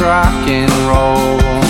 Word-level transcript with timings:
rock 0.00 0.48
and 0.48 0.70
roll. 0.88 1.69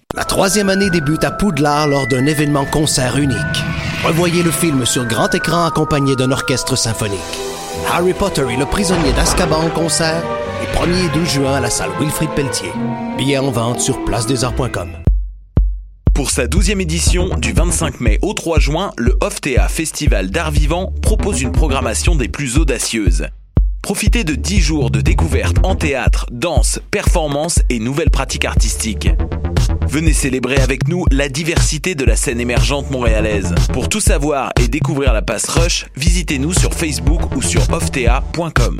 La 0.13 0.25
troisième 0.25 0.67
année 0.67 0.89
débute 0.89 1.23
à 1.23 1.31
Poudlard 1.31 1.87
lors 1.87 2.05
d'un 2.05 2.25
événement 2.25 2.65
concert 2.65 3.17
unique. 3.17 3.37
Revoyez 4.03 4.43
le 4.43 4.51
film 4.51 4.85
sur 4.85 5.05
grand 5.05 5.33
écran 5.33 5.65
accompagné 5.65 6.17
d'un 6.17 6.31
orchestre 6.31 6.75
symphonique. 6.75 7.19
Harry 7.89 8.13
Potter 8.13 8.43
et 8.51 8.57
le 8.57 8.65
prisonnier 8.65 9.13
d'Azkaban 9.13 9.67
en 9.67 9.69
concert, 9.69 10.21
les 10.59 10.67
1er 10.67 11.05
et 11.05 11.17
12 11.17 11.29
juin 11.29 11.53
à 11.53 11.59
la 11.61 11.69
salle 11.69 11.91
Wilfrid 11.97 12.29
Pelletier. 12.31 12.73
Billets 13.17 13.37
en 13.37 13.51
vente 13.51 13.79
sur 13.79 14.03
placedesarts.com. 14.03 14.89
Pour 16.13 16.29
sa 16.29 16.45
12e 16.45 16.81
édition, 16.81 17.29
du 17.37 17.53
25 17.53 18.01
mai 18.01 18.19
au 18.21 18.33
3 18.33 18.59
juin, 18.59 18.91
le 18.97 19.15
OFTEA 19.21 19.69
Festival 19.69 20.29
d'art 20.29 20.51
vivant 20.51 20.93
propose 21.01 21.41
une 21.41 21.53
programmation 21.53 22.15
des 22.15 22.27
plus 22.27 22.57
audacieuses. 22.57 23.27
Profitez 23.81 24.25
de 24.25 24.35
10 24.35 24.59
jours 24.59 24.91
de 24.91 24.99
découvertes 24.99 25.57
en 25.63 25.75
théâtre, 25.75 26.25
danse, 26.31 26.81
performance 26.91 27.61
et 27.69 27.79
nouvelles 27.79 28.11
pratiques 28.11 28.45
artistiques. 28.45 29.09
Venez 29.91 30.13
célébrer 30.13 30.55
avec 30.55 30.87
nous 30.87 31.03
la 31.11 31.27
diversité 31.27 31.95
de 31.95 32.05
la 32.05 32.15
scène 32.15 32.39
émergente 32.39 32.89
montréalaise. 32.91 33.53
Pour 33.73 33.89
tout 33.89 33.99
savoir 33.99 34.53
et 34.57 34.69
découvrir 34.69 35.11
la 35.11 35.21
passe 35.21 35.49
Rush, 35.49 35.85
visitez-nous 35.97 36.53
sur 36.53 36.73
Facebook 36.73 37.35
ou 37.35 37.41
sur 37.41 37.61
oftea.com. 37.73 38.79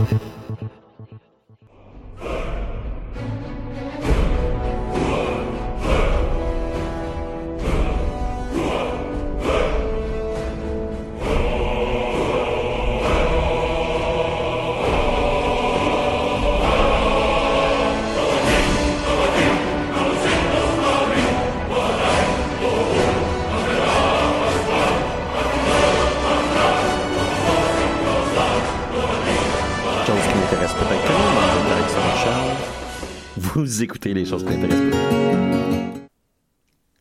Vous 33.81 33.85
écoutez 33.85 34.13
les 34.13 34.25
choses 34.25 34.43
qui 34.43 34.51
n'intéressent 34.51 34.91
pas. 34.91 36.05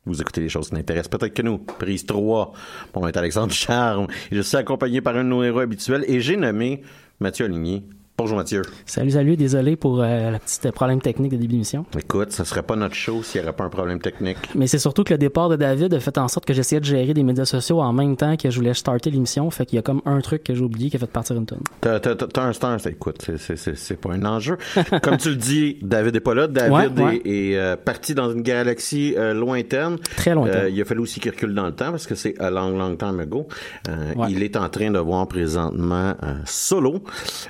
Vous 0.06 0.22
écoutez 0.22 0.40
les 0.40 0.48
choses 0.48 0.70
qui 0.70 0.74
n'intéressent 0.76 1.10
peut-être 1.10 1.34
que 1.34 1.42
nous. 1.42 1.58
Prise 1.58 2.06
3. 2.06 2.54
Mon 2.94 3.02
nom 3.02 3.08
est 3.08 3.16
Alexandre 3.18 3.52
Charme. 3.52 4.06
Je 4.32 4.40
suis 4.40 4.56
accompagné 4.56 5.02
par 5.02 5.14
un 5.14 5.24
de 5.24 5.28
nos 5.28 5.42
héros 5.42 5.58
habituels 5.58 6.06
et 6.08 6.22
j'ai 6.22 6.38
nommé 6.38 6.80
Mathieu 7.18 7.44
Aligny. 7.44 7.84
Bonjour 8.20 8.36
Mathieu. 8.36 8.60
Salut, 8.84 9.12
salut, 9.12 9.34
désolé 9.38 9.76
pour 9.76 10.02
euh, 10.02 10.30
la 10.30 10.38
petite 10.38 10.70
problème 10.72 11.00
technique 11.00 11.32
de 11.32 11.38
début 11.38 11.52
d'émission. 11.54 11.86
Écoute, 11.98 12.32
ça 12.32 12.44
serait 12.44 12.62
pas 12.62 12.76
notre 12.76 12.94
show 12.94 13.22
s'il 13.22 13.40
n'y 13.40 13.46
aurait 13.46 13.56
pas 13.56 13.64
un 13.64 13.70
problème 13.70 13.98
technique. 13.98 14.36
Mais 14.54 14.66
c'est 14.66 14.78
surtout 14.78 15.04
que 15.04 15.14
le 15.14 15.18
départ 15.18 15.48
de 15.48 15.56
David 15.56 15.94
a 15.94 16.00
fait 16.00 16.18
en 16.18 16.28
sorte 16.28 16.44
que 16.44 16.52
j'essayais 16.52 16.80
de 16.80 16.84
gérer 16.84 17.14
des 17.14 17.22
médias 17.22 17.46
sociaux 17.46 17.80
en 17.80 17.94
même 17.94 18.18
temps 18.18 18.36
que 18.36 18.50
je 18.50 18.56
voulais 18.56 18.74
starter 18.74 19.10
l'émission. 19.10 19.50
Fait 19.50 19.64
qu'il 19.64 19.76
y 19.76 19.78
a 19.78 19.82
comme 19.82 20.02
un 20.04 20.20
truc 20.20 20.44
que 20.44 20.54
j'ai 20.54 20.60
oublié 20.60 20.90
qui 20.90 20.96
a 20.96 20.98
fait 20.98 21.06
partir 21.06 21.34
une 21.36 21.46
tonne. 21.46 21.62
T'as, 21.80 21.98
un 22.42 22.52
star, 22.52 22.76
écoute, 22.86 23.26
c'est, 23.38 23.98
pas 23.98 24.12
un 24.12 24.24
enjeu. 24.26 24.58
Comme 25.02 25.16
tu 25.16 25.30
le 25.30 25.36
dis, 25.36 25.78
David 25.80 26.14
est 26.16 26.20
pas 26.20 26.34
là. 26.34 26.46
David 26.46 26.98
Ouais, 26.98 27.02
ouais. 27.02 27.22
est, 27.24 27.52
est, 27.52 27.56
euh, 27.56 27.76
parti 27.76 28.14
dans 28.14 28.30
une 28.30 28.42
galaxie 28.42 29.14
euh, 29.16 29.32
lointaine. 29.32 29.96
Très 30.18 30.34
lointaine. 30.34 30.64
Euh, 30.64 30.68
il 30.68 30.78
a 30.78 30.84
fallu 30.84 31.00
aussi 31.00 31.20
qu'il 31.20 31.30
recule 31.30 31.54
dans 31.54 31.64
le 31.64 31.72
temps 31.72 31.90
parce 31.90 32.06
que 32.06 32.14
c'est 32.14 32.38
a 32.38 32.50
long, 32.50 32.76
long 32.76 32.96
time 32.96 33.18
ago. 33.18 33.48
Ouais. 33.88 34.26
Il 34.28 34.42
est 34.42 34.58
en 34.58 34.68
train 34.68 34.90
de 34.90 34.98
voir 34.98 35.26
présentement 35.26 36.14
Solo, 36.44 37.02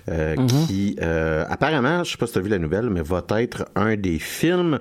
euh, 0.08 0.36
Mm-hmm. 0.36 0.46
qui 0.46 0.59
euh, 1.00 1.44
apparemment, 1.48 2.04
je 2.04 2.12
sais 2.12 2.16
pas 2.16 2.26
si 2.26 2.32
tu 2.32 2.38
as 2.38 2.42
vu 2.42 2.48
la 2.48 2.58
nouvelle, 2.58 2.90
mais 2.90 3.02
va 3.02 3.24
être 3.30 3.66
un 3.74 3.96
des 3.96 4.18
films 4.18 4.78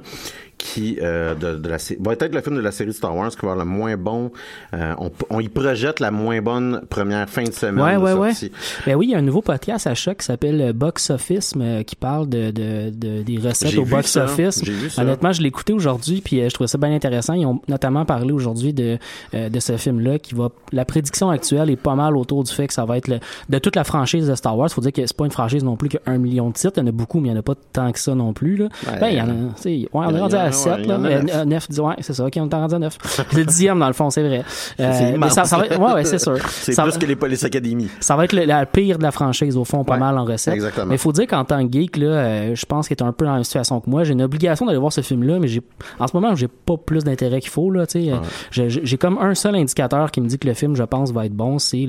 qui 0.59 0.99
euh, 1.01 1.33
de, 1.35 1.55
de 1.55 1.69
la 1.69 1.77
va 2.01 2.11
être 2.13 2.35
le 2.35 2.41
film 2.41 2.57
de 2.57 2.61
la 2.61 2.71
série 2.71 2.91
Star 2.93 3.15
Wars 3.15 3.29
qui 3.31 3.37
va 3.45 3.53
avoir 3.53 3.65
le 3.65 3.71
moins 3.71 3.95
bon 3.95 4.29
euh, 4.73 4.93
on, 4.99 5.09
on 5.29 5.39
y 5.39 5.47
projette 5.47 5.99
la 6.01 6.11
moins 6.11 6.41
bonne 6.41 6.81
première 6.89 7.29
fin 7.29 7.43
de 7.43 7.51
semaine 7.53 7.83
Ouais, 7.83 7.95
de 7.95 7.99
ouais, 8.01 8.11
ouais. 8.13 8.31
sortie. 8.33 8.51
Ben 8.85 8.95
oui, 8.95 9.07
il 9.07 9.11
y 9.11 9.15
a 9.15 9.19
un 9.19 9.21
nouveau 9.23 9.41
podcast 9.41 9.87
à 9.87 9.95
choc 9.95 10.17
qui 10.17 10.25
s'appelle 10.25 10.61
euh, 10.61 10.73
Box 10.73 11.09
Office, 11.11 11.53
qui 11.87 11.95
parle 11.95 12.27
de, 12.27 12.51
de, 12.51 12.89
de- 12.89 13.21
des 13.23 13.37
recettes 13.37 13.77
au 13.77 13.85
box 13.85 14.07
ça, 14.11 14.25
office. 14.25 14.61
j'ai 14.63 14.73
vu 14.73 14.89
ça. 14.89 15.01
Honnêtement, 15.01 15.31
je 15.31 15.41
l'ai 15.41 15.47
écouté 15.47 15.71
aujourd'hui, 15.73 16.21
puis 16.21 16.41
je 16.47 16.53
trouvais 16.53 16.67
ça 16.67 16.77
bien 16.77 16.93
intéressant. 16.93 17.33
Ils 17.33 17.45
ont 17.45 17.61
notamment 17.69 18.03
parlé 18.05 18.33
aujourd'hui 18.33 18.73
de, 18.73 18.97
de 19.33 19.59
ce 19.59 19.77
film-là, 19.77 20.19
qui 20.19 20.35
va. 20.35 20.49
La 20.73 20.83
prédiction 20.85 21.29
actuelle 21.29 21.69
est 21.69 21.75
pas 21.77 21.95
mal 21.95 22.17
autour 22.17 22.43
du 22.43 22.51
fait 22.51 22.67
que 22.67 22.73
ça 22.73 22.83
va 22.85 22.97
être 22.97 23.07
le, 23.07 23.19
de 23.47 23.59
toute 23.59 23.75
la 23.77 23.83
franchise 23.85 24.27
de 24.27 24.35
Star 24.35 24.57
Wars. 24.57 24.69
Faut 24.69 24.81
dire 24.81 24.91
que 24.91 25.05
c'est 25.05 25.15
pas 25.15 25.25
une 25.25 25.31
franchise 25.31 25.63
non 25.63 25.77
plus 25.77 25.87
qui 25.89 25.97
a 25.97 26.01
un 26.07 26.17
million 26.17 26.49
de 26.49 26.53
titres. 26.53 26.73
Il 26.77 26.81
y 26.81 26.83
en 26.83 26.87
a 26.87 26.91
beaucoup, 26.91 27.19
mais 27.21 27.29
il 27.29 27.31
y 27.31 27.35
en 27.35 27.39
a 27.39 27.43
pas 27.43 27.55
tant 27.71 27.91
que 27.93 27.99
ça 27.99 28.13
non 28.13 28.33
plus. 28.33 28.57
Là. 28.57 28.65
Ouais, 28.87 28.99
ben, 28.99 29.07
il 29.07 29.17
y 29.17 29.21
en 29.21 29.29
a. 29.29 29.31
Ouais, 29.31 29.87
on 29.93 30.15
est 30.15 30.19
rendu 30.19 30.35
à 30.49 30.57
ouais, 30.57 30.75
7, 30.75 30.75
il 30.79 30.85
y 30.85 30.87
là. 30.87 30.95
en 30.97 31.03
a 31.05 31.09
neuf. 31.45 31.45
9, 31.47 31.69
dis- 31.69 31.79
ouais, 31.81 31.95
c'est 32.01 32.13
ça, 32.13 32.25
ok, 32.25 32.33
on 32.37 32.49
est 32.49 32.53
rendu 32.55 32.75
à 32.75 32.79
9. 32.79 32.97
C'est 33.03 33.33
le 33.37 33.45
dixième, 33.45 33.79
dans 33.79 33.87
le 33.87 33.93
fond, 33.93 34.09
c'est 34.09 34.23
vrai. 34.23 34.43
Euh, 34.79 34.91
C'est 34.93 35.17
mais 35.17 35.29
ça, 35.29 35.45
ça 35.45 35.57
va 35.57 35.65
être, 35.65 35.79
ouais, 35.79 35.93
ouais, 35.93 36.03
c'est 36.05 36.19
sûr. 36.19 36.37
C'est 36.49 36.75
plus 36.75 36.91
va- 36.91 36.97
que 36.97 37.05
les 37.05 37.15
Police 37.15 37.43
Academy. 37.43 37.89
ça 37.99 38.15
va 38.15 38.25
être 38.25 38.33
le, 38.33 38.45
la 38.45 38.65
pire 38.65 38.97
de 38.97 39.03
la 39.03 39.11
franchise, 39.11 39.55
au 39.57 39.63
fond, 39.65 39.83
pas 39.83 39.93
Ouais, 39.93 39.99
mal 39.99 40.17
en 40.17 40.25
recette. 40.25 40.53
exactement. 40.53 40.87
Mais 40.87 40.95
il 40.95 40.99
faut 40.99 41.11
dire 41.11 41.27
qu'en 41.27 41.43
tant 41.45 41.65
que 41.67 41.71
geek, 41.71 41.97
là, 41.97 42.07
euh, 42.07 42.55
je 42.55 42.65
pense 42.65 42.87
qu'il 42.87 42.97
est 42.97 43.03
un 43.03 43.11
peu 43.11 43.25
dans 43.25 43.31
la 43.31 43.37
même 43.37 43.43
situation 43.43 43.79
que 43.79 43.89
moi. 43.89 44.03
J'ai 44.03 44.13
une 44.13 44.21
obligation 44.21 44.65
d'aller 44.65 44.77
voir 44.77 44.91
ce 44.93 45.01
film-là, 45.01 45.39
mais 45.39 45.47
j'ai, 45.47 45.61
en 45.99 46.07
ce 46.07 46.15
moment, 46.15 46.35
j'ai 46.35 46.47
pas 46.47 46.77
plus 46.77 47.03
d'intérêt 47.03 47.39
qu'il 47.39 47.49
faut, 47.51 47.71
là, 47.71 47.85
tu 47.87 48.03
sais. 48.51 48.69
J'ai- 48.83 48.97
comme 48.97 49.17
un 49.19 49.33
seul 49.35 49.55
indicateur 49.55 50.11
qui 50.11 50.19
me 50.21 50.27
dit 50.27 50.37
que 50.37 50.47
le 50.47 50.53
film, 50.53 50.75
je 50.75 50.83
pense, 50.83 51.11
va 51.11 51.25
être 51.25 51.33
bon. 51.33 51.57
C'est 51.59 51.85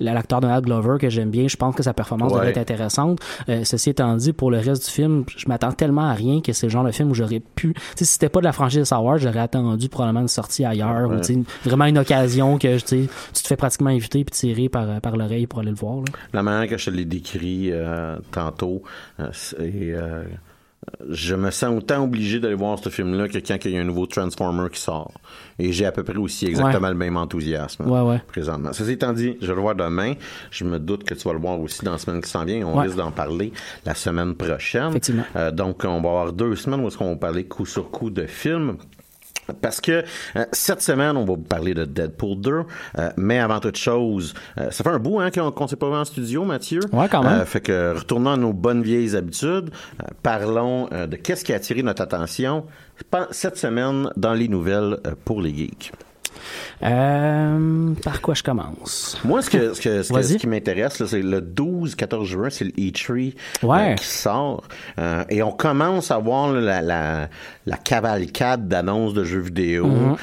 l'acteur 0.00 0.40
Donald 0.40 0.64
Glover 0.64 0.96
que 1.00 1.08
j'aime 1.08 1.30
bien. 1.30 1.48
Je 1.48 1.56
pense 1.56 1.74
que 1.74 1.82
sa 1.82 1.92
performance 1.94 2.32
devrait 2.32 2.50
être 2.50 2.58
intéressante. 2.58 3.18
Euh, 3.48 3.62
ceci 3.64 3.90
étant 3.90 4.14
dit, 4.16 4.32
pour 4.32 4.50
le 4.50 4.58
reste 4.58 4.84
du 4.86 4.90
film, 4.90 5.24
je 5.36 5.48
m'attends 5.48 5.72
tellement 5.72 6.02
à 6.08 6.12
rien 6.14 6.40
que 6.40 6.52
c'est 6.52 6.66
le 6.66 6.70
genre 6.70 6.84
de 6.84 6.90
film 6.90 7.10
où 7.10 7.14
j'aurais 7.14 7.40
pu, 7.40 7.74
si 7.96 8.04
c'était 8.04 8.28
pas 8.28 8.40
de 8.40 8.44
la 8.44 8.52
franchise 8.52 8.90
Wars, 8.92 9.18
j'aurais 9.18 9.40
attendu 9.40 9.88
probablement 9.88 10.20
une 10.20 10.28
sortie 10.28 10.64
ailleurs 10.64 11.10
ou 11.10 11.18
tu 11.18 11.34
sais, 11.34 11.38
vraiment 11.64 11.86
une 11.86 11.98
occasion 11.98 12.58
que 12.58 12.78
tu 12.78 13.08
te 13.08 13.46
fais 13.46 13.56
pratiquement 13.56 13.90
inviter 13.90 14.24
puis 14.24 14.32
tirer 14.32 14.68
par, 14.68 15.00
par 15.00 15.16
l'oreille 15.16 15.46
pour 15.46 15.60
aller 15.60 15.70
le 15.70 15.76
voir. 15.76 15.96
là. 15.96 16.04
La 16.32 16.42
manière 16.42 16.68
que 16.68 16.76
je 16.76 16.86
te 16.86 16.90
l'ai 16.90 17.04
décrit 17.04 17.70
euh, 17.72 18.18
tantôt, 18.30 18.82
euh, 19.20 19.28
c'est, 19.32 19.56
euh, 19.60 20.24
je 21.08 21.34
me 21.34 21.50
sens 21.50 21.76
autant 21.76 22.02
obligé 22.04 22.40
d'aller 22.40 22.54
voir 22.54 22.78
ce 22.78 22.88
film-là 22.88 23.28
que 23.28 23.38
quand 23.38 23.56
il 23.64 23.70
y 23.72 23.78
a 23.78 23.80
un 23.80 23.84
nouveau 23.84 24.06
Transformer 24.06 24.68
qui 24.70 24.80
sort. 24.80 25.12
Et 25.58 25.72
j'ai 25.72 25.86
à 25.86 25.92
peu 25.92 26.02
près 26.02 26.16
aussi 26.16 26.46
exactement 26.46 26.88
le 26.88 26.94
même 26.94 27.16
enthousiasme 27.16 27.88
Ouais, 27.88 28.00
ouais. 28.00 28.20
présentement. 28.28 28.72
Ceci 28.72 28.92
étant 28.92 29.12
dit, 29.12 29.36
je 29.40 29.46
vais 29.46 29.54
le 29.54 29.60
voir 29.60 29.74
demain. 29.74 30.14
Je 30.50 30.64
me 30.64 30.78
doute 30.78 31.04
que 31.04 31.14
tu 31.14 31.22
vas 31.26 31.34
le 31.34 31.40
voir 31.40 31.60
aussi 31.60 31.84
dans 31.84 31.92
la 31.92 31.98
semaine 31.98 32.20
qui 32.20 32.28
s'en 32.30 32.44
vient. 32.44 32.66
On 32.66 32.74
risque 32.80 32.96
d'en 32.96 33.10
parler 33.10 33.52
la 33.84 33.94
semaine 33.94 34.34
prochaine. 34.34 34.88
Effectivement. 34.90 35.24
Euh, 35.36 35.50
donc, 35.50 35.84
on 35.84 36.00
va 36.00 36.08
avoir 36.08 36.32
deux 36.32 36.56
semaines 36.56 36.80
où 36.80 36.88
est-ce 36.88 36.98
qu'on 36.98 37.10
va 37.10 37.16
parler 37.16 37.44
coup 37.44 37.66
sur 37.66 37.90
coup 37.90 38.10
de 38.10 38.26
films. 38.26 38.76
Parce 39.60 39.80
que 39.80 40.04
euh, 40.36 40.44
cette 40.52 40.82
semaine, 40.82 41.16
on 41.16 41.24
va 41.24 41.34
vous 41.34 41.36
parler 41.36 41.74
de 41.74 41.84
Deadpool 41.84 42.40
2, 42.40 42.52
euh, 42.98 43.10
mais 43.16 43.38
avant 43.38 43.60
toute 43.60 43.76
chose, 43.76 44.34
euh, 44.58 44.70
ça 44.70 44.84
fait 44.84 44.90
un 44.90 44.98
bout 44.98 45.20
hein, 45.20 45.30
qu'on 45.30 45.50
qu'on 45.50 45.66
s'est 45.66 45.76
pas 45.76 45.88
vu 45.88 45.96
en 45.96 46.04
studio, 46.04 46.44
Mathieu. 46.44 46.80
Ouais, 46.92 47.08
quand 47.10 47.22
même. 47.22 47.40
Euh, 47.40 47.44
fait 47.44 47.60
que 47.60 47.94
retournons 47.94 48.32
à 48.32 48.36
nos 48.36 48.52
bonnes 48.52 48.82
vieilles 48.82 49.16
habitudes. 49.16 49.70
Euh, 50.00 50.06
parlons 50.22 50.88
euh, 50.92 51.06
de 51.06 51.16
qu'est-ce 51.16 51.44
qui 51.44 51.52
a 51.52 51.56
attiré 51.56 51.82
notre 51.82 52.02
attention 52.02 52.64
cette 53.30 53.56
semaine 53.56 54.10
dans 54.16 54.34
les 54.34 54.48
nouvelles 54.48 54.98
euh, 55.06 55.14
pour 55.24 55.40
les 55.40 55.54
geeks. 55.54 55.92
Euh, 56.82 57.90
par 58.02 58.20
quoi 58.20 58.34
je 58.34 58.42
commence? 58.42 59.18
Moi, 59.24 59.42
ce, 59.42 59.50
que, 59.50 59.74
ce, 59.74 59.80
que- 59.80 60.02
ce, 60.02 60.08
que- 60.08 60.14
Vas-y. 60.14 60.32
ce 60.34 60.36
qui 60.38 60.46
m'intéresse, 60.46 61.04
c'est 61.04 61.22
le 61.22 61.40
12-14 61.40 62.24
juin, 62.24 62.48
c'est 62.50 62.64
le 62.64 62.72
E3 62.72 63.34
Ouais. 63.62 63.92
euh, 63.92 63.94
qui 63.94 64.04
sort. 64.06 64.64
Euh, 64.98 65.24
et 65.30 65.42
on 65.42 65.52
commence 65.52 66.10
à 66.10 66.18
voir 66.18 66.52
la, 66.52 66.82
la, 66.82 67.28
la 67.66 67.76
cavalcade 67.76 68.68
d'annonces 68.68 69.14
de 69.14 69.24
jeux 69.24 69.40
vidéo 69.40 69.86
Mhm. 69.86 70.16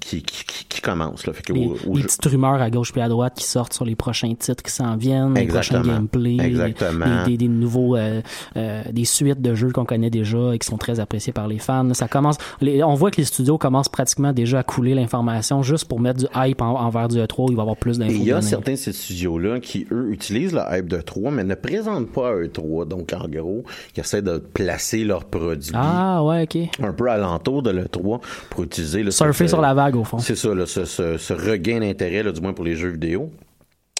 qui, 0.00 0.22
qui, 0.22 0.44
qui, 0.44 0.64
qui 0.68 0.80
commence. 0.80 1.26
Là. 1.26 1.32
Fait 1.32 1.42
que 1.42 1.52
Les, 1.52 1.66
au- 1.66 1.76
au 1.90 1.94
les 1.96 2.02
jeu- 2.02 2.08
petites 2.08 2.24
rumeurs 2.26 2.60
à 2.60 2.70
gauche 2.70 2.92
puis 2.92 3.00
à 3.00 3.08
droite 3.08 3.34
qui 3.36 3.44
sortent 3.44 3.72
sur 3.72 3.84
les 3.84 3.94
prochains 3.96 4.34
titres 4.34 4.62
qui 4.62 4.72
s'en 4.72 4.96
viennent, 4.96 5.34
les 5.34 5.46
prochains 5.46 5.78
Exactement. 5.78 5.94
gameplays, 5.94 6.36
Exactement. 6.40 7.24
Des, 7.26 7.48
nouveaux, 7.48 7.96
des 8.56 9.04
suites 9.04 9.40
de 9.40 9.54
jeux 9.54 9.70
qu'on 9.70 9.84
connaît 9.84 10.10
déjà 10.10 10.54
et 10.54 10.58
qui 10.58 10.66
sont 10.66 10.78
très 10.78 11.00
appréciés 11.00 11.32
par 11.32 11.46
les 11.48 11.58
fans. 11.58 11.92
Ça 11.94 12.08
commence, 12.08 12.36
on 12.62 12.94
voit 12.94 13.10
que 13.10 13.16
les 13.18 13.24
studios 13.24 13.58
commencent 13.58 13.88
pratiquement 13.88 14.32
déjà 14.32 14.58
à 14.60 14.62
couler 14.62 14.93
l'information 14.94 15.62
juste 15.62 15.86
pour 15.86 16.00
mettre 16.00 16.20
du 16.20 16.26
hype 16.34 16.62
en- 16.62 16.80
envers 16.80 17.08
du 17.08 17.18
E3 17.18 17.46
où 17.48 17.50
il 17.50 17.56
va 17.56 17.60
y 17.60 17.64
avoir 17.64 17.76
plus 17.76 17.98
d'infos. 17.98 18.12
il 18.12 18.22
y 18.24 18.30
a 18.32 18.36
données. 18.36 18.46
certains 18.46 18.72
de 18.72 18.76
ces 18.76 18.92
studios-là 18.92 19.60
qui, 19.60 19.86
eux, 19.92 20.08
utilisent 20.10 20.52
le 20.54 20.60
hype 20.70 20.88
de 20.88 21.00
3, 21.00 21.30
mais 21.30 21.44
ne 21.44 21.54
présentent 21.54 22.12
pas 22.12 22.30
à 22.30 22.34
E3. 22.34 22.86
Donc, 22.88 23.12
en 23.12 23.28
gros, 23.28 23.64
ils 23.96 24.00
essaient 24.00 24.22
de 24.22 24.38
placer 24.38 25.04
leurs 25.04 25.24
produits 25.24 25.72
Ah 25.74 26.22
ouais, 26.24 26.46
un 26.82 26.92
peu 26.92 27.08
alentour 27.10 27.62
de 27.62 27.70
l'E3 27.70 28.20
pour 28.50 28.64
utiliser... 28.64 29.02
le 29.02 29.10
Surfer 29.10 29.48
sur 29.48 29.60
la 29.60 29.74
vague 29.74 29.96
au 29.96 30.04
fond. 30.04 30.18
C'est 30.18 30.36
ça, 30.36 30.54
là, 30.54 30.66
ce, 30.66 30.84
ce- 30.84 31.18
ce 31.18 31.32
regain 31.32 31.80
d'intérêt, 31.80 32.30
du 32.32 32.40
moins 32.40 32.52
pour 32.52 32.64
les 32.64 32.76
jeux 32.76 32.90
vidéo. 32.90 33.30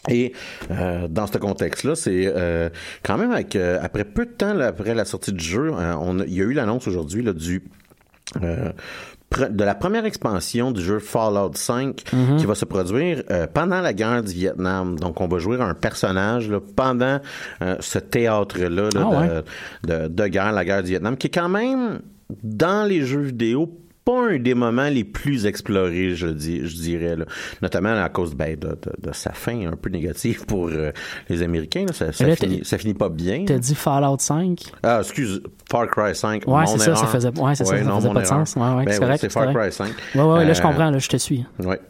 Et 0.09 0.33
euh, 0.71 1.09
dans 1.09 1.27
ce 1.27 1.39
contexte-là, 1.39 1.95
c'est 1.95 2.27
euh, 2.27 2.69
quand 3.03 3.17
même 3.17 3.31
avec 3.33 3.57
euh, 3.57 3.79
après 3.83 4.05
peu 4.05 4.27
de 4.27 4.31
temps 4.33 4.53
là, 4.53 4.67
après 4.67 4.95
la 4.95 5.07
sortie 5.07 5.33
du 5.33 5.43
jeu, 5.43 5.73
on 5.73 6.19
il 6.25 6.35
y 6.35 6.41
a 6.43 6.45
eu 6.45 6.53
l'annonce 6.53 6.87
aujourd'hui 6.87 7.25
du 7.33 7.63
euh, 8.43 8.71
de 9.51 9.65
la 9.65 9.75
première 9.75 10.05
expansion 10.05 10.71
du 10.71 10.81
jeu 10.83 10.99
Fallout 10.99 11.53
5 11.55 12.03
Mhm. 12.13 12.37
qui 12.37 12.47
va 12.47 12.55
se 12.55 12.65
produire 12.65 13.23
euh, 13.31 13.47
pendant 13.53 13.81
la 13.81 13.93
guerre 13.93 14.23
du 14.23 14.33
Vietnam. 14.33 14.99
Donc, 14.99 15.21
on 15.21 15.29
va 15.29 15.39
jouer 15.39 15.61
un 15.61 15.75
personnage 15.75 16.49
là, 16.51 16.59
pendant 16.77 17.21
euh, 17.63 17.77
ce 17.81 17.99
théâtre-là 17.99 18.89
là, 18.95 19.11
Ah 19.13 19.27
de, 19.87 20.05
de, 20.05 20.09
de 20.09 20.27
guerre, 20.29 20.53
la 20.53 20.65
guerre 20.65 20.83
du 20.83 20.91
Vietnam, 20.91 21.17
qui 21.17 21.27
est 21.29 21.31
quand 21.35 21.49
même 21.49 22.01
dans 22.43 22.89
les 22.89 23.03
jeux 23.03 23.21
vidéo 23.23 23.79
pas 24.05 24.31
un 24.31 24.39
des 24.39 24.55
moments 24.55 24.89
les 24.89 25.05
plus 25.05 25.47
explorés, 25.47 26.15
je 26.15 26.27
dis, 26.27 26.61
je 26.67 26.75
dirais, 26.77 27.17
là. 27.17 27.25
notamment 27.63 28.01
à 28.03 28.09
cause 28.09 28.35
ben, 28.35 28.55
de, 28.57 28.69
de, 28.69 29.09
de 29.09 29.13
sa 29.15 29.33
fin 29.33 29.67
un 29.67 29.77
peu 29.77 29.89
négative 29.91 30.45
pour 30.47 30.69
euh, 30.69 30.93
les 31.29 31.43
Américains. 31.43 31.87
Là. 31.87 31.93
Ça, 31.93 32.13
ça, 32.13 32.27
là, 32.27 32.37
finit, 32.37 32.59
t'as- 32.61 32.65
ça 32.65 32.79
finit 32.79 32.95
pas 32.95 33.09
bien. 33.09 33.45
T'as 33.47 33.59
dit 33.59 33.75
Fallout 33.75 34.17
5? 34.19 34.61
Ah, 34.83 34.99
excuse, 35.01 35.43
Far 35.71 35.87
Cry 35.89 36.15
5. 36.15 36.45
Ouais, 36.47 36.67
c'est 36.67 36.79
ça, 36.79 36.95
ça 36.97 37.07
faisait- 37.07 37.29
ouais, 37.41 37.55
c'est 37.55 37.65
ça, 37.65 37.81
non, 37.83 37.97
faisait 38.01 38.13
pas 38.13 38.21
de 38.21 38.27
sens. 38.27 38.57
Ouais, 38.57 38.63
ouais, 38.63 38.85
Ben 38.85 39.17
c'est 39.19 39.31
Far 39.31 39.45
correct. 39.47 39.59
Cry 39.59 39.73
5. 39.73 39.89
Ouais, 40.15 40.23
ouais, 40.23 40.45
là, 40.45 40.53
je 40.53 40.61
Euh, 40.61 40.63
comprends, 40.63 40.91
là, 40.91 40.99
je 40.99 41.09
te 41.09 41.17
suis. 41.17 41.45
Ouais. 41.63 41.81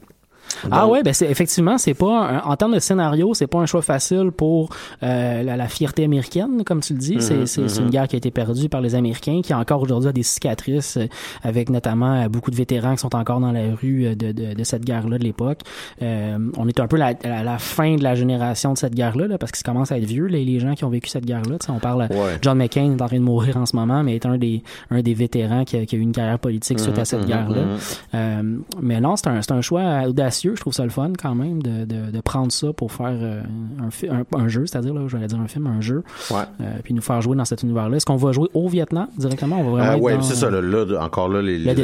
Ah 0.70 0.87
ouais, 0.87 1.02
ben 1.02 1.12
c'est 1.12 1.29
effectivement 1.31 1.79
c'est 1.79 1.94
pas 1.94 2.29
un- 2.29 2.41
en 2.50 2.56
termes 2.56 2.75
de 2.75 2.79
scénario, 2.79 3.35
c'est 3.35 3.46
pas 3.46 3.58
un 3.58 3.67
choix 3.67 3.82
facile 3.82 4.31
pour 4.37 4.70
euh, 5.02 5.43
la, 5.43 5.56
la 5.56 5.69
fierté 5.69 6.05
américaine, 6.05 6.62
comme 6.64 6.81
tu 6.81 6.93
le 6.94 6.99
dis. 6.99 7.17
C'est 7.20 7.46
c'est- 7.46 7.69
c'est 7.69 7.81
une 7.82 7.91
guerre 7.91 8.08
qui 8.08 8.17
a 8.17 8.19
été 8.19 8.31
perdue 8.31 8.69
par 8.69 8.81
les 8.81 8.94
Américains, 8.94 9.41
qui 9.43 9.52
encore 9.55 9.82
aujourd'hui 9.82 10.08
a 10.08 10.12
des 10.12 10.23
cicatrices, 10.23 10.96
euh, 10.96 11.06
avec 11.43 11.70
notamment 11.70 12.14
euh, 12.14 12.29
beaucoup 12.29 12.50
de 12.50 12.56
vétérans 12.56 12.93
qui 12.94 13.00
sont 13.00 13.14
encore 13.17 13.41
dans 13.41 13.52
la 13.52 13.75
rue 13.81 14.06
euh, 14.06 14.14
de, 14.14 14.32
de, 14.32 14.55
de 14.55 14.64
cette 14.64 14.85
guerre-là 14.85 15.19
de 15.19 15.25
l'époque. 15.25 15.61
Euh, 16.02 16.38
on 16.56 16.69
est 16.69 16.81
un 16.81 16.87
peu 16.87 16.96
la- 16.96 17.14
à 17.25 17.43
la, 17.43 17.58
fin 17.58 17.96
de 17.96 18.02
la 18.02 18.14
génération 18.14 18.73
de 18.73 18.79
cette 18.79 18.94
guerre-là, 18.94 19.26
là, 19.26 19.38
parce 19.38 19.52
qu'ils 19.52 19.64
commencent 19.64 19.93
à 19.93 19.99
être 19.99 20.05
vieux, 20.05 20.26
les, 20.26 20.44
les 20.44 20.61
gens 20.61 20.75
qui 20.75 20.85
ont 20.85 20.91
vécu 20.91 21.08
cette 21.08 21.25
guerre-là. 21.26 21.56
On 21.69 21.79
parle, 21.79 22.02
Ouais. 22.11 22.38
John 22.43 22.58
McCain 22.58 22.93
est 22.96 23.02
en 23.02 23.06
train 23.06 23.17
de 23.19 23.23
mourir 23.23 23.56
en 23.56 23.67
ce 23.67 23.75
moment, 23.76 24.02
mais 24.02 24.14
est 24.17 24.26
un 24.26 24.38
des 24.38 24.62
un 24.91 25.00
des 25.02 25.14
vétérans 25.14 25.64
qui 25.64 25.76
a, 25.76 25.87
qui 25.87 25.96
a 25.96 25.99
eu 25.99 26.02
une 26.02 26.12
carrière 26.12 26.38
politique 26.38 26.79
suite 26.81 26.99
à 26.99 27.05
cette 27.05 27.20
mhm, 27.23 27.26
guerre-là. 27.26 27.62
mhm. 27.62 27.79
Euh, 28.14 28.43
mais 28.82 29.00
non, 29.00 29.17
c'est 29.17 29.29
un, 29.29 29.41
c'est 29.43 29.52
un 29.52 29.61
choix 29.61 30.02
audacieux. 30.06 30.33
Je 30.42 30.60
trouve 30.60 30.72
ça 30.72 30.84
le 30.84 30.90
fun 30.90 31.12
quand 31.20 31.34
même 31.34 31.62
de, 31.62 31.84
de, 31.84 32.10
de 32.10 32.20
prendre 32.20 32.50
ça 32.52 32.72
pour 32.72 32.92
faire 32.92 33.12
euh, 33.12 33.42
un, 33.82 33.90
fi- 33.90 34.08
un, 34.08 34.25
un 34.36 34.48
jeu, 34.48 34.66
c'est-à-dire, 34.66 34.94
là, 34.94 35.02
j'allais 35.08 35.26
dire 35.26 35.40
un 35.40 35.48
film, 35.48 35.66
un 35.66 35.81
jeu, 35.81 36.02
Ouais. 36.31 36.36
euh, 36.60 36.64
puis 36.82 36.94
nous 36.94 37.02
faire 37.02 37.20
jouer 37.22 37.36
dans 37.36 37.44
cet 37.44 37.62
univers-là. 37.62 37.96
Est-ce 37.96 38.06
qu'on 38.06 38.16
va 38.16 38.32
jouer 38.32 38.48
au 38.54 38.69
Vietnam 38.69 39.08
directement? 39.16 39.60
On 39.60 39.64
va 39.64 39.70
vraiment 39.92 40.08
Euh, 40.08 40.16
dans- 40.16 40.22
c'est 40.22 40.34
ça. 40.34 40.50
Là, 40.50 40.60
là, 40.60 41.02
encore 41.02 41.28
là, 41.28 41.40
les, 41.42 41.58
là 41.58 41.75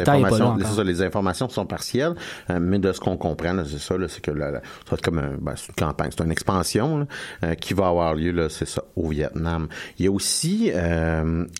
ça, 0.74 0.84
les 0.84 1.02
informations 1.02 1.48
sont 1.48 1.66
partielles, 1.66 2.14
mais 2.60 2.78
de 2.78 2.92
ce 2.92 3.00
qu'on 3.00 3.16
comprend, 3.16 3.52
là, 3.52 3.64
c'est 3.66 3.78
ça, 3.78 3.96
là, 3.96 4.06
c'est 4.08 4.20
que 4.22 4.30
la- 4.30 4.52
ça 4.52 4.60
va 4.90 4.94
être 4.94 5.02
comme 5.02 5.18
un, 5.18 5.32
ben, 5.40 5.52
une 5.68 5.74
campagne, 5.74 6.10
c'est 6.16 6.24
une 6.24 6.32
expansion 6.32 7.06
là, 7.42 7.56
qui 7.56 7.74
va 7.74 7.88
avoir 7.88 8.14
lieu, 8.14 8.30
là, 8.32 8.48
c'est 8.48 8.68
ça, 8.68 8.82
au 8.96 9.08
Vietnam. 9.08 9.68
Il 9.98 10.04
y 10.04 10.08
a 10.08 10.12
aussi, 10.12 10.70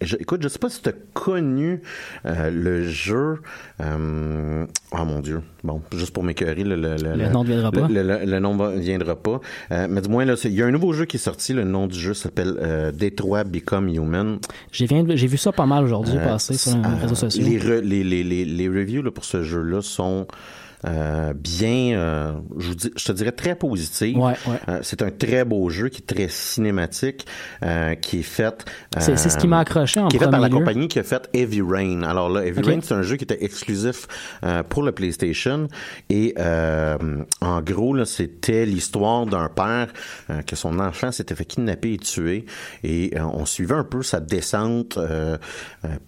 je, 0.03 0.17
écoute, 0.17 0.43
je 0.43 0.49
sais 0.49 0.59
pas 0.59 0.69
si 0.71 0.83
tu 0.83 0.89
as 0.89 0.95
connu 1.15 1.81
le 2.25 2.83
jeu, 2.85 3.41
oh 3.81 5.05
mon 5.05 5.21
Dieu, 5.21 5.43
bon, 5.65 5.83
juste 5.93 6.13
pour 6.13 6.23
m'écœurer, 6.25 6.65
le, 6.65 6.77
le, 6.81 7.17
Le 7.17 7.29
nom 7.29 7.43
ne 7.45 7.49
viendra 7.49 7.71
pas. 7.71 7.89
Le, 7.89 8.39
nom 8.39 8.55
ne 8.55 8.79
viendra 8.81 9.17
pas, 9.17 9.41
Euh, 9.73 9.87
mais 9.89 10.01
du 10.01 10.09
moins, 10.09 10.25
il 10.25 10.53
y 10.55 10.63
a 10.63 10.67
un 10.67 10.71
nouveau 10.71 10.93
jeu 10.93 11.05
qui 11.05 11.17
est 11.17 11.21
sorti, 11.21 11.53
le 11.53 11.65
nom 11.65 11.87
du 11.87 11.99
jeu 11.99 12.15
s'appelle 12.15 12.55
euh, 12.61 12.91
Detroit 12.93 13.45
Become 13.45 13.89
Human. 13.89 14.39
J'ai 14.73 14.87
vu 15.27 15.37
ça 15.37 15.53
pas 15.53 15.67
mal 15.67 15.85
aujourd'hui 15.85 16.17
Euh, 16.17 16.25
passer 16.25 16.55
sur 16.57 16.77
les 16.77 16.85
euh, 16.85 16.97
réseaux 17.03 17.15
sociaux. 17.15 17.45
Les, 17.45 17.59
re- 17.59 17.81
les, 17.81 18.03
les, 18.05 18.25
les, 18.25 18.45
les 18.45 18.69
reviews 18.69 19.03
là, 19.03 19.11
pour 19.11 19.25
ce 19.25 19.43
jeu-là 19.43 19.81
sont 19.83 20.27
euh, 20.87 21.33
bien, 21.35 21.99
euh, 21.99 22.33
je, 22.59 22.69
vous 22.69 22.75
dis- 22.75 22.91
je 22.97 23.05
te 23.05 23.13
dirais 23.13 23.33
très 23.33 23.55
positives. 23.55 24.17
Ouais, 24.19 24.35
ouais. 24.47 24.61
Euh, 24.69 24.79
c'est 24.83 25.03
un 25.03 25.11
très 25.11 25.45
beau 25.45 25.69
jeu 25.71 25.89
qui 25.89 26.03
est 26.03 26.07
très 26.15 26.29
cinématique, 26.29 27.27
euh, 27.63 27.95
qui 27.95 28.21
est 28.21 28.23
fait. 28.23 28.65
C'est- 28.99 29.17
c'est 29.17 29.29
ce 29.31 29.39
qui 29.39 29.47
m'a 29.49 29.59
accroché 29.61 30.01
en 30.01 30.09
Qui 30.09 30.17
est 30.17 30.21
fait 30.21 30.31
par 30.31 30.41
la 30.41 30.49
lieu. 30.49 30.55
compagnie 30.55 30.89
qui 30.89 30.99
a 30.99 31.03
fait 31.03 31.29
Heavy 31.35 31.61
Rain. 31.63 32.03
Alors 32.03 32.29
là, 32.31 32.45
Heavy. 32.47 32.63
Rain, 32.63 32.81
c'est 32.83 32.95
un 32.95 33.03
jeu 33.03 33.17
qui 33.17 33.25
était 33.25 33.45
exclusif 33.45 34.07
euh, 34.45 34.63
pour 34.63 34.83
le 34.83 34.93
PlayStation. 34.93 35.69
Et 36.09 36.35
euh, 36.39 36.97
en 37.41 37.61
gros, 37.61 37.95
là, 37.95 38.05
c'était 38.05 38.65
l'histoire 38.67 39.27
d'un 39.27 39.49
père 39.49 39.89
euh, 40.31 40.43
que 40.43 40.57
son 40.57 40.79
enfant 40.81 41.13
s'était 41.13 41.35
fait 41.35 41.45
kidnapper 41.45 41.93
et 41.95 41.99
tuer. 41.99 42.47
Et 42.85 43.13
euh, 43.17 43.25
on 43.33 43.45
suivait 43.45 43.75
un 43.75 43.85
peu 43.85 44.03
sa 44.03 44.21
descente 44.21 44.99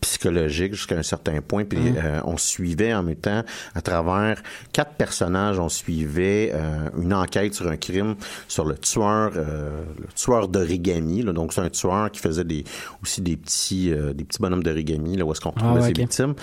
psychologique 0.01 0.75
jusqu'à 0.75 0.97
un 0.97 1.03
certain 1.03 1.41
point. 1.41 1.65
Puis 1.65 1.79
euh, 1.97 2.21
on 2.25 2.37
suivait 2.37 2.95
en 2.95 3.03
même 3.03 3.17
temps, 3.17 3.43
à 3.75 3.81
travers 3.81 4.43
quatre 4.73 4.93
personnages, 4.95 5.59
on 5.59 5.69
suivait 5.69 6.51
euh, 6.55 6.89
une 7.01 7.13
enquête 7.15 7.55
sur 7.55 7.69
un 7.69 7.77
crime 7.77 8.15
sur 8.49 8.65
le 8.65 8.77
tueur, 8.77 9.33
euh, 9.37 9.83
le 9.99 10.07
tueur 10.15 10.49
d'origami. 10.49 11.23
là. 11.23 11.33
Donc 11.33 11.53
c'est 11.53 11.61
un 11.61 11.71
tueur 11.71 12.11
qui 12.11 12.21
faisait 12.21 12.45
des 12.45 12.65
aussi 13.03 13.21
des 13.21 13.37
petits 13.37 13.93
euh, 13.93 14.13
des 14.13 14.25
petits 14.25 14.39
bonhommes 14.41 14.63
d'origami 14.63 15.17
là 15.17 15.25
où 15.25 15.33
est-ce 15.33 15.41
qu'on 15.41 15.53
trouvait 15.53 15.73
Ah 15.73 15.81
ouais, 15.81 15.87
ses 15.89 15.93
victimes. 15.93 16.35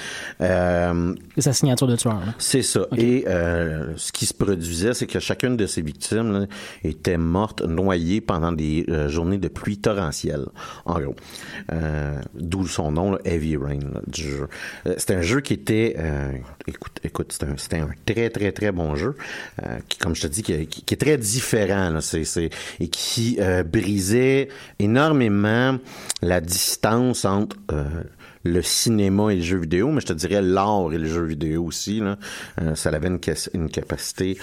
Euh, 0.42 1.16
C'est 1.36 1.42
sa 1.42 1.54
signature 1.54 1.88
de 1.88 1.96
tueur. 1.96 2.14
là. 2.16 2.34
c'est 2.38 2.62
ça. 2.62 2.82
Et 2.98 3.26
ce 3.28 4.12
qui 4.12 4.26
se 4.26 4.34
produisait, 4.34 4.94
c'est 4.94 5.08
que 5.08 5.20
chacune 5.20 5.58
de 5.58 5.66
ces 5.66 5.82
victimes 5.82 6.32
là, 6.32 6.46
était 6.84 7.18
morte, 7.18 7.62
noyée 7.62 8.22
pendant 8.22 8.52
des 8.52 8.86
journées 9.08 9.38
de 9.38 9.48
pluie 9.48 9.78
torrentielle, 9.78 10.46
en 10.86 11.00
gros. 11.00 11.16
D'où 12.36 12.68
son 12.68 12.92
nom, 12.92 13.18
Heavy 13.26 13.58
Rain, 13.58 13.80
du 14.08 14.24
jeu. 14.24 14.48
C'était 14.98 15.16
un 15.16 15.22
jeu 15.22 15.42
qui 15.42 15.54
était, 15.54 15.96
écoute, 16.68 17.00
écoute, 17.04 17.32
c'était 17.32 17.46
un, 17.48 17.58
c'était 17.58 17.78
un 17.80 17.90
très 18.14 18.30
très 18.30 18.52
très 18.52 18.72
bon 18.72 18.96
jeu, 18.96 19.16
euh, 19.64 19.80
qui, 19.88 19.98
comme 19.98 20.16
je 20.16 20.24
te 20.24 20.28
dis, 20.28 20.44
qui, 20.44 20.54
est 20.54 21.00
très 21.00 21.18
différent, 21.18 21.90
là, 21.90 22.00
et 22.80 22.88
qui 22.88 23.38
euh, 23.40 23.64
brisait 23.64 24.50
énormément 24.80 25.78
la 26.22 26.42
distance 26.42 27.26
entre 27.26 27.58
euh, 27.72 27.86
le 28.44 28.62
cinéma 28.62 29.32
et 29.32 29.36
le 29.36 29.42
jeu 29.42 29.58
vidéo, 29.58 29.92
mais 29.92 30.02
je 30.02 30.08
te 30.08 30.14
dirais 30.14 30.42
l'art 30.42 30.92
et 30.94 30.98
le 30.98 31.08
jeu 31.08 31.24
vidéo 31.24 31.66
aussi. 31.66 32.00
Là. 32.00 32.18
Ça 32.76 32.90
avait 32.90 33.10
une, 33.10 33.20
capacité, 33.70 34.38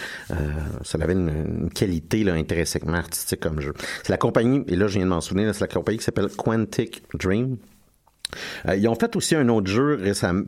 ça 0.83 0.99
avait 1.01 1.15
une, 1.15 1.63
une 1.63 1.71
qualité 1.71 2.23
là, 2.23 2.35
intrinsèquement 2.35 2.99
artistique 2.99 3.41
comme 3.41 3.61
jeu. 3.61 3.73
C'est 4.03 4.11
la 4.13 4.19
compagnie, 4.19 4.63
et 4.69 4.77
là 4.77 4.87
je 4.87 4.99
viens 4.99 5.07
de 5.07 5.11
m'en 5.11 5.23
souvenir, 5.23 5.55
c'est 5.55 5.63
la 5.63 5.69
compagnie 5.69 5.99
qui 5.99 6.05
s'appelle 6.05 6.29
Quantic 6.29 7.03
Dream. 7.15 7.57
Euh, 8.69 8.77
ils 8.77 8.89
ont 8.89 8.95
fait 8.95 9.15
aussi 9.17 9.35
un 9.35 9.49
autre 9.49 9.71
jeu 9.71 10.01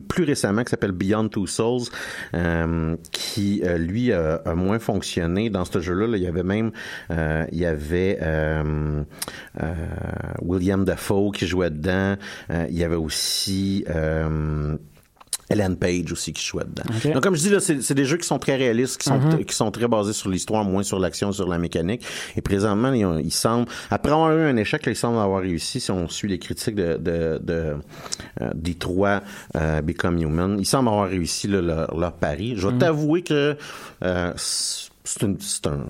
plus 0.07 0.23
récemment 0.23 0.63
qui 0.63 0.69
s'appelle 0.69 0.91
Beyond 0.91 1.29
Two 1.29 1.47
Souls, 1.47 1.87
euh, 2.33 2.95
qui 3.11 3.61
euh, 3.63 3.77
lui 3.77 4.11
a, 4.11 4.41
moins 4.55 4.79
fonctionné. 4.79 5.49
Dans 5.49 5.65
ce 5.65 5.79
jeu-là, 5.79 6.07
là, 6.07 6.17
il 6.17 6.23
y 6.23 6.27
avait 6.27 6.43
même, 6.43 6.71
il 7.09 7.57
y 7.57 7.65
avait 7.65 8.19
William 10.41 10.85
Dafoe 10.85 11.31
qui 11.31 11.47
jouait 11.47 11.69
dedans. 11.69 12.15
Il 12.49 12.77
y 12.77 12.83
avait 12.83 12.95
aussi 12.95 13.85
Ellen 15.49 15.75
Page 15.75 16.11
aussi 16.11 16.31
qui 16.33 16.45
jouait 16.45 16.63
dedans. 16.63 16.83
Donc 17.13 17.23
comme 17.23 17.35
je 17.35 17.41
dis 17.41 17.49
là, 17.49 17.59
c'est 17.59 17.93
des 17.93 18.05
jeux 18.05 18.17
qui 18.17 18.27
sont 18.27 18.39
très 18.39 18.55
réalistes, 18.55 18.97
qui 19.01 19.05
sont 19.09 19.19
Mhm. 19.19 19.43
qui 19.45 19.55
sont 19.55 19.71
très 19.71 19.87
basés 19.87 20.13
sur 20.13 20.29
l'histoire, 20.29 20.63
moins 20.63 20.83
sur 20.83 20.99
l'action, 20.99 21.31
sur 21.31 21.47
la 21.47 21.57
mécanique. 21.57 22.03
Et 22.35 22.41
présentement, 22.41 22.93
ils, 22.93 23.05
ont- 23.05 23.17
ils 23.17 23.31
semblent, 23.31 23.67
après 23.89 24.11
avoir 24.11 24.35
eu 24.37 24.41
un 24.41 24.55
échec, 24.57 24.85
là, 24.85 24.91
ils 24.91 24.95
semblent 24.95 25.17
avoir 25.19 25.41
réussi. 25.41 25.79
Si 25.79 25.91
on 25.91 26.07
suit 26.07 26.27
les 26.29 26.39
critiques 26.39 26.75
de 26.75 26.97
de, 26.97 27.39
de 27.43 27.75
euh, 28.41 28.49
des 28.53 28.75
trois 28.75 29.21
euh, 29.55 29.81
Become 29.81 30.21
Human, 30.21 30.57
ils 30.59 30.65
semblent 30.65 30.89
avoir 30.89 31.09
réussi 31.09 31.47
là, 31.47 31.61
leur, 31.61 31.97
leur 31.97 32.13
pari. 32.13 32.53
Je 32.55 32.67
vais 32.67 32.73
Mhm. 32.73 32.79
t'avouer 32.79 33.21
que 33.23 33.57
euh, 34.03 34.33
c'est 34.35 35.67
un 35.67 35.85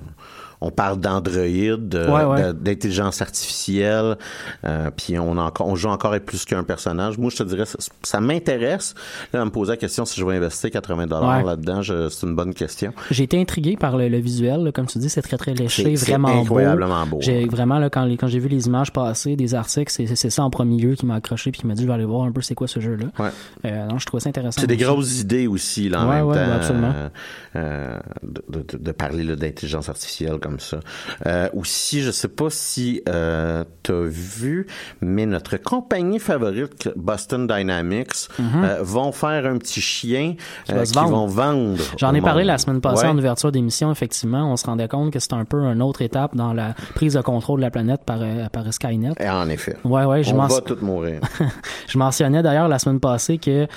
on 0.61 0.71
parle 0.71 0.99
d'Android, 0.99 1.35
de- 1.77 2.09
Ouais, 2.09 2.23
ouais. 2.25 2.53
d'intelligence 2.53 3.21
artificielle, 3.21 4.17
euh, 4.65 4.89
puis 4.95 5.17
on, 5.19 5.37
a 5.37 5.41
encore, 5.43 5.67
on 5.67 5.75
joue 5.75 5.89
encore 5.89 6.11
avec 6.11 6.25
plus 6.25 6.43
qu'un 6.45 6.63
personnage. 6.63 7.17
Moi, 7.17 7.29
je 7.31 7.37
te 7.37 7.43
dirais, 7.43 7.65
ça, 7.65 7.77
ça 8.03 8.19
m'intéresse. 8.19 8.93
Là, 9.33 9.41
on 9.41 9.45
me 9.45 9.51
posait 9.51 9.73
la 9.73 9.77
question 9.77 10.05
si 10.05 10.19
je 10.19 10.25
vais 10.25 10.35
investir 10.35 10.69
80 10.71 11.07
dollars 11.07 11.43
là-dedans. 11.43 11.81
C'est 11.83 12.25
une 12.27 12.35
bonne 12.35 12.53
question. 12.53 12.93
J'ai 13.11 13.23
été 13.23 13.39
intrigué 13.39 13.77
par 13.77 13.97
le, 13.97 14.09
le 14.09 14.17
visuel, 14.19 14.63
là. 14.63 14.71
comme 14.71 14.85
tu 14.87 14.99
dis, 14.99 15.09
c'est 15.09 15.21
très 15.21 15.37
très 15.37 15.53
léché, 15.53 15.95
vraiment 15.95 16.33
beau. 16.33 16.39
incroyablement 16.41 17.05
beau. 17.07 17.17
J'ai 17.21 17.45
vraiment 17.47 17.79
là 17.79 17.89
quand 17.89 18.03
les- 18.05 18.17
quand 18.17 18.27
j'ai 18.27 18.39
vu 18.39 18.47
les 18.49 18.67
images 18.67 18.91
passer 18.91 19.35
des 19.35 19.55
articles, 19.55 19.91
c'est 19.91 20.29
ça 20.29 20.43
en 20.43 20.49
premier 20.49 20.77
lieu 20.81 20.95
qui 20.95 21.05
m'a 21.05 21.15
accroché 21.15 21.51
puis 21.51 21.61
qui 21.61 21.67
m'a 21.67 21.73
dit 21.73 21.83
je 21.83 21.87
vais 21.87 21.93
aller 21.93 22.05
voir 22.05 22.23
un 22.25 22.31
peu 22.31 22.41
c'est 22.41 22.55
quoi 22.55 22.67
ce 22.67 22.79
jeu-là. 22.79 23.05
Ouais. 23.17 23.29
Euh, 23.65 23.87
non, 23.87 23.97
je 23.97 24.05
trouvais 24.05 24.21
ça 24.21 24.29
intéressant. 24.29 24.59
C'est 24.61 24.67
des 24.67 24.77
grosses 24.77 25.21
idées 25.21 25.47
aussi, 25.47 25.89
là, 25.89 26.01
en 26.03 26.09
même 26.09 26.33
temps. 26.33 26.53
absolument. 26.55 26.91
euh, 26.95 27.09
euh, 27.55 27.99
de, 28.23 28.43
de- 28.61 28.77
de 28.77 28.91
parler 28.91 29.23
là, 29.23 29.35
d'intelligence 29.35 29.89
artificielle 29.89 30.39
comme 30.49 30.59
ça. 30.59 30.79
Euh, 31.27 31.47
aussi, 31.53 32.01
je 32.01 32.09
sais 32.11 32.27
pas 32.27 32.49
si 32.49 33.01
euh, 33.07 33.63
tu 33.83 33.91
as 33.91 34.01
vu, 34.07 34.65
mais 35.01 35.25
notre 35.27 35.57
compagnie 35.57 36.17
favorite, 36.19 36.89
Boston 36.95 37.45
Dynamics, 37.45 38.27
euh, 38.39 38.79
vont 38.81 39.11
faire 39.11 39.45
un 39.45 39.57
petit 39.57 39.81
chien 39.81 40.35
Qui 40.65 40.73
vendre. 40.93 41.09
vont 41.09 41.27
vendre. 41.27 41.77
J'en 41.97 42.13
ai 42.15 42.21
parlé 42.21 42.41
monde. 42.41 42.47
la 42.47 42.57
semaine 42.57 42.81
passée 42.81 43.03
Ouais. 43.05 43.09
en 43.11 43.17
ouverture 43.17 43.51
d'émission, 43.51 43.91
effectivement. 43.91 44.51
On 44.51 44.57
se 44.57 44.65
rendait 44.65 44.87
compte 44.87 45.13
que 45.13 45.19
c'était 45.19 45.35
un 45.35 45.45
peu 45.45 45.57
une 45.65 45.81
autre 45.81 46.01
étape 46.01 46.35
dans 46.35 46.53
la 46.53 46.73
prise 46.95 47.13
de 47.13 47.21
contrôle 47.21 47.59
de 47.59 47.65
la 47.65 47.71
planète 47.71 48.01
par, 48.05 48.19
par 48.51 48.73
Skynet. 48.73 49.13
Et 49.19 49.29
en 49.29 49.47
effet. 49.49 49.75
Ouais, 49.83 50.05
ouais, 50.05 50.23
je 50.23 50.31
On 50.33 50.37
m'en 50.37 50.47
va 50.47 50.61
tous 50.61 50.81
mourir. 50.81 51.19
Je 51.87 51.97
mentionnais 51.97 52.41
d'ailleurs 52.43 52.67
la 52.67 52.77
semaine 52.79 52.99
passée 52.99 53.37
que 53.37 53.67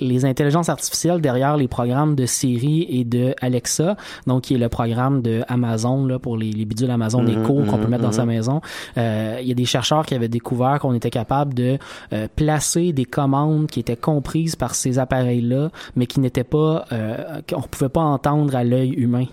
les 0.00 0.24
intelligences 0.24 0.68
artificielles 0.68 1.20
derrière 1.20 1.56
les 1.56 1.68
programmes 1.68 2.14
de 2.14 2.26
Siri 2.26 2.86
et 2.88 3.04
de 3.04 3.34
Alexa, 3.40 3.96
donc 4.26 4.42
qui 4.42 4.54
est 4.54 4.58
le 4.58 4.68
programme 4.68 5.22
de 5.22 5.42
Amazon 5.48 5.91
là, 6.06 6.18
pour 6.18 6.36
les, 6.36 6.50
les 6.50 6.64
bidules 6.64 6.90
Amazon 6.90 7.22
Mhm, 7.22 7.42
Echo 7.42 7.54
qu'on 7.54 7.76
peut 7.78 7.84
mhm, 7.84 7.90
mettre 7.90 8.02
dans 8.02 8.12
sa 8.12 8.26
maison, 8.26 8.60
euh, 8.96 9.38
il 9.40 9.48
y 9.48 9.52
a 9.52 9.54
des 9.54 9.64
chercheurs 9.64 10.06
qui 10.06 10.14
avaient 10.14 10.28
découvert 10.28 10.78
qu'on 10.80 10.94
était 10.94 11.10
capable 11.10 11.54
de 11.54 11.78
euh, 12.12 12.28
placer 12.34 12.92
des 12.92 13.04
commandes 13.04 13.66
qui 13.68 13.80
étaient 13.80 13.96
comprises 13.96 14.56
par 14.56 14.74
ces 14.74 14.98
appareils-là, 14.98 15.70
mais 15.96 16.06
qui 16.06 16.20
n'étaient 16.20 16.44
pas, 16.44 16.84
euh, 16.92 17.40
qu'on 17.48 17.62
pouvait 17.62 17.88
pas 17.88 18.00
entendre 18.00 18.54
à 18.56 18.64
l'œil 18.64 18.90
humain. 18.90 19.26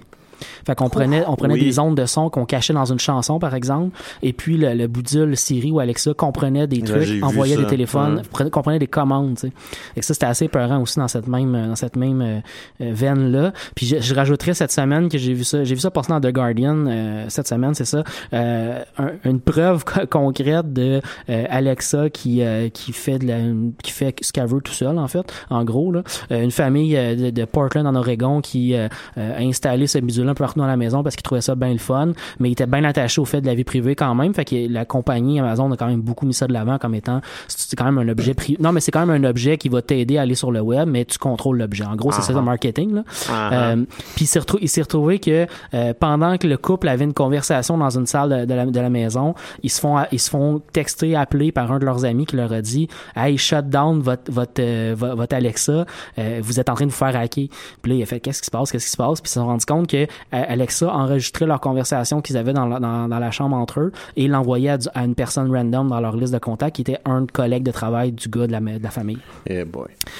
Fait 0.65 0.75
qu'on 0.75 0.89
prenait, 0.89 1.23
on 1.27 1.35
prenait 1.35 1.53
Oui. 1.55 1.61
des 1.61 1.79
ondes 1.79 1.95
de 1.97 2.05
son 2.05 2.29
qu'on 2.29 2.45
cachait 2.45 2.73
dans 2.73 2.85
une 2.85 2.99
chanson, 2.99 3.39
par 3.39 3.55
exemple, 3.55 3.97
et 4.21 4.33
puis 4.33 4.57
le, 4.57 4.73
le 4.73 4.87
budule 4.87 5.35
Siri 5.37 5.71
ou 5.71 5.79
Alexa 5.79 6.13
comprenait 6.13 6.67
des 6.67 6.81
trucs, 6.81 7.23
envoyait 7.23 7.57
des 7.57 7.65
téléphones, 7.67 8.21
Ouais. 8.39 8.49
comprenait 8.49 8.79
des 8.79 8.87
commandes, 8.87 9.35
tu 9.35 9.47
sais. 9.47 9.53
Et 9.95 10.01
ça, 10.01 10.13
c'était 10.13 10.25
assez 10.25 10.47
peurant 10.47 10.81
aussi 10.81 10.99
dans 10.99 11.07
cette 11.07 11.27
même, 11.27 11.51
dans 11.67 11.75
cette 11.75 11.95
même 11.95 12.21
euh, 12.21 12.39
euh, 12.81 12.91
veine-là. 12.93 13.53
Puis 13.75 13.85
je, 13.85 13.99
je 13.99 14.15
rajouterais 14.15 14.53
cette 14.53 14.71
semaine 14.71 15.09
que 15.09 15.17
j'ai 15.17 15.33
vu 15.33 15.43
ça, 15.43 15.63
j'ai 15.63 15.75
vu 15.75 15.81
ça 15.81 15.91
passer 15.91 16.09
dans 16.11 16.19
The 16.21 16.31
Guardian, 16.33 16.85
euh, 16.87 17.25
cette 17.29 17.47
semaine, 17.47 17.73
c'est 17.73 17.85
ça, 17.85 18.03
euh, 18.33 18.81
un- 18.97 19.11
une 19.25 19.39
preuve 19.39 19.83
co- 19.85 20.05
concrète 20.09 20.71
de 20.73 21.01
euh, 21.29 21.43
Alexa 21.49 22.09
qui, 22.09 22.41
euh, 22.41 22.69
qui 22.69 22.93
fait 22.93 23.19
de 23.19 23.27
la, 23.27 23.37
qui 23.83 23.91
fait 23.91 24.15
ce 24.21 24.31
qu'elle 24.31 24.47
veut 24.47 24.61
tout 24.61 24.73
seul, 24.73 24.97
en 24.97 25.07
fait, 25.07 25.31
en 25.49 25.63
gros, 25.63 25.91
là. 25.91 26.03
Euh, 26.31 26.41
une 26.41 26.51
famille 26.51 26.93
de, 26.95 27.29
de 27.29 27.45
Portland, 27.45 27.85
en 27.87 27.95
Oregon, 27.95 28.41
qui 28.41 28.75
a 28.75 28.89
installé 29.17 29.87
ce 29.87 29.97
bidule 29.99 30.28
un 30.29 30.33
peu 30.33 30.43
partout 30.43 30.59
dans 30.59 30.67
la 30.67 30.77
maison 30.77 31.03
parce 31.03 31.15
qu'il 31.15 31.23
trouvait 31.23 31.41
ça 31.41 31.55
bien 31.55 31.71
le 31.71 31.77
fun, 31.79 32.13
mais 32.39 32.49
il 32.49 32.51
était 32.53 32.65
bien 32.67 32.83
attaché 32.83 33.19
au 33.21 33.25
fait 33.25 33.41
de 33.41 33.45
la 33.47 33.55
vie 33.55 33.63
privée 33.63 33.95
quand 33.95 34.13
même. 34.15 34.33
Fait 34.33 34.45
que 34.45 34.71
la 34.71 34.85
compagnie 34.85 35.39
Amazon 35.39 35.71
a 35.71 35.77
quand 35.77 35.87
même 35.87 36.01
beaucoup 36.01 36.25
mis 36.25 36.33
ça 36.33 36.47
de 36.47 36.53
l'avant 36.53 36.77
comme 36.77 36.95
étant 36.95 37.21
c'est 37.47 37.75
quand 37.75 37.85
même 37.85 37.97
un 37.97 38.09
objet 38.09 38.33
pri- 38.33 38.57
Non, 38.59 38.71
mais 38.71 38.79
c'est 38.79 38.91
quand 38.91 39.05
même 39.05 39.23
un 39.25 39.27
objet 39.29 39.57
qui 39.57 39.69
va 39.69 39.81
t'aider 39.81 40.17
à 40.17 40.21
aller 40.21 40.35
sur 40.35 40.51
le 40.51 40.61
web, 40.61 40.87
mais 40.89 41.05
tu 41.05 41.17
contrôles 41.17 41.57
l'objet. 41.57 41.83
En 41.85 41.95
gros, 41.95 42.11
c'est 42.11 42.21
ça 42.21 42.33
le 42.33 42.41
marketing. 42.41 42.93
Là. 42.95 43.03
Ah, 43.29 43.49
Euh, 43.53 43.85
puis 44.15 44.25
il 44.61 44.67
s'est 44.69 44.81
retrouvé 44.81 45.19
que 45.19 45.47
euh, 45.73 45.93
pendant 45.99 46.37
que 46.37 46.47
le 46.47 46.57
couple 46.57 46.87
avait 46.87 47.03
une 47.05 47.13
conversation 47.13 47.77
dans 47.77 47.89
une 47.97 48.05
salle 48.05 48.29
de, 48.41 48.45
de 48.45 48.53
la, 48.53 48.65
de 48.65 48.79
la 48.79 48.89
maison, 48.89 49.33
ils 49.63 49.69
se 49.69 49.79
font 49.79 49.97
ils 50.11 50.19
se 50.19 50.29
font 50.29 50.61
texter, 50.73 51.15
appeler 51.15 51.51
par 51.51 51.71
un 51.71 51.79
de 51.79 51.85
leurs 51.85 52.05
amis 52.05 52.25
qui 52.25 52.35
leur 52.35 52.51
a 52.53 52.61
dit 52.61 52.87
"Hey, 53.15 53.37
shut 53.37 53.67
down 53.69 53.99
votre 53.99 54.31
votre 54.31 54.59
euh, 54.61 54.93
vo- 54.97 55.15
votre 55.15 55.35
Alexa, 55.35 55.85
euh, 56.17 56.39
vous 56.43 56.59
êtes 56.59 56.69
en 56.69 56.75
train 56.75 56.85
de 56.85 56.91
vous 56.91 56.95
faire 56.97 57.15
hacker." 57.15 57.47
Puis 57.81 57.91
là, 57.91 57.97
il 57.97 58.03
a 58.03 58.05
fait 58.05 58.19
"Qu'est-ce 58.19 58.41
qui 58.41 58.45
se 58.47 58.51
passe? 58.51 58.71
Qu'est-ce 58.71 58.85
qui 58.85 58.91
se 58.91 58.97
passe 58.97 59.21
Puis 59.21 59.29
ils 59.29 59.33
se 59.33 59.39
sont 59.39 59.45
rendus 59.47 59.65
compte 59.65 59.87
que 59.87 60.07
Alexa 60.31 60.87
enregistrait 60.87 61.45
leur 61.45 61.59
conversation 61.59 62.21
qu'ils 62.21 62.37
avaient 62.37 62.53
dans 62.53 62.67
la, 62.67 62.79
dans, 62.79 63.07
dans 63.07 63.19
la 63.19 63.31
chambre 63.31 63.55
entre 63.55 63.79
eux 63.79 63.91
et 64.15 64.27
l'envoyait 64.27 64.77
à, 64.93 65.03
une 65.03 65.15
personne 65.15 65.51
random 65.55 65.89
dans 65.89 65.99
leur 65.99 66.15
liste 66.15 66.33
de 66.33 66.39
contacts 66.39 66.75
qui 66.75 66.81
était 66.81 66.99
un 67.05 67.25
collègue 67.25 67.63
de 67.63 67.71
travail 67.71 68.11
du 68.11 68.29
gars 68.29 68.47
de 68.47 68.51
la, 68.51 68.59
de 68.59 68.83
la 68.83 68.91
famille. 68.91 69.19
Eh. 69.47 69.63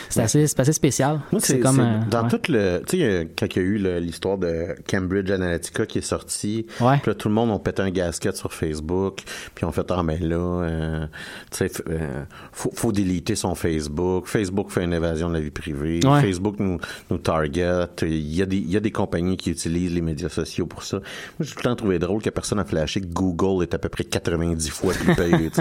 C'est 0.10 0.22
assez 0.22 0.74
spécial. 0.74 1.20
C'est 1.40 1.60
comme 1.60 1.82
dans 2.10 2.24
ouais. 2.24 2.30
tout 2.30 2.52
le, 2.52 2.82
tu 2.88 2.98
sais, 2.98 3.04
euh, 3.04 3.26
quand 3.38 3.48
il 3.56 3.56
y 3.56 3.60
a 3.60 3.68
eu 3.68 4.00
l'histoire 4.00 4.38
de 4.38 4.76
Cambridge 4.90 5.30
Analytica 5.32 5.86
qui 5.86 6.00
est 6.00 6.02
sortie, 6.02 6.66
Ouais. 6.80 6.98
puis 7.02 7.12
là, 7.12 7.16
tout 7.16 7.28
le 7.28 7.34
monde 7.34 7.52
a 7.52 7.60
pété 7.60 7.82
un 7.82 7.90
gasket 7.90 8.36
sur 8.36 8.54
Facebook, 8.54 9.22
puis 9.56 9.66
on 9.66 9.72
fait 9.72 9.90
ah 9.92 10.02
ben 10.04 10.20
là, 10.22 10.36
euh, 10.36 11.06
tu 11.52 11.68
sais, 11.68 11.72
euh, 11.90 12.24
faut, 12.52 12.72
faut 12.74 12.92
déliter 12.92 13.36
son 13.36 13.56
Facebook. 13.56 14.28
Facebook 14.28 14.70
fait 14.72 14.84
une 14.84 14.94
évasion 14.94 15.30
de 15.30 15.36
la 15.36 15.40
vie 15.40 15.52
privée. 15.52 16.00
Facebook 16.02 16.56
nous, 16.60 16.80
nous 17.10 17.18
target. 17.18 17.88
Il 18.02 18.36
y 18.36 18.42
a 18.42 18.46
des, 18.46 18.58
il 18.58 18.70
y 18.72 18.78
a 18.78 18.80
des 18.80 18.92
compagnies 18.92 19.38
qui 19.38 19.52
utilisent 19.52 19.89
les 19.94 20.02
médias 20.02 20.30
sociaux 20.30 20.66
pour 20.66 20.84
ça. 20.84 20.98
Moi, 20.98 21.04
j'ai 21.42 21.52
tout 21.52 21.58
le 21.60 21.64
temps 21.64 21.76
trouvé 21.76 22.00
drôle 22.00 22.22
que 22.22 22.30
personne 22.30 22.60
a 22.60 22.66
flashé 22.66 23.02
que 23.02 23.08
Google 23.08 23.64
est 23.64 23.74
à 23.74 23.80
peu 23.80 23.90
près 23.90 24.04
90 24.04 24.70
fois 24.70 24.94
plus 24.94 25.16
payé. 25.16 25.50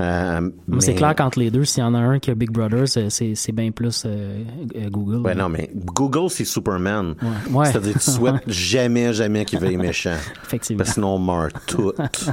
Euh, 0.00 0.50
Mais 0.68 0.80
C'est 0.80 0.94
clair 0.94 1.14
qu'entre 1.14 1.38
les 1.38 1.50
deux, 1.50 1.64
s'il 1.64 1.82
y 1.82 1.86
en 1.86 1.94
a 1.94 1.98
un 1.98 2.18
qui 2.18 2.30
a 2.30 2.34
Big 2.34 2.50
Brother, 2.50 2.86
c'est- 2.88 3.52
bien 3.52 3.70
plus 3.70 4.02
euh, 4.04 4.42
euh, 4.76 4.90
Google. 4.90 5.26
Ouais, 5.26 5.34
non, 5.34 5.48
mais 5.48 5.70
Google, 5.74 6.28
c'est 6.30 6.44
Superman. 6.44 7.14
Ouais. 7.22 7.52
Ouais. 7.54 7.66
C'est-à-dire, 7.66 7.94
tu 7.94 8.00
souhaites 8.10 8.42
jamais, 8.46 9.12
jamais 9.14 9.44
qu'il 9.44 9.58
veuille 9.58 9.76
méchant. 9.76 10.16
Effectivement. 10.44 10.78
Parce 10.84 10.94
sinon, 10.94 11.14
on 11.14 11.18
meurt 11.18 11.54
tout. 11.66 11.92
tu 12.12 12.24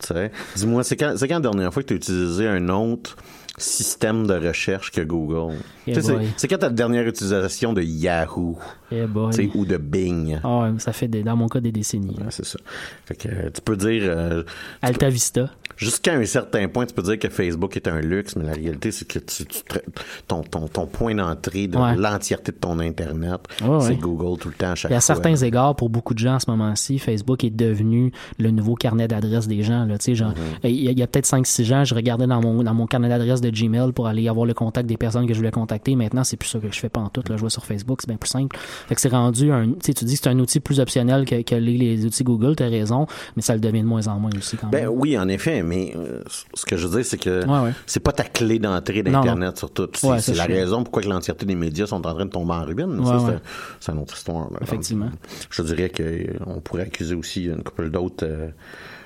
sais. 0.00 0.30
Dis-moi, 0.56 0.84
c'est 0.84 0.96
quand, 0.96 1.14
c'est 1.16 1.28
quand 1.28 1.34
la 1.36 1.40
dernière 1.40 1.72
fois 1.72 1.82
que 1.82 1.88
tu 1.88 1.94
as 1.94 1.96
utilisé 1.96 2.46
un 2.46 2.68
autre 2.68 3.16
système 3.58 4.26
de 4.26 4.34
recherche 4.34 4.90
que 4.92 5.00
Google? 5.00 5.56
C'est, 6.36 6.48
quand 6.48 6.58
ta 6.58 6.70
dernière 6.70 7.06
utilisation 7.06 7.72
de 7.72 7.82
Yahoo? 7.82 8.58
Ou 9.54 9.64
de 9.66 9.76
Bing? 9.76 10.38
Ah 10.44 10.70
ça 10.78 10.92
fait 10.92 11.08
des- 11.08 11.22
dans 11.22 11.36
mon 11.36 11.48
cas 11.48 11.60
des 11.60 11.72
décennies. 11.72 12.16
Ouais, 12.18 12.26
c'est 12.30 12.44
ça. 12.44 12.58
Fait 13.06 13.14
que 13.16 13.28
euh, 13.28 13.50
tu 13.54 13.60
peux 13.60 13.76
dire, 13.76 14.02
euh, 14.04 14.42
Alta 14.82 15.08
Vista. 15.10 15.50
Jusqu'à 15.78 16.12
un 16.12 16.24
certain 16.26 16.68
point, 16.68 16.84
tu 16.84 16.92
peux 16.94 17.02
dire 17.02 17.18
que 17.18 17.28
Facebook 17.30 17.76
est 17.76 17.88
un 17.88 18.00
luxe, 18.00 18.36
mais 18.36 18.44
la 18.44 18.52
réalité, 18.52 18.90
c'est 18.90 19.06
que 19.08 19.18
tu, 19.18 19.46
tu 19.46 19.62
ton, 20.26 20.42
ton, 20.42 20.68
ton 20.68 20.86
point 20.86 21.14
d'entrée 21.14 21.66
de 21.68 21.78
Ouais. 21.78 21.96
l'entièreté 21.96 22.52
de 22.52 22.56
ton 22.58 22.78
Internet, 22.80 23.40
Ouais, 23.62 23.80
c'est 23.80 23.88
ouais. 23.90 23.96
Google 23.96 24.38
tout 24.38 24.48
le 24.48 24.54
temps 24.54 24.72
à 24.72 24.74
chaque 24.74 24.90
Et 24.90 24.94
à 24.94 25.00
fois. 25.00 25.14
certains 25.14 25.36
égards, 25.36 25.74
pour 25.76 25.88
beaucoup 25.88 26.12
de 26.12 26.18
gens 26.18 26.34
en 26.34 26.38
ce 26.40 26.50
moment-ci, 26.50 26.98
Facebook 26.98 27.44
est 27.44 27.50
devenu 27.50 28.12
le 28.38 28.50
nouveau 28.50 28.74
carnet 28.74 29.06
d'adresses 29.08 29.46
des 29.48 29.62
gens. 29.62 29.84
Là. 29.84 29.96
Tu 29.98 30.04
sais, 30.06 30.14
genre, 30.14 30.32
Mm-hmm. 30.64 30.68
Il 30.70 30.98
y 30.98 31.02
a, 31.02 31.06
peut-être 31.06 31.26
5-6 31.26 31.72
ans, 31.74 31.84
je 31.84 31.94
regardais 31.94 32.26
dans 32.26 32.40
mon, 32.42 32.62
dans 32.62 32.74
mon 32.74 32.86
carnet 32.86 33.08
d'adresses 33.08 33.40
de 33.40 33.50
Gmail 33.50 33.92
pour 33.92 34.06
aller 34.08 34.28
avoir 34.28 34.44
le 34.44 34.54
contact 34.54 34.88
des 34.88 34.96
personnes 34.96 35.26
que 35.26 35.32
je 35.32 35.38
voulais 35.38 35.50
contacter. 35.50 35.94
Maintenant, 35.96 36.24
c'est 36.24 36.36
plus 36.36 36.48
ça 36.48 36.58
que 36.58 36.66
je 36.70 36.78
fais 36.78 36.88
pas 36.88 37.00
en 37.00 37.08
tout. 37.08 37.22
Là. 37.28 37.36
Je 37.36 37.42
vais 37.44 37.48
sur 37.50 37.64
Facebook, 37.64 38.00
c'est 38.02 38.08
bien 38.08 38.16
plus 38.16 38.28
simple. 38.28 38.56
Fait 38.88 38.94
que 38.94 39.00
c'est 39.00 39.08
rendu 39.08 39.52
un. 39.52 39.72
Tu 39.82 39.92
dis 40.04 40.14
que 40.14 40.20
c'est 40.22 40.28
un 40.28 40.38
outil 40.38 40.60
plus 40.60 40.80
optionnel 40.80 41.24
que, 41.24 41.42
que 41.42 41.54
les, 41.54 41.76
les 41.78 42.04
outils 42.04 42.24
Google, 42.24 42.56
tu 42.56 42.62
as 42.64 42.68
raison, 42.68 43.06
mais 43.36 43.42
ça 43.42 43.54
le 43.54 43.60
devient 43.60 43.82
de 43.82 43.86
moins 43.86 44.06
en 44.08 44.18
moins 44.18 44.30
aussi 44.36 44.56
quand 44.56 44.68
Ben 44.68 44.82
même. 44.88 44.90
oui, 44.98 45.16
en 45.18 45.28
effet, 45.28 45.62
mais 45.68 45.92
euh, 45.96 46.22
ce 46.54 46.64
que 46.66 46.76
je 46.76 46.86
veux 46.86 46.96
dire, 46.96 47.04
c'est 47.10 47.18
que 47.18 47.44
Ouais, 47.46 47.60
ouais. 47.66 47.72
c'est 47.86 48.00
pas 48.00 48.12
ta 48.12 48.24
clé 48.24 48.58
d'entrée 48.58 49.02
d'Internet 49.02 49.58
surtout. 49.58 49.86
C'est 49.94 50.06
Ouais, 50.06 50.20
c'est 50.20 50.34
la 50.34 50.44
raison 50.46 50.82
pourquoi 50.82 51.02
que 51.02 51.08
l'entièreté 51.08 51.44
des 51.46 51.54
médias 51.54 51.86
sont 51.86 51.96
en 52.06 52.14
train 52.14 52.24
de 52.24 52.30
tomber 52.30 52.54
en 52.54 52.64
ruine. 52.64 53.04
Ça, 53.04 53.18
c'est- 53.26 53.42
c'est 53.80 53.92
une 53.92 53.98
autre 53.98 54.16
histoire. 54.16 54.50
là. 54.52 54.58
Effectivement. 54.62 55.10
Je 55.50 55.62
dirais 55.62 55.90
qu'on 55.96 56.60
pourrait 56.60 56.82
accuser 56.82 57.14
aussi 57.14 57.44
une 57.44 57.62
couple 57.62 57.90
d'autres 57.90 58.24
euh, 58.26 58.48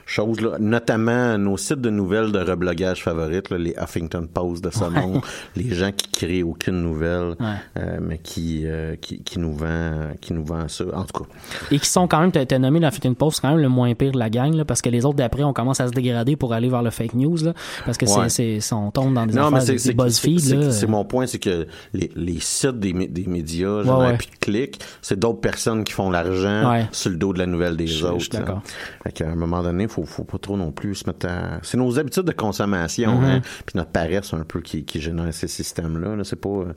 choses, 0.06 0.40
là, 0.40 0.56
notamment 0.58 1.38
nos 1.38 1.56
sites 1.56 1.80
de 1.80 1.90
nouvelles 1.90 2.32
de 2.32 2.38
reblogage 2.38 3.02
favorites, 3.02 3.50
là, 3.50 3.58
les 3.58 3.74
Huffington 3.80 4.26
Post 4.32 4.64
de 4.64 4.70
ce 4.70 4.84
monde, 4.84 5.20
les 5.56 5.74
gens 5.74 5.90
qui 5.92 6.08
créent 6.10 6.42
aucune 6.42 6.82
nouvelle, 6.82 7.34
Ouais. 7.40 7.46
euh, 7.78 7.98
mais 8.00 8.18
qui, 8.18 8.62
euh, 8.66 8.96
qui, 9.00 9.22
qui 9.22 9.38
nous 9.38 9.54
vend, 9.54 10.12
qui 10.20 10.32
nous 10.34 10.44
vend 10.44 10.68
ça. 10.68 10.84
En 10.94 11.04
tout 11.04 11.22
cas, 11.24 11.30
Et 11.70 11.78
qui 11.78 11.88
sont 11.88 12.06
quand 12.08 12.20
même, 12.20 12.32
t'as 12.32 12.58
nommé 12.58 12.80
la 12.80 12.88
Huffington 12.88 13.14
Post, 13.14 13.36
c'est 13.36 13.42
quand 13.42 13.50
même 13.54 13.62
le 13.62 13.68
moins 13.68 13.94
pire 13.94 14.12
de 14.12 14.18
la 14.18 14.28
gang, 14.30 14.52
là, 14.54 14.64
parce 14.64 14.82
que 14.82 14.90
les 14.90 15.04
autres 15.04 15.16
d'après, 15.16 15.42
on 15.44 15.52
commence 15.52 15.80
à 15.80 15.86
se 15.88 15.92
dégrader 15.92 16.36
pour 16.36 16.52
aller 16.52 16.68
vers 16.68 16.82
le 16.82 16.90
fake 16.90 17.14
news, 17.14 17.36
là, 17.42 17.52
parce 17.84 17.96
que 17.98 18.06
Ouais. 18.06 18.28
c'est, 18.28 18.58
on 18.72 18.90
tombe 18.90 19.14
dans 19.14 19.26
des 19.26 19.34
non, 19.34 19.46
affaires 19.54 19.62
c'est 19.78 19.88
des 19.88 19.94
BuzzFeed, 19.94 20.70
c'est- 20.72 20.86
mon 20.86 21.04
point, 21.04 21.26
c'est 21.26 21.38
que 21.38 21.66
les, 21.94 22.10
les 22.16 22.40
sites 22.40 22.78
des, 22.78 22.92
des 22.92 23.26
médias, 23.26 23.78
Ouais, 23.78 23.84
genre, 23.84 24.00
ouais. 24.00 24.16
puis 24.18 24.28
de 24.28 24.36
clics, 24.40 24.80
c'est 25.00 25.18
d'autres 25.18 25.40
personnes 25.40 25.84
qui 25.84 25.92
font 25.92 26.10
l'argent 26.10 26.84
sur 26.92 27.10
le 27.10 27.16
dos 27.16 27.32
de 27.32 27.38
la 27.38 27.46
nouvelle 27.46 27.76
des 27.76 27.86
Je- 27.86 27.98
je 28.00 28.06
autres. 28.06 28.20
suis 28.20 28.28
d'accord. 28.30 28.56
hein. 28.58 28.62
Fait 29.04 29.12
qu'à 29.12 29.30
un 29.30 29.34
moment 29.34 29.62
donné, 29.62 29.86
faut, 29.92 30.04
faut 30.04 30.24
pas 30.24 30.38
trop 30.38 30.56
non 30.56 30.72
plus 30.72 30.94
se 30.96 31.06
mettre 31.08 31.26
à... 31.26 31.58
C'est 31.62 31.76
nos 31.76 31.98
habitudes 31.98 32.24
de 32.24 32.32
consommation, 32.32 33.20
Mhm. 33.20 33.24
hein, 33.24 33.40
puis 33.66 33.76
notre 33.76 33.90
paresse 33.90 34.32
un 34.34 34.44
peu 34.44 34.60
qui, 34.60 34.84
qui 34.84 35.00
génère 35.00 35.32
ces 35.34 35.48
systèmes-là. 35.48 36.16
là. 36.16 36.24
C'est 36.24 36.36
pas... 36.40 36.48
euh, 36.48 36.72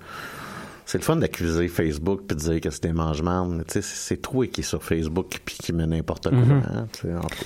C'est 0.86 1.00
le 1.00 1.04
fun 1.04 1.15
d'accuser 1.15 1.68
Facebook 1.68 2.22
puis 2.27 2.38
de 2.38 2.42
dire 2.42 2.62
que 2.62 2.70
tu 2.70 2.77
sais, 3.68 3.82
c'est 3.82 4.18
toi 4.18 4.46
qui 4.48 4.62
est 4.62 4.63
sur 4.63 4.84
Facebook 4.84 5.39
puis 5.44 5.58
qui 5.60 5.74
met 5.74 5.88
n'importe 5.88 6.30
quoi. 6.30 6.38
Mhm. 6.38 6.62
hein. 6.74 6.88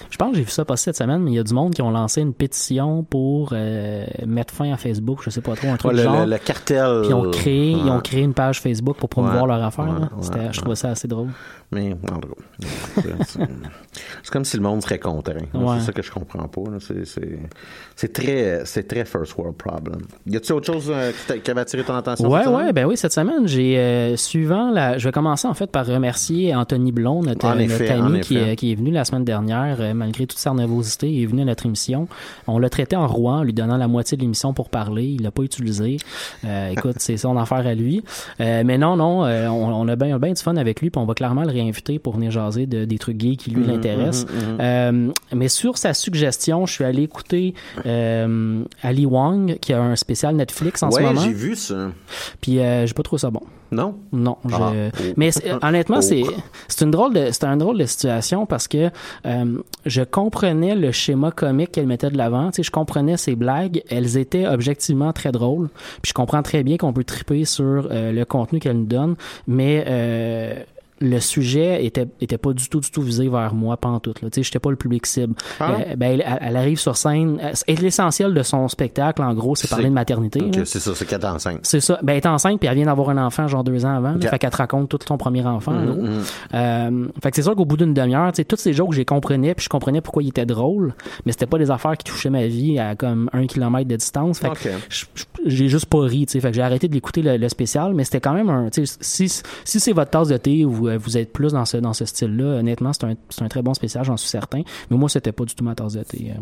Je 0.10 0.17
pense 0.17 0.31
que 0.31 0.38
j'ai 0.38 0.43
vu 0.43 0.50
ça 0.51 0.65
passer 0.65 0.86
cette 0.86 0.98
semaine, 0.98 1.22
mais 1.24 1.31
il 1.31 1.36
y 1.36 1.39
a 1.39 1.43
du 1.43 1.53
monde 1.53 1.74
qui 1.74 1.81
ont 1.81 1.89
lancé 1.91 2.19
une 2.22 2.34
pétition 2.34 3.03
pour 3.03 3.51
euh, 3.53 4.05
mettre 4.25 4.53
fin 4.53 4.72
à 4.74 4.77
Facebook, 4.77 5.19
je 5.24 5.29
sais 5.29 5.39
pas 5.41 5.55
trop, 5.55 5.69
un 5.69 5.77
truc 5.77 5.91
Ouais, 5.91 5.98
du 5.98 6.03
le, 6.03 6.10
genre. 6.10 6.25
le- 6.25 6.31
le 6.31 6.38
cartel. 6.38 7.00
Puis 7.01 7.10
ils 7.10 7.13
ont 7.13 7.31
créé, 7.31 7.72
ils 7.72 7.89
ont 7.89 8.01
créé 8.01 8.22
une 8.24 8.34
page 8.34 8.60
Facebook 8.62 8.98
pour 8.98 9.08
promouvoir 9.10 9.43
Ouais, 9.43 9.50
leur 9.50 9.63
affaire. 9.63 10.10
C'était- 10.22 10.51
je 10.51 10.60
trouvais 10.60 10.75
ça 10.75 10.89
assez 10.89 11.08
drôle. 11.08 11.29
Mais, 11.72 11.93
en 12.12 12.19
tout 12.19 12.29
cas, 12.29 12.65
c'est- 13.27 14.31
comme 14.31 14.43
si 14.43 14.58
le 14.58 14.63
monde 14.63 14.81
serait 14.81 15.00
content. 15.00 15.31
Ouais. 15.53 15.77
C'est 15.79 15.86
ça 15.86 15.91
que 15.93 16.01
je 16.01 16.12
comprends 16.12 16.48
pas. 16.48 16.62
C'est- 17.96 18.13
très, 18.13 18.62
c'est 18.65 18.88
très 18.88 19.05
first 19.05 19.36
world 19.38 19.55
problem. 19.55 20.01
Y 20.25 20.38
a-t-il 20.38 20.53
autre 20.53 20.65
chose 20.74 20.88
euh, 20.89 21.12
qui, 21.27 21.39
qui 21.41 21.51
avait 21.51 21.62
attiré 21.62 21.84
ton 21.84 21.96
attention? 21.96 22.27
Ouais, 22.29 22.48
ouais, 22.48 22.74
ben 22.74 22.86
oui, 22.86 22.98
cette 22.98 23.13
semaine, 23.13 23.28
j'ai 23.45 23.77
euh, 23.77 24.15
suivant 24.17 24.69
la. 24.71 24.98
Je 24.98 25.07
vais 25.07 25.12
commencer 25.12 25.48
en 25.48 25.53
fait 25.53 25.71
par 25.71 25.86
remercier 25.86 26.53
Anthony 26.55 26.91
Blond, 26.91 27.24
notre, 27.24 27.59
effet, 27.59 27.89
ami 27.89 28.19
qui, 28.21 28.38
est- 28.38 28.55
qui 28.55 28.71
est 28.71 28.75
venu 28.75 28.91
la 28.91 29.05
semaine 29.05 29.24
dernière, 29.25 29.77
euh, 29.79 29.93
malgré 29.93 30.25
toute 30.27 30.39
sa 30.39 30.53
nervosité, 30.53 31.12
il 31.12 31.24
est 31.24 31.25
venu 31.25 31.41
à 31.41 31.45
notre 31.45 31.65
émission. 31.65 32.07
On 32.48 32.59
l'a 32.59 32.69
traité 32.69 32.95
en 32.95 33.07
Rouen, 33.07 33.39
en 33.39 33.43
lui 33.43 33.53
donnant 33.53 33.77
la 33.77 33.88
moitié 33.88 34.17
de 34.17 34.21
l'émission 34.21 34.53
pour 34.53 34.69
parler. 34.69 35.05
Il 35.05 35.24
l'a 35.24 35.31
pas 35.31 35.43
utilisé. 35.43 35.98
Euh, 36.45 36.69
écoute, 36.69 36.95
c'est 37.00 37.17
son 37.17 37.38
affaire 37.38 37.65
à 37.65 37.74
lui. 37.75 38.03
Euh, 38.41 38.63
mais 38.65 38.77
non, 38.77 38.95
non, 38.95 39.25
euh, 39.25 39.48
on, 39.48 39.74
on 39.74 39.88
a 39.88 39.95
bien 39.95 40.17
ben 40.19 40.33
du 40.33 40.41
fun 40.41 40.55
avec 40.57 40.81
lui, 40.81 40.89
puis 40.89 41.01
on 41.01 41.05
va 41.05 41.13
clairement 41.13 41.43
le 41.43 41.51
réinviter 41.51 42.00
pour 42.00 42.13
venir 42.15 42.31
jaser 42.31 42.65
de, 42.65 42.86
des 42.86 42.98
trucs 42.98 43.17
gays 43.17 43.36
qui 43.36 43.51
lui 43.51 43.62
Mhm, 43.63 43.67
l'intéressent. 43.67 44.25
mhm, 44.31 44.51
mhm. 44.53 44.57
Euh, 44.62 45.12
mais 45.36 45.48
sur 45.50 45.77
sa 45.77 45.93
suggestion, 45.93 46.65
je 46.65 46.74
suis 46.74 46.83
allé 46.83 47.03
écouter 47.03 47.53
euh, 47.86 48.63
Ali 48.83 49.05
Wong, 49.05 49.57
qui 49.59 49.74
a 49.74 49.81
un 49.81 49.95
spécial 49.95 50.36
Netflix 50.36 50.83
en 50.83 50.91
ce 50.91 51.01
moment. 51.01 51.21
j'ai 51.21 51.33
vu 51.33 51.55
ça. 51.55 51.89
Puis 52.41 52.59
euh, 52.59 52.86
j'ai 52.86 52.93
pas 52.93 53.03
trouvé 53.03 53.18
ça 53.19 53.29
bon. 53.29 53.41
Non? 53.71 53.95
Non. 54.11 54.38
Ah, 54.51 54.71
oh. 54.73 55.03
mais 55.15 55.31
c'est- 55.31 55.51
honnêtement, 55.63 55.97
Oh. 55.99 56.01
c'est 56.01 56.23
c'est 56.67 56.83
une 56.85 56.89
drôle 56.91 57.13
de 57.13 57.27
c'est 57.31 57.43
un 57.43 57.55
drôle 57.57 57.77
de 57.77 57.85
situation 57.85 58.47
parce 58.47 58.67
que 58.67 58.89
euh, 59.27 59.61
je 59.85 60.01
comprenais 60.01 60.73
le 60.75 60.91
schéma 60.91 61.29
comique 61.31 61.73
qu'elle 61.73 61.85
mettait 61.85 62.09
de 62.09 62.17
l'avant, 62.17 62.47
tu 62.49 62.57
sais, 62.57 62.63
je 62.63 62.71
comprenais 62.71 63.15
ses 63.17 63.35
blagues, 63.35 63.83
elles 63.89 64.17
étaient 64.17 64.47
objectivement 64.47 65.13
très 65.13 65.31
drôles. 65.31 65.69
Puis 66.01 66.09
je 66.09 66.13
comprends 66.13 66.41
très 66.41 66.63
bien 66.63 66.77
qu'on 66.77 66.93
peut 66.93 67.03
triper 67.03 67.45
sur 67.45 67.88
euh, 67.91 68.11
le 68.11 68.25
contenu 68.25 68.59
qu'elle 68.59 68.77
nous 68.77 68.85
donne, 68.85 69.15
mais 69.47 69.83
euh, 69.88 70.55
le 71.01 71.19
sujet 71.19 71.85
était 71.85 72.07
était 72.21 72.37
pas 72.37 72.53
du 72.53 72.67
tout 72.69 72.79
du 72.79 72.91
tout 72.91 73.01
visé 73.01 73.27
vers 73.29 73.53
moi 73.53 73.77
pantoute 73.77 74.21
là 74.21 74.29
tu 74.29 74.35
sais 74.35 74.43
j'étais 74.43 74.59
pas 74.59 74.69
le 74.69 74.75
public 74.75 75.05
cible 75.05 75.33
Ah. 75.59 75.71
Euh, 75.79 75.95
ben 75.95 76.19
elle, 76.19 76.37
elle 76.41 76.57
arrive 76.57 76.79
sur 76.79 76.97
scène 76.97 77.39
euh, 77.41 77.51
et 77.67 77.75
l'essentiel 77.75 78.33
de 78.33 78.43
son 78.43 78.67
spectacle 78.67 79.21
en 79.21 79.33
gros 79.33 79.55
c'est 79.55 79.69
parler 79.69 79.89
de 79.89 79.93
maternité 79.93 80.39
c'est 80.65 80.79
ça, 80.79 80.93
c'est 80.95 81.05
qu'elle 81.07 81.21
est 81.21 81.25
enceinte. 81.25 81.59
C'est 81.63 81.79
ça. 81.79 81.99
Ben, 82.03 82.13
elle 82.13 82.17
est 82.17 82.25
enceinte, 82.27 82.59
puis 82.59 82.67
elle 82.69 82.75
vient 82.75 82.85
d'avoir 82.85 83.09
un 83.09 83.25
enfant, 83.25 83.47
genre 83.47 83.63
deux 83.63 83.85
ans 83.85 83.95
avant. 83.95 84.11
là. 84.11 84.15
Ok. 84.17 84.27
Fait 84.29 84.39
qu'elle 84.39 84.49
te 84.51 84.57
raconte 84.57 84.89
tout 84.89 84.99
son 85.07 85.17
premier 85.17 85.45
enfant, 85.45 85.73
en 85.73 85.79
Mhm, 85.81 86.01
mhm. 86.01 86.21
Euh, 86.53 87.07
fait 87.23 87.29
que 87.31 87.35
c'est 87.35 87.41
sûr 87.43 87.55
qu'au 87.55 87.65
bout 87.65 87.77
d'une 87.77 87.93
demi-heure, 87.93 88.31
tu 88.31 88.37
sais, 88.37 88.45
toutes 88.45 88.59
ces 88.59 88.73
jokes, 88.73 88.95
les 88.95 89.05
comprenais, 89.05 89.53
puis 89.55 89.63
je 89.65 89.69
comprenais 89.69 90.01
pourquoi 90.01 90.23
ils 90.23 90.29
étaient 90.29 90.45
drôles, 90.45 90.93
mais 91.25 91.31
c'était 91.31 91.45
pas 91.45 91.57
des 91.57 91.71
affaires 91.71 91.97
qui 91.97 92.03
touchaient 92.11 92.29
ma 92.29 92.47
vie 92.47 92.77
à 92.79 92.95
comme 92.95 93.29
un 93.33 93.45
kilomètre 93.47 93.87
de 93.87 93.95
distance. 93.95 94.39
Fait 94.39 94.49
que 94.49 94.53
Ok. 94.53 94.69
je- 94.89 95.05
je- 95.15 95.23
j'ai 95.45 95.67
juste 95.69 95.85
pas 95.87 95.99
ri, 96.01 96.25
tu 96.25 96.33
sais. 96.33 96.39
Fait 96.39 96.49
que 96.49 96.55
j'ai 96.55 96.61
arrêté 96.61 96.87
de 96.87 96.93
l'écouter 96.93 97.21
le, 97.21 97.37
le 97.37 97.49
spécial, 97.49 97.93
mais 97.93 98.03
c'était 98.03 98.19
quand 98.21 98.33
même 98.33 98.49
un, 98.49 98.69
tu 98.69 98.85
sais, 98.85 98.97
si, 98.99 99.29
si 99.63 99.79
c'est 99.79 99.93
votre 99.93 100.11
tasse 100.11 100.27
de 100.27 100.37
thé 100.37 100.65
ou 100.65 100.88
vous 100.98 101.17
êtes 101.17 101.31
plus 101.34 101.53
dans 101.53 101.65
ce, 101.65 101.77
dans 101.77 101.93
ce 101.93 102.05
style-là, 102.05 102.60
honnêtement, 102.60 102.93
c'est 102.93 103.05
un, 103.05 103.15
un 103.41 103.48
très 103.48 103.62
bon 103.62 103.74
spécial, 103.74 104.03
j'en 104.03 104.17
suis 104.17 104.29
certain. 104.29 104.62
Mais 104.89 104.98
moi, 104.98 105.10
c'était 105.10 105.31
pas 105.31 105.46
du 105.46 105.55
tout 105.55 105.63
ma 105.63 105.75
tasse 105.75 105.96
euh. 105.96 106.34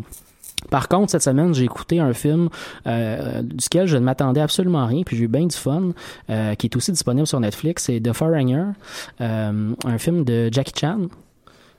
Par 0.70 0.88
contre, 0.88 1.10
cette 1.10 1.22
semaine, 1.22 1.54
j'ai 1.54 1.64
écouté 1.64 2.00
un 2.00 2.12
film 2.12 2.48
euh, 2.86 3.42
duquel 3.42 3.86
je 3.86 3.96
ne 3.96 4.02
m'attendais 4.02 4.40
absolument 4.40 4.86
rien, 4.86 5.02
puis 5.04 5.16
j'ai 5.16 5.24
eu 5.24 5.28
bien 5.28 5.46
du 5.46 5.56
fun, 5.56 5.92
euh, 6.30 6.54
qui 6.54 6.66
est 6.66 6.76
aussi 6.76 6.92
disponible 6.92 7.26
sur 7.26 7.40
Netflix. 7.40 7.84
C'est 7.84 8.00
The 8.00 8.12
Foreigner, 8.12 8.64
euh, 9.20 9.74
un 9.84 9.98
film 9.98 10.24
de 10.24 10.48
Jackie 10.52 10.72
Chan. 10.78 11.08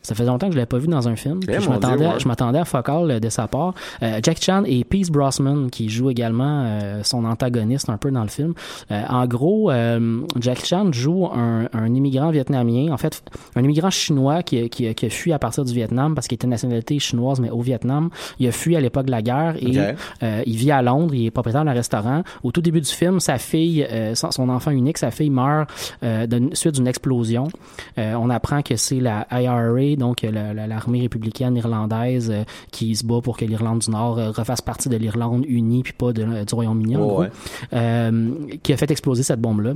Ça 0.02 0.16
fait 0.16 0.24
longtemps 0.26 0.48
que 0.48 0.54
je 0.54 0.58
l'avais 0.58 0.66
pas 0.66 0.78
vu 0.78 0.88
dans 0.88 1.08
un 1.08 1.16
film. 1.16 1.40
puis 1.42 1.54
Eh, 1.58 1.62
je 1.62 1.70
m'attendais, 1.70 2.08
ouais. 2.08 2.20
je 2.20 2.28
m'attendais 2.28 2.60
à 2.60 2.66
focal 2.66 3.12
euh, 3.12 3.20
de 3.20 3.30
sa 3.30 3.48
part. 3.48 3.74
Euh, 4.02 4.20
Jackie 4.24 4.44
Chan 4.46 4.64
et 4.66 4.84
Pierce 4.86 5.10
Brosnan 5.10 5.68
qui 5.70 5.90
joue 5.90 6.10
également 6.10 6.64
euh, 6.66 7.02
son 7.04 7.26
antagoniste 7.26 7.90
un 7.90 7.98
peu 7.98 8.10
dans 8.10 8.22
le 8.24 8.30
film. 8.30 8.54
Euh, 8.92 9.02
en 9.10 9.26
gros, 9.28 9.72
Jackie 10.40 10.66
Chan 10.66 10.92
joue 10.92 11.26
un, 11.28 11.68
un 11.74 11.94
immigrant 11.94 12.30
vietnamien, 12.32 12.92
en 12.92 12.98
fait, 12.98 13.22
un 13.56 13.64
immigrant 13.64 13.90
chinois 13.90 14.42
qui, 14.44 14.58
a- 14.64 14.70
qui, 14.70 14.88
a- 14.88 14.94
qui 14.94 15.06
a 15.06 15.10
fui 15.10 15.34
à 15.34 15.40
partir 15.40 15.66
du 15.66 15.74
Vietnam 15.74 16.16
parce 16.16 16.28
qu'il 16.28 16.36
était 16.36 16.48
nationalité 16.48 16.98
chinoise 17.00 17.40
mais 17.40 17.50
au 17.50 17.62
Vietnam. 17.62 18.10
Il 18.40 18.48
a 18.48 18.52
fui 18.52 18.76
à 18.76 18.82
l'époque 18.82 19.06
de 19.08 19.12
la 19.12 19.22
guerre 19.22 19.56
et 19.58 19.74
il 20.46 20.56
vit 20.56 20.72
à 20.72 20.82
Londres, 20.82 21.14
il 21.14 21.26
est 21.26 21.32
propriétaire 21.32 21.66
d'un 21.66 21.74
restaurant. 21.74 22.24
Au 22.44 22.52
tout 22.52 22.62
début 22.62 22.82
du 22.82 22.90
film, 22.90 23.20
sa 23.20 23.38
fille, 23.38 23.86
son, 24.14 24.50
enfant 24.50 24.72
unique, 24.72 24.98
sa 24.98 25.12
fille 25.12 25.30
meurt 25.30 25.70
de, 26.02 26.50
suite 26.54 26.76
d'une 26.76 26.88
explosion. 26.88 27.48
On 27.98 28.30
apprend 28.30 28.62
que 28.62 28.76
c'est 28.76 29.00
la 29.00 29.28
IRA, 29.32 29.89
donc 29.96 30.24
euh, 30.24 30.32
la- 30.32 30.54
la- 30.54 30.68
l'armée 30.68 31.02
républicaine 31.02 31.56
irlandaise, 31.56 32.30
euh, 32.34 32.44
qui 32.72 32.96
se 32.96 33.06
bat 33.06 33.22
pour 33.22 33.38
que 33.38 33.46
l'Irlande 33.46 33.80
du 33.80 33.90
Nord 33.92 34.20
euh, 34.20 34.32
refasse 34.32 34.62
partie 34.62 34.90
de 34.90 34.98
l'Irlande 34.98 35.46
unie 35.48 35.84
puis 35.84 35.94
pas 35.94 36.14
de- 36.14 36.44
du 36.44 36.56
Royaume-Uni 36.56 36.96
Ouais, 36.98 37.30
qui 38.64 38.74
a 38.74 38.78
fait 38.78 38.92
exploser 38.92 39.24
cette 39.24 39.42
bombe-là. 39.42 39.74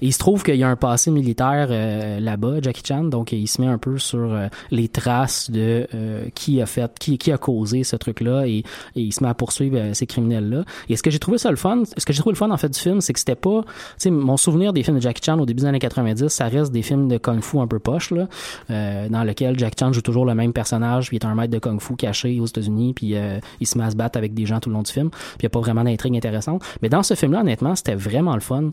Il 0.00 0.12
se 0.12 0.18
trouve 0.18 0.42
qu'il 0.42 0.56
y 0.56 0.64
a 0.64 0.68
un 0.68 0.76
passé 0.76 1.10
militaire 1.10 1.68
euh, 1.70 2.20
là-bas, 2.20 2.60
Jackie 2.60 2.82
Chan, 2.86 3.04
donc 3.04 3.32
il 3.32 3.46
se 3.46 3.60
met 3.60 3.66
un 3.66 3.78
peu 3.78 3.98
sur 3.98 4.32
euh, 4.32 4.48
les 4.70 4.88
traces 4.88 5.50
de 5.50 5.86
euh, 5.94 6.26
qui 6.34 6.60
a 6.60 6.66
fait, 6.66 6.90
qui, 6.98 7.18
qui 7.18 7.32
a 7.32 7.38
causé 7.38 7.84
ce 7.84 7.96
truc-là, 7.96 8.46
et, 8.46 8.58
et 8.58 8.64
il 8.94 9.12
se 9.12 9.22
met 9.22 9.28
à 9.28 9.34
poursuivre 9.34 9.76
euh, 9.78 9.94
ces 9.94 10.06
criminels-là. 10.06 10.64
Et 10.88 10.96
ce 10.96 11.02
que 11.02 11.10
j'ai 11.10 11.18
trouvé 11.18 11.38
ça 11.38 11.50
le 11.50 11.56
fun, 11.56 11.82
ce 11.96 12.04
que 12.04 12.12
j'ai 12.12 12.20
trouvé 12.20 12.32
le 12.32 12.38
fun 12.38 12.50
en 12.50 12.56
fait 12.56 12.68
du 12.68 12.78
film, 12.78 13.00
c'est 13.00 13.12
que 13.12 13.18
c'était 13.18 13.34
pas, 13.34 13.62
tu 13.62 13.68
sais, 13.98 14.10
mon 14.10 14.36
souvenir 14.36 14.72
des 14.72 14.82
films 14.82 14.96
de 14.96 15.02
Jackie 15.02 15.22
Chan 15.24 15.38
au 15.38 15.46
début 15.46 15.60
des 15.60 15.66
années 15.66 15.78
90, 15.78 16.28
ça 16.28 16.48
reste 16.48 16.72
des 16.72 16.82
films 16.82 17.08
de 17.08 17.18
kung-fu 17.18 17.58
un 17.58 17.66
peu 17.66 17.78
poche 17.78 18.10
là, 18.10 18.28
euh, 18.70 19.08
dans 19.08 19.24
lequel 19.24 19.58
Jackie 19.58 19.76
Chan 19.78 19.92
joue 19.92 20.02
toujours 20.02 20.26
le 20.26 20.34
même 20.34 20.52
personnage, 20.52 21.08
puis 21.08 21.16
il 21.16 21.20
est 21.20 21.26
un 21.26 21.34
maître 21.34 21.52
de 21.52 21.58
kung-fu 21.58 21.96
caché 21.96 22.40
aux 22.40 22.46
États-Unis, 22.46 22.94
puis 22.94 23.16
euh, 23.16 23.38
il 23.60 23.66
se 23.66 23.78
met 23.78 23.84
à 23.84 23.90
se 23.90 23.96
battre 23.96 24.18
avec 24.18 24.34
des 24.34 24.46
gens 24.46 24.60
tout 24.60 24.68
le 24.68 24.74
long 24.74 24.82
du 24.82 24.92
film, 24.92 25.10
puis 25.10 25.38
il 25.40 25.44
y 25.44 25.46
a 25.46 25.50
pas 25.50 25.60
vraiment 25.60 25.84
d'intrigue 25.84 26.16
intéressante. 26.16 26.62
Mais 26.82 26.88
dans 26.88 27.02
ce 27.02 27.14
film-là, 27.14 27.40
honnêtement, 27.40 27.76
c'était 27.76 27.94
vraiment 27.94 28.34
le 28.34 28.40
fun. 28.40 28.70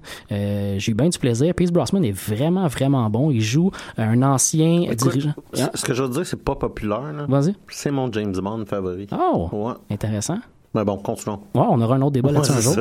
J'ai 0.90 0.94
eu 0.94 0.96
bien 0.96 1.10
du 1.10 1.20
plaisir. 1.20 1.54
Pierce 1.54 1.72
Brosnan 1.72 2.04
est 2.04 2.12
vraiment, 2.12 2.68
vraiment 2.68 3.10
bon. 3.10 3.30
Il 3.32 3.42
joue 3.42 3.72
un 3.98 4.22
ancien 4.24 4.82
Écoute, 4.82 4.98
dirigeant. 5.04 5.34
Ce 5.54 5.86
que 5.86 5.94
je 5.94 6.02
veux 6.04 6.10
dire, 6.10 6.26
c'est 6.26 6.44
pas 6.44 6.56
populaire. 6.56 7.26
Vas-y. 7.28 7.56
C'est 7.70 7.92
mon 7.92 8.12
James 8.12 8.34
Bond 8.34 8.66
favori. 8.66 9.08
Oh, 9.12 9.50
Ouais. 9.52 9.74
intéressant. 9.92 10.40
Mais 10.76 10.84
bon, 10.86 10.98
continuons. 10.98 11.40
Ouais, 11.56 11.64
on 11.68 11.82
aura 11.82 11.96
un 11.96 12.02
autre 12.04 12.12
débat 12.12 12.32
là-dessus 12.32 12.52
Ouais, 12.52 12.58
un 12.60 12.62
jour. 12.62 12.76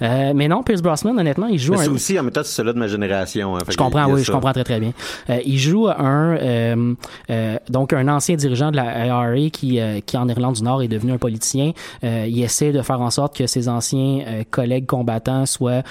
Euh, 0.00 0.32
mais 0.34 0.48
non, 0.48 0.62
Pierce 0.62 0.80
Brosnan, 0.80 1.18
honnêtement, 1.18 1.48
il 1.48 1.58
joue 1.58 1.72
Mais 1.74 1.80
un... 1.80 1.82
c'est 1.82 1.88
aussi, 1.90 2.18
en 2.18 2.22
même 2.22 2.32
temps, 2.32 2.40
c'est 2.42 2.52
celui 2.54 2.72
de 2.72 2.78
ma 2.78 2.86
génération. 2.88 3.56
hein. 3.56 3.60
Je 3.68 3.76
comprends, 3.76 4.06
oui, 4.06 4.20
ça. 4.20 4.24
je 4.28 4.32
comprends 4.32 4.52
très 4.52 4.64
très 4.64 4.80
bien. 4.80 4.92
Euh, 5.28 5.38
il 5.44 5.58
joue 5.58 5.86
un 5.88 6.36
euh, 6.36 6.94
euh, 7.28 7.56
donc 7.68 7.92
un 7.92 8.08
ancien 8.08 8.36
dirigeant 8.36 8.70
de 8.70 8.76
la 8.76 9.06
IRA 9.06 9.50
qui 9.50 9.78
qui 10.06 10.16
en 10.16 10.28
Irlande 10.28 10.54
du 10.54 10.62
Nord 10.62 10.82
est 10.82 10.88
devenu 10.88 11.12
un 11.12 11.18
politicien. 11.18 11.72
Il 12.02 12.42
essaie 12.42 12.72
de 12.72 12.80
faire 12.80 13.00
en 13.02 13.10
sorte 13.10 13.36
que 13.36 13.46
ses 13.46 13.68
anciens 13.68 14.24
collègues 14.50 14.86
combattants 14.86 15.44
soient 15.44 15.82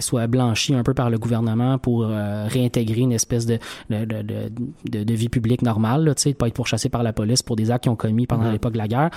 soient 0.00 0.26
blanchis 0.28 0.74
un 0.74 0.82
peu 0.82 0.94
par 0.94 1.10
le 1.10 1.18
gouvernement 1.18 1.76
pour 1.78 2.06
réintégrer 2.48 3.02
une 3.02 3.12
espèce 3.12 3.44
de 3.44 3.58
de, 3.90 4.04
de, 4.06 4.22
de, 4.22 4.52
de- 4.90 5.04
de 5.04 5.14
vie 5.14 5.28
publique 5.28 5.60
normale, 5.62 6.12
tu 6.16 6.22
sais, 6.22 6.30
de 6.32 6.36
pas 6.36 6.46
être 6.48 6.54
pourchassé 6.54 6.88
par 6.88 7.02
la 7.02 7.12
police 7.12 7.42
pour 7.42 7.56
des 7.56 7.70
actes 7.70 7.84
qu'ils 7.84 7.92
ont 7.92 7.96
commis 7.96 8.26
pendant 8.26 8.44
Mhm. 8.44 8.52
l'époque 8.52 8.72
de 8.72 8.78
la 8.78 8.88
guerre. 8.88 9.10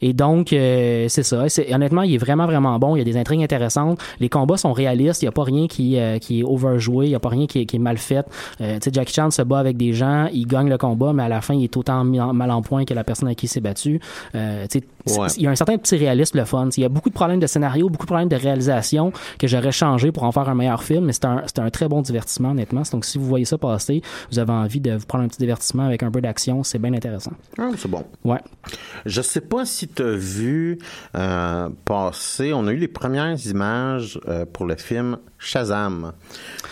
Et 0.00 0.12
donc 0.12 0.41
Donc, 0.42 0.52
euh, 0.52 1.06
c'est 1.08 1.22
ça. 1.22 1.44
Honnêtement, 1.72 2.02
il 2.02 2.14
est 2.14 2.18
vraiment, 2.18 2.46
vraiment 2.46 2.76
bon. 2.80 2.96
Il 2.96 2.98
y 2.98 3.02
a 3.02 3.04
des 3.04 3.16
intrigues 3.16 3.44
intéressantes. 3.44 4.00
Les 4.18 4.28
combats 4.28 4.56
sont 4.56 4.72
réalistes. 4.72 5.22
Il 5.22 5.26
n'y 5.26 5.28
a 5.28 5.32
pas 5.32 5.44
rien 5.44 5.68
qui, 5.68 5.98
euh, 6.00 6.18
qui 6.18 6.40
est 6.40 6.42
overjoué. 6.42 7.06
Il 7.06 7.10
n'y 7.10 7.14
a 7.14 7.20
pas 7.20 7.28
rien 7.28 7.46
qui, 7.46 7.60
est- 7.60 7.66
qui 7.66 7.76
est 7.76 7.78
mal 7.78 7.96
fait. 7.96 8.26
Euh, 8.60 8.74
tu 8.80 8.84
sais, 8.84 8.90
Jackie 8.92 9.14
Chan 9.14 9.30
se 9.30 9.42
bat 9.42 9.60
avec 9.60 9.76
des 9.76 9.92
gens. 9.92 10.26
Il 10.32 10.46
gagne 10.48 10.68
le 10.68 10.78
combat, 10.78 11.12
mais 11.12 11.22
à 11.22 11.28
la 11.28 11.40
fin, 11.42 11.54
il 11.54 11.62
est 11.62 11.76
autant 11.76 12.02
mal 12.02 12.50
en 12.50 12.60
point 12.60 12.84
que 12.84 12.92
la 12.92 13.04
personne 13.04 13.28
à 13.28 13.36
qui 13.36 13.46
il 13.46 13.48
s'est 13.48 13.60
battu. 13.60 14.00
Euh, 14.34 14.66
tu 14.68 14.80
sais, 14.80 14.84
c- 15.06 15.20
Ouais. 15.20 15.26
Il 15.36 15.42
y 15.44 15.46
a 15.46 15.50
un 15.50 15.54
certain 15.56 15.78
petit 15.78 15.96
réalisme, 15.96 16.38
le 16.38 16.44
fun. 16.44 16.68
Il 16.76 16.80
y 16.80 16.84
a 16.84 16.88
beaucoup 16.88 17.08
de 17.08 17.14
problèmes 17.14 17.38
de 17.40 17.46
scénario, 17.46 17.88
beaucoup 17.88 18.04
de 18.04 18.08
problèmes 18.10 18.28
de 18.28 18.36
réalisation 18.36 19.12
que 19.38 19.46
j'aurais 19.46 19.72
changé 19.72 20.10
pour 20.12 20.22
en 20.24 20.32
faire 20.32 20.48
un 20.48 20.54
meilleur 20.54 20.82
film, 20.82 21.04
mais 21.06 21.12
c'est 21.12 21.24
un, 21.24 21.42
c'est 21.46 21.58
un 21.60 21.70
très 21.70 21.86
bon 21.88 22.02
divertissement, 22.02 22.50
honnêtement. 22.50 22.82
Donc, 22.92 23.04
si 23.04 23.18
vous 23.18 23.26
voyez 23.26 23.44
ça 23.44 23.58
passer, 23.58 24.02
vous 24.32 24.38
avez 24.40 24.52
envie 24.52 24.80
de 24.80 24.92
vous 24.92 25.06
prendre 25.06 25.24
un 25.24 25.28
petit 25.28 25.38
divertissement 25.38 25.84
avec 25.86 26.02
un 26.02 26.10
peu 26.10 26.20
d'action, 26.20 26.62
c'est 26.64 26.78
bien 26.80 26.92
intéressant. 26.94 27.32
Ah, 27.58 27.70
c'est 27.76 27.90
bon. 27.90 28.02
Ouais. 28.24 28.38
Je 29.06 29.22
sais 29.22 29.40
pas 29.40 29.64
si 29.64 29.86
tu 29.88 30.02
as 30.02 30.14
vu 30.16 30.31
euh, 31.16 31.68
passer, 31.84 32.52
on 32.52 32.66
a 32.66 32.72
eu 32.72 32.76
les 32.76 32.88
premières 32.88 33.36
images 33.46 34.18
euh, 34.28 34.44
pour 34.50 34.66
le 34.66 34.76
film 34.76 35.18
Shazam 35.38 36.12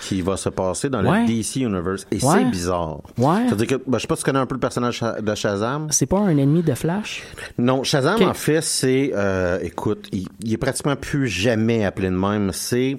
qui 0.02 0.20
va 0.22 0.36
se 0.36 0.48
passer 0.48 0.88
dans 0.88 1.04
Ouais. 1.04 1.22
le 1.22 1.26
DC 1.26 1.56
Universe 1.56 2.06
et 2.10 2.16
Ouais. 2.24 2.38
c'est 2.38 2.44
bizarre. 2.50 3.00
Ouais. 3.18 3.44
C'est-à-dire 3.46 3.66
que 3.66 3.74
ben, 3.86 3.98
je 3.98 4.02
sais 4.02 4.06
pas 4.06 4.16
si 4.16 4.22
tu 4.22 4.26
connais 4.30 4.38
un 4.38 4.46
peu 4.46 4.54
le 4.54 4.60
personnage 4.60 5.00
de 5.20 5.34
Shazam. 5.34 5.88
C'est 5.90 6.06
pas 6.06 6.18
un 6.20 6.36
ennemi 6.36 6.62
de 6.62 6.74
Flash? 6.74 7.22
Non, 7.58 7.82
Shazam 7.82 8.22
en 8.22 8.34
fait 8.34 8.62
c'est 8.62 9.12
euh, 9.14 9.58
écoute, 9.62 10.06
il, 10.12 10.26
il 10.42 10.52
est 10.52 10.58
pratiquement 10.58 10.96
plus 10.96 11.26
jamais 11.28 11.84
appelé 11.84 12.08
de 12.10 12.14
même, 12.14 12.50
c'est 12.52 12.96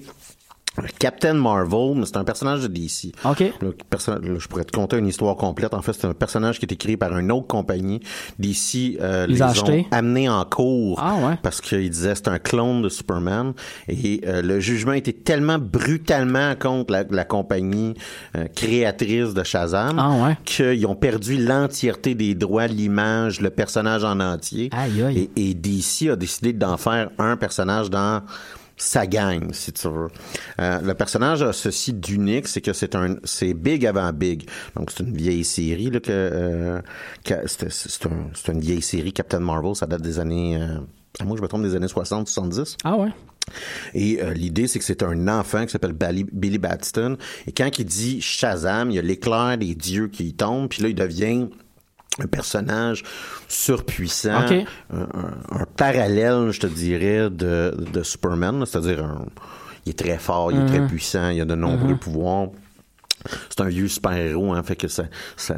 Captain 0.98 1.34
Marvel, 1.34 2.02
c'est 2.06 2.16
un 2.16 2.24
personnage 2.24 2.62
de 2.62 2.66
DC. 2.68 3.12
OK. 3.24 3.40
Le 3.60 4.38
je 4.38 4.48
pourrais 4.48 4.64
te 4.64 4.72
conter 4.72 4.96
une 4.96 5.06
histoire 5.06 5.36
complète. 5.36 5.74
En 5.74 5.82
fait, 5.82 5.92
c'est 5.92 6.06
un 6.06 6.14
personnage 6.14 6.58
qui 6.58 6.64
est 6.64 6.76
créé 6.76 6.96
par 6.96 7.16
une 7.18 7.30
autre 7.30 7.46
compagnie. 7.46 8.00
DC 8.38 8.96
euh, 9.00 9.26
Ils 9.28 9.34
les 9.34 9.42
ont 9.42 9.46
ont 9.46 9.48
acheté? 9.50 9.86
amenés 9.90 10.28
en 10.28 10.44
cours 10.44 10.98
Ah 11.02 11.16
ouais. 11.16 11.34
parce 11.42 11.60
qu'ils 11.60 11.90
disaient 11.90 12.14
c'est 12.14 12.28
un 12.28 12.38
clone 12.38 12.80
de 12.82 12.88
Superman. 12.88 13.52
Et 13.88 14.22
euh, 14.26 14.40
le 14.40 14.60
jugement 14.60 14.92
était 14.92 15.12
tellement 15.12 15.58
brutalement 15.58 16.54
contre 16.58 16.92
la, 16.92 17.04
la 17.10 17.24
compagnie 17.24 17.94
euh, 18.36 18.46
créatrice 18.54 19.34
de 19.34 19.42
Shazam 19.44 19.98
Ah 19.98 20.26
ouais. 20.26 20.36
qu'ils 20.44 20.86
ont 20.86 20.96
perdu 20.96 21.36
l'entièreté 21.36 22.14
des 22.14 22.34
droits, 22.34 22.66
l'image, 22.66 23.40
le 23.40 23.50
personnage 23.50 24.04
en 24.04 24.20
entier. 24.20 24.70
Aïe, 24.72 25.02
aïe. 25.02 25.28
Et, 25.36 25.50
et 25.50 25.54
DC 25.54 26.08
a 26.10 26.16
décidé 26.16 26.52
d'en 26.54 26.76
faire 26.78 27.10
un 27.18 27.36
personnage 27.36 27.90
dans 27.90 28.22
sa 28.82 29.06
gang, 29.06 29.52
si 29.52 29.72
tu 29.72 29.88
veux. 29.88 30.08
Euh, 30.60 30.80
le 30.80 30.94
personnage 30.94 31.42
a 31.42 31.52
ceci 31.52 31.92
d'unique, 31.92 32.48
c'est 32.48 32.60
que 32.60 32.72
c'est 32.72 32.94
un, 32.94 33.16
c'est 33.24 33.54
Big 33.54 33.86
avant 33.86 34.12
Big. 34.12 34.48
Donc 34.76 34.90
c'est 34.90 35.04
une 35.04 35.16
vieille 35.16 35.44
série 35.44 35.90
là 35.90 36.00
que, 36.00 36.10
euh, 36.10 36.80
que 37.24 37.34
c'est, 37.46 38.06
un- 38.06 38.28
c'est 38.34 38.52
une 38.52 38.60
vieille 38.60 38.82
série 38.82 39.12
Captain 39.12 39.40
Marvel, 39.40 39.74
ça 39.76 39.86
date 39.86 40.02
des 40.02 40.18
années, 40.18 40.56
euh, 40.60 40.78
moi 41.24 41.36
je 41.36 41.42
me 41.42 41.48
trompe 41.48 41.62
des 41.62 41.74
années 41.76 41.88
60, 41.88 42.26
70. 42.28 42.76
Ah 42.84 42.96
ouais? 42.96 43.10
Et 43.94 44.22
euh, 44.22 44.32
l'idée, 44.34 44.68
c'est 44.68 44.78
que 44.78 44.84
c'est 44.84 45.02
un 45.02 45.26
enfant 45.26 45.64
qui 45.66 45.72
s'appelle 45.72 45.94
Billy 46.32 46.58
Batson. 46.58 47.16
Et 47.46 47.52
quand 47.52 47.76
il 47.78 47.84
dit 47.84 48.20
Shazam, 48.20 48.90
il 48.90 48.94
y 48.94 48.98
a 48.98 49.02
l'éclair 49.02 49.58
des 49.58 49.74
dieux 49.74 50.06
qui 50.08 50.32
tombe, 50.32 50.68
puis 50.68 50.82
là, 50.82 50.88
il 50.88 50.94
devient 50.94 51.48
un 52.20 52.26
personnage 52.26 53.02
surpuissant, 53.48 54.32
un, 54.50 54.64
un- 54.92 55.60
un 55.60 55.64
parallèle, 55.76 56.50
je 56.50 56.60
te 56.60 56.66
dirais, 56.66 57.30
de, 57.30 57.74
de 57.92 58.02
Superman. 58.02 58.64
C'est-à-dire, 58.66 59.04
il 59.86 59.90
est 59.90 59.98
très 59.98 60.18
fort, 60.18 60.52
il 60.52 60.60
est 60.60 60.66
très 60.66 60.86
puissant, 60.86 61.28
il 61.30 61.40
a 61.40 61.44
de 61.44 61.54
nombreux 61.54 61.96
pouvoirs. 61.96 62.48
C'est 63.48 63.60
un 63.60 63.68
vieux 63.68 63.88
super-héros, 63.88 64.52
hein, 64.52 64.62
fait 64.62 64.76
que 64.76 64.88
ça, 64.88 65.04
ça, 65.36 65.56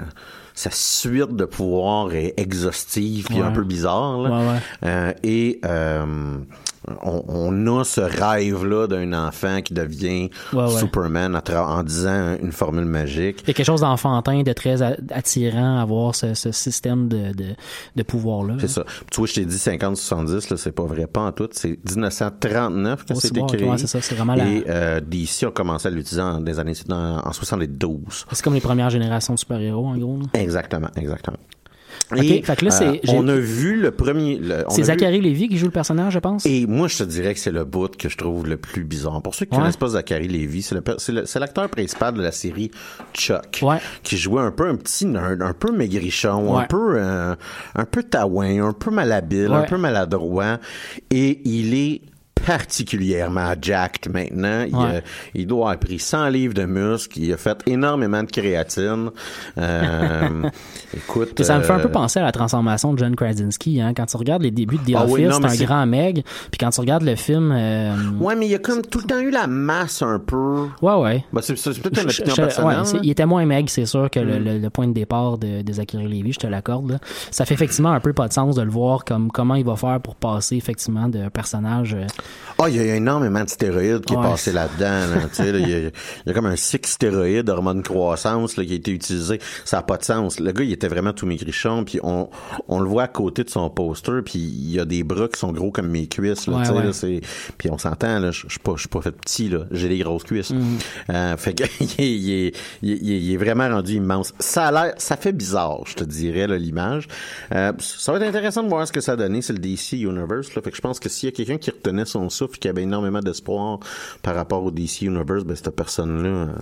sa 0.54 0.70
suite 0.70 1.34
de 1.34 1.44
pouvoirs 1.46 2.12
est 2.14 2.34
exhaustive 2.36 3.24
puis 3.26 3.36
Ouais. 3.40 3.42
un 3.46 3.52
peu 3.52 3.64
bizarre. 3.64 4.18
là. 4.20 4.30
Ouais, 4.30 4.46
ouais. 4.52 4.58
Euh, 4.84 5.12
et 5.22 5.60
euh, 5.64 6.36
on, 7.02 7.24
on 7.28 7.78
a 7.80 7.84
ce 7.84 8.00
rêve-là 8.00 8.86
d'un 8.86 9.12
enfant 9.12 9.60
qui 9.62 9.74
devient 9.74 10.30
Ouais. 10.52 10.68
Superman 10.68 11.34
en 11.68 11.82
disant 11.82 12.36
une 12.42 12.52
formule 12.52 12.84
magique. 12.84 13.40
Il 13.42 13.48
y 13.48 13.50
a 13.50 13.54
quelque 13.54 13.66
chose 13.66 13.80
d'enfantin, 13.80 14.42
de 14.42 14.52
très 14.52 14.82
attirant 14.82 15.78
à 15.78 15.82
avoir 15.82 16.14
ce, 16.14 16.34
ce 16.34 16.52
système 16.52 17.08
de, 17.08 17.32
de, 17.32 17.54
de 17.96 18.02
pouvoir-là. 18.02 18.54
C'est 18.60 18.68
ça. 18.68 18.84
Tu 19.10 19.18
vois, 19.18 19.26
je 19.26 19.34
t'ai 19.34 19.44
dit 19.44 19.56
50-70, 19.56 20.50
là, 20.50 20.56
c'est 20.56 20.72
pas 20.72 20.84
vrai, 20.84 21.06
pas 21.06 21.22
en 21.22 21.32
tout. 21.32 21.48
C'est 21.52 21.78
1939 21.88 23.04
que 23.04 23.12
Oh, 23.14 23.18
c'est 23.20 23.38
ok, 23.38 23.52
ouais, 23.52 23.78
c'est 23.78 23.86
ça, 23.86 24.00
c'est 24.00 24.14
vraiment 24.14 24.34
la- 24.34 24.46
Et 24.48 24.64
euh, 24.68 25.00
DC 25.00 25.44
a 25.44 25.50
commencé 25.50 25.88
à 25.88 25.90
l'utiliser 25.90 26.20
années, 26.58 26.72
en 27.24 27.32
72. 27.32 28.26
C'est 28.32 28.42
comme 28.42 28.54
les 28.54 28.60
premières 28.60 28.90
générations 28.90 29.34
de 29.34 29.38
super-héros, 29.38 29.86
en 29.86 29.96
gros. 29.96 30.18
là. 30.18 30.40
Exactement, 30.40 30.88
exactement. 30.96 31.38
Ok, 32.12 32.18
fait 32.44 32.56
que 32.56 32.64
là, 32.66 32.70
j'ai- 32.80 33.00
on 33.14 33.26
a 33.28 33.34
vu 33.36 33.80
le 33.80 33.90
premier... 33.90 34.38
C'est 34.42 34.52
a 34.52 34.68
vu- 34.76 34.84
Zachary 34.84 35.20
Lévy 35.20 35.48
qui 35.48 35.56
joue 35.56 35.66
le 35.66 35.72
personnage, 35.72 36.12
je 36.12 36.18
pense? 36.18 36.44
Et 36.46 36.66
moi, 36.66 36.86
je 36.88 36.98
te 36.98 37.02
dirais 37.04 37.32
que 37.34 37.40
c'est 37.40 37.50
le 37.50 37.64
bout 37.64 37.96
que 37.96 38.08
je 38.08 38.16
trouve 38.16 38.46
le 38.46 38.56
plus 38.58 38.84
bizarre. 38.84 39.22
Pour 39.22 39.34
ceux 39.34 39.46
qui 39.46 39.52
Ouais. 39.54 39.60
connaissent 39.60 39.76
pas 39.78 39.88
Zachary 39.88 40.28
Lévy, 40.28 40.62
c'est 40.62 41.38
l'acteur 41.40 41.68
principal 41.70 42.14
de 42.14 42.22
la 42.22 42.30
série 42.32 42.70
Chuck, 43.14 43.60
Ouais. 43.62 43.78
qui 44.02 44.16
jouait 44.18 44.42
un 44.42 44.50
peu 44.50 44.68
un 44.68 44.76
petit 44.76 45.06
nerd, 45.06 45.40
un 45.42 45.54
peu 45.54 45.72
maigrichon, 45.72 46.56
un 46.58 46.64
peu 46.66 46.94
euh, 46.96 47.34
un 47.74 47.84
peu 47.84 48.02
taouin, 48.02 48.62
un 48.68 48.72
peu 48.72 48.90
malhabile, 48.90 49.52
un 49.52 49.62
peu 49.62 49.76
maladroit, 49.78 50.58
et 51.10 51.40
il 51.48 51.74
est 51.74 52.02
particulièrement 52.46 53.54
jacked 53.60 54.12
maintenant. 54.12 54.64
Il, 54.68 54.74
Ouais. 54.76 54.96
a- 54.98 55.02
il 55.34 55.46
doit 55.46 55.66
avoir 55.70 55.78
pris 55.78 55.98
100 55.98 56.28
livres 56.28 56.54
de 56.54 56.64
muscles. 56.64 57.18
Il 57.20 57.32
a 57.32 57.36
fait 57.36 57.58
énormément 57.66 58.22
de 58.22 58.30
créatine. 58.30 59.10
Euh, 59.58 60.42
écoute, 60.96 61.42
ça 61.42 61.58
me 61.58 61.62
fait 61.62 61.72
un 61.72 61.78
euh, 61.78 61.82
peu 61.82 61.90
penser 61.90 62.20
à 62.20 62.22
la 62.22 62.32
transformation 62.32 62.92
de 62.92 62.98
John 62.98 63.14
Krasinski. 63.16 63.80
Hein. 63.80 63.94
Quand 63.94 64.06
tu 64.06 64.16
regardes 64.16 64.42
les 64.42 64.50
débuts 64.50 64.78
de 64.78 64.92
The 64.92 64.96
Ah 64.96 65.04
Office, 65.04 65.14
oui, 65.14 65.48
c'est 65.48 65.62
un 65.62 65.64
grand 65.64 65.86
meg. 65.86 66.22
Puis 66.50 66.58
quand 66.58 66.70
tu 66.70 66.80
regardes 66.80 67.02
le 67.04 67.16
film... 67.16 67.52
euh, 67.52 67.94
Ouais, 68.20 68.36
mais 68.36 68.46
il 68.48 68.54
a 68.54 68.58
comme 68.58 68.82
tout 68.82 68.98
le 69.00 69.04
temps 69.06 69.18
eu 69.20 69.30
la 69.30 69.46
masse 69.46 70.02
un 70.02 70.18
peu. 70.18 70.66
Ouais, 70.82 70.94
ouais. 70.94 71.24
Ben, 71.32 71.40
c'est 71.42 71.54
peut-être 71.54 72.02
une 72.02 72.10
opinion 72.10 72.34
je- 72.34 72.40
personnelle. 72.42 72.68
ouais, 72.80 72.88
hein. 72.94 73.00
il 73.02 73.10
était 73.10 73.26
moins 73.26 73.44
meg, 73.46 73.68
c'est 73.68 73.86
sûr, 73.86 74.10
que 74.10 74.20
le, 74.20 74.38
Mm. 74.40 74.44
le- 74.44 74.58
le 74.58 74.70
point 74.70 74.86
de 74.88 74.92
départ 74.92 75.38
de, 75.38 75.62
de 75.62 75.72
Zachary 75.72 76.08
Lévy, 76.08 76.32
je 76.32 76.38
te 76.40 76.46
l'accorde. 76.46 76.98
Ça 77.30 77.44
fait 77.44 77.54
effectivement 77.54 77.92
un 77.92 78.00
peu 78.00 78.12
pas 78.12 78.28
de 78.28 78.32
sens 78.32 78.56
de 78.56 78.62
le 78.62 78.70
voir 78.70 79.04
comme 79.04 79.30
comment 79.30 79.54
il 79.54 79.64
va 79.64 79.76
faire 79.76 80.00
pour 80.00 80.16
passer 80.16 80.56
effectivement 80.56 81.08
d'un 81.08 81.30
personnage. 81.30 81.96
Ah, 82.56 82.68
il 82.68 82.76
y 82.76 82.78
a 82.78 82.94
énormément 82.94 83.42
de 83.42 83.48
stéroïdes 83.48 84.04
qui 84.04 84.14
Ouais. 84.14 84.20
est 84.24 84.30
passé 84.30 84.52
là-dedans. 84.52 85.14
Là, 85.14 85.22
tu 85.28 85.34
sais, 85.34 85.50
là, 85.52 85.58
il, 85.58 85.68
y 85.68 85.74
a, 85.74 85.78
il 85.80 85.92
y 86.26 86.30
a 86.30 86.32
comme 86.32 86.46
un 86.46 86.54
cycle 86.54 86.88
stéroïde, 86.88 87.48
hormone 87.50 87.82
croissance, 87.82 88.56
là, 88.56 88.64
qui 88.64 88.72
a 88.72 88.76
été 88.76 88.92
utilisé. 88.92 89.40
Ça 89.64 89.78
n'a 89.78 89.82
pas 89.82 89.96
de 89.96 90.04
sens. 90.04 90.38
Le 90.38 90.52
gars, 90.52 90.62
il 90.62 90.72
était 90.72 90.86
vraiment 90.86 91.12
tout 91.12 91.26
maigrichon, 91.26 91.84
puis 91.84 91.98
on, 92.04 92.28
on 92.68 92.78
le 92.78 92.88
voit 92.88 93.02
à 93.02 93.08
côté 93.08 93.42
de 93.42 93.50
son 93.50 93.68
poster, 93.70 94.22
puis 94.24 94.38
il 94.38 94.70
y 94.70 94.78
a 94.78 94.84
des 94.84 95.02
bras 95.02 95.26
qui 95.26 95.38
sont 95.38 95.50
gros 95.52 95.72
comme 95.72 95.88
mes 95.88 96.06
cuisses. 96.06 96.46
Là, 96.46 96.58
Ouais, 96.58 96.86
tu 96.86 96.92
sais, 96.92 97.06
ouais. 97.08 97.20
puis 97.58 97.70
on 97.70 97.78
s'entend, 97.78 98.20
là, 98.20 98.30
je 98.30 98.46
suis 98.48 98.58
pas, 98.60 98.72
je 98.76 98.80
suis 98.80 98.88
pas 98.88 99.00
fait 99.02 99.12
petit, 99.12 99.48
là, 99.48 99.64
j'ai 99.72 99.88
des 99.88 99.98
grosses 99.98 100.22
cuisses. 100.24 100.52
Mm-hmm. 100.52 101.10
Euh, 101.10 101.36
fait 101.36 101.54
que 101.54 101.64
il 101.80 101.90
est, 101.98 102.14
il 102.14 102.30
est- 102.30 102.56
il 102.82 102.92
est- 102.92 103.20
il 103.20 103.32
est 103.34 103.36
vraiment 103.36 103.68
rendu 103.68 103.94
immense. 103.94 104.32
Ça 104.38 104.68
a 104.68 104.72
l'air, 104.72 104.94
ça 104.98 105.16
fait 105.16 105.32
bizarre, 105.32 105.80
je 105.86 105.94
te 105.94 106.04
dirais, 106.04 106.46
l'image. 106.56 107.08
Euh, 107.52 107.72
ça 107.80 108.12
va 108.12 108.18
être 108.18 108.28
intéressant 108.28 108.62
de 108.62 108.68
voir 108.68 108.86
ce 108.86 108.92
que 108.92 109.00
ça 109.00 109.12
a 109.12 109.16
donné, 109.16 109.42
c'est 109.42 109.52
le 109.52 109.58
DC 109.58 109.94
Universe. 109.98 110.54
Là. 110.54 110.62
Fait 110.62 110.70
que 110.70 110.76
je 110.76 110.80
pense 110.82 111.00
que 111.00 111.08
s'il 111.08 111.28
y 111.28 111.32
a 111.32 111.34
quelqu'un 111.34 111.58
qui 111.58 111.70
retenait 111.70 112.04
son 112.14 112.30
souffle, 112.30 112.58
qui 112.58 112.68
avait 112.68 112.82
énormément 112.82 113.20
d'espoir 113.20 113.80
par 114.22 114.34
rapport 114.34 114.64
au 114.64 114.70
DC 114.70 115.02
Universe, 115.02 115.44
ben 115.44 115.56
cette 115.56 115.74
personne-là 115.74 116.28
euh, 116.28 116.54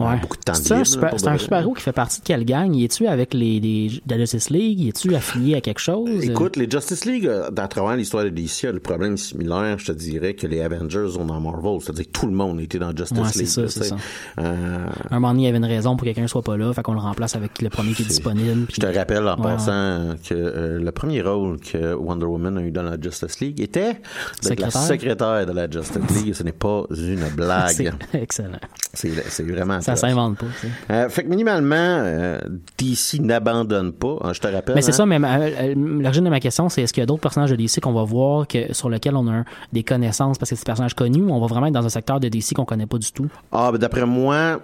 Ouais. 0.00 0.18
beaucoup 0.20 0.36
de 0.36 0.42
temps 0.42 0.54
C'est 0.54 0.72
un 0.74 0.84
super, 0.84 1.14
là, 1.24 1.38
super-héros 1.38 1.74
qui 1.74 1.82
fait 1.82 1.92
partie 1.92 2.20
de 2.20 2.24
quelle 2.26 2.44
gang? 2.44 2.74
Y 2.74 2.84
es-tu 2.84 3.06
avec 3.06 3.32
les, 3.34 3.90
la 4.08 4.18
Justice 4.18 4.50
League? 4.50 4.80
Y 4.80 4.88
es-tu 4.88 5.14
affilié 5.14 5.54
à 5.56 5.60
quelque 5.60 5.78
chose? 5.80 6.08
Écoute, 6.22 6.56
les 6.56 6.68
Justice 6.70 7.04
League, 7.04 7.26
euh, 7.26 7.50
à 7.56 7.68
travers 7.68 7.96
l'histoire 7.96 8.24
de 8.24 8.28
DC, 8.30 8.64
a 8.64 8.72
le 8.72 8.80
problème 8.80 9.16
similaire, 9.16 9.78
je 9.78 9.86
te 9.86 9.92
dirais, 9.92 10.34
que 10.34 10.46
les 10.46 10.60
Avengers 10.60 11.16
ont 11.18 11.24
dans 11.24 11.40
Marvel. 11.40 11.78
C'est-à-dire 11.80 12.06
que 12.06 12.10
tout 12.10 12.26
le 12.26 12.32
monde 12.32 12.60
était 12.60 12.78
dans 12.78 12.94
Justice 12.96 13.16
Ouais, 13.18 13.24
League. 13.34 13.46
c'est 13.46 13.68
ça, 13.68 13.84
ça. 13.84 13.96
Euh, 14.38 14.86
un 15.10 15.14
moment 15.14 15.30
donné, 15.32 15.42
il 15.42 15.46
y 15.46 15.48
avait 15.48 15.58
une 15.58 15.64
raison 15.64 15.96
pour 15.96 16.06
que 16.06 16.12
quelqu'un 16.12 16.26
soit 16.26 16.42
pas 16.42 16.56
là, 16.56 16.72
fait 16.72 16.82
qu'on 16.82 16.92
le 16.94 17.00
remplace 17.00 17.34
avec 17.36 17.62
le 17.62 17.68
premier 17.70 17.92
qui 17.92 18.02
est 18.02 18.06
disponible. 18.06 18.66
Je 18.72 18.80
te 18.80 18.86
rappelle 18.86 19.26
en 19.28 19.36
Ouais, 19.36 19.42
passant 19.42 19.72
euh, 19.72 20.14
que 20.28 20.34
euh, 20.34 20.78
le 20.80 20.92
premier 20.92 21.22
rôle 21.22 21.58
que 21.60 21.94
Wonder 21.94 22.26
Woman 22.26 22.58
a 22.58 22.62
eu 22.62 22.70
dans 22.70 22.82
la 22.82 23.00
Justice 23.00 23.40
League 23.40 23.60
était 23.60 24.00
d'être 24.42 24.60
la 24.60 24.70
Secrétaire. 24.70 24.82
secrétaire 24.82 25.46
de 25.46 25.52
la 25.52 25.70
Justice 25.70 26.22
League. 26.24 26.34
Ce 26.34 26.42
n'est 26.42 26.52
pas 26.52 26.84
une 26.90 27.18
C'est 27.26 27.34
blague. 27.34 27.94
excellent. 28.14 28.58
C'est 28.94 29.42
vraiment 29.42 29.80
Ça 29.86 29.96
s'invente 29.96 30.38
pas. 30.38 30.46
Euh, 30.90 31.08
fait 31.08 31.24
que 31.24 31.28
minimalement, 31.28 31.74
euh, 31.76 32.38
DC 32.78 33.20
n'abandonne 33.20 33.92
pas. 33.92 34.16
hein, 34.22 34.32
je 34.32 34.40
te 34.40 34.46
rappelle. 34.48 34.74
Mais 34.74 34.82
c'est 34.82 34.90
hein. 34.90 34.94
ça, 34.94 35.06
mais 35.06 35.18
ma- 35.18 35.38
euh, 35.38 35.74
l'origine 35.76 36.24
de 36.24 36.30
ma 36.30 36.40
question, 36.40 36.68
c'est 36.68 36.82
est-ce 36.82 36.92
qu'il 36.92 37.00
y 37.00 37.04
a 37.04 37.06
d'autres 37.06 37.20
personnages 37.22 37.50
de 37.50 37.56
DC 37.56 37.80
qu'on 37.80 37.92
va 37.92 38.04
voir 38.04 38.46
que, 38.46 38.72
sur 38.74 38.88
lesquels 38.90 39.16
on 39.16 39.28
a 39.28 39.44
des 39.72 39.82
connaissances 39.82 40.38
parce 40.38 40.50
que 40.50 40.56
c'est 40.56 40.62
des 40.64 40.66
personnages 40.68 40.94
connus 40.94 41.22
ou 41.22 41.30
on 41.30 41.40
va 41.40 41.46
vraiment 41.46 41.66
être 41.66 41.74
dans 41.74 41.86
un 41.86 41.90
secteur 41.90 42.20
de 42.20 42.28
DC 42.28 42.54
qu'on 42.54 42.64
connaît 42.64 42.86
pas 42.86 42.98
du 42.98 43.10
tout? 43.12 43.26
Ah, 43.52 43.70
ben 43.72 43.78
d'après 43.78 44.06
moi, 44.06 44.60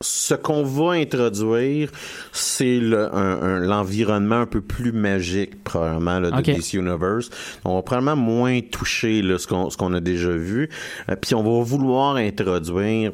ce 0.00 0.34
qu'on 0.34 0.64
va 0.64 0.92
introduire, 0.92 1.88
c'est 2.32 2.78
le- 2.78 3.14
un- 3.14 3.42
un- 3.42 3.60
l'environnement 3.60 4.40
un 4.40 4.46
peu 4.46 4.60
plus 4.60 4.92
magique, 4.92 5.62
probablement, 5.64 6.18
là, 6.20 6.30
de. 6.30 6.42
DC 6.42 6.74
Universe. 6.74 7.30
On 7.64 7.76
va 7.76 7.82
probablement 7.82 8.16
moins 8.16 8.60
toucher 8.60 9.22
là, 9.22 9.38
ce 9.38 9.46
qu'on 9.46 9.70
ce 9.70 9.76
qu'on 9.76 9.94
a 9.94 10.00
déjà 10.00 10.30
vu. 10.30 10.68
Euh, 11.10 11.16
Puis 11.20 11.34
on 11.34 11.42
va 11.42 11.62
vouloir 11.64 12.16
introduire 12.16 13.12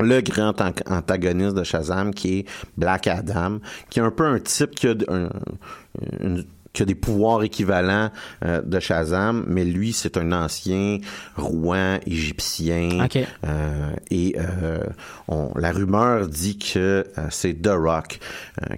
le 0.00 0.20
grand 0.20 0.60
an- 0.60 0.72
antagoniste 0.88 1.54
de 1.54 1.64
Shazam 1.64 2.14
qui 2.14 2.38
est 2.40 2.44
Black 2.76 3.06
Adam, 3.06 3.58
qui 3.90 3.98
est 3.98 4.02
un 4.02 4.10
peu 4.10 4.24
un 4.24 4.38
type 4.38 4.70
qui 4.74 4.88
a 4.88 4.94
d- 4.94 5.06
un- 5.08 5.28
une 6.20 6.44
qui 6.72 6.80
a 6.82 6.86
des 6.86 6.94
pouvoirs 6.94 7.42
équivalents 7.42 8.08
euh, 8.46 8.62
de 8.62 8.80
Shazam, 8.80 9.44
mais 9.46 9.62
lui, 9.62 9.92
c'est 9.92 10.16
un 10.16 10.32
ancien 10.32 11.00
roi 11.36 11.98
égyptien. 12.06 12.88
Euh, 13.46 13.90
et 14.10 14.34
euh, 14.38 14.78
on, 15.28 15.50
la 15.56 15.70
rumeur 15.70 16.26
dit 16.28 16.56
que 16.56 17.04
c'est 17.28 17.60
The 17.60 17.72
Rock 17.74 18.20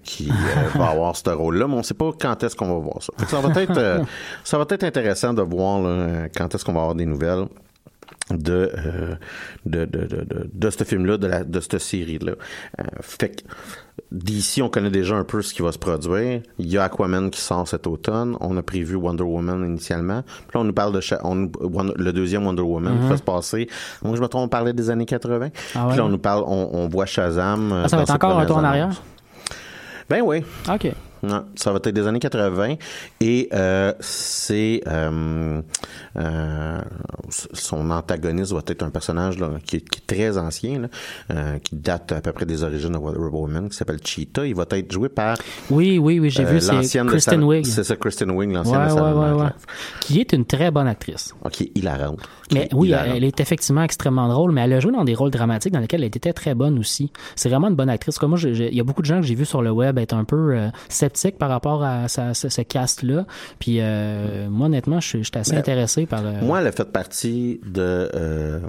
qui 0.03 0.29
va 0.75 0.89
avoir 0.89 1.15
ce 1.15 1.31
rôle-là, 1.31 1.69
mais 1.69 1.75
on 1.75 1.85
sait 1.85 1.95
pas 1.95 2.11
quand 2.21 2.43
est-ce 2.43 2.57
qu'on 2.57 2.67
va 2.67 2.81
voir 2.81 3.01
ça. 3.01 3.13
Ça 3.29 3.39
va 3.41 3.63
être, 3.63 4.03
ça 4.43 4.59
va 4.59 4.67
être 4.69 4.83
intéressant 4.83 5.33
de 5.33 5.43
voir 5.43 5.81
là, 5.81 6.29
quand 6.37 6.53
est-ce 6.53 6.65
qu'on 6.65 6.73
va 6.73 6.81
avoir 6.81 6.97
des 6.97 7.07
nouvelles 7.07 7.45
de 8.31 8.73
euh, 8.77 9.15
de, 9.67 9.85
de, 9.85 9.99
de, 10.07 10.25
de, 10.25 10.51
de 10.53 10.71
ce 10.71 10.83
film-là, 10.85 11.19
de, 11.19 11.27
la, 11.27 11.45
de 11.45 11.61
cette 11.61 11.79
série-là. 11.79 12.33
Euh, 12.81 12.85
fait 13.01 13.29
que 13.37 13.43
d'ici, 14.11 14.63
on 14.63 14.69
connaît 14.71 14.91
déjà 14.91 15.15
un 15.15 15.25
peu 15.25 15.43
ce 15.43 15.53
qui 15.53 15.61
va 15.63 15.73
se 15.73 15.79
produire. 15.79 16.41
Il 16.59 16.67
y 16.73 16.79
a 16.79 16.85
Aquaman 16.85 17.31
qui 17.31 17.41
sort 17.41 17.69
cet 17.69 17.87
automne. 17.87 18.37
On 18.41 18.57
a 18.57 18.63
prévu 18.63 18.95
Wonder 18.97 19.25
Woman 19.25 19.65
initialement. 19.65 20.23
Puis 20.23 20.51
là, 20.55 20.61
on 20.61 20.65
nous 20.65 20.73
parle 20.73 20.93
de 20.95 21.01
on, 21.23 21.51
Wonder- 21.61 21.93
le 21.97 22.13
deuxième 22.15 22.47
Wonder 22.47 22.63
Woman 22.63 22.99
qui 23.03 23.09
va 23.09 23.17
se 23.19 23.23
passer. 23.23 23.69
Moi, 24.03 24.17
je 24.17 24.23
me 24.23 24.27
trompe, 24.29 24.45
on 24.45 24.49
parlait 24.49 24.73
des 24.73 24.89
années 24.91 25.05
80. 25.07 25.47
Mhm. 25.47 25.51
Ah 25.75 25.83
ouais? 25.85 25.89
Puis 25.91 25.99
là, 25.99 26.05
on 26.07 26.09
nous 26.09 26.19
parle, 26.19 26.45
on, 26.47 26.71
on 26.73 26.89
voit 26.89 27.07
Shazam. 27.07 27.73
euh, 27.73 27.83
Ah, 27.85 27.89
ça 27.89 27.97
va 27.97 28.03
être 28.05 28.11
encore 28.11 28.39
un 28.39 28.47
tour 28.47 28.57
en 28.57 28.65
arrière? 28.65 28.91
Ben 30.09 30.23
oui. 30.25 30.43
OK. 30.73 30.93
Non, 31.25 31.45
ça 31.55 31.71
va 31.71 31.79
être 31.79 31.89
des 31.89 32.07
années 32.07 32.19
80 32.19 32.77
et 33.21 33.49
euh, 33.53 33.93
c'est 34.01 34.83
euh, 34.87 35.63
euh, 36.17 36.81
son 37.53 37.91
antagoniste 37.91 38.53
va 38.53 38.61
être 38.67 38.83
un 38.83 38.91
personnage 38.91 39.39
là, 39.39 39.51
qui, 39.65 39.77
est, 39.77 39.89
qui 39.89 40.01
est 40.01 40.07
très 40.07 40.39
ancien, 40.39 40.83
là, 41.29 41.59
qui 41.61 41.77
date 41.77 42.13
à 42.13 42.21
peu 42.21 42.33
près 42.33 42.47
des 42.47 42.63
origines 42.63 42.93
de 42.93 42.99
Wonder 42.99 43.19
Woman, 43.19 43.69
qui 43.69 43.77
s'appelle 43.77 44.01
Cheetah. 44.05 44.47
Il 44.47 44.55
va 44.55 44.65
être 44.71 44.93
joué 44.93 45.09
par 45.09 45.37
Oui, 45.71 45.99
oui, 45.99 46.21
oui, 46.21 46.31
j'ai 46.31 46.45
vu, 46.45 46.61
c'est 46.61 47.05
Kristen 47.07 47.43
Wiig. 47.43 47.67
C'est 47.67 47.85
ça, 47.85 47.97
Kristen 47.97 48.31
Wiig, 48.31 48.53
l'ancienne 48.53 48.77
Ouais, 48.77 48.85
de 48.87 48.91
Saturday 48.91 49.43
ouais. 49.43 49.49
Qui 50.01 50.21
est 50.21 50.33
une 50.33 50.45
très 50.45 50.71
bonne 50.71 50.89
actrice. 50.89 51.35
Ok, 51.45 51.61
hilarante. 51.75 52.21
Qui 52.49 52.57
Mais 52.57 52.69
oui, 52.73 52.89
hilarante. 52.89 53.13
elle 53.17 53.25
est 53.25 53.41
effectivement 53.41 53.83
extrêmement 53.83 54.29
drôle, 54.29 54.53
mais 54.53 54.63
elle 54.63 54.75
a 54.75 54.81
joué 54.81 54.93
dans 54.93 55.05
des 55.05 55.15
rôles 55.15 55.31
dramatiques 55.31 55.73
dans 55.73 55.81
lesquels 55.81 56.03
elle 56.03 56.09
était 56.09 56.33
très 56.33 56.55
bonne 56.55 56.79
aussi. 56.79 57.13
C'est 57.37 57.49
vraiment 57.49 57.69
une 57.69 57.77
bonne 57.77 57.89
actrice. 57.89 58.19
Comme 58.19 58.31
moi, 58.31 58.39
il 58.43 58.75
y 58.75 58.81
a 58.81 58.85
beaucoup 58.85 59.03
de 59.03 59.07
gens 59.07 59.21
que 59.21 59.27
j'ai 59.27 59.35
vus 59.35 59.45
sur 59.47 59.63
le 59.63 59.71
web 59.71 59.99
être 59.99 60.15
un 60.15 60.25
peu 60.25 60.55
euh, 60.55 60.69
sceptiques 60.89 61.14
par 61.39 61.49
rapport 61.49 61.83
à 61.83 62.09
sa- 62.09 62.35
ce, 62.35 62.49
ce 62.49 62.63
cast-là. 62.63 63.27
Puis 63.59 63.79
euh, 63.81 64.49
moi, 64.49 64.67
honnêtement, 64.67 65.01
je 65.01 65.07
suis 65.09 65.31
assez 65.35 65.53
Mais 65.53 65.59
intéressé 65.59 66.07
par... 66.07 66.21
euh, 66.25 66.41
Moi, 66.43 66.61
elle 66.61 66.67
a 66.67 66.73
fait 66.73 66.91
partie 66.91 67.61
de, 67.67 68.11
euh, 68.15 68.61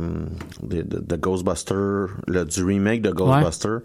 de, 0.63 0.81
de, 0.81 0.99
de 0.99 1.15
Ghostbuster, 1.15 2.05
le, 2.27 2.43
du 2.45 2.63
remake 2.63 3.01
de 3.01 3.11
Ghostbuster. 3.11 3.77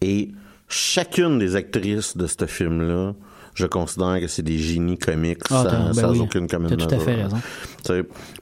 Et 0.00 0.30
chacune 0.68 1.38
des 1.38 1.56
actrices 1.56 2.16
de 2.16 2.26
ce 2.26 2.46
film-là, 2.46 3.14
je 3.54 3.66
considère 3.66 4.20
que 4.20 4.28
c'est 4.28 4.42
des 4.42 4.58
génies 4.58 4.98
comiques 4.98 5.40
Ah, 5.50 5.64
sans, 5.64 5.86
ben 5.86 5.92
sans 5.94 6.10
oui. 6.12 6.20
aucune 6.20 6.46
commune 6.46 6.76
tout 6.76 6.94
à 6.94 6.98
fait 6.98 7.14
raison. 7.24 7.38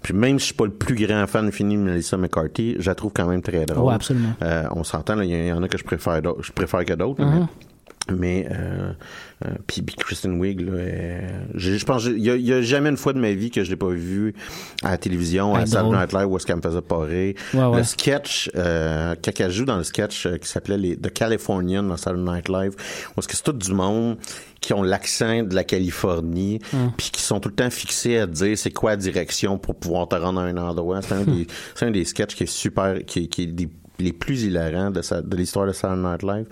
Puis 0.02 0.12
même 0.12 0.38
si 0.38 0.42
je 0.42 0.44
suis 0.46 0.54
pas 0.54 0.66
le 0.66 0.72
plus 0.72 0.94
grand 1.06 1.26
fan 1.26 1.50
fini 1.50 1.74
de 1.76 1.80
Melissa 1.80 2.18
McCarthy, 2.18 2.76
je 2.78 2.90
la 2.90 2.94
trouve 2.94 3.12
quand 3.14 3.26
même 3.26 3.40
très 3.40 3.64
drôle. 3.64 3.84
Ouais, 3.86 3.94
absolument. 3.94 4.34
Euh, 4.42 4.64
on 4.72 4.84
s'entend, 4.84 5.18
il 5.22 5.30
y, 5.30 5.52
en 5.52 5.62
a 5.62 5.68
que 5.68 5.78
je 5.78 5.84
préfère, 5.84 6.20
je 6.40 6.52
préfère 6.52 6.84
que 6.84 6.92
d'autres. 6.92 7.22
Mm-hmm. 7.22 7.46
Mais- 8.08 8.46
euh, 8.50 8.92
euh, 9.44 9.48
puis 9.66 9.82
puis 9.82 9.96
Kristen 9.96 10.38
Wiig 10.40 10.60
là, 10.60 10.72
euh, 10.74 11.20
j'ai- 11.54 11.76
je 11.78 11.84
pense 11.84 12.04
il 12.04 12.18
y, 12.18 12.42
y 12.42 12.52
a 12.52 12.62
jamais 12.62 12.90
une 12.90 12.96
fois 12.96 13.12
de 13.12 13.18
ma 13.18 13.32
vie 13.32 13.50
que 13.50 13.64
je 13.64 13.70
l'ai 13.70 13.76
pas 13.76 13.88
vu 13.88 14.34
à 14.82 14.90
la 14.92 14.98
télévision 14.98 15.54
à 15.54 15.66
Saturday. 15.66 15.96
Night 15.98 16.12
Live 16.12 16.26
où 16.28 16.36
est-ce 16.36 16.46
qu'elle 16.46 16.56
me 16.56 16.62
faisait 16.62 16.80
parer 16.82 17.34
Ouais, 17.54 17.64
ouais. 17.64 17.76
le 17.78 17.82
sketch 17.84 18.50
euh, 18.56 19.14
quand 19.24 19.40
elle 19.40 19.50
joue 19.50 19.64
dans 19.64 19.76
le 19.78 19.84
sketch 19.84 20.26
euh, 20.26 20.36
qui 20.38 20.48
s'appelait 20.48 20.78
les 20.78 20.96
The 20.96 21.12
Californian 21.12 21.82
dans 21.82 21.96
Saturday 21.96 22.30
Night 22.30 22.48
Live 22.48 22.74
où 23.16 23.20
est-ce 23.20 23.28
que 23.28 23.36
c'est 23.36 23.42
tout 23.44 23.52
du 23.52 23.72
monde 23.72 24.16
qui 24.60 24.72
ont 24.72 24.82
l'accent 24.82 25.42
de 25.42 25.54
la 25.54 25.64
Californie 25.64 26.60
Hum. 26.72 26.92
puis 26.96 27.10
qui 27.10 27.20
sont 27.22 27.40
tout 27.40 27.48
le 27.48 27.54
temps 27.54 27.70
fixés 27.70 28.18
à 28.18 28.26
dire 28.26 28.56
c'est 28.56 28.70
quoi 28.72 28.90
la 28.90 28.96
direction 28.96 29.58
pour 29.58 29.74
pouvoir 29.74 30.08
te 30.08 30.14
rendre 30.16 30.40
à 30.40 30.44
un 30.44 30.56
endroit 30.56 31.02
c'est 31.02 31.14
un 31.14 31.20
Hum. 31.20 31.34
des 31.36 31.46
c'est 31.74 31.86
un 31.86 31.90
des 31.90 32.04
sketchs 32.04 32.34
qui 32.34 32.44
est 32.44 32.46
super 32.46 33.04
qui, 33.04 33.28
qui 33.28 33.42
est 33.42 33.46
des 33.46 33.68
les 33.98 34.12
plus 34.12 34.42
hilarants 34.44 34.90
de, 34.90 35.00
sa- 35.00 35.22
de 35.22 35.36
l'histoire 35.38 35.66
de 35.66 35.72
Saturday 35.72 36.02
Night 36.02 36.22
Live. 36.22 36.46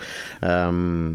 Euh, 0.44 1.12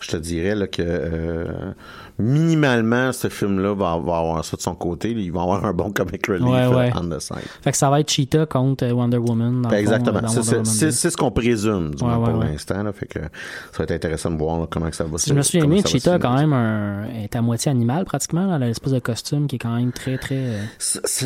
je 0.00 0.08
te 0.08 0.16
dirais 0.16 0.54
là, 0.54 0.66
que 0.66 0.82
euh, 0.82 1.72
minimalement, 2.18 3.12
ce 3.12 3.28
film-là 3.28 3.74
va, 3.74 3.98
va 3.98 4.18
avoir 4.18 4.44
ça 4.44 4.56
de 4.56 4.62
son 4.62 4.74
côté. 4.74 5.10
Il 5.10 5.32
va 5.32 5.42
avoir 5.42 5.64
un 5.64 5.72
bon 5.72 5.90
comic 5.92 6.26
relief 6.26 6.42
Ouais, 6.42 6.66
ouais. 6.66 6.90
euh, 6.94 7.00
on 7.00 7.08
the 7.08 7.20
side. 7.20 7.36
Fait 7.62 7.70
que 7.72 7.76
ça 7.76 7.90
va 7.90 8.00
être 8.00 8.10
Cheetah 8.10 8.46
contre 8.46 8.84
euh, 8.84 8.92
Wonder 8.92 9.18
Woman. 9.18 9.62
dans 9.62 9.70
exactement. 9.70 10.20
C'est- 10.28 10.36
Wonder 10.38 10.42
C'est 10.42 10.50
Woman 10.52 10.64
c'est- 10.64 10.86
2. 10.86 10.90
c'est 10.92 11.10
ce 11.10 11.16
qu'on 11.16 11.30
présume, 11.30 11.94
du 11.94 12.02
Ouais, 12.04 12.14
pour 12.14 12.28
l'instant. 12.42 12.84
Fait 12.92 13.06
que 13.06 13.18
ça 13.20 13.78
va 13.78 13.84
être 13.84 13.90
intéressant 13.92 14.30
de 14.30 14.36
voir 14.38 14.60
là, 14.60 14.66
comment 14.70 14.88
que 14.90 14.96
ça 14.96 15.04
va 15.04 15.18
se 15.18 15.28
je 15.28 15.34
me 15.34 15.42
souviens 15.42 15.66
bien, 15.66 15.80
va 15.82 15.88
Cheetah, 15.88 16.18
quand 16.18 16.34
même, 16.34 16.52
un, 16.52 17.04
est 17.22 17.34
à 17.36 17.42
moitié 17.42 17.70
animal, 17.70 18.04
pratiquement, 18.04 18.56
l'espèce 18.58 18.92
de 18.92 18.98
costume 18.98 19.46
qui 19.46 19.56
est 19.56 19.60
quand 19.60 19.74
même 19.76 19.92
très, 19.92 20.18
très... 20.18 20.36
euh, 20.36 20.62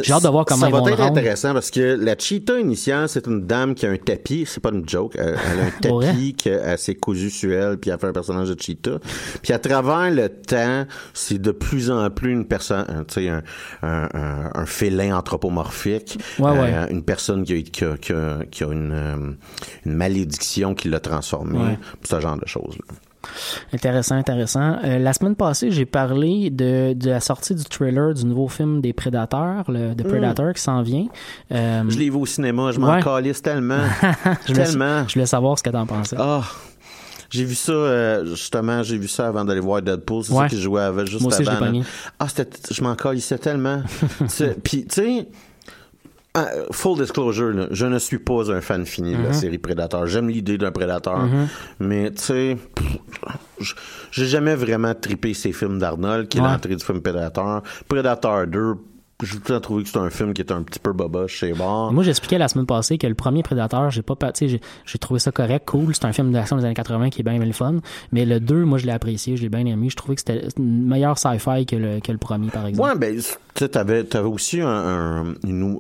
J'ai 0.03 0.13
hâte 0.13 0.23
de 0.25 0.29
voir 0.29 0.45
comment 0.45 0.61
ça 0.63 0.69
ils 0.69 0.73
va 0.73 0.79
vont 0.81 0.87
le 0.87 0.93
être 0.93 1.01
intéressant 1.03 1.53
parce 1.53 1.71
que 1.71 1.97
la 2.01 2.17
cheetah 2.17 2.59
initiale, 2.59 3.09
c'est 3.09 3.27
une 3.27 3.47
dame 3.47 3.75
qui 3.75 3.87
a 3.87 3.91
un 3.91 3.97
tapis. 3.97 4.45
C'est 4.47 4.61
pas 4.61 4.71
une 4.71 4.89
joke. 4.89 5.15
Elle, 5.19 5.37
elle 5.53 5.61
a 5.95 5.99
un 5.99 6.03
tapis 6.11 6.35
qu'elle 6.35 6.79
s'est 6.79 6.95
cousu 6.95 7.31
sur 7.31 7.53
elle 7.53 7.79
puis 7.79 7.91
elle 7.91 7.99
fait 7.99 8.07
un 8.09 8.13
personnage 8.13 8.49
de 8.51 8.61
cheetah. 8.61 8.99
Puis 9.43 9.53
à 9.53 9.59
travers 9.59 10.11
le 10.11 10.29
temps, 10.29 10.80
c'est 11.15 11.41
de 11.41 11.51
plus 11.51 11.91
en 11.91 12.09
plus 12.11 12.33
une 12.33 12.45
personne, 12.47 12.85
un- 12.89 13.05
tu 13.05 13.15
sais, 13.15 13.29
un, 13.29 13.43
un, 13.83 14.09
un, 14.15 14.51
un 14.55 14.67
félin 14.67 15.17
anthropomorphique. 15.17 16.19
Ouais, 16.39 16.51
Euh, 16.51 16.87
ouais. 16.87 16.93
Une 16.93 17.03
personne 17.03 17.45
qui 17.45 17.55
a, 17.55 17.63
qui 17.63 17.85
a, 17.85 17.97
qui 17.97 18.13
a, 18.13 18.39
qui 18.51 18.65
a 18.65 18.73
une, 18.73 18.93
euh, 18.93 19.17
une 19.87 19.95
malédiction 19.95 20.75
qui 20.75 20.89
l'a 20.89 21.01
transformé. 21.01 21.59
Ouais. 21.59 21.79
Ce 22.05 22.21
genre 22.21 22.37
de 22.37 22.47
choses. 22.47 22.77
là. 22.89 22.95
Intéressant, 23.75 24.15
intéressant. 24.17 24.79
Euh, 24.83 24.99
la 24.99 25.13
semaine 25.13 25.37
passée, 25.37 25.71
j'ai 25.71 25.85
parlé 25.85 26.49
de, 26.49 26.95
de 26.95 27.11
la 27.11 27.21
sortie 27.21 27.55
du 27.55 27.65
trailer 27.65 28.15
du 28.15 28.25
nouveau 28.25 28.49
film 28.49 28.81
des 28.81 28.95
Prédateurs, 28.95 29.71
le 29.71 29.95
de 29.95 30.03
Predator 30.03 30.55
qui 30.55 30.63
s'en 30.63 30.81
vient. 30.83 31.07
Euh, 31.53 31.83
Je 31.89 31.99
l'ai 31.99 32.09
vu 32.09 32.17
au 32.17 32.25
cinéma. 32.27 32.73
Je 32.73 32.81
m'en 32.81 32.95
Ouais. 32.95 33.03
calisse 33.03 33.43
tellement. 33.43 33.83
je 34.47 34.53
voulais- 34.55 34.65
tellement. 34.65 35.07
Je 35.07 35.15
voulais 35.15 35.27
savoir 35.27 35.59
ce 35.59 35.63
que 35.63 35.69
t'en 35.71 35.85
pensais. 35.87 36.17
Ah! 36.19 36.43
J'ai 37.31 37.45
vu 37.45 37.55
ça, 37.55 37.73
euh, 37.73 38.27
justement, 38.27 38.83
j'ai 38.83 38.99
vu 38.99 39.07
ça 39.09 39.29
avant 39.29 39.45
d'aller 39.45 39.61
voir 39.61 39.81
Deadpool. 39.83 40.25
C'est 40.25 40.33
Ouais. 40.33 40.39
ça 40.41 40.49
qui 40.49 40.61
jouait 40.61 40.83
avec 40.83 41.07
juste 41.07 41.23
Moi 41.23 41.33
aussi, 41.33 41.45
je 41.45 41.51
avant. 41.51 41.67
pogné. 41.67 41.83
Ah, 42.19 42.27
c'était, 42.29 42.59
je 42.75 42.83
m'en 42.83 42.95
calissais 42.97 43.39
tellement. 43.39 43.83
Puis, 44.65 44.85
tu 44.87 44.95
sais, 44.95 45.29
ah, 46.35 46.49
full 46.73 46.99
disclosure, 46.99 47.51
là, 47.53 47.67
je 47.71 47.87
ne 47.87 47.99
suis 47.99 48.19
pas 48.19 48.51
un 48.53 48.61
fan 48.61 48.85
fini 48.87 49.13
de 49.13 49.19
Mm-hmm. 49.19 49.25
la 49.25 49.33
série 49.33 49.59
Predator. 49.59 50.07
J'aime 50.07 50.29
l'idée 50.29 50.59
d'un 50.59 50.71
Predator, 50.73 51.25
mais 51.79 52.11
tu 52.13 52.23
sais, 52.23 52.57
j'ai 54.11 54.27
jamais 54.27 54.55
vraiment 54.55 54.95
trippé 54.95 55.35
ces 55.35 55.53
films 55.53 55.79
d'Arnold, 55.79 56.29
qui 56.29 56.39
est 56.39 56.41
Ouais. 56.41 56.49
l'entrée 56.49 56.77
du 56.77 56.85
film 56.85 57.01
Predator. 57.01 57.63
Predator 57.89 58.47
2, 58.47 58.75
j'ai 59.27 59.37
tout 59.37 59.43
le 59.49 59.55
temps 59.55 59.61
trouvé 59.61 59.83
que 59.83 59.89
c'était 59.89 60.01
un 60.01 60.11
film 60.11 60.33
qui 60.35 60.43
était 60.43 60.53
un 60.53 60.63
petit 60.63 60.79
peu 60.79 60.93
boboche 60.93 61.35
chez 61.35 61.53
Bar. 61.53 61.93
Moi, 61.93 62.03
j'expliquais 62.05 62.39
la 62.39 62.49
semaine 62.49 62.67
passée 62.67 62.99
que 62.99 63.07
le 63.07 63.15
premier 63.15 63.43
Prédateur, 63.43 63.91
j'ai 63.91 64.03
pas, 64.03 64.17
pa- 64.17 64.33
tu 64.33 64.39
sais, 64.41 64.49
j'ai- 64.49 64.61
j'ai 64.87 64.99
trouvé 64.99 65.21
ça 65.21 65.31
correct, 65.33 65.67
cool. 65.69 65.95
C'est 65.95 66.05
un 66.05 66.13
film 66.13 66.33
d'action 66.33 66.57
des 66.57 66.65
années 66.65 66.75
80 66.75 67.11
qui 67.11 67.21
est 67.21 67.25
bien, 67.25 67.37
bien 67.37 67.47
le 67.47 67.53
fun. 67.53 67.77
Mais 68.13 68.25
le 68.25 68.41
2, 68.41 68.65
moi, 68.65 68.79
je 68.79 68.87
l'ai 68.87 68.93
apprécié, 68.93 69.37
je 69.37 69.43
l'ai 69.43 69.49
bien 69.49 69.65
aimé. 69.67 69.89
Je 69.91 69.97
trouvais 69.97 70.15
que 70.15 70.21
c'était 70.27 70.49
une 70.59 70.87
meilleure 70.87 71.19
sci-fi 71.19 71.67
que 71.67 71.77
le, 71.77 72.01
que 72.01 72.13
le 72.13 72.19
premier, 72.19 72.49
par 72.51 72.67
exemple. 72.67 72.89
Ouais, 72.89 72.97
ben, 72.97 73.17
tu 73.17 73.23
sais, 73.55 73.69
t'avais, 73.69 74.05
t'avais 74.05 74.29
aussi 74.29 74.61
un, 74.61 74.69
un- 74.69 75.35
une, 75.45 75.79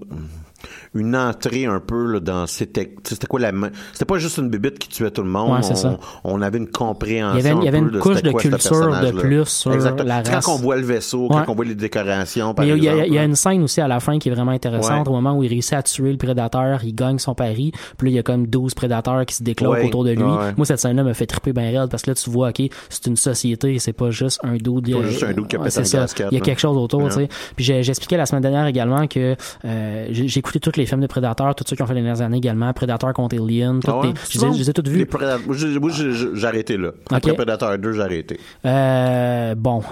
une 0.94 1.16
entrée 1.16 1.66
un 1.66 1.80
peu 1.80 2.12
là, 2.12 2.20
dans 2.20 2.46
c'était, 2.46 2.94
c'était 3.04 3.26
quoi 3.26 3.40
la 3.40 3.50
c'était 3.92 4.04
pas 4.04 4.18
juste 4.18 4.38
une 4.38 4.48
bébite 4.48 4.78
qui 4.78 4.88
tuait 4.88 5.10
tout 5.10 5.22
le 5.22 5.28
monde. 5.28 5.50
Ouais, 5.52 5.58
on, 5.70 5.74
ça. 5.74 5.98
on 6.24 6.40
avait 6.42 6.58
une 6.58 6.68
compréhension. 6.70 7.38
Il 7.38 7.44
y 7.44 7.46
avait 7.46 7.50
une- 7.56 7.62
il 7.62 7.64
y 7.64 7.68
avait 7.68 7.78
un 7.78 7.82
une 7.82 7.86
peu 7.90 7.96
de 7.96 8.00
couche 8.00 8.22
de 8.22 8.32
culture 8.32 9.00
de 9.00 9.10
plus 9.12 9.46
sur 9.46 9.72
Exactement. 9.74 10.08
la 10.08 10.22
race. 10.22 10.44
Quand 10.44 10.54
on 10.54 10.58
voit 10.58 10.76
le 10.76 10.82
vaisseau, 10.82 11.22
Ouais. 11.28 11.42
quand 11.46 11.52
on 11.52 11.54
voit 11.54 11.64
les 11.64 11.74
décorations, 11.74 12.54
par 12.54 12.64
Mais 12.64 12.72
il 12.76 12.84
y, 12.84 12.88
a, 12.88 12.92
exemple. 12.92 13.08
il 13.08 13.14
y 13.14 13.18
a 13.18 13.24
une 13.24 13.34
scène 13.36 13.62
aussi 13.62 13.80
à 13.80 13.88
la 13.88 14.00
fin 14.00 14.18
qui 14.18 14.28
est 14.28 14.32
vraiment 14.34 14.52
intéressante. 14.52 15.06
Ouais. 15.06 15.12
Au 15.12 15.20
moment 15.20 15.36
où 15.36 15.42
il 15.42 15.48
réussit 15.48 15.74
à 15.74 15.82
tuer 15.82 16.10
le 16.12 16.18
prédateur, 16.18 16.80
il 16.84 16.94
gagne 16.94 17.18
son 17.18 17.34
pari. 17.34 17.72
Puis 17.98 18.08
là, 18.08 18.10
il 18.12 18.14
y 18.14 18.18
a 18.18 18.22
comme 18.22 18.46
12 18.46 18.74
prédateurs 18.74 19.24
qui 19.26 19.34
se 19.34 19.42
déclarent 19.42 19.84
autour 19.84 20.04
de 20.04 20.10
lui. 20.12 20.22
Moi, 20.22 20.64
cette 20.66 20.80
scène-là 20.80 21.02
me 21.04 21.12
fait 21.12 21.26
triper 21.26 21.52
bien 21.52 21.80
raide 21.80 21.90
parce 21.90 22.02
que 22.02 22.10
là, 22.10 22.14
tu 22.14 22.30
vois, 22.30 22.48
OK, 22.50 22.62
c'est 22.88 23.06
une 23.06 23.16
société, 23.16 23.78
c'est 23.78 23.92
pas 23.92 24.10
juste 24.10 24.40
un 24.42 24.54
dude. 24.56 24.92
Pas 24.92 25.02
juste 25.02 25.22
un 25.24 25.32
dude 25.32 25.46
qui 25.46 25.56
a 25.56 25.60
pété 25.60 25.80
un 25.80 25.84
ça. 25.84 25.98
casquette, 26.00 26.28
Il 26.30 26.34
y 26.34 26.36
a 26.36 26.40
là. 26.40 26.44
quelque 26.44 26.60
chose 26.60 26.76
autour, 26.76 27.04
tu 27.08 27.14
sais. 27.14 27.28
Puis 27.56 27.64
j'expliquais 27.64 28.16
la 28.16 28.26
semaine 28.26 28.42
dernière 28.42 28.66
également 28.66 29.06
que 29.06 29.36
euh, 29.64 30.06
j'ai 30.10 30.42
écouté 30.50 30.70
tous 30.70 30.78
les 30.78 30.86
films 30.86 31.00
de 31.00 31.06
prédateurs, 31.06 31.54
tous 31.54 31.64
ceux 31.68 31.76
qui 31.76 31.82
ont 31.82 31.86
fait 31.86 31.94
les 31.94 32.02
dernières 32.02 32.22
années 32.22 32.38
également. 32.38 32.72
Prédateur 32.72 33.12
contre 33.12 33.36
Alien. 33.36 33.80
toutes 33.80 33.90
Ah 33.94 33.98
ouais? 34.00 34.06
les- 34.08 34.14
je 34.30 34.38
les 34.38 34.44
ai- 34.44 34.46
bon? 34.48 34.52
je 34.54 34.58
les 34.58 34.70
ai 34.70 34.72
toutes 34.72 34.88
vues. 34.88 35.08
Moi, 35.80 35.90
j'ai- 36.34 36.46
arrêté 36.46 36.76
là. 36.76 36.90
Après 37.10 37.34
Predator 37.34 37.78
2, 37.78 37.92
j'ai 37.92 38.00
arrêté. 38.02 38.40
Euh, 38.66 39.54
bon, 39.54 39.82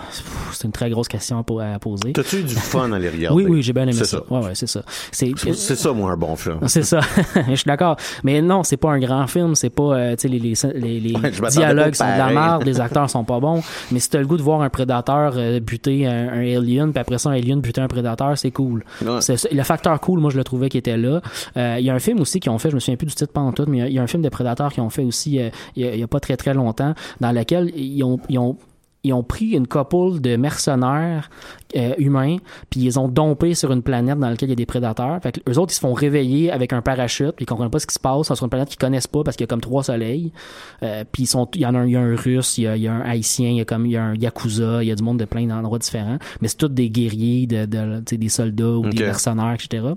c'est 0.53 0.65
une 0.65 0.73
très 0.73 0.91
grosse 0.91 1.09
question 1.09 1.39
à 1.39 1.43
po- 1.45 1.61
à 1.61 1.79
poser. 1.79 2.13
T'as-tu 2.13 2.39
eu 2.39 2.43
du 2.43 2.55
fun 2.55 2.91
à 2.93 2.99
les 2.99 3.09
regarder? 3.09 3.37
Oui, 3.37 3.47
oui, 3.49 3.63
j'ai 3.63 3.73
bien 3.73 3.85
aimé 3.85 3.93
ça. 3.93 4.05
ça. 4.05 4.23
Ouais, 4.31 4.39
ouais, 4.45 4.51
c'est 4.55 4.67
ça. 4.67 4.83
C'est 5.13 5.35
ça, 5.77 5.93
moi, 5.93 6.11
un 6.13 6.17
bon 6.17 6.35
film. 6.37 6.59
C'est 6.67 6.83
ça. 6.83 7.01
je 7.49 7.55
suis 7.55 7.67
d'accord. 7.69 7.97
Mais 8.25 8.41
non, 8.43 8.63
c'est 8.65 8.77
pas 8.77 8.91
un 8.91 8.99
grand 8.99 9.27
film. 9.27 9.55
C'est 9.55 9.71
pas, 9.71 9.83
euh, 9.95 10.17
tu 10.17 10.23
sais, 10.23 10.29
les, 10.29 10.39
Ouais, 11.15 11.31
dialogues 11.51 11.95
sont 11.95 12.05
de 12.05 12.19
la 12.19 12.31
merde, 12.31 12.65
les 12.65 12.81
acteurs 12.81 13.09
sont 13.11 13.25
pas 13.25 13.39
bons. 13.41 13.63
Mais 13.93 14.01
si 14.01 14.11
t'as 14.11 14.19
le 14.19 14.27
goût 14.27 14.37
de 14.37 14.43
voir 14.43 14.63
un 14.63 14.71
prédateur 14.71 15.35
euh, 15.37 15.61
buter 15.61 16.07
un, 16.07 16.29
un 16.33 16.57
alien, 16.57 16.91
puis 16.93 17.01
après 17.01 17.19
ça, 17.19 17.31
un 17.31 17.33
alien 17.35 17.61
buter 17.61 17.81
un 17.81 17.89
prédateur, 17.89 18.37
c'est 18.37 18.51
cool. 18.51 18.85
Ouais. 19.05 19.21
Ça. 19.21 19.35
le 19.51 19.63
facteur 19.63 19.99
cool, 20.01 20.21
moi, 20.21 20.31
je 20.31 20.37
le 20.39 20.45
trouvais 20.49 20.69
qui 20.69 20.79
était 20.79 20.97
là. 20.97 21.21
Euh, 21.57 21.77
Il 21.79 21.85
y 21.85 21.91
a 21.91 21.95
un 21.95 21.99
film 22.01 22.21
aussi 22.21 22.41
qui 22.41 22.49
ont 22.49 22.59
fait, 22.59 22.71
je 22.71 22.75
me 22.75 22.81
souviens 22.81 22.97
plus 22.97 23.07
du 23.07 23.15
titre 23.15 23.33
pendant 23.33 23.53
tout, 23.53 23.65
mais 23.69 23.79
il 23.89 23.93
y 23.93 23.99
a- 23.99 24.03
un 24.03 24.07
film 24.07 24.23
de 24.23 24.29
prédateurs 24.29 24.73
qui 24.73 24.81
ont 24.81 24.91
fait 24.91 25.05
aussi 25.05 25.39
euh, 25.39 25.51
il 25.77 25.85
y, 25.85 25.89
a, 25.89 25.95
il 25.95 26.01
y 26.01 26.03
a 26.03 26.09
pas 26.09 26.21
très 26.21 26.37
très 26.37 26.55
longtemps, 26.55 26.95
dans 27.21 27.33
lequel 27.33 27.71
ils 27.77 28.03
ont, 28.03 28.19
ils 28.29 28.39
ont 28.39 28.57
ils 29.05 29.13
ont 29.13 29.23
pris 29.23 29.51
une 29.51 29.69
couple 29.69 30.21
de 30.21 30.35
mercenaires 30.37 31.31
euh, 31.77 31.95
humains, 31.99 32.39
puis 32.71 32.81
ils 32.81 32.99
ont 32.99 33.09
dompé 33.09 33.55
sur 33.55 33.73
une 33.73 33.83
planète 33.83 34.19
dans 34.19 34.31
laquelle 34.31 34.49
il 34.49 34.53
y 34.53 34.55
a 34.55 34.57
des 34.57 34.67
prédateurs. 34.67 35.21
Fait 35.23 35.33
que 35.33 35.51
eux 35.51 35.59
autres, 35.59 35.73
ils 35.73 35.77
se 35.77 35.81
font 35.81 35.93
réveiller 35.93 36.51
avec 36.51 36.73
un 36.73 36.81
parachute, 36.81 37.33
puis 37.33 37.45
ils 37.45 37.47
comprennent 37.47 37.71
pas 37.71 37.79
ce 37.79 37.87
qui 37.87 37.95
se 37.95 38.01
passe. 38.01 38.21
Ils 38.21 38.25
sont 38.25 38.35
sur 38.35 38.45
une 38.45 38.51
planète 38.51 38.69
qu'ils 38.69 38.79
connaissent 38.79 39.07
pas 39.07 39.23
parce 39.23 39.37
qu'il 39.37 39.45
y 39.45 39.49
a 39.49 39.49
comme 39.49 39.61
trois 39.61 39.83
soleils. 39.83 40.33
Euh, 40.83 41.05
puis 41.11 41.25
ils 41.25 41.27
sont, 41.27 41.49
il 41.55 41.61
y 41.61 41.67
en 41.67 41.75
a 41.75 41.79
un, 41.79 41.87
il 41.87 41.93
y 41.93 41.97
a 41.97 42.01
un 42.01 42.17
russe, 42.17 42.59
il 42.59 42.65
y 42.65 42.67
a, 42.67 42.77
il 42.77 42.83
y 42.83 42.89
a 42.89 42.93
un 42.93 43.03
haïtien, 43.03 43.51
il 43.51 43.57
y 43.57 43.61
a 43.61 43.65
comme, 43.65 43.87
il 43.87 43.93
y 43.93 43.97
a 43.97 44.03
un 44.03 44.15
yakuza, 44.15 44.83
il 44.83 44.89
y 44.89 44.93
a 44.93 44.95
du 44.95 45.03
monde 45.03 45.19
de 45.19 45.25
plein 45.25 45.47
d'endroits 45.47 45.79
différents. 45.79 46.19
Mais 46.41 46.49
c'est 46.49 46.57
tous 46.57 46.69
des 46.69 46.89
guerriers, 46.89 47.47
de, 47.47 47.67
de, 47.67 48.03
sais, 48.09 48.17
des 48.17 48.29
soldats 48.29 48.79
ou 48.79 48.89
des 48.89 49.05
mercenaires, 49.05 49.55
etc. 49.55 49.89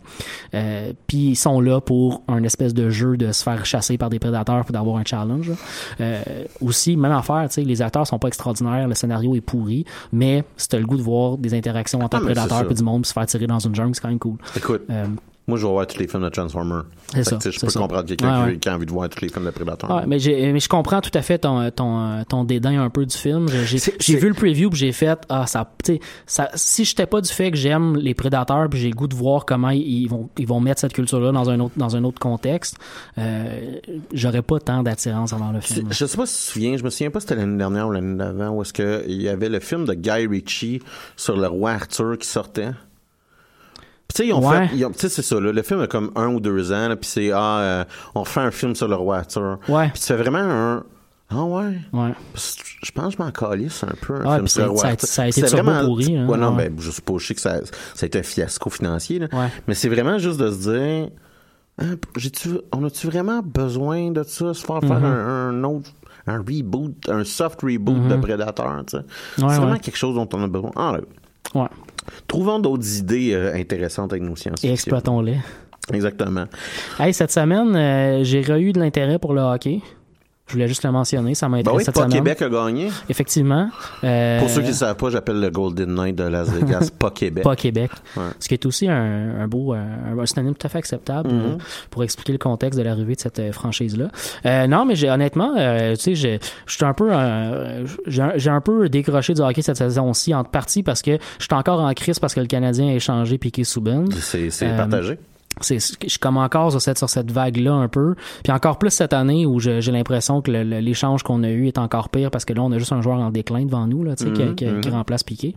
Euh, 0.53 0.93
puis 1.07 1.29
ils 1.29 1.36
sont 1.36 1.62
là 1.62 1.79
pour 1.79 2.23
un 2.27 2.43
espèce 2.43 2.73
de 2.73 2.89
jeu 2.89 3.17
de 3.17 3.31
se 3.31 3.43
faire 3.43 3.65
chasser 3.65 3.97
par 3.97 4.10
des 4.10 4.19
prédateurs 4.19 4.65
pour 4.65 4.73
d'avoir 4.73 4.97
un 4.97 5.05
challenge. 5.05 5.51
Euh, 5.99 6.21
aussi, 6.60 6.97
même 6.97 7.12
affaire, 7.12 7.45
tu 7.47 7.55
sais, 7.55 7.63
les 7.63 7.81
acteurs 7.81 8.05
sont 8.07 8.19
pas 8.19 8.27
extraordinaires, 8.27 8.88
le 8.88 8.95
scénario 8.95 9.36
est 9.36 9.41
pourri, 9.41 9.86
mais 10.12 10.43
t'as 10.69 10.79
le 10.79 10.86
goût 10.86 10.97
de 10.97 11.01
voir 11.01 11.38
des 11.38 11.53
interactions 11.62 12.00
entre 12.02 12.17
Ah, 12.17 12.19
un 12.19 12.24
prédateur 12.26 12.71
et 12.71 12.74
du 12.74 12.84
monde 12.84 13.02
puis 13.04 13.10
se 13.10 13.13
faire 13.13 13.26
tirer 13.26 13.47
dans 13.47 13.60
une 13.60 13.76
jungle, 13.76 13.93
c'est 13.95 14.02
quand 14.02 14.10
même 14.10 14.19
cool. 14.19 14.38
Écoute, 14.58 14.82
Euh, 14.89 15.06
moi, 15.47 15.58
je 15.58 15.65
vais 15.65 15.71
voir 15.71 15.88
tous 15.88 15.97
les 15.99 16.08
films 16.08 16.23
de 16.23 16.30
Transformers. 16.30 16.84
C'est 17.13 17.23
ça, 17.25 17.38
Je 17.43 17.60
peux 17.60 17.69
ça. 17.69 17.80
comprendre 17.80 18.06
quelqu'un 18.06 18.45
Ouais, 18.45 18.54
qui- 18.54 18.60
qui 18.60 18.69
a 18.69 18.75
envie 18.75 18.86
de 18.86 18.91
voir 18.91 19.10
tous 19.10 19.21
les 19.21 19.30
films 19.30 19.45
de 19.45 19.49
Predator. 19.51 19.89
Ouais, 19.89 20.04
mais, 20.08 20.19
je 20.19 20.69
comprends 20.69 21.01
tout 21.01 21.10
à 21.13 21.21
fait 21.21 21.39
ton, 21.39 21.69
ton, 21.71 22.23
ton 22.30 22.43
dédain 22.45 22.82
un 22.82 22.89
peu 22.89 23.06
du 23.06 23.15
film. 23.17 23.47
J'ai- 23.65 24.17
vu 24.17 24.27
le 24.30 24.34
preview 24.36 24.69
puis 24.69 24.80
j'ai 24.80 24.91
fait 24.91 25.19
ah 25.30 25.47
ça 25.47 25.67
ça 26.27 26.49
si 26.54 26.86
j'étais 26.86 27.06
pas 27.08 27.21
du 27.21 27.30
fait 27.32 27.49
que 27.51 27.58
j'aime 27.58 27.95
les 27.97 28.13
prédateurs 28.13 28.69
puis 28.69 28.80
j'ai 28.80 28.89
le 28.89 28.95
goût 28.95 29.08
de 29.08 29.15
voir 29.15 29.45
comment 29.45 29.69
ils 29.71 30.08
vont 30.08 30.30
ils 30.38 30.45
vont 30.47 30.60
mettre 30.60 30.80
cette 30.82 30.93
culture 30.93 31.19
là 31.19 31.32
dans 31.32 31.49
un 31.49 31.60
autre 31.60 31.73
dans 31.77 31.95
un 31.95 32.04
autre 32.04 32.19
contexte, 32.19 32.77
euh, 33.17 33.75
j'aurais 34.13 34.41
pas 34.43 34.60
tant 34.60 34.84
d'attirance 34.84 35.34
envers 35.34 35.51
le 35.54 35.60
film. 35.62 35.88
Je 35.91 36.06
sais 36.06 36.17
pas 36.17 36.25
si 36.25 36.38
tu 36.39 36.47
te 36.47 36.51
souviens, 36.54 36.77
je 36.77 36.84
me 36.84 36.89
souviens 36.89 37.10
pas 37.10 37.19
si 37.19 37.27
c'était 37.27 37.39
l'année 37.41 37.58
dernière 37.58 37.88
ou 37.88 37.91
l'année 37.91 38.15
d'avant, 38.17 38.49
où 38.51 38.62
est-ce 38.62 38.73
que 38.73 39.04
il 39.08 39.21
y 39.21 39.27
avait 39.30 39.49
le 39.49 39.60
film 39.60 39.86
de 39.86 39.93
Guy 39.93 40.27
Ritchie 40.27 40.82
sur 41.15 41.36
le 41.38 41.47
roi 41.47 41.71
Arthur 41.71 42.17
qui 42.19 42.27
sortait. 42.27 42.71
Tu 44.13 44.24
sais, 44.24 44.28
ils 44.28 44.34
ont 44.34 44.45
Ouais. 44.47 44.67
fait, 44.67 44.76
tu 44.76 44.84
sais, 44.97 45.10
c'est 45.10 45.21
ça, 45.21 45.39
là, 45.39 45.52
le 45.52 45.62
film 45.63 45.82
a 45.82 45.88
comme 45.88 46.12
un 46.15 46.28
ou 46.34 46.39
deux 46.39 46.71
ans, 46.74 46.89
puis 47.00 47.10
c'est, 47.10 47.32
ah, 47.32 47.60
euh, 47.60 47.84
on 48.15 48.26
fait 48.26 48.41
un 48.41 48.52
film 48.52 48.76
sur 48.76 48.88
le 48.88 48.95
roi 48.95 49.17
Arthur. 49.19 49.58
Ouais. 49.69 49.89
Puis 49.89 50.02
tu 50.02 50.08
fais 50.08 50.17
vraiment 50.17 50.39
un, 50.39 50.84
ah 51.30 51.43
ouais. 51.43 51.80
Ouais. 51.93 52.13
Je 52.84 52.91
pense 52.91 53.15
que 53.15 53.19
je 53.19 53.24
m'en 53.24 53.32
calisse 53.32 53.84
un 53.84 53.93
peu 54.02 54.15
un 54.15 54.26
Ouais, 54.30 54.36
film 54.38 54.47
sur 54.47 54.63
le 54.65 54.69
roi 54.71 54.82
ça 54.82 54.88
a- 54.88 54.91
Arthur. 54.91 55.08
ça 55.08 55.21
a 55.24 55.28
été 55.28 55.41
vraiment- 55.43 55.86
pourri, 55.86 56.17
hein, 56.17 56.28
Ouais, 56.28 56.38
non, 56.38 56.56
ouais. 56.56 56.69
ben, 56.69 56.76
je 56.82 56.91
sais 56.91 57.02
pas, 57.02 57.13
je 57.17 57.26
sais 57.28 57.36
que 57.36 57.41
ça, 57.41 57.60
ça 57.93 58.04
a 58.04 58.06
été 58.06 58.19
un 58.19 58.24
fiasco 58.24 58.69
financier, 58.69 59.19
là. 59.19 59.28
Ouais. 59.32 59.47
Mais 59.67 59.76
c'est 59.76 59.88
vraiment 59.89 60.17
juste 60.17 60.39
de 60.39 60.52
se 60.52 60.69
dire, 60.69 61.10
Hein, 61.82 61.95
on 62.74 62.84
a-tu 62.84 63.08
vraiment 63.08 63.41
besoin 63.41 64.12
de 64.12 64.21
ça, 64.24 64.54
se 64.54 64.63
faire 64.63 64.82
faire 64.82 65.00
Mhm. 65.00 65.06
un, 65.06 65.47
un 65.50 65.63
autre, 65.63 65.89
un 66.28 66.38
reboot, 66.39 66.93
un 67.10 67.24
soft 67.24 67.62
reboot 67.62 68.08
de 68.10 68.15
Predator, 68.17 68.84
tu 68.86 68.97
sais? 68.97 69.04
c'est. 69.38 69.41
Ouais, 69.43 69.56
vraiment 69.56 69.71
ouais. 69.71 69.80
quelque 69.80 69.97
chose 69.97 70.13
dont 70.15 70.28
on 70.34 70.43
a 70.43 70.47
besoin. 70.47 70.71
Ah, 70.76 70.97
Ouais. 71.56 71.67
Trouvons 72.27 72.59
d'autres 72.59 72.97
idées 72.97 73.33
euh, 73.33 73.53
intéressantes 73.53 74.13
avec 74.13 74.23
nos 74.23 74.35
sciences. 74.35 74.63
Et 74.63 74.71
exploitons-les. 74.71 75.37
Exactement. 75.93 76.45
Hey, 76.99 77.13
cette 77.13 77.31
semaine, 77.31 77.75
euh, 77.75 78.23
j'ai 78.23 78.41
eu 78.41 78.71
de 78.71 78.79
l'intérêt 78.79 79.19
pour 79.19 79.33
le 79.33 79.41
hockey. 79.41 79.81
Je 80.51 80.55
voulais 80.57 80.67
juste 80.67 80.83
le 80.83 80.91
mentionner, 80.91 81.33
ça 81.33 81.47
m'a 81.47 81.63
Ben 81.63 81.71
oui, 81.73 81.83
cette 81.85 81.95
pas 81.95 82.01
semaine. 82.01 82.17
Québec 82.17 82.41
a 82.41 82.49
gagné. 82.49 82.89
Effectivement. 83.07 83.69
Euh, 84.03 84.39
Pour 84.39 84.49
ceux 84.49 84.61
qui 84.61 84.67
ne 84.67 84.73
savent 84.73 84.97
pas, 84.97 85.09
j'appelle 85.09 85.39
le 85.39 85.49
Golden 85.49 85.95
Knight 85.95 86.15
de 86.17 86.25
Las 86.25 86.49
Vegas, 86.49 86.89
pas 86.99 87.09
Québec. 87.11 87.43
pas 87.43 87.55
Québec. 87.55 87.89
Ouais. 88.17 88.23
Ce 88.37 88.49
qui 88.49 88.55
est 88.55 88.65
aussi 88.65 88.89
un, 88.89 89.39
un 89.39 89.47
beau, 89.47 89.71
un, 89.73 90.19
un 90.19 90.25
synonyme 90.25 90.55
tout 90.55 90.67
à 90.67 90.69
fait 90.69 90.79
acceptable 90.79 91.29
Mhm. 91.31 91.39
euh, 91.39 91.57
pour 91.89 92.03
expliquer 92.03 92.33
le 92.33 92.37
contexte 92.37 92.77
de 92.77 92.83
l'arrivée 92.83 93.15
de 93.15 93.19
cette 93.21 93.39
euh, 93.39 93.51
franchise-là. 93.53 94.09
Euh, 94.45 94.67
non, 94.67 94.83
mais 94.85 95.01
honnêtement, 95.09 95.53
euh, 95.57 95.95
tu 95.95 96.01
sais, 96.01 96.15
j'ai- 96.15 96.39
je 96.65 96.75
suis 96.75 96.83
un 96.83 96.93
peu, 96.93 97.09
euh, 97.13 97.85
j'ai 98.07 98.49
un- 98.49 98.61
peu 98.61 98.89
décroché 98.89 99.33
du 99.33 99.41
hockey 99.41 99.61
cette 99.61 99.77
saison-ci, 99.77 100.33
en 100.35 100.43
partie 100.43 100.83
parce 100.83 101.01
que 101.01 101.11
je 101.39 101.43
suis 101.45 101.53
encore 101.53 101.79
en 101.79 101.93
crise 101.93 102.19
parce 102.19 102.33
que 102.35 102.41
le 102.41 102.47
Canadien 102.47 102.89
a 102.89 102.93
échangé 102.93 103.37
Piqué 103.37 103.63
Souben. 103.63 104.11
C'est, 104.19 104.49
c'est 104.49 104.67
Euh, 104.67 104.75
partagé. 104.77 105.17
C'est 105.63 105.80
je 105.80 106.10
suis 106.10 106.19
comme 106.19 106.38
encore 106.38 106.71
sur 106.71 106.82
cette 106.82 106.97
sur 106.97 107.10
cette 107.10 107.32
vague 107.32 107.58
là 107.58 107.74
un 107.74 107.88
peu 107.88 108.15
puis 108.43 108.52
encore 108.52 108.78
plus 108.78 108.91
cette 108.91 109.13
année 109.13 109.45
où 109.45 109.60
j'ai 109.60 109.82
l'impression 109.91 110.41
que 110.41 110.52
l'échange 110.52 111.24
qu'on 111.24 111.43
a 111.43 111.50
eu 111.50 111.67
est 111.67 111.78
encore 111.78 112.10
pire 112.10 112.32
parce 112.32 112.45
que 112.45 112.54
là 112.54 112.62
on 112.63 112.71
a 112.71 112.78
juste 112.78 112.91
un 112.93 113.02
joueur 113.02 113.19
en 113.19 113.30
déclin 113.32 113.65
devant 113.65 113.88
nous 113.88 114.04
là 114.04 114.15
tu 114.15 114.26
sais 114.26 114.32
qui- 114.34 114.41
Mhm, 114.41 114.56
qui, 114.56 114.65
qui 114.82 114.89
mhm. 114.89 114.95
remplace 114.95 115.24
Piqué 115.24 115.56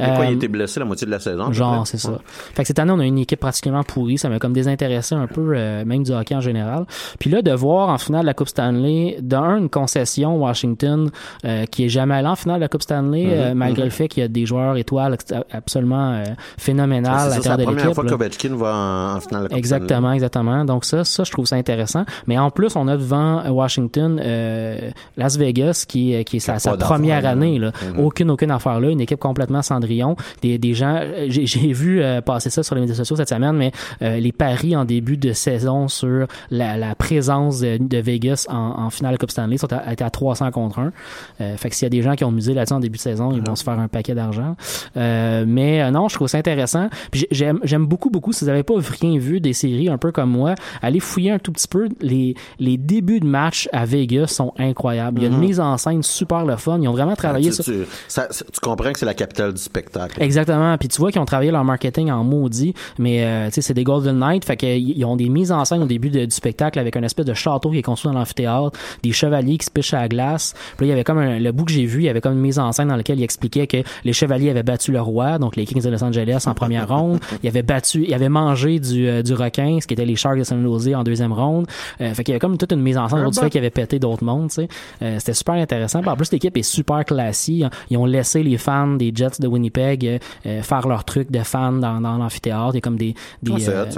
Euh, 0.00 0.26
il 0.28 0.34
était 0.34 0.48
blessé 0.48 0.78
la 0.80 0.86
moitié 0.86 1.06
de 1.06 1.10
la 1.10 1.18
saison? 1.20 1.52
Genre, 1.52 1.86
c'est 1.86 1.96
ça. 1.98 2.10
Ouais. 2.12 2.18
Fait 2.54 2.62
que 2.62 2.66
cette 2.68 2.78
année, 2.78 2.92
on 2.92 2.98
a 2.98 3.04
une 3.04 3.18
équipe 3.18 3.40
particulièrement 3.40 3.82
pourrie. 3.84 4.18
Ça 4.18 4.28
m'a 4.28 4.38
comme 4.38 4.52
désintéressé 4.52 5.14
un 5.14 5.26
peu, 5.26 5.52
euh, 5.54 5.84
même 5.84 6.02
du 6.02 6.12
hockey 6.12 6.34
en 6.34 6.40
général. 6.40 6.84
Puis 7.18 7.30
là, 7.30 7.40
de 7.42 7.50
voir 7.52 7.88
en 7.88 7.98
finale 7.98 8.22
de 8.22 8.26
la 8.26 8.34
Coupe 8.34 8.48
Stanley, 8.48 9.16
d'un, 9.20 9.56
une 9.58 9.68
concession 9.70 10.36
Washington 10.36 11.10
euh, 11.44 11.64
qui 11.66 11.84
est 11.86 11.88
jamais 11.88 12.14
allé 12.14 12.28
en 12.28 12.36
finale 12.36 12.56
de 12.56 12.62
la 12.62 12.68
Coupe 12.68 12.82
Stanley, 12.82 13.26
euh, 13.30 13.54
malgré 13.54 13.82
mhm. 13.82 13.86
le 13.86 13.90
fait 13.90 14.08
qu'il 14.08 14.20
y 14.22 14.24
a 14.24 14.28
des 14.28 14.44
joueurs 14.46 14.76
étoiles 14.76 15.16
absolument 15.50 16.12
euh, 16.12 16.24
phénoménales 16.58 17.14
à 17.14 17.30
c'est 17.30 17.36
ça, 17.36 17.42
c'est 17.42 17.48
la 17.48 17.56
l'intérieur 17.56 17.58
de 17.58 17.64
première 17.64 17.84
l'équipe. 17.86 17.94
fois 17.94 18.04
qu'Ovechkin 18.10 18.56
va 18.56 18.74
en, 18.74 19.16
en 19.16 19.20
finale 19.20 19.42
de 19.44 19.45
la 19.48 19.56
Coupe 19.56 19.58
Exactement, 19.58 20.12
exactement. 20.12 20.64
Donc 20.64 20.84
ça, 20.84 21.04
ça, 21.04 21.24
je 21.24 21.30
trouve 21.30 21.46
ça 21.46 21.56
intéressant. 21.56 22.04
Mais 22.26 22.38
en 22.38 22.50
plus, 22.50 22.76
on 22.76 22.88
a 22.88 22.96
devant 22.96 23.44
euh, 23.44 23.50
Washington, 23.50 24.20
euh, 24.22 24.90
Las 25.16 25.36
Vegas, 25.36 25.84
qui, 25.88 26.24
qui 26.24 26.36
est 26.36 26.40
sa, 26.40 26.76
première 26.76 27.26
année. 27.26 27.58
Là. 27.58 27.72
Mhm. 27.94 28.00
Aucune, 28.00 28.30
aucune 28.30 28.50
affaire 28.50 28.80
là. 28.80 28.90
Une 28.90 29.00
équipe 29.00 29.18
complètement 29.18 29.62
Cendrillon. 29.62 30.16
Des, 30.42 30.58
des 30.58 30.74
gens, 30.74 31.00
euh, 31.02 31.26
j'ai 31.28 31.72
vu 31.72 32.02
euh, 32.02 32.20
passer 32.20 32.50
ça 32.50 32.62
sur 32.62 32.74
les 32.74 32.80
médias 32.80 32.94
sociaux 32.94 33.16
cette 33.16 33.28
semaine, 33.28 33.56
mais 33.56 33.72
euh, 34.02 34.18
les 34.18 34.32
paris 34.32 34.76
en 34.76 34.84
début 34.84 35.16
de 35.16 35.32
saison 35.32 35.88
sur 35.88 36.26
la, 36.50 36.76
la 36.76 36.94
présence 36.94 37.60
de, 37.60 37.78
de 37.78 37.98
Vegas 37.98 38.46
en, 38.48 38.84
en 38.84 38.90
finale 38.90 39.14
de 39.14 39.18
Coupe 39.18 39.30
Stanley 39.30 39.58
sont 39.58 39.72
à, 39.72 39.92
étaient 39.92 40.04
à 40.04 40.10
300 40.10 40.50
contre 40.50 40.78
1. 40.78 40.92
Euh, 41.40 41.56
fait 41.56 41.70
que 41.70 41.74
s'il 41.74 41.86
y 41.86 41.86
a 41.86 41.90
des 41.90 42.02
gens 42.02 42.14
qui 42.14 42.24
ont 42.24 42.30
misé 42.30 42.54
là-dessus 42.54 42.74
en 42.74 42.80
début 42.80 42.96
de 42.96 43.02
saison, 43.02 43.32
ils 43.32 43.42
vont 43.42 43.56
se 43.56 43.64
faire 43.64 43.78
un 43.78 43.88
paquet 43.88 44.14
d'argent. 44.14 44.56
Euh, 44.96 45.44
mais 45.46 45.90
non, 45.90 46.08
je 46.08 46.14
trouve 46.14 46.28
ça 46.28 46.38
intéressant. 46.38 46.88
J'aime 47.30 47.86
beaucoup, 47.86 48.10
beaucoup, 48.10 48.32
si 48.32 48.44
vous 48.44 48.50
n'avez 48.50 48.62
pas 48.62 48.74
rien 49.00 49.18
vu 49.18 49.35
des 49.40 49.52
séries 49.52 49.88
un 49.88 49.98
peu 49.98 50.12
comme 50.12 50.30
moi, 50.30 50.54
allez 50.82 51.00
fouiller 51.00 51.30
un 51.32 51.38
tout 51.38 51.52
petit 51.52 51.68
peu. 51.68 51.88
Les, 52.00 52.34
les 52.58 52.76
débuts 52.76 53.20
de 53.20 53.26
match 53.26 53.68
à 53.72 53.84
Vegas 53.84 54.28
sont 54.28 54.52
incroyables. 54.58 55.20
Il 55.20 55.22
y 55.22 55.26
a 55.26 55.28
une 55.30 55.36
Mhm. 55.36 55.40
mise 55.40 55.60
en 55.60 55.76
scène 55.76 56.02
super 56.02 56.44
le 56.44 56.56
fun. 56.56 56.78
Ils 56.80 56.88
ont 56.88 56.92
vraiment 56.92 57.16
travaillé 57.16 57.50
tu, 57.50 57.56
sur... 57.56 57.64
tu, 57.64 57.80
ça- 58.08 58.28
ça- 58.30 58.44
tu 58.52 58.60
comprends 58.60 58.92
que 58.92 58.98
c'est 58.98 59.06
la 59.06 59.14
capitale 59.14 59.52
du 59.52 59.60
spectacle. 59.60 60.22
Exactement. 60.22 60.76
Puis 60.78 60.88
tu 60.88 60.98
vois 60.98 61.10
qu'ils 61.12 61.20
ont 61.20 61.24
travaillé 61.26 61.50
leur 61.50 61.64
marketing 61.64 62.10
en 62.10 62.24
maudit, 62.24 62.74
mais 62.98 63.24
euh, 63.24 63.46
tu 63.48 63.54
sais 63.54 63.62
c'est 63.62 63.74
des 63.74 63.84
Golden 63.84 64.18
Knights, 64.18 64.44
fait 64.44 64.56
qu'ils 64.56 65.04
ont 65.04 65.16
des 65.16 65.28
mises 65.28 65.52
en 65.52 65.64
scène 65.64 65.82
au 65.82 65.86
début 65.86 66.10
de- 66.10 66.24
du 66.24 66.34
spectacle 66.34 66.78
avec 66.78 66.96
un 66.96 67.02
espèce 67.02 67.26
de 67.26 67.34
château 67.34 67.70
qui 67.70 67.78
est 67.78 67.82
construit 67.82 68.12
dans 68.12 68.18
l'amphithéâtre, 68.18 68.78
des 69.02 69.12
chevaliers 69.12 69.58
qui 69.58 69.66
se 69.66 69.70
pichent 69.70 69.94
à 69.94 70.00
la 70.00 70.08
glace. 70.08 70.54
Puis 70.76 70.86
là, 70.86 70.86
il 70.86 70.90
y 70.90 70.92
avait 70.92 71.04
comme 71.04 71.18
un- 71.18 71.38
le 71.38 71.52
bout 71.52 71.64
que 71.64 71.72
j'ai 71.72 71.84
vu, 71.86 72.00
il 72.00 72.04
y 72.04 72.08
avait 72.08 72.20
comme 72.20 72.32
une 72.34 72.40
mise 72.40 72.58
en 72.58 72.72
scène 72.72 72.88
dans 72.88 72.96
laquelle 72.96 73.18
il 73.18 73.24
expliquait 73.24 73.66
que 73.66 73.78
les 74.04 74.12
chevaliers 74.12 74.50
avaient 74.50 74.62
battu 74.62 74.92
le 74.92 75.00
roi, 75.00 75.38
donc 75.38 75.56
les 75.56 75.64
Kings 75.64 75.82
de 75.82 75.88
Los 75.90 76.02
Angeles 76.04 76.44
en 76.46 76.54
première 76.54 76.88
ronde. 76.88 77.18
Ils 77.42 77.48
avaient 77.48 77.62
battu, 77.62 78.04
ils 78.06 78.14
avaient 78.14 78.28
mangé 78.28 78.78
du, 78.80 79.06
euh, 79.08 79.22
du 79.26 79.34
requin, 79.34 79.78
ce 79.80 79.86
qui 79.86 79.94
était 79.94 80.04
les 80.04 80.16
Sharks 80.16 80.38
de 80.38 80.44
San 80.44 80.62
Jose 80.62 80.94
en 80.94 81.04
deuxième 81.04 81.32
ronde. 81.32 81.66
Euh, 82.00 82.14
fait 82.14 82.24
qu'il 82.24 82.32
y 82.32 82.34
avait 82.34 82.40
comme 82.40 82.56
toute 82.58 82.72
une 82.72 82.80
mise 82.80 82.96
en 82.98 83.08
scène 83.08 83.28
du 83.28 83.38
fait 83.38 83.50
qu'ils 83.50 83.58
avaient 83.58 83.70
pété 83.70 83.98
d'autres 83.98 84.24
mondes. 84.24 84.48
tu 84.48 84.56
sais. 84.56 84.68
Euh, 85.02 85.16
C'était 85.18 85.34
super 85.34 85.54
intéressant. 85.54 86.00
Puis 86.00 86.08
en 86.10 86.16
plus, 86.16 86.32
l'équipe 86.32 86.56
est 86.56 86.62
super 86.62 87.04
classique. 87.04 87.64
Ils 87.90 87.96
ont 87.96 88.06
laissé 88.06 88.42
les 88.42 88.56
fans 88.58 88.88
des 88.94 89.12
Jets 89.14 89.40
de 89.40 89.46
Winnipeg 89.46 90.06
euh, 90.06 90.18
euh, 90.46 90.62
faire 90.62 90.86
leur 90.88 91.04
truc 91.04 91.30
de 91.30 91.40
fans 91.40 91.72
dans, 91.72 92.00
dans 92.00 92.16
l'amphithéâtre. 92.16 92.70
Il 92.72 92.76
y 92.76 92.78
a 92.78 92.80
comme 92.80 92.96
des, 92.96 93.14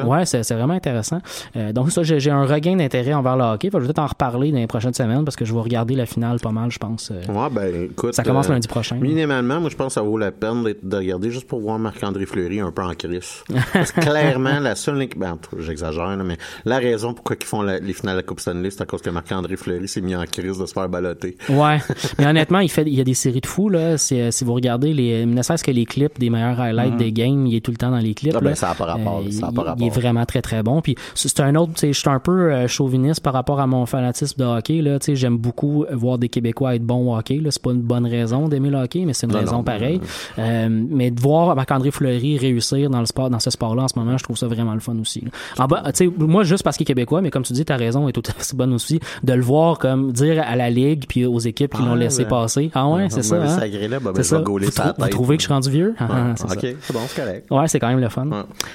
ouais, 0.05 0.25
c'est 0.25 0.55
vraiment 0.55 0.75
intéressant. 0.75 1.19
Donc 1.73 1.91
ça, 1.93 2.03
j'ai 2.03 2.31
un 2.31 2.45
regain 2.45 2.77
d'intérêt 2.77 3.15
envers 3.15 3.37
le 3.37 3.45
hockey. 3.45 3.71
Fait 3.71 3.79
je 3.79 3.83
vais 3.83 3.87
peut-être 3.89 3.99
en 4.01 4.07
reparler 4.07 4.51
dans 4.51 4.59
les 4.59 4.67
prochaines 4.67 4.95
semaines 4.95 5.25
parce 5.25 5.37
que 5.37 5.45
je 5.45 5.53
vais 5.55 5.61
regarder 5.61 5.95
la 5.95 6.07
finale 6.07 6.39
pas 6.41 6.51
mal, 6.51 6.71
je 6.71 6.79
pense. 6.79 7.11
Ouais, 7.11 7.49
ben, 7.51 7.85
écoute. 7.91 8.15
Ça 8.15 8.23
commence 8.23 8.49
lundi 8.49 8.69
prochain. 8.69 8.97
Minimalement, 8.97 9.61
moi, 9.61 9.71
je 9.71 9.77
pense 9.77 9.89
que 9.89 9.93
ça 9.95 10.03
vaut 10.03 10.19
la 10.19 10.31
peine 10.33 10.65
de 10.83 10.97
regarder 10.97 11.31
juste 11.31 11.47
pour 11.47 11.61
voir 11.61 11.79
Marc-André 11.79 12.27
Fleury 12.27 12.61
un 12.61 12.71
peu 12.73 12.83
en 12.83 12.95
crise. 12.95 13.45
Clairement, 14.01 14.61
la 14.61 14.75
seule, 14.75 15.08
ben, 15.17 15.39
j'exagère, 15.59 16.17
mais 16.25 16.37
la 16.65 16.79
raison 16.79 17.15
pourquoi 17.15 17.37
ils 17.41 17.45
font 17.47 17.63
la- 17.63 17.79
les 17.79 17.93
finales 17.93 18.17
de 18.17 18.21
la 18.21 18.23
Coupe 18.25 18.41
Stanley, 18.41 18.71
c'est 18.71 18.83
à 18.83 18.87
cause 18.87 19.01
que 19.03 19.11
Marc-André 19.11 19.57
Fleury 19.57 19.87
s'est 19.89 20.01
mis 20.01 20.15
en 20.17 20.25
crise 20.25 20.59
de 20.59 20.67
se 20.67 20.73
faire 20.73 20.89
baloter. 20.89 21.37
Ouais, 21.49 21.79
mais 22.19 22.27
honnêtement, 22.27 22.59
il 22.61 22.71
fait, 22.71 22.83
il 22.83 22.95
y 22.95 23.01
a 23.01 23.05
des 23.05 23.15
séries 23.15 23.41
de 23.41 23.47
fous 23.47 23.69
là. 23.69 23.97
C'est, 23.99 24.21
euh, 24.21 24.31
si 24.31 24.45
vous 24.45 24.55
regardez 24.55 24.93
les, 24.93 25.25
ne 25.27 25.41
serait-ce 25.43 25.65
que 25.65 25.71
les 25.71 25.85
clips 25.87 26.19
des 26.19 26.31
meilleurs 26.31 26.59
highlights 26.61 26.97
des 26.97 27.13
games, 27.13 27.47
il 27.47 27.55
est 27.55 27.61
tout 27.65 27.71
le 27.71 27.77
temps 27.77 27.91
dans 27.91 27.99
les 27.99 28.15
clips. 28.15 28.35
Ah 28.37 28.41
ben, 28.41 28.51
là. 28.51 28.55
ça 28.57 28.71
a 28.71 28.75
pas 28.75 28.85
rapport, 28.87 29.23
Euh, 29.27 29.31
ça 29.31 29.47
a 29.47 29.51
il- 29.51 29.55
pas 29.55 29.63
Il 29.63 29.69
rapport. 29.69 29.87
est 29.87 29.91
vraiment 29.91 30.25
très 30.27 30.43
très 30.43 30.63
bon. 30.63 30.81
Puis 30.83 30.97
c'est 31.15 31.41
un 31.41 31.55
autre, 31.55 31.73
je 31.81 31.93
suis 31.93 32.09
un 32.11 32.21
peu 32.21 32.53
euh, 32.53 32.67
chauviniste 32.69 33.21
par 33.23 33.33
rapport 33.33 33.61
à 33.61 33.67
mon 33.67 33.87
fanatisme 33.87 34.41
de 34.41 34.45
hockey 34.45 34.83
là. 34.83 34.99
Tu 34.99 35.07
sais, 35.07 35.17
j'aime 35.17 35.37
beaucoup 35.39 35.85
voir 35.93 36.19
des 36.19 36.29
Québécois 36.29 36.75
être 36.75 36.85
bons 36.85 37.13
au 37.13 37.17
hockey. 37.17 37.37
Là, 37.39 37.51
c'est 37.51 37.63
pas 37.63 37.71
une 37.73 37.83
bonne 37.83 38.07
raison 38.07 38.49
d'aimer 38.49 38.71
le 38.71 38.79
hockey, 38.79 39.05
mais 39.05 39.13
c'est 39.13 39.27
une 39.27 39.33
Non, 39.33 39.41
raison 39.41 39.57
non, 39.59 39.63
pareille. 39.65 40.01
Euh, 40.39 40.69
mais 40.71 41.11
de 41.11 41.21
voir 41.21 41.55
Marc-André 41.57 41.91
Fleury 41.91 42.39
réussir 42.39 42.91
dans 42.91 43.01
le 43.01 43.07
sport, 43.07 43.31
dans 43.31 43.39
ce 43.41 43.51
sport-là 43.51 43.85
en 43.85 43.89
ce 43.89 43.99
moment, 43.99 44.17
je 44.19 44.25
trouve 44.25 44.37
ça 44.37 44.47
vraiment 44.47 44.75
le 44.75 44.81
fun 44.81 44.95
aussi. 45.01 45.25
En 45.59 45.67
bas, 45.67 45.83
tu 45.87 46.07
sais, 46.07 46.11
moi 46.19 46.45
juste 46.45 46.63
parce 46.63 46.77
qu'il 46.77 46.85
est 46.85 46.87
québécois, 46.87 47.21
mais 47.21 47.31
comme 47.31 47.43
tu 47.43 47.53
dis, 47.53 47.65
ta 47.65 47.77
raison 47.77 48.09
est 48.09 48.13
tout 48.13 48.23
à 48.29 48.33
fait 48.33 48.57
bonne 48.57 48.73
aussi 48.73 49.01
de 49.23 49.33
le 49.33 49.43
voir 49.43 49.79
comme 49.79 50.13
dire 50.13 50.43
à 50.47 50.57
la 50.57 50.71
ligue 50.71 51.05
puis 51.09 51.27
aux 51.27 51.39
équipes 51.39 51.75
qui 51.75 51.83
l'ont 51.83 51.95
laissé 51.95 52.25
passer. 52.25 52.71
Ah 52.75 52.89
ouais, 52.89 53.09
c'est 53.11 53.23
ça. 53.23 53.37
Hein? 53.37 53.89
là, 53.89 54.01
ben, 54.01 54.23
ça. 54.23 54.43
Vous, 54.99 55.09
trouvez 55.09 55.37
que 55.37 55.43
je 55.43 55.47
suis 55.47 55.53
rendu 55.53 55.71
vieux? 55.71 55.95
Ah, 55.99 56.35
c'est 56.37 56.49
ça. 56.49 56.55
ok, 56.55 56.77
c'est 56.81 56.93
bon, 56.93 57.01
c'est 57.07 57.21
correct. 57.21 57.51
Ouais, 57.51 57.69
c'est 57.69 57.79
quand 57.79 57.89
même 57.89 58.01
le 58.01 58.09
fun. 58.09 58.29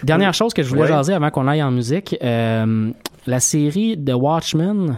Dernière 0.03 0.33
chose 0.33 0.53
que 0.53 0.63
je 0.63 0.69
voulais 0.69 0.87
jaser 0.87 1.13
avant 1.13 1.29
qu'on 1.29 1.47
aille 1.47 1.63
en 1.63 1.71
musique. 1.71 2.15
euh, 2.23 2.91
la 3.25 3.39
série 3.39 3.97
The 3.97 4.13
Watchmen 4.13 4.97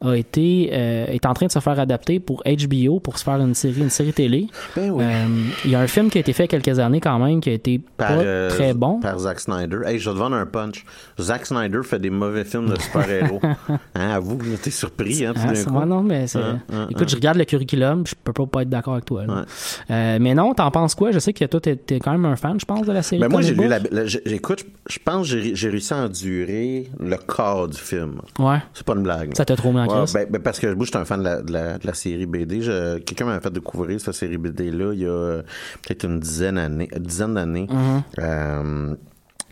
a 0.00 0.14
été 0.14 0.70
euh, 0.72 1.06
est 1.06 1.24
en 1.26 1.34
train 1.34 1.46
de 1.46 1.52
se 1.52 1.58
faire 1.60 1.78
adapter 1.78 2.20
pour 2.20 2.42
HBO 2.44 3.00
pour 3.00 3.18
se 3.18 3.24
faire 3.24 3.36
une 3.36 3.54
série 3.54 3.80
une 3.80 3.90
série 3.90 4.12
télé. 4.12 4.48
Ben 4.76 4.90
oui. 4.90 5.04
Euh, 5.04 5.26
Il 5.64 5.70
y 5.70 5.74
a 5.74 5.80
un 5.80 5.86
film 5.86 6.10
qui 6.10 6.18
a 6.18 6.20
été 6.20 6.32
fait 6.32 6.44
il 6.44 6.52
y 6.52 6.54
a 6.56 6.60
quelques 6.60 6.78
années 6.78 7.00
quand 7.00 7.18
même 7.18 7.40
qui 7.40 7.50
a 7.50 7.52
été 7.54 7.78
Par, 7.96 8.08
pas 8.08 8.14
euh, 8.14 8.48
très 8.50 8.74
bon. 8.74 9.00
Par 9.00 9.18
Zack 9.18 9.40
Snyder. 9.40 9.78
Hey, 9.86 9.98
je 9.98 10.08
vais 10.10 10.14
te 10.14 10.18
vendre 10.20 10.36
un 10.36 10.46
punch. 10.46 10.84
Zack 11.20 11.46
Snyder 11.46 11.80
fait 11.84 11.98
des 11.98 12.10
mauvais 12.10 12.44
films 12.44 12.68
de 12.70 12.78
super-héros. 12.80 13.40
hein, 13.94 14.10
avoue, 14.10 14.38
t'es 14.62 14.70
surpris, 14.70 15.24
hein, 15.24 15.32
tout 15.34 15.40
Ah, 15.44 15.48
d'un 15.48 15.54
c'est- 15.54 15.64
coup. 15.66 15.78
ouais, 15.78 15.86
non, 15.86 16.02
mais 16.02 16.26
c'est- 16.26 16.38
Hein, 16.38 16.60
hein, 16.72 16.86
Écoute, 16.90 17.02
hein. 17.04 17.06
je 17.10 17.14
regarde 17.16 17.38
le 17.38 17.44
curriculum, 17.44 18.04
je 18.06 18.14
peux 18.22 18.32
pas, 18.46 18.62
être 18.62 18.68
d'accord 18.68 18.94
avec 18.94 19.04
toi. 19.06 19.24
là. 19.26 19.44
Ouais. 19.88 20.18
Mais 20.18 20.34
non, 20.34 20.52
t'en 20.54 20.70
penses 20.70 20.94
quoi? 20.94 21.10
Je 21.12 21.18
sais 21.18 21.32
que 21.32 21.44
toi, 21.44 21.60
t'es 21.60 21.76
t'es 21.76 21.98
quand 22.00 22.12
même 22.12 22.24
un 22.24 22.36
fan, 22.36 22.58
je 22.60 22.64
pense, 22.64 22.86
de 22.86 22.92
la 22.92 23.02
série. 23.02 23.20
Ben 23.20 23.28
moi, 23.28 23.40
j'ai 23.42 23.54
lu 23.54 23.68
la, 23.68 23.78
j'écoute, 24.06 24.64
je 24.88 24.98
pense 25.04 25.30
que 25.30 25.40
j'ai 25.40 25.54
j'ai 25.54 25.68
réussi 25.70 25.94
à 25.94 26.04
endurer 26.04 26.90
le 26.98 27.16
corps 27.16 27.68
du 27.68 27.78
film. 27.78 28.20
Ouais. 28.38 28.58
C'est 28.74 28.84
pas 28.84 28.94
une 28.94 29.02
blague. 29.02 29.34
Ça 29.34 29.44
t'a 29.44 29.56
trop 29.56 29.72
mis 29.72 29.80
ben, 30.14 30.26
ben, 30.30 30.42
parce 30.42 30.58
que 30.58 30.72
moi, 30.74 30.84
j'étais 30.84 30.98
un 30.98 31.04
fan 31.04 31.20
de 31.20 31.24
la, 31.24 31.42
de 31.42 31.52
la, 31.52 31.78
de 31.78 31.86
la 31.86 31.94
série 31.94 32.26
BD. 32.26 32.62
Je- 32.62 32.98
Quelqu'un 32.98 33.24
m'a 33.26 33.40
fait 33.40 33.52
découvrir 33.52 34.00
cette 34.00 34.14
série 34.14 34.38
BD-là 34.38 34.92
il 34.92 35.00
y 35.00 35.06
a 35.06 35.42
peut-être 35.82 36.04
une 36.04 36.20
dizaine 36.20 36.56
d'années. 36.56 36.88
Une 36.94 37.02
dizaine 37.02 37.34
d'années. 37.34 37.66
Mm-hmm. 37.66 38.02
Euh, 38.18 38.94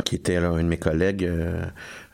qui 0.05 0.17
était 0.17 0.41
là, 0.41 0.49
un 0.49 0.63
de 0.63 0.69
mes 0.69 0.79
collègues 0.79 1.25
euh, 1.25 1.63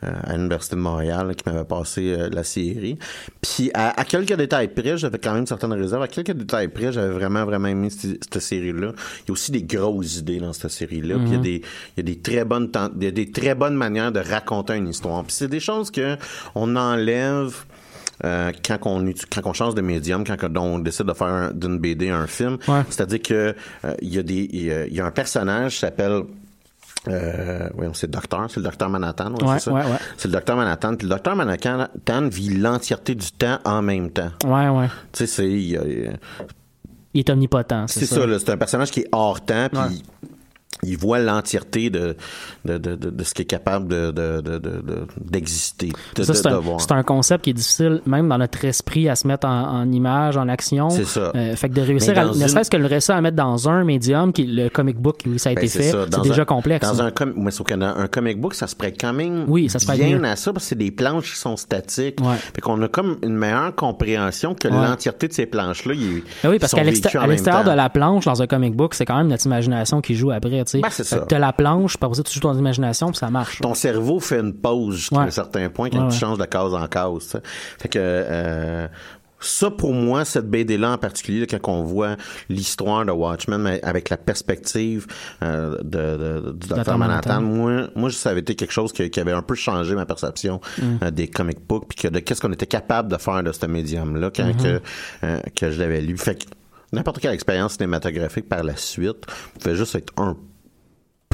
euh, 0.03 0.11
à 0.23 0.35
l'Université 0.35 0.75
de 0.75 0.81
Montréal 0.81 1.33
qui 1.35 1.49
m'avait 1.49 1.65
passé 1.65 2.13
euh, 2.13 2.29
la 2.31 2.43
série. 2.43 2.97
Puis 3.41 3.71
à, 3.73 3.99
à 3.99 4.03
quelques 4.03 4.33
détails 4.35 4.67
près, 4.67 4.97
j'avais 4.97 5.17
quand 5.17 5.33
même 5.33 5.47
certaines 5.47 5.73
réserves. 5.73 6.03
À 6.03 6.07
quelques 6.07 6.33
détails 6.33 6.67
près, 6.67 6.91
j'avais 6.91 7.11
vraiment, 7.11 7.45
vraiment 7.45 7.67
aimé 7.67 7.89
cette, 7.89 8.39
série-là. 8.39 8.91
Il 9.23 9.29
y 9.29 9.31
a 9.31 9.33
aussi 9.33 9.51
des 9.51 9.63
grosses 9.63 10.17
idées 10.17 10.39
dans 10.39 10.53
cette 10.53 10.71
série-là. 10.71 11.15
Puis 11.15 11.29
il 11.29 11.33
y 11.33 11.37
a 11.37 11.39
des, 11.39 11.61
il 11.97 11.97
y 11.97 11.99
a 11.99 12.03
des 12.03 12.19
très 12.19 12.45
bonnes 12.45 12.69
il 12.97 13.03
y 13.03 13.07
a 13.07 13.11
des 13.11 13.31
très 13.31 13.55
bonnes 13.55 13.75
manières 13.75 14.11
de 14.11 14.19
raconter 14.19 14.75
une 14.75 14.89
histoire. 14.89 15.23
Puis 15.23 15.33
c'est 15.33 15.47
des 15.47 15.59
choses 15.59 15.89
que 15.89 16.15
on 16.55 16.75
enlève 16.75 17.65
euh, 18.25 18.51
quand 18.65 18.77
on 18.85 19.05
quand 19.31 19.41
on 19.45 19.53
change 19.53 19.75
de 19.75 19.81
médium, 19.81 20.23
quand 20.25 20.37
on 20.57 20.79
décide 20.79 21.05
de 21.05 21.13
faire 21.13 21.27
un- 21.27 21.51
d'une 21.51 21.79
BD 21.79 22.09
un 22.09 22.27
film, 22.27 22.57
Ouais. 22.67 22.81
c'est-à-dire 22.89 23.21
que 23.21 23.55
euh, 23.85 23.93
il 24.01 24.13
y 24.13 24.19
a 24.19 24.23
des 24.23 24.49
il 24.51 24.63
y 24.65 24.71
a, 24.73 24.85
il 24.87 24.93
y 24.93 24.99
a 24.99 25.05
un 25.05 25.11
personnage 25.11 25.73
qui 25.73 25.79
s'appelle 25.79 26.23
euh, 27.07 27.69
oui, 27.77 27.87
c'est 27.93 28.07
le 28.07 28.11
docteur, 28.11 28.47
c'est 28.49 28.57
le 28.57 28.63
docteur 28.65 28.89
Manhattan, 28.89 29.33
ouais, 29.35 29.43
Ouais, 29.43 29.53
c'est 29.59 29.69
ça? 29.69 29.73
ouais. 29.73 29.83
C'est 30.17 30.27
le 30.27 30.33
docteur 30.33 30.57
Manhattan. 30.57 30.95
Puis 30.95 31.07
le 31.07 31.13
docteur 31.13 31.33
Manhattan 31.35 31.87
vit 32.29 32.49
l'entièreté 32.57 33.15
du 33.15 33.31
temps 33.31 33.57
en 33.63 33.81
même 33.81 34.09
temps. 34.11 34.31
Ouais, 34.45 34.67
ouais. 34.67 34.87
Tu 35.13 35.19
sais, 35.19 35.27
c'est 35.27 35.49
il 35.49 36.09
est 37.15 37.29
omnipotent, 37.29 37.87
c'est 37.87 38.01
c'est 38.01 38.05
ça. 38.05 38.15
ça, 38.17 38.27
là, 38.27 38.37
c'est 38.37 38.49
un 38.51 38.57
personnage 38.57 38.91
qui 38.91 38.99
est 39.01 39.07
hors 39.13 39.39
temps, 39.41 39.67
puis. 39.71 40.03
Il 40.83 40.97
voit 40.97 41.19
l'entièreté 41.19 41.89
de, 41.89 42.15
de, 42.65 42.77
de, 42.77 42.95
de, 42.95 43.09
de 43.09 43.23
ce 43.23 43.33
qui 43.33 43.41
est 43.41 43.45
capable 43.45 43.87
de, 43.87 44.11
de, 44.11 44.41
de, 44.41 44.57
de- 44.57 44.81
de- 44.81 45.07
d'exister, 45.19 45.91
de, 46.15 46.23
c'est 46.23 46.91
un, 46.91 47.03
concept 47.03 47.43
qui 47.43 47.49
est 47.51 47.53
difficile, 47.53 48.01
même 48.05 48.27
dans 48.29 48.37
notre 48.37 48.63
esprit, 48.65 49.09
à 49.09 49.15
se 49.15 49.27
mettre 49.27 49.47
en, 49.47 49.81
en 49.81 49.91
image, 49.91 50.37
en 50.37 50.47
action. 50.47 50.89
C'est 50.89 51.05
ça. 51.05 51.31
Euh, 51.35 51.55
fait 51.55 51.69
que 51.69 51.73
de 51.73 51.81
réussir, 51.81 52.17
à, 52.17 52.25
dans 52.25 52.33
ne 52.35 52.41
une- 52.41 52.47
serait-ce 52.47 52.69
que 52.69 52.77
le 52.77 52.85
réussir 52.85 53.15
à 53.15 53.21
mettre 53.21 53.35
dans 53.37 53.67
un 53.69 53.83
médium, 53.83 54.31
qui 54.33 54.45
le 54.45 54.69
comic 54.69 54.97
book, 54.97 55.21
oui, 55.25 55.39
ça 55.39 55.49
a 55.49 55.53
Ben, 55.53 55.63
été 55.63 55.69
fait, 55.77 55.91
c'est 55.91 56.21
déjà 56.21 56.41
un- 56.43 56.45
complexe. 56.45 56.87
Dans 56.87 57.01
hein. 57.01 57.07
un, 57.07 57.11
com 57.11 57.33
mais 57.35 57.51
un 57.81 58.07
comic 58.07 58.39
book, 58.39 58.53
ça 58.53 58.67
se 58.67 58.75
prête 58.75 58.95
quand 58.99 59.13
même 59.13 59.45
Oui, 59.47 59.69
ça 59.69 59.79
se 59.79 59.91
bien 59.91 60.23
à 60.23 60.35
ça 60.35 60.53
parce 60.53 60.65
que 60.65 60.69
c'est 60.69 60.75
des 60.77 60.91
planches 60.91 61.33
qui 61.33 61.39
sont 61.39 61.57
statiques. 61.57 62.19
Ouais. 62.21 62.35
Fait 62.35 62.61
qu'on 62.61 62.81
a 62.81 62.87
comme 62.87 63.17
une 63.23 63.35
meilleure 63.35 63.73
compréhension 63.75 64.53
que 64.55 64.67
Ouais. 64.67 64.73
l'entièreté 64.75 65.27
de 65.27 65.33
ces 65.33 65.45
planches-là, 65.45 65.93
Ben 66.43 66.49
oui, 66.51 66.59
parce 66.59 66.73
qu'à 66.73 66.83
l'extérieur 66.83 67.63
de 67.63 67.71
la 67.71 67.89
planche, 67.89 68.25
dans 68.25 68.41
un 68.41 68.47
comic 68.47 68.75
book, 68.75 68.93
c'est 68.93 69.05
quand 69.05 69.17
même 69.17 69.27
notre 69.27 69.45
imagination 69.45 70.01
qui 70.01 70.15
joue 70.15 70.31
après, 70.31 70.63
tu 70.71 71.03
sais. 71.03 71.15
Ben, 71.17 71.25
T'as 71.27 71.39
la 71.39 71.53
planche, 71.53 71.97
puis 71.97 72.05
après 72.05 72.15
ça, 72.17 72.23
tu 72.23 72.33
joues 72.33 72.39
ton 72.41 72.57
imagination, 72.57 73.07
puis 73.07 73.17
ça 73.17 73.29
marche. 73.29 73.59
ton 73.61 73.73
cerveau 73.73 74.19
fait 74.19 74.39
une 74.39 74.53
pause 74.53 74.95
jusqu'à 74.95 75.17
Ouais. 75.17 75.23
un 75.25 75.31
certain 75.31 75.69
point 75.69 75.89
quand 75.89 76.05
Ouais, 76.05 76.11
tu 76.11 76.17
changes 76.17 76.37
de 76.37 76.45
case 76.45 76.73
en 76.73 76.87
case. 76.87 77.39
Fait 77.79 77.89
que 77.89 77.99
euh, 78.01 78.87
ça 79.41 79.71
pour 79.71 79.93
moi, 79.93 80.25
cette 80.25 80.49
BD-là 80.49 80.91
en 80.91 80.97
particulier, 80.97 81.39
là, 81.41 81.45
quand 81.49 81.71
on 81.71 81.83
voit 81.83 82.17
l'histoire 82.49 83.05
de 83.05 83.11
Watchmen 83.11 83.61
mais 83.61 83.79
avec 83.83 84.09
la 84.09 84.17
perspective 84.17 85.07
euh, 85.43 85.77
de, 85.81 86.51
du 86.51 86.67
Dr. 86.67 86.97
Manhattan, 86.97 87.41
moi, 87.41 87.87
moi, 87.95 88.11
ça 88.11 88.31
avait 88.31 88.41
été 88.41 88.55
quelque 88.55 88.71
chose 88.73 88.91
qui, 88.91 89.09
qui 89.09 89.19
avait 89.21 89.31
un 89.31 89.41
peu 89.41 89.55
changé 89.55 89.95
ma 89.95 90.05
perception 90.05 90.59
Mm. 90.77 90.83
euh, 91.03 91.11
des 91.11 91.27
comic 91.29 91.59
books, 91.67 91.85
puis 91.87 91.97
que 92.03 92.07
de 92.09 92.19
qu'est-ce 92.19 92.41
qu'on 92.41 92.51
était 92.51 92.67
capable 92.67 93.09
de 93.11 93.17
faire 93.17 93.41
de 93.43 93.51
ce 93.53 93.65
médium-là 93.65 94.29
quand 94.35 94.43
Mm-hmm. 94.43 94.61
que, 94.63 94.81
euh, 95.23 95.39
que 95.55 95.71
je 95.71 95.79
l'avais 95.79 96.01
lu. 96.01 96.17
Fait 96.17 96.35
que 96.35 96.45
n'importe 96.91 97.19
quelle 97.19 97.33
expérience 97.33 97.73
cinématographique 97.73 98.49
par 98.49 98.63
la 98.63 98.75
suite 98.75 99.25
pouvait 99.59 99.75
juste 99.75 99.95
être 99.95 100.11
un 100.17 100.35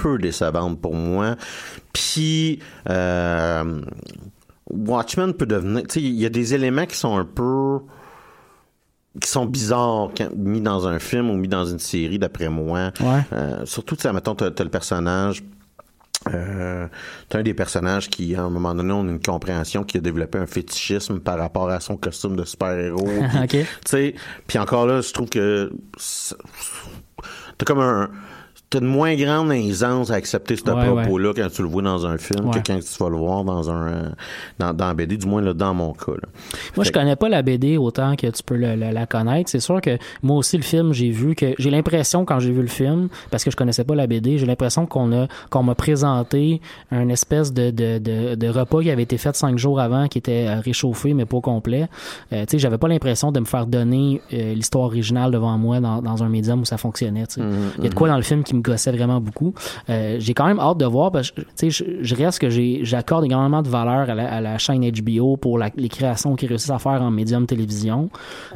peu 0.06 0.20
décevante 0.20 0.80
pour 0.80 0.94
moi. 0.94 1.36
Puis 1.92 2.60
euh, 2.90 3.82
Watchmen 4.70 5.34
peut 5.34 5.48
devenir, 5.48 5.82
tu 5.88 5.94
sais, 5.96 6.02
il 6.02 6.14
y 6.14 6.28
a 6.28 6.30
des 6.30 6.54
éléments 6.54 6.86
qui 6.86 6.96
sont 6.96 7.18
un 7.18 7.26
peu 7.26 7.80
qui 9.20 9.30
sont 9.30 9.46
bizarres 9.46 10.12
quand, 10.16 10.30
mis 10.36 10.62
dans 10.62 10.88
un 10.88 11.00
film 11.00 11.32
ou 11.32 11.36
mis 11.36 11.48
dans 11.48 11.66
une 11.66 11.80
série 11.80 12.20
d'après 12.20 12.50
moi. 12.50 12.92
Ouais. 13.00 13.22
Euh, 13.34 13.66
surtout, 13.66 13.96
tu 13.96 14.04
sais, 14.04 14.14
mettons, 14.14 14.36
t'as, 14.36 14.52
t'as 14.52 14.64
le 14.64 14.70
personnage. 14.70 15.44
Euh, 16.34 16.88
t'as 17.30 17.40
un 17.40 17.44
des 17.44 17.54
personnages 17.54 18.10
qui, 18.10 18.36
à 18.36 18.44
un 18.44 18.50
moment 18.50 18.76
donné, 18.76 18.92
on 18.92 19.08
a 19.08 19.12
une 19.12 19.22
compréhension 19.22 19.84
qui 19.84 19.98
a 19.98 20.02
développé 20.02 20.38
un 20.38 20.48
fétichisme 20.48 21.20
par 21.20 21.40
rapport 21.40 21.70
à 21.70 21.80
son 21.80 21.98
costume 21.98 22.36
de 22.36 22.44
super-héros. 22.44 23.08
Puis, 24.48 24.60
encore 24.60 24.86
là, 24.86 25.02
je 25.02 25.14
trouve 25.14 25.30
que 25.30 25.72
t'as 27.58 27.66
comme 27.66 27.80
un 27.80 28.10
t'as 28.80 28.86
une 28.86 28.92
moins 28.92 29.16
grande 29.16 29.52
aisance 29.52 30.12
à 30.12 30.16
accepter 30.16 30.56
ce 30.56 30.64
Ouais, 30.64 30.86
propos-là 30.86 31.34
quand 31.36 31.48
tu 31.52 31.62
le 31.62 31.68
vois 31.68 31.82
dans 31.82 32.06
un 32.06 32.18
film 32.18 32.46
Ouais. 32.48 32.62
que 32.62 32.72
quand 32.74 32.80
tu 32.80 33.04
vas 33.04 33.10
le 33.10 33.16
voir 33.18 33.44
dans 33.44 33.70
un 33.70 34.12
dans, 34.60 34.74
dans 34.74 34.88
la 34.88 34.94
BD, 34.94 35.18
du 35.18 35.26
moins 35.28 35.42
là, 35.42 35.54
dans 35.54 35.74
mon 35.74 35.94
cas. 35.94 36.12
là. 36.14 36.28
Moi, 36.76 36.84
je 36.84 36.84
Fait 36.84 36.92
que- 36.94 37.00
connais 37.00 37.16
pas 37.16 37.30
la 37.30 37.42
BD 37.42 37.78
autant 37.78 38.16
que 38.16 38.28
tu 38.28 38.44
peux 38.44 38.56
le- 38.56 38.76
le- 38.76 38.92
la 38.92 39.06
connaître. 39.06 39.50
C'est 39.50 39.60
sûr 39.60 39.80
que 39.82 39.98
moi 40.24 40.38
aussi, 40.38 40.58
le 40.58 40.64
film, 40.64 40.94
j'ai 40.94 41.10
vu 41.10 41.36
que 41.36 41.54
j'ai 41.58 41.70
l'impression 41.70 42.26
quand 42.26 42.40
j'ai 42.40 42.52
vu 42.52 42.62
le 42.62 42.68
film, 42.68 43.10
parce 43.32 43.44
que 43.44 43.52
je 43.52 43.56
connaissais 43.56 43.84
pas 43.84 43.96
la 43.96 44.08
BD, 44.08 44.38
j'ai 44.38 44.46
l'impression 44.46 44.86
qu'on 44.86 45.12
a 45.14 45.28
qu'on 45.50 45.64
m'a 45.64 45.76
présenté 45.76 46.62
un 46.92 47.10
espèce 47.10 47.54
de, 47.54 47.72
de, 47.72 47.98
de, 48.00 48.36
de 48.36 48.48
repas 48.48 48.82
qui 48.82 48.90
avait 48.92 49.04
été 49.04 49.18
fait 49.18 49.36
cinq 49.36 49.58
jours 49.58 49.80
avant, 49.80 50.08
qui 50.08 50.18
était 50.18 50.46
euh, 50.48 50.60
réchauffé 50.60 51.14
mais 51.14 51.26
pas 51.26 51.42
complet. 51.42 51.88
Euh, 52.34 52.42
tu 52.46 52.52
sais, 52.52 52.60
j'avais 52.60 52.78
pas 52.78 52.88
l'impression 52.88 53.32
de 53.32 53.40
me 53.40 53.46
faire 53.46 53.66
donner 53.68 54.22
euh, 54.34 54.54
l'histoire 54.54 54.86
originale 54.86 55.32
devant 55.32 55.58
moi 55.58 55.80
dans, 55.80 56.02
dans 56.02 56.24
un 56.24 56.30
médium 56.30 56.62
où 56.62 56.66
ça 56.66 56.78
fonctionnait. 56.78 57.26
sais. 57.30 57.42
Il 57.78 57.84
y 57.84 57.88
a 57.88 57.90
de 57.90 57.96
quoi 57.96 58.08
dans 58.08 58.18
le 58.18 58.22
film 58.24 58.44
qui 58.44 58.56
me 58.56 58.62
gossait 58.66 58.92
vraiment 58.92 59.20
beaucoup. 59.22 59.54
Euh, 59.90 60.18
j'ai 60.20 60.34
quand 60.34 60.46
même 60.48 60.60
hâte 60.60 60.78
de 60.78 60.86
voir 60.86 61.12
parce 61.12 61.32
que 61.32 61.42
je, 61.62 61.84
je 62.02 62.16
reste 62.16 62.40
que 62.40 62.50
j'accorde 62.84 63.26
énormément 63.26 63.62
de 63.62 63.70
valeur 63.70 64.10
à 64.10 64.16
la, 64.16 64.32
à 64.34 64.42
la 64.42 64.58
chaîne 64.58 64.90
HBO 64.90 65.38
pour 65.38 65.58
la- 65.58 65.70
les 65.76 65.90
créations 65.90 66.36
qu'ils 66.36 66.50
réussissent 66.50 66.70
à 66.70 66.80
faire 66.80 67.02
en 67.02 67.12
médium 67.12 67.46
télévision. 67.46 68.10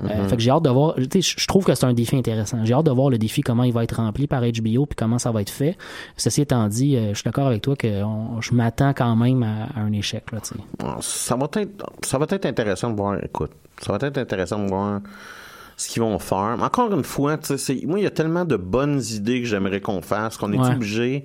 Euh, 0.04 0.28
fait 0.28 0.36
que 0.38 0.42
j'ai 0.42 0.52
hâte 0.52 0.64
de 0.64 0.70
voir. 0.70 0.96
Je 0.98 1.48
trouve 1.48 1.66
que 1.66 1.74
c'est 1.76 1.86
un 1.86 1.94
défi 1.94 2.16
intéressant. 2.16 2.64
J'ai 2.66 2.74
hâte 2.74 2.86
de 2.86 2.92
voir 2.92 3.10
le 3.10 3.18
défi 3.18 3.42
comment 3.42 3.64
il 3.64 3.74
va 3.74 3.84
être 3.84 3.96
rempli 3.98 4.28
par 4.28 4.42
HBO 4.42 4.86
puis 4.86 4.96
comment 4.98 5.20
ça 5.20 5.32
va 5.32 5.42
être 5.42 5.50
fait. 5.50 5.78
Ceci 6.18 6.42
étant 6.42 6.68
dit, 6.68 6.96
euh, 6.96 7.10
je 7.10 7.16
suis 7.16 7.24
d'accord 7.26 7.48
avec 7.48 7.62
toi 7.62 7.76
que 7.76 8.04
on- 8.04 8.42
je 8.42 8.54
m'attends 8.54 8.94
quand 8.94 9.16
même 9.16 9.44
à, 9.44 9.80
à 9.80 9.82
un 9.82 9.92
échec 9.94 10.32
là. 10.32 10.40
sais. 10.44 10.56
ça 11.02 11.36
va 11.36 11.48
être 11.56 11.84
ça 12.04 12.18
va 12.18 12.26
être 12.30 12.46
intéressant 12.46 12.90
de 12.92 12.96
voir 12.96 13.18
écoute 13.24 13.52
ça 13.82 13.92
va 13.96 14.08
être 14.08 14.18
intéressant 14.18 14.60
de 14.64 14.68
voir 14.70 15.02
ce 15.80 15.88
qu'ils 15.88 16.02
vont 16.02 16.20
faire 16.20 16.58
encore 16.62 16.94
une 16.94 17.04
fois 17.06 17.40
moi 17.86 18.00
il 18.00 18.04
y 18.04 18.06
a 18.06 18.12
tellement 18.12 18.44
de 18.44 18.58
bonnes 18.58 19.02
idées 19.14 19.42
que 19.42 19.48
j'aimerais 19.48 19.80
qu'on 19.80 20.02
fasse 20.02 20.36
qu'on 20.38 20.52
est 20.52 20.60
Ouais. 20.60 20.76
obligé 20.76 21.24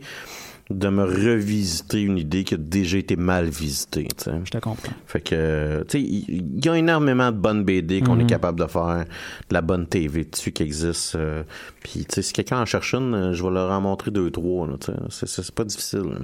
de 0.70 0.88
me 0.88 1.02
revisiter 1.04 2.00
une 2.00 2.16
idée 2.16 2.42
qui 2.44 2.54
a 2.54 2.56
déjà 2.56 2.96
été 2.96 3.16
mal 3.16 3.50
visitée. 3.50 4.08
Je 4.24 4.50
te 4.50 4.56
comprends. 4.58 4.92
fait 5.06 5.20
que 5.20 5.84
tu 5.88 5.98
sais 5.98 6.00
il 6.02 6.64
y, 6.64 6.68
a 6.70 6.78
énormément 6.78 7.30
de 7.32 7.36
bonnes 7.36 7.64
BD 7.64 8.00
qu'on 8.00 8.18
est 8.18 8.24
capable 8.26 8.60
de 8.60 8.66
faire 8.66 9.04
de 9.48 9.54
la 9.54 9.60
bonne 9.60 9.86
TV 9.86 10.24
dessus 10.24 10.52
qui 10.52 10.62
existe 10.62 11.16
euh, 11.16 11.42
puis 11.82 12.06
tu 12.06 12.14
sais 12.14 12.22
si 12.22 12.32
quelqu'un 12.32 12.62
en 12.62 12.64
cherche 12.64 12.94
une 12.94 13.12
euh, 13.14 13.34
je 13.34 13.44
vais 13.44 13.50
leur 13.50 13.70
en 13.72 13.80
montrer 13.82 14.10
deux 14.10 14.30
trois 14.30 14.66
là, 14.66 14.74
tu 14.80 14.90
sais. 15.10 15.26
c'est 15.26 15.50
pas 15.54 15.64
difficile 15.64 16.00
là. 16.04 16.18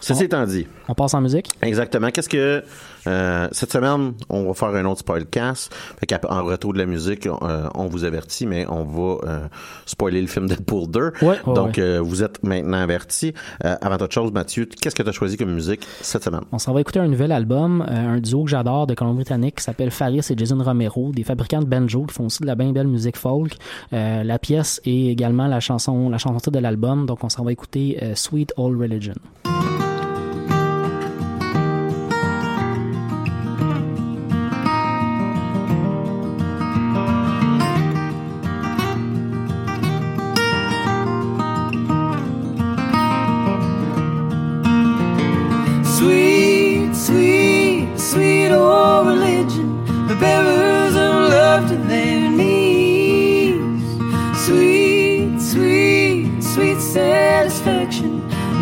ceci 0.00 0.24
étant 0.24 0.44
dit 0.46 0.66
On 0.88 0.94
passe 0.94 1.14
en 1.14 1.20
musique? 1.20 1.48
Exactement. 1.62 2.10
Qu'est-ce 2.12 2.28
que 2.28 2.62
euh, 3.06 3.48
cette 3.52 3.72
semaine, 3.72 4.14
on 4.28 4.44
va 4.46 4.54
faire 4.54 4.68
un 4.68 4.84
autre 4.84 5.04
podcast. 5.04 5.74
Fait 5.98 6.12
en 6.28 6.44
retour 6.44 6.72
de 6.72 6.78
la 6.78 6.86
musique, 6.86 7.26
euh, 7.26 7.68
on 7.74 7.86
vous 7.86 8.04
avertit, 8.04 8.46
mais 8.46 8.66
on 8.68 8.84
va 8.84 9.28
euh, 9.28 9.48
spoiler 9.86 10.20
le 10.20 10.26
film 10.26 10.46
Deadpool 10.46 10.88
2. 10.90 11.12
Ouais, 11.22 11.40
Donc 11.46 11.76
ouais. 11.78 11.98
vous 11.98 12.22
êtes 12.22 12.42
maintenant 12.42 12.78
avertis. 12.78 13.34
Euh, 13.64 13.76
avant 13.80 13.98
toute 13.98 14.12
chose, 14.12 14.32
Mathieu, 14.32 14.66
qu'est-ce 14.66 14.94
que 14.94 15.02
tu 15.02 15.08
as 15.08 15.12
choisi 15.12 15.36
comme 15.36 15.52
musique 15.52 15.86
cette 16.00 16.24
semaine? 16.24 16.42
On 16.52 16.58
s'en 16.58 16.72
va 16.72 16.80
écouter 16.80 17.00
un 17.00 17.08
nouvel 17.08 17.32
album, 17.32 17.84
un 17.88 18.18
duo 18.18 18.44
que 18.44 18.50
j'adore 18.50 18.86
de 18.86 18.94
Colombie-Britannique 18.94 19.56
qui 19.56 19.64
s'appelle 19.64 19.90
Faris 19.90 20.20
et 20.30 20.36
Jason 20.36 20.62
Romero, 20.62 21.12
des 21.12 21.24
fabricants 21.24 21.60
de 21.60 21.66
banjo 21.66 22.04
qui 22.04 22.14
font 22.14 22.26
aussi 22.26 22.42
de 22.42 22.46
la 22.46 22.54
bien 22.54 22.72
belle 22.72 22.88
musique 22.88 23.16
folk. 23.16 23.56
Euh, 23.92 24.22
la 24.22 24.38
pièce 24.38 24.80
est 24.84 25.06
également 25.06 25.46
la 25.46 25.60
chanson, 25.60 26.08
la 26.08 26.18
chanson 26.18 26.50
de 26.50 26.58
l'album, 26.58 27.06
donc 27.06 27.24
on 27.24 27.28
s'en 27.28 27.44
va 27.44 27.52
écouter 27.52 27.98
Sweet 28.14 28.52
Old 28.56 28.80
Religion. 28.80 29.14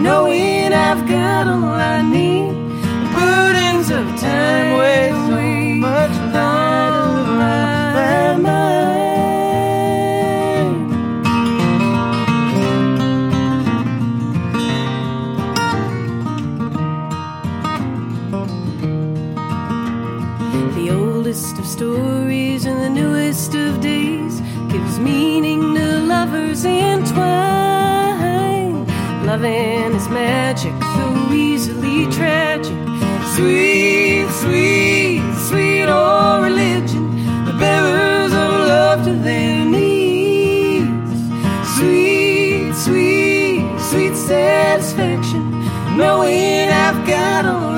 Knowing 0.03 0.73
I've 0.73 1.07
got 1.07 1.47
all 1.47 1.65
I 1.65 2.03
need. 2.03 2.49
The 2.51 3.09
burdens 3.15 3.91
of 3.91 4.07
time 4.21 4.79
weigh 4.79 5.11
so 5.11 5.41
much 5.87 6.17
on 6.35 7.37
my 7.37 8.37
mind. 8.37 8.71
The 20.77 20.87
oldest 20.91 21.59
of 21.59 21.67
stories 21.67 22.65
and 22.65 22.81
the 22.81 22.91
newest 22.91 23.55
of 23.55 23.81
days 23.81 24.41
gives 24.71 24.99
meaning 24.99 25.75
to 25.75 26.01
lovers 26.01 26.65
entwined. 26.65 27.50
Loving 29.31 29.95
is 29.95 30.09
magic, 30.09 30.75
so 30.97 31.33
easily 31.33 32.11
tragic. 32.11 32.75
Sweet, 33.37 34.27
sweet, 34.43 35.23
sweet 35.49 35.87
old 35.87 36.43
religion, 36.43 37.05
the 37.45 37.53
bearers 37.53 38.33
of 38.33 38.51
love 38.73 39.05
to 39.05 39.13
their 39.13 39.65
knees. 39.65 40.83
Sweet, 41.77 42.75
sweet, 42.75 43.79
sweet 43.79 44.17
satisfaction, 44.17 45.49
knowing 45.97 46.69
I've 46.69 47.07
got 47.07 47.47
all 47.47 47.70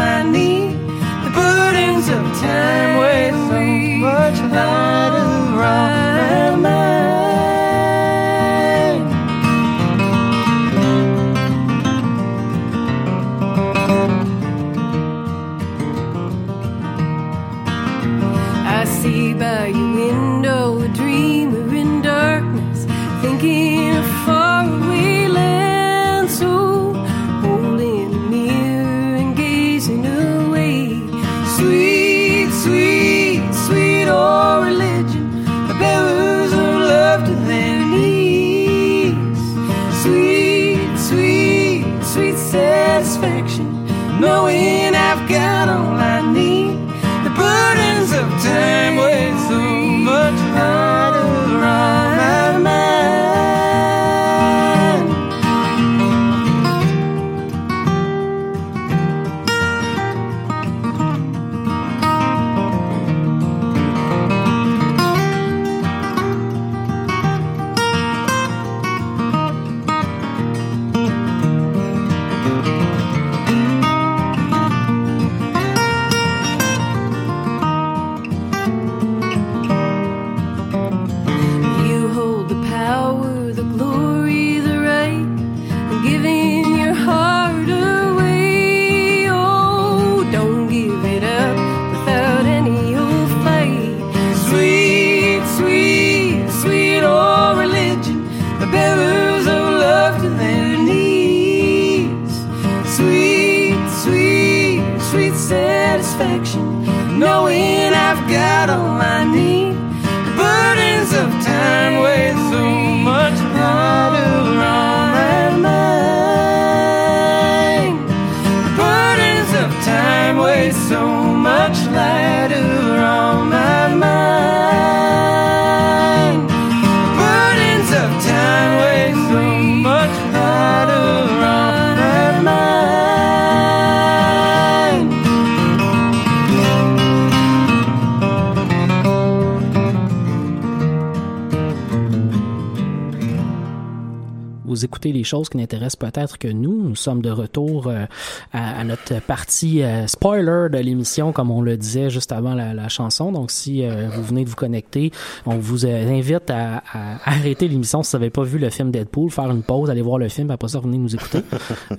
Vous 144.72 144.86
écoutez 144.86 145.12
les 145.12 145.22
choses 145.22 145.50
qui 145.50 145.58
n'intéressent 145.58 145.96
peut-être 145.96 146.38
que 146.38 146.48
nous. 146.48 146.72
Nous 146.88 146.96
sommes 146.96 147.20
de 147.20 147.30
retour 147.30 147.88
euh, 147.88 148.06
à, 148.54 148.80
à 148.80 148.84
notre 148.84 149.20
partie 149.20 149.82
euh, 149.82 150.06
spoiler 150.06 150.70
de 150.70 150.78
l'émission, 150.78 151.30
comme 151.32 151.50
on 151.50 151.60
le 151.60 151.76
disait 151.76 152.08
juste 152.08 152.32
avant 152.32 152.54
la, 152.54 152.72
la 152.72 152.88
chanson. 152.88 153.32
Donc, 153.32 153.50
si 153.50 153.84
euh, 153.84 154.08
vous 154.10 154.22
venez 154.22 154.44
de 154.44 154.48
vous 154.48 154.56
connecter, 154.56 155.10
on 155.44 155.56
vous 155.56 155.84
invite 155.84 156.48
à, 156.48 156.82
à 156.90 157.30
arrêter 157.30 157.68
l'émission 157.68 158.02
si 158.02 158.12
vous 158.12 158.20
n'avez 158.20 158.30
pas 158.30 158.44
vu 158.44 158.58
le 158.58 158.70
film 158.70 158.90
Deadpool, 158.90 159.30
faire 159.30 159.50
une 159.50 159.62
pause, 159.62 159.90
aller 159.90 160.00
voir 160.00 160.16
le 160.16 160.30
film, 160.30 160.50
après 160.50 160.68
ça, 160.68 160.80
venez 160.80 160.96
nous 160.96 161.14
écouter. 161.14 161.42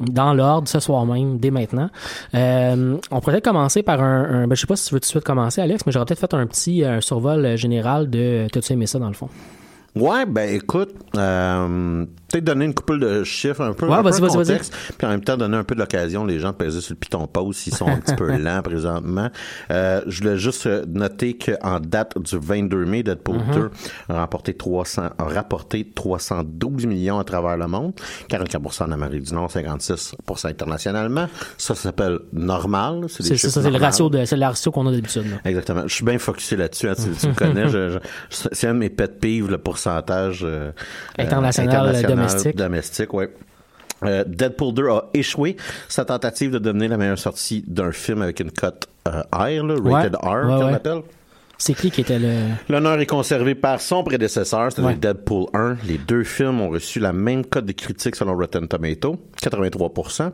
Dans 0.00 0.34
l'ordre, 0.34 0.66
ce 0.66 0.80
soir 0.80 1.06
même, 1.06 1.38
dès 1.38 1.52
maintenant. 1.52 1.88
On 2.34 3.20
pourrait 3.20 3.42
commencer 3.42 3.84
par 3.84 4.02
un... 4.02 4.24
un 4.24 4.48
ben, 4.48 4.56
je 4.56 4.62
sais 4.62 4.66
pas 4.66 4.74
si 4.74 4.88
tu 4.88 4.94
veux 4.94 4.98
tout 4.98 5.06
de 5.06 5.10
suite 5.10 5.24
commencer, 5.24 5.60
Alex, 5.60 5.86
mais 5.86 5.92
j'aurais 5.92 6.06
peut-être 6.06 6.18
fait 6.18 6.34
un 6.34 6.48
petit 6.48 6.82
survol 6.98 7.56
général 7.56 8.10
de... 8.10 8.48
T'as-tu 8.50 8.72
aimé 8.72 8.88
ça, 8.88 8.98
dans 8.98 9.06
le 9.06 9.14
fond? 9.14 9.28
Ouais, 9.98 10.26
ben 10.26 10.54
écoute, 10.54 10.94
euh, 11.16 12.06
peut-être 12.30 12.44
donner 12.44 12.64
une 12.66 12.74
couple 12.74 12.98
de 12.98 13.24
chiffres, 13.24 13.62
un 13.62 13.72
peu, 13.72 13.86
Ouais, 13.86 13.94
un 13.96 14.02
peu 14.02 14.26
contexte, 14.28 14.74
puis 14.98 15.06
en 15.06 15.10
même 15.10 15.22
temps 15.24 15.36
donner 15.36 15.56
un 15.56 15.64
peu 15.64 15.74
de 15.74 15.80
l'occasion 15.80 16.24
les 16.24 16.38
gens 16.40 16.50
de 16.50 16.56
peser 16.56 16.80
sur 16.80 16.92
le 16.94 16.98
piton 16.98 17.26
pause 17.26 17.56
s'ils 17.56 17.74
sont 17.74 17.88
un 17.88 17.96
petit 17.98 18.14
peu 18.14 18.30
lents 18.38 18.62
présentement. 18.62 19.30
Euh, 19.70 20.02
je 20.06 20.22
voulais 20.22 20.36
juste 20.38 20.66
euh, 20.66 20.84
noter 20.88 21.36
qu'en 21.38 21.80
date 21.80 22.18
du 22.18 22.36
22 22.38 22.84
mai, 22.84 23.02
Deadpool 23.02 23.36
Mhm. 23.38 23.54
2 23.54 23.70
a 24.10 24.20
remporté 24.20 24.54
300, 24.54 25.02
a 25.18 25.24
rapporté 25.24 25.90
312 25.94 26.86
millions 26.86 27.18
à 27.18 27.24
travers 27.24 27.56
le 27.56 27.66
monde, 27.66 27.92
44% 28.28 28.84
en 28.84 28.92
Amérique 28.92 29.22
du 29.22 29.34
Nord, 29.34 29.50
56% 29.50 30.48
internationalement. 30.48 31.28
Ça, 31.56 31.74
ça 31.74 31.82
s'appelle 31.82 32.18
normal. 32.32 33.04
C'est 33.08 33.22
des 33.22 33.28
C'est 33.30 33.36
chiffres 33.36 33.52
ça, 33.54 33.62
c'est 33.62 33.70
le 33.70 33.78
ratio 33.78 34.08
de, 34.10 34.24
c'est 34.24 34.36
le 34.36 34.44
ratio 34.44 34.70
qu'on 34.70 34.86
a 34.86 34.90
d'habitude. 34.92 35.24
Exactement. 35.44 35.82
Je 35.86 35.94
suis 35.94 36.04
bien 36.04 36.18
focusé 36.18 36.56
là-dessus. 36.56 36.88
hein, 36.88 36.94
tu, 36.94 37.10
tu 37.18 37.28
me 37.28 37.34
connais. 37.34 37.68
Je, 37.68 37.90
je- 37.90 37.98
c'est 38.30 38.66
un 38.66 38.74
de 38.74 38.78
mes 38.80 38.90
pet 38.90 39.18
peeves, 39.20 39.50
le 39.50 39.58
pourcentage 39.58 40.40
euh, 40.44 40.72
International, 41.18 41.94
domestique. 42.26 42.56
domestique, 42.56 43.14
ouais. 43.14 43.32
Euh, 44.04 44.22
Deadpool 44.26 44.74
2 44.74 44.88
a 44.90 45.04
échoué 45.12 45.56
sa 45.88 46.04
tentative 46.04 46.52
de 46.52 46.58
devenir 46.58 46.90
la 46.90 46.96
meilleure 46.96 47.18
sortie 47.18 47.64
d'un 47.66 47.90
film 47.90 48.22
avec 48.22 48.38
une 48.40 48.52
cote 48.52 48.86
euh, 49.08 49.22
R, 49.32 49.64
là, 49.64 49.74
rated 49.82 50.16
Ouais, 50.22 50.28
R, 50.28 50.34
ouais, 50.34 50.42
qu'on 50.58 50.66
ouais. 50.66 50.72
appelle. 50.74 51.02
C'est 51.60 51.74
qui 51.74 51.90
qui 51.90 52.02
était 52.02 52.20
le... 52.20 52.32
L'honneur 52.68 53.00
est 53.00 53.06
conservé 53.06 53.56
par 53.56 53.80
son 53.80 54.04
prédécesseur, 54.04 54.70
c'est-à-dire 54.70 54.90
Ouais. 54.92 54.96
Deadpool 54.96 55.46
1. 55.52 55.78
Les 55.88 55.98
deux 55.98 56.22
films 56.22 56.60
ont 56.60 56.68
reçu 56.68 57.00
la 57.00 57.12
même 57.12 57.44
cote 57.44 57.64
de 57.64 57.72
critique 57.72 58.14
selon 58.14 58.36
Rotten 58.36 58.68
Tomato, 58.68 59.16
83%. 59.42 60.30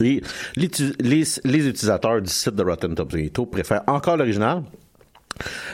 Et 0.00 0.20
les, 0.56 0.68
les, 0.98 1.22
les 1.44 1.68
utilisateurs 1.68 2.20
du 2.20 2.28
site 2.28 2.56
de 2.56 2.64
Rotten 2.64 2.92
Tomato 2.96 3.46
préfèrent 3.46 3.84
encore 3.86 4.16
l'original, 4.16 4.62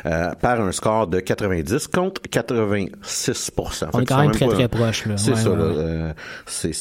euh, 0.06 0.30
par 0.40 0.60
un 0.60 0.72
score 0.72 1.06
de 1.06 1.20
90 1.20 1.88
contre 1.88 2.20
86 2.30 3.50
On 3.92 4.00
est 4.00 4.04
quand 4.06 4.18
même 4.20 4.30
très 4.30 4.46
pas- 4.46 4.52
très 4.54 4.68
proche. 4.68 5.04
C'est 5.16 5.30
Ouais, 5.32 5.36
ça, 5.36 5.48
euh, 5.50 6.12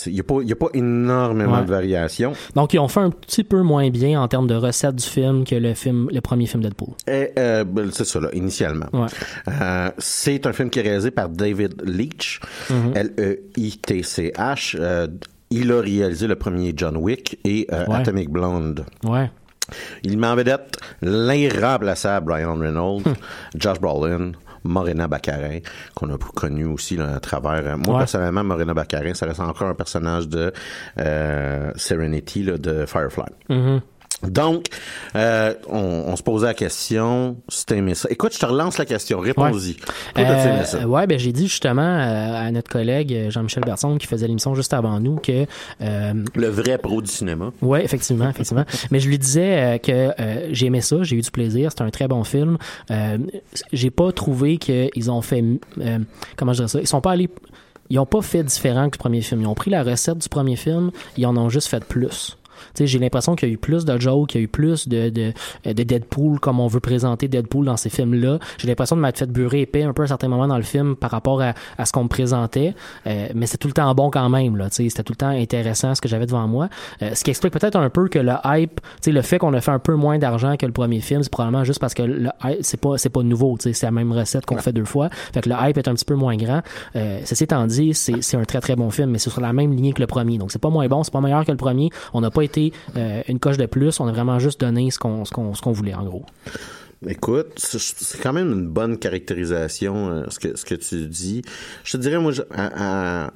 Il 0.08 0.14
n'y 0.14 0.20
a, 0.20 0.24
pas- 0.24 0.40
il 0.42 0.48
y 0.50 0.52
a 0.52 0.56
pas 0.56 0.68
énormément 0.74 1.56
Ouais. 1.58 1.62
de 1.66 1.70
variations. 1.70 2.34
Donc 2.56 2.74
ils 2.74 2.80
ont 2.80 2.88
fait 2.88 3.00
un 3.02 3.10
petit 3.12 3.44
peu 3.44 3.62
moins 3.62 3.90
bien 3.90 4.22
en 4.22 4.28
termes 4.28 4.48
de 4.48 4.56
recettes 4.56 4.96
du 4.96 5.04
film 5.06 5.44
que 5.46 5.56
le 5.56 5.74
film, 5.74 6.10
le 6.12 6.22
premier 6.22 6.46
film 6.46 6.64
Deadpool. 6.64 6.90
Euh, 7.10 7.64
ben, 7.64 7.90
c'est 7.92 8.06
ça, 8.06 8.20
là, 8.20 8.30
initialement. 8.34 8.88
Ouais. 8.94 9.08
Euh, 9.62 9.90
c'est 9.98 10.46
un 10.46 10.54
film 10.54 10.70
qui 10.70 10.80
est 10.80 10.84
réalisé 10.84 11.12
par 11.12 11.30
David 11.30 11.82
Leitch, 11.84 12.40
Mhm. 12.70 12.94
L-E-I-T-C-H. 12.96 14.76
Euh, 14.80 15.08
il 15.50 15.72
a 15.72 15.80
réalisé 15.82 16.28
le 16.28 16.36
premier 16.36 16.74
John 16.76 16.98
Wick 16.98 17.40
et 17.46 17.68
euh. 17.72 17.86
Atomic 17.92 18.30
Blonde. 18.30 18.86
Ouais. 19.04 19.30
Il 20.04 20.18
met 20.18 20.28
en 20.28 20.36
vedette 20.36 20.78
l'irremplaçable 21.02 22.32
Ryan 22.34 22.56
Reynolds, 22.58 23.04
Hum. 23.06 23.16
Josh 23.56 23.80
Brolin, 23.80 24.32
Morena 24.64 25.08
Baccarin, 25.08 25.60
qu'on 25.96 26.10
a 26.14 26.18
connu 26.18 26.66
aussi 26.66 26.98
là, 26.98 27.16
à 27.16 27.20
travers. 27.20 27.66
euh, 27.66 27.78
Moi, 27.78 27.94
Ouais. 27.94 28.00
personnellement, 28.02 28.44
Morena 28.44 28.74
Baccarin, 28.74 29.14
ça 29.14 29.26
reste 29.26 29.40
encore 29.40 29.68
un 29.70 29.74
personnage 29.76 30.28
de 30.28 30.52
euh, 31.00 31.72
Serenity, 31.76 32.44
là, 32.44 32.58
de 32.58 32.86
Firefly. 32.86 33.26
Mhm. 33.50 33.82
Donc, 34.24 34.66
euh, 35.16 35.54
on, 35.70 35.78
on 36.08 36.16
se 36.16 36.24
posait 36.24 36.48
la 36.48 36.54
question, 36.56 37.38
si 37.50 37.66
t'aimais 37.68 37.94
ça. 37.94 38.10
Écoute, 38.10 38.34
je 38.34 38.40
te 38.40 38.46
relance 38.48 38.80
la 38.80 38.86
question, 38.86 39.20
réponds-y. 39.20 39.76
T'as-tu 40.16 40.48
aimé 40.50 40.66
ça? 40.66 40.78
Euh, 40.80 40.86
ouais, 40.86 41.06
ben 41.06 41.20
j'ai 41.20 41.32
dit 41.32 41.48
justement 41.48 41.84
euh, 41.84 42.48
à 42.48 42.52
notre 42.52 42.70
collègue 42.70 43.14
euh, 43.14 43.30
Jean-Michel 43.30 43.64
Berson 43.64 43.96
qui 43.98 44.08
faisait 44.08 44.28
l'émission 44.28 44.56
juste 44.56 44.74
avant 44.74 45.00
nous 45.00 45.18
que 45.18 45.46
euh, 45.82 46.14
Le 46.34 46.48
vrai 46.48 46.80
pro 46.80 47.02
du 47.02 47.12
cinéma. 47.12 47.52
Ouais, 47.62 47.86
effectivement, 47.86 48.30
effectivement. 48.30 48.66
Mais 48.92 49.00
je 49.00 49.08
lui 49.08 49.20
disais 49.20 49.76
euh, 49.76 49.78
que 49.78 49.92
euh, 50.20 50.50
j'ai 50.52 50.66
aimé 50.66 50.82
ça, 50.82 51.04
j'ai 51.04 51.16
eu 51.16 51.22
du 51.22 51.32
plaisir, 51.32 51.72
c'est 51.72 51.84
un 51.84 51.92
très 51.92 52.08
bon 52.08 52.24
film. 52.24 52.58
Euh, 52.90 53.20
j'ai 53.72 53.92
pas 53.92 54.12
trouvé 54.12 54.58
qu'ils 54.58 55.12
ont 55.12 55.22
fait 55.22 55.44
euh, 55.80 56.00
comment 56.38 56.54
je 56.54 56.58
dirais 56.58 56.70
ça, 56.70 56.80
ils 56.80 56.88
sont 56.88 57.02
pas 57.02 57.12
allés 57.12 57.30
ils 57.90 58.00
ont 58.00 58.06
pas 58.06 58.22
fait 58.22 58.44
différent 58.44 58.90
que 58.90 58.98
le 58.98 59.00
premier 59.00 59.22
film. 59.22 59.42
Ils 59.42 59.48
ont 59.48 59.54
pris 59.56 59.72
la 59.72 59.82
recette 59.84 60.18
du 60.18 60.28
premier 60.28 60.56
film, 60.58 60.92
ils 61.16 61.26
en 61.26 61.38
ont 61.38 61.48
juste 61.50 61.70
fait 61.70 61.84
plus. 61.86 62.38
J'ai 62.80 63.00
l'impression 63.00 63.36
qu'il 63.36 63.50
y 63.50 63.52
a 63.52 63.54
eu 63.54 63.58
plus 63.58 63.86
de 63.86 64.00
jokes, 64.00 64.30
qu'il 64.30 64.42
y 64.42 64.44
a 64.44 64.46
eu 64.46 64.48
plus 64.48 64.88
de, 64.88 65.10
de, 65.10 65.34
de 65.66 65.84
Deadpool 65.84 66.40
comme 66.40 66.60
on 66.60 66.68
veut 66.68 66.80
présenter 66.80 67.28
Deadpool 67.28 67.66
dans 67.66 67.78
ces 67.78 67.90
films-là. 67.90 68.40
J'ai 68.58 68.68
l'impression 68.68 68.96
de 68.96 69.02
m'être 69.02 69.18
fait 69.18 69.32
beurrer 69.32 69.62
épais 69.62 69.84
un 69.84 69.94
peu 69.94 70.04
à 70.04 70.08
certains 70.08 70.28
moments 70.28 70.48
dans 70.48 70.58
le 70.58 70.64
film 70.64 70.96
par 70.96 71.12
rapport 71.12 71.42
à, 71.42 71.54
à 71.78 71.86
ce 71.86 71.92
qu'on 71.92 72.04
me 72.04 72.10
présentait. 72.10 72.74
Euh, 73.06 73.28
mais 73.36 73.46
c'est 73.46 73.58
tout 73.58 73.68
le 73.68 73.74
temps 73.74 73.94
bon 73.94 74.10
quand 74.10 74.30
même, 74.30 74.68
c'était 74.72 75.04
tout 75.04 75.14
le 75.14 75.18
temps 75.18 75.30
intéressant 75.30 75.96
ce 75.96 76.02
que 76.02 76.08
j'avais 76.08 76.26
devant 76.26 76.48
moi. 76.48 76.70
Euh, 77.02 77.14
ce 77.14 77.24
qui 77.24 77.32
explique 77.32 77.54
peut-être 77.54 77.76
un 77.76 77.90
peu 77.90 78.08
que 78.08 78.20
le 78.20 78.34
hype, 78.46 78.80
le 79.06 79.22
fait 79.22 79.38
qu'on 79.38 79.54
a 79.54 79.62
fait 79.62 79.72
un 79.72 79.80
peu 79.80 79.96
moins 79.96 80.18
d'argent 80.18 80.56
que 80.58 80.66
le 80.66 80.72
premier 80.72 81.00
film, 81.00 81.24
c'est 81.24 81.32
probablement 81.32 81.64
juste 81.64 81.80
parce 81.80 81.94
que 81.94 82.04
le 82.04 82.30
hype, 82.44 82.60
c'est 82.62 82.80
pas, 82.80 82.98
c'est 82.98 83.10
pas 83.10 83.24
nouveau, 83.24 83.58
c'est 83.60 83.82
la 83.82 83.92
même 83.92 84.12
recette 84.12 84.46
qu'on 84.46 84.58
fait 84.58 84.74
deux 84.74 84.86
fois. 84.86 85.10
Fait 85.34 85.42
que 85.42 85.50
le 85.50 85.56
hype 85.60 85.78
est 85.78 85.88
un 85.88 85.94
petit 85.94 86.06
peu 86.06 86.16
moins 86.16 86.36
grand. 86.36 86.62
Euh, 86.96 87.20
ceci 87.26 87.46
étant 87.46 87.66
dit, 87.68 87.94
c'est, 87.94 88.22
c'est 88.22 88.38
un 88.38 88.44
très 88.44 88.60
très 88.60 88.76
bon 88.76 88.90
film, 88.90 89.12
mais 89.12 89.20
c'est 89.20 89.30
sur 89.30 89.42
la 89.42 89.54
même 89.54 89.74
lignée 89.74 89.94
que 89.94 90.02
le 90.02 90.08
premier. 90.08 90.38
Donc 90.38 90.52
c'est 90.52 90.62
pas 90.62 90.70
moins 90.70 90.88
bon, 90.88 91.04
c'est 91.04 91.14
pas 91.14 91.22
meilleur 91.22 91.46
que 91.46 91.52
le 91.52 91.58
premier. 91.58 91.90
On 92.14 92.22
n'a 92.22 92.32
pas 92.32 92.42
euh, 92.96 93.22
une 93.28 93.40
coche 93.40 93.58
de 93.58 93.66
plus, 93.66 94.00
on 94.00 94.08
a 94.08 94.12
vraiment 94.12 94.40
juste 94.40 94.60
donné 94.62 94.90
ce 94.92 95.00
qu'on, 95.00 95.26
ce 95.26 95.32
qu'on, 95.32 95.54
ce 95.54 95.62
qu'on 95.62 95.72
voulait 95.72 95.94
en 95.94 96.06
gros. 96.06 96.26
Écoute, 97.08 97.48
c'est- 97.58 98.20
quand 98.24 98.34
même 98.34 98.52
une 98.52 98.68
bonne 98.68 98.98
caractérisation, 98.98 100.10
euh, 100.10 100.24
ce, 100.30 100.40
que, 100.40 100.58
ce 100.58 100.66
que 100.66 100.74
tu 100.76 101.06
dis. 101.08 101.44
Je 101.84 101.92
te 101.92 101.98
dirais, 101.98 102.18
moi, 102.20 102.32
à- 102.56 103.32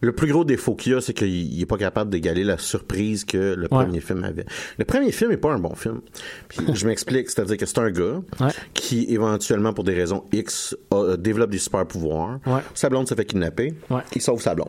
le 0.00 0.12
plus 0.12 0.30
gros 0.30 0.44
défaut 0.44 0.74
qu'il 0.74 0.92
y 0.92 0.94
a, 0.94 1.00
c'est 1.00 1.14
qu'il 1.14 1.58
n'est 1.58 1.66
pas 1.66 1.78
capable 1.78 2.10
d'égaler 2.10 2.44
la 2.44 2.58
surprise 2.58 3.24
que 3.24 3.54
le 3.54 3.68
premier 3.68 4.00
film 4.00 4.24
avait. 4.24 4.44
Le 4.78 4.84
premier 4.84 5.10
film 5.12 5.30
n'est 5.30 5.36
pas 5.36 5.52
un 5.52 5.58
bon 5.58 5.74
film. 5.74 6.00
Puis 6.48 6.60
je 6.74 6.86
m'explique, 6.86 7.30
c'est-à-dire 7.30 7.56
que 7.56 7.66
c'est 7.66 7.78
un 7.78 7.90
gars 7.90 8.20
Ouais. 8.40 8.48
qui, 8.74 9.06
éventuellement, 9.08 9.72
pour 9.72 9.84
des 9.84 9.94
raisons 9.94 10.24
X, 10.32 10.76
a- 10.90 10.94
euh, 10.96 11.16
développe 11.16 11.50
des 11.50 11.58
super 11.58 11.86
pouvoirs. 11.86 12.38
Ouais. 12.46 12.60
Sa 12.74 12.88
blonde 12.88 13.08
se 13.08 13.14
fait 13.14 13.24
kidnapper. 13.24 13.74
Il 14.14 14.20
sauve 14.22 14.40
sa 14.42 14.54
blonde. 14.54 14.68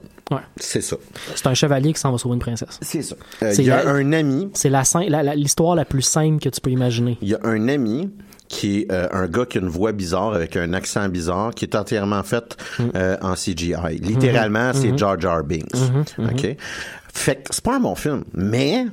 C'est 0.58 0.82
ça. 0.82 0.98
C'est 1.36 1.48
un 1.48 1.54
chevalier 1.54 1.94
qui 1.94 2.00
s'en 2.00 2.12
va 2.12 2.18
sauver 2.18 2.36
une 2.36 2.40
princesse. 2.42 2.80
C'est 2.82 3.02
ça. 3.02 3.16
Euh, 3.44 3.54
il 3.58 3.66
y 3.66 3.72
a 3.72 3.84
la- 3.84 3.92
un 3.92 4.14
ami 4.14 4.50
C'est 4.54 4.70
sim- 4.84 5.08
la- 5.10 5.24
la- 5.24 5.36
l'histoire 5.36 5.76
la 5.76 5.86
plus 5.86 6.02
simple 6.02 6.42
que 6.42 6.50
tu 6.50 6.62
peux 6.62 6.72
imaginer. 6.72 7.18
Il 7.22 7.28
y 7.30 7.36
a 7.36 7.40
un 7.44 7.68
ami 7.68 8.10
qui 8.48 8.80
est 8.80 8.92
euh, 8.92 9.08
un 9.12 9.28
gars 9.28 9.46
qui 9.46 9.58
a 9.58 9.62
une 9.62 9.68
voix 9.70 9.92
bizarre 9.92 10.34
avec 10.34 10.56
un 10.56 10.74
accent 10.74 11.08
bizarre 11.10 11.54
qui 11.54 11.66
est 11.66 11.76
entièrement 11.76 12.24
fait 12.24 12.56
euh, 12.96 13.18
en 13.22 13.34
CGI. 13.34 13.76
Littéralement, 14.02 14.72
c'est 14.74 14.98
Jar 14.98 15.20
Jar 15.20 15.44
Binks. 15.44 15.76
OK? 16.18 16.56
Fait 17.14 17.36
que 17.36 17.42
c'est 17.52 17.64
pas 17.64 17.76
un 17.76 17.80
bon 17.80 17.96
film, 17.96 18.24
mais 18.34 18.86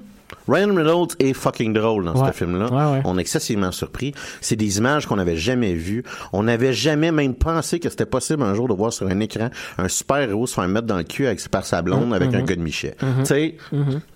Ryan 0.48 0.74
Reynolds 0.74 1.14
est 1.20 1.32
fucking 1.34 1.72
drôle 1.72 2.04
dans 2.06 2.14
Ouais. 2.20 2.28
ce 2.32 2.36
film-là. 2.36 2.66
Ouais, 2.66 2.92
ouais. 2.96 3.02
On 3.04 3.16
est 3.18 3.20
excessivement 3.20 3.70
surpris. 3.70 4.12
C'est 4.40 4.56
des 4.56 4.78
images 4.78 5.06
qu'on 5.06 5.16
n'avait 5.16 5.36
jamais 5.36 5.74
vues. 5.74 6.02
On 6.32 6.42
n'avait 6.42 6.72
jamais 6.72 7.12
même 7.12 7.34
pensé 7.34 7.78
que 7.78 7.88
c'était 7.88 8.06
possible 8.06 8.42
un 8.42 8.54
jour 8.54 8.66
de 8.66 8.74
voir 8.74 8.92
sur 8.92 9.06
un 9.06 9.20
écran 9.20 9.50
un 9.78 9.88
super-héros 9.88 10.46
se 10.46 10.54
faire 10.54 10.66
mettre 10.66 10.86
dans 10.86 10.96
le 10.96 11.04
cul 11.04 11.26
avec, 11.26 11.46
par 11.48 11.64
sa 11.64 11.82
blonde 11.82 12.10
Mm-hmm. 12.10 12.14
avec 12.14 12.34
un 12.34 12.42
gars 12.42 12.56
de 12.56 12.60
Michet. 12.62 12.96
Tu 12.98 13.06
sais, 13.26 13.56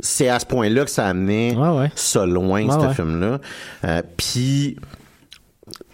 c'est 0.01 0.29
à 0.29 0.39
ce 0.41 0.47
point-là 0.47 0.85
que 0.85 0.91
ça 0.91 1.07
amenait 1.07 1.55
Ouais, 1.57 1.79
ouais. 1.79 1.93
ça 1.95 2.27
loin, 2.27 2.67
ce 2.69 2.95
film-là. 2.95 3.39
Euh, 3.85 4.03
Puis 4.17 4.77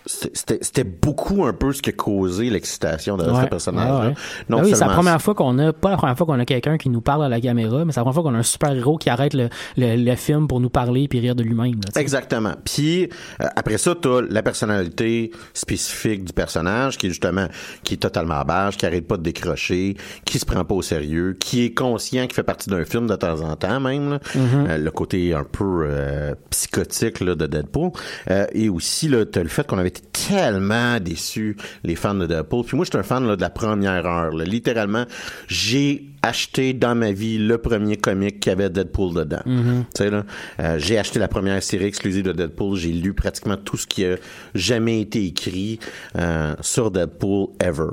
c'était 0.06 0.58
c'était 0.60 0.84
beaucoup 0.84 1.44
un 1.46 1.52
peu 1.52 1.72
ce 1.72 1.80
qui 1.82 1.90
a 1.90 1.92
causé 1.92 2.50
l'excitation 2.50 3.16
de 3.16 3.24
ce 3.24 3.46
personnage-là. 3.46 4.00
ouais, 4.00 4.06
ouais. 4.08 4.14
Non 4.48 4.58
Ah 4.58 4.62
oui, 4.64 4.70
c'est 4.74 4.80
la 4.84 4.92
première 4.92 5.20
fois 5.22 5.34
qu'on 5.34 5.58
a, 5.58 5.72
pas 5.72 5.90
la 5.90 5.96
première 5.96 6.16
fois 6.16 6.26
qu'on 6.26 6.38
a 6.38 6.44
quelqu'un 6.44 6.76
qui 6.76 6.90
nous 6.90 7.00
parle 7.00 7.24
à 7.24 7.28
la 7.28 7.40
caméra, 7.40 7.84
mais 7.84 7.92
c'est 7.92 8.00
la 8.00 8.04
première 8.04 8.14
fois 8.14 8.22
qu'on 8.30 8.34
a 8.36 8.38
un 8.40 8.42
super-héros 8.42 8.98
qui 8.98 9.08
arrête 9.10 9.34
le, 9.34 9.48
le, 9.76 9.96
le 9.96 10.16
film 10.16 10.46
pour 10.46 10.60
nous 10.60 10.68
parler 10.70 11.08
puis 11.08 11.20
rire 11.20 11.34
de 11.34 11.42
lui-même. 11.42 11.80
Exactement. 11.96 12.52
Puis 12.64 13.04
euh, 13.40 13.46
après 13.56 13.78
ça, 13.78 13.94
t'as 14.00 14.20
la 14.28 14.42
personnalité 14.42 15.30
spécifique 15.54 16.24
du 16.24 16.32
personnage 16.32 16.98
qui 16.98 17.06
est 17.06 17.10
justement 17.10 17.46
qui 17.82 17.94
est 17.94 17.98
totalement 17.98 18.34
à 18.34 18.44
bâche, 18.44 18.76
qui 18.76 18.86
arrête 18.86 19.06
pas 19.06 19.16
de 19.16 19.22
décrocher, 19.22 19.96
qui 20.24 20.38
se 20.38 20.44
prend 20.44 20.64
pas 20.64 20.74
au 20.74 20.82
sérieux, 20.82 21.36
qui 21.38 21.64
est 21.64 21.72
conscient 21.74 22.24
qu'il 22.24 22.34
fait 22.34 22.42
partie 22.42 22.68
d'un 22.70 22.84
film 22.84 23.06
de 23.06 23.16
temps 23.16 23.40
en 23.40 23.56
temps 23.56 23.80
même. 23.80 24.10
là. 24.10 24.18
Euh, 24.36 24.76
le 24.78 24.90
côté 24.90 25.32
un 25.34 25.44
peu 25.44 25.86
euh, 25.88 26.34
psychotique 26.50 27.20
là, 27.20 27.34
de 27.34 27.46
Deadpool. 27.46 27.90
Euh, 28.30 28.46
et 28.52 28.68
aussi 28.68 29.08
là, 29.08 29.24
t'as 29.24 29.42
le 29.42 29.48
fait 29.48 29.66
qu'on 29.66 29.78
avait 29.78 29.93
été 29.98 30.28
tellement 30.28 30.98
déçus 31.00 31.56
les 31.82 31.96
fans 31.96 32.14
de 32.14 32.26
Deadpool. 32.26 32.64
Puis 32.64 32.76
moi, 32.76 32.84
j'étais 32.84 32.98
un 32.98 33.02
fan 33.02 33.26
là, 33.26 33.36
de 33.36 33.40
la 33.40 33.50
première 33.50 34.06
heure. 34.06 34.32
là. 34.32 34.44
Littéralement, 34.44 35.04
j'ai 35.48 36.06
acheté 36.22 36.72
dans 36.72 36.94
ma 36.94 37.12
vie 37.12 37.38
le 37.38 37.58
premier 37.58 37.96
comic 37.96 38.40
qui 38.40 38.50
avait 38.50 38.70
Deadpool 38.70 39.14
dedans. 39.14 39.42
Tu 39.44 39.52
sais 39.94 40.10
là, 40.10 40.24
euh, 40.60 40.78
j'ai 40.78 40.98
acheté 40.98 41.18
la 41.18 41.28
première 41.28 41.62
série 41.62 41.84
exclusive 41.84 42.24
de 42.24 42.32
Deadpool. 42.32 42.76
J'ai 42.76 42.92
lu 42.92 43.12
pratiquement 43.12 43.56
tout 43.56 43.76
ce 43.76 43.86
qui 43.86 44.04
a 44.04 44.16
jamais 44.54 45.00
été 45.00 45.24
écrit 45.26 45.78
euh, 46.16 46.54
sur 46.60 46.90
Deadpool 46.90 47.48
ever. 47.60 47.90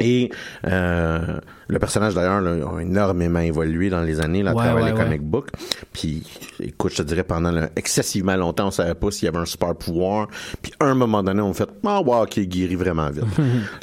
Et 0.00 0.30
euh, 0.66 1.38
le 1.70 1.78
personnage 1.78 2.14
d'ailleurs 2.14 2.40
là, 2.40 2.50
a 2.76 2.80
énormément 2.80 3.40
évolué 3.40 3.90
dans 3.90 4.02
les 4.02 4.20
années 4.20 4.42
là, 4.42 4.50
à 4.50 4.54
Ouais, 4.54 4.64
travers 4.64 4.84
ouais, 4.84 4.90
les 4.92 4.96
ouais. 4.98 5.04
comic 5.04 5.22
books. 5.22 5.48
Puis 5.92 6.22
écoute, 6.62 6.92
je 6.92 6.98
te 6.98 7.02
dirais 7.02 7.24
pendant 7.24 7.50
le- 7.50 7.68
excessivement 7.76 8.36
longtemps, 8.36 8.68
on 8.68 8.70
savait 8.70 8.94
pas 8.94 9.10
s'il 9.10 9.24
y 9.26 9.28
avait 9.28 9.38
un 9.38 9.46
super 9.46 9.74
pouvoir. 9.74 10.28
Puis 10.62 10.72
à 10.80 10.86
un 10.86 10.94
moment 10.94 11.22
donné, 11.22 11.40
on 11.40 11.52
fait 11.54 11.68
ah 11.86 12.00
wow, 12.00 12.22
ok, 12.24 12.36
il 12.38 12.48
guérit 12.48 12.74
vraiment 12.76 13.08
vite. 13.10 13.24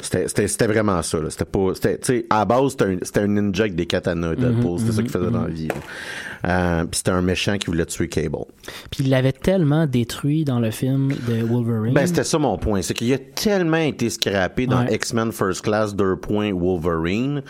c'était, 0.00 0.66
vraiment 0.66 1.02
ça. 1.02 1.18
Là. 1.18 1.30
C'était 1.30 1.44
pas, 1.44 1.70
c'était, 1.74 1.98
tu 1.98 2.06
sais, 2.06 2.26
à 2.30 2.38
la 2.40 2.44
base 2.44 2.76
c'était 3.00 3.20
un, 3.20 3.24
un 3.24 3.26
ninja 3.28 3.64
avec 3.64 3.74
des 3.74 3.86
katanas. 3.86 4.34
Deadpool, 4.36 4.78
c'était 4.80 4.92
ça 4.92 5.02
qu'il 5.02 5.10
faisait 5.10 5.30
dans 5.30 5.42
la 5.42 5.48
vie. 5.48 5.68
là. 5.68 5.74
Euh, 6.46 6.84
puis 6.84 6.98
c'était 6.98 7.10
un 7.10 7.22
méchant 7.22 7.58
qui 7.58 7.66
voulait 7.66 7.84
tuer 7.86 8.08
Cable. 8.08 8.36
Puis 8.90 9.02
il 9.04 9.10
l'avait 9.10 9.32
tellement 9.32 9.86
détruit 9.86 10.44
dans 10.44 10.60
le 10.60 10.70
film 10.70 11.08
de 11.26 11.42
Wolverine. 11.42 11.92
Ben, 11.94 12.06
c'était 12.06 12.22
ça 12.22 12.38
mon 12.38 12.56
point. 12.58 12.80
C'est 12.82 12.94
qu'il 12.94 13.12
a 13.12 13.18
tellement 13.18 13.76
été 13.78 14.08
scrappé 14.08 14.66
dans. 14.66 14.86
X-Men 14.86 15.32
First 15.32 15.62
Class 15.62 15.94
2. 15.96 16.16
Wolverine 16.54 17.42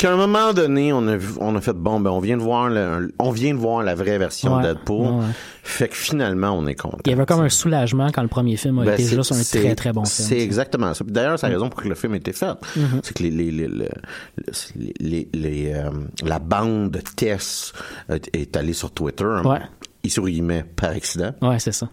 qu'à 0.00 0.12
un 0.12 0.16
moment 0.16 0.52
donné, 0.52 0.92
on 0.92 1.06
a, 1.08 1.16
vu- 1.16 1.34
on 1.40 1.54
a 1.56 1.60
fait 1.60 1.72
bon, 1.72 2.00
ben, 2.00 2.10
on 2.10 2.20
vient 2.20 2.36
de 2.36 2.42
voir 2.42 2.68
le, 2.68 3.12
on 3.18 3.30
vient 3.30 3.52
de 3.54 3.58
voir 3.58 3.82
la 3.82 3.94
vraie 3.94 4.18
version 4.18 4.56
Ouais. 4.56 4.62
de 4.62 4.68
Deadpool. 4.68 5.06
Ouais. 5.06 5.24
Fait 5.62 5.88
que 5.88 5.94
finalement, 5.94 6.52
on 6.52 6.66
est 6.66 6.74
content. 6.74 6.98
il 7.04 7.10
y 7.10 7.14
avait 7.14 7.26
comme 7.26 7.42
un 7.42 7.48
soulagement 7.50 8.08
quand 8.12 8.22
le 8.22 8.28
premier 8.28 8.56
film 8.56 8.78
a 8.80 8.84
Ben, 8.84 8.94
été 8.94 9.04
juste 9.04 9.30
un 9.32 9.42
très 9.60 9.74
très 9.74 9.92
bon 9.92 10.04
film. 10.04 10.28
C'est 10.28 10.38
exactement 10.40 10.94
ça. 10.94 11.04
D'ailleurs, 11.06 11.38
c'est 11.38 11.46
la 11.48 11.52
raison 11.54 11.68
pour 11.68 11.82
que 11.82 11.88
le 11.88 11.94
film 11.94 12.14
ait 12.14 12.18
été 12.18 12.32
fait. 12.32 12.46
Mm-hmm. 12.46 13.00
C'est 13.02 13.14
que 13.16 13.22
les, 13.22 13.30
les, 13.30 13.50
les, 13.50 13.68
les, 15.00 15.28
les- 15.32 15.72
euh, 15.74 15.90
la 16.24 16.38
bande 16.38 16.90
de 16.90 17.00
Tess 17.00 17.72
est 18.32 18.56
allée 18.56 18.72
sur 18.72 18.90
Twitter. 18.90 19.24
Ouais. 19.44 19.58
Il 20.02 20.10
souriait 20.10 20.64
par 20.76 20.90
accident. 20.90 21.32
Ouais, 21.42 21.58
c'est 21.58 21.72
ça. 21.72 21.88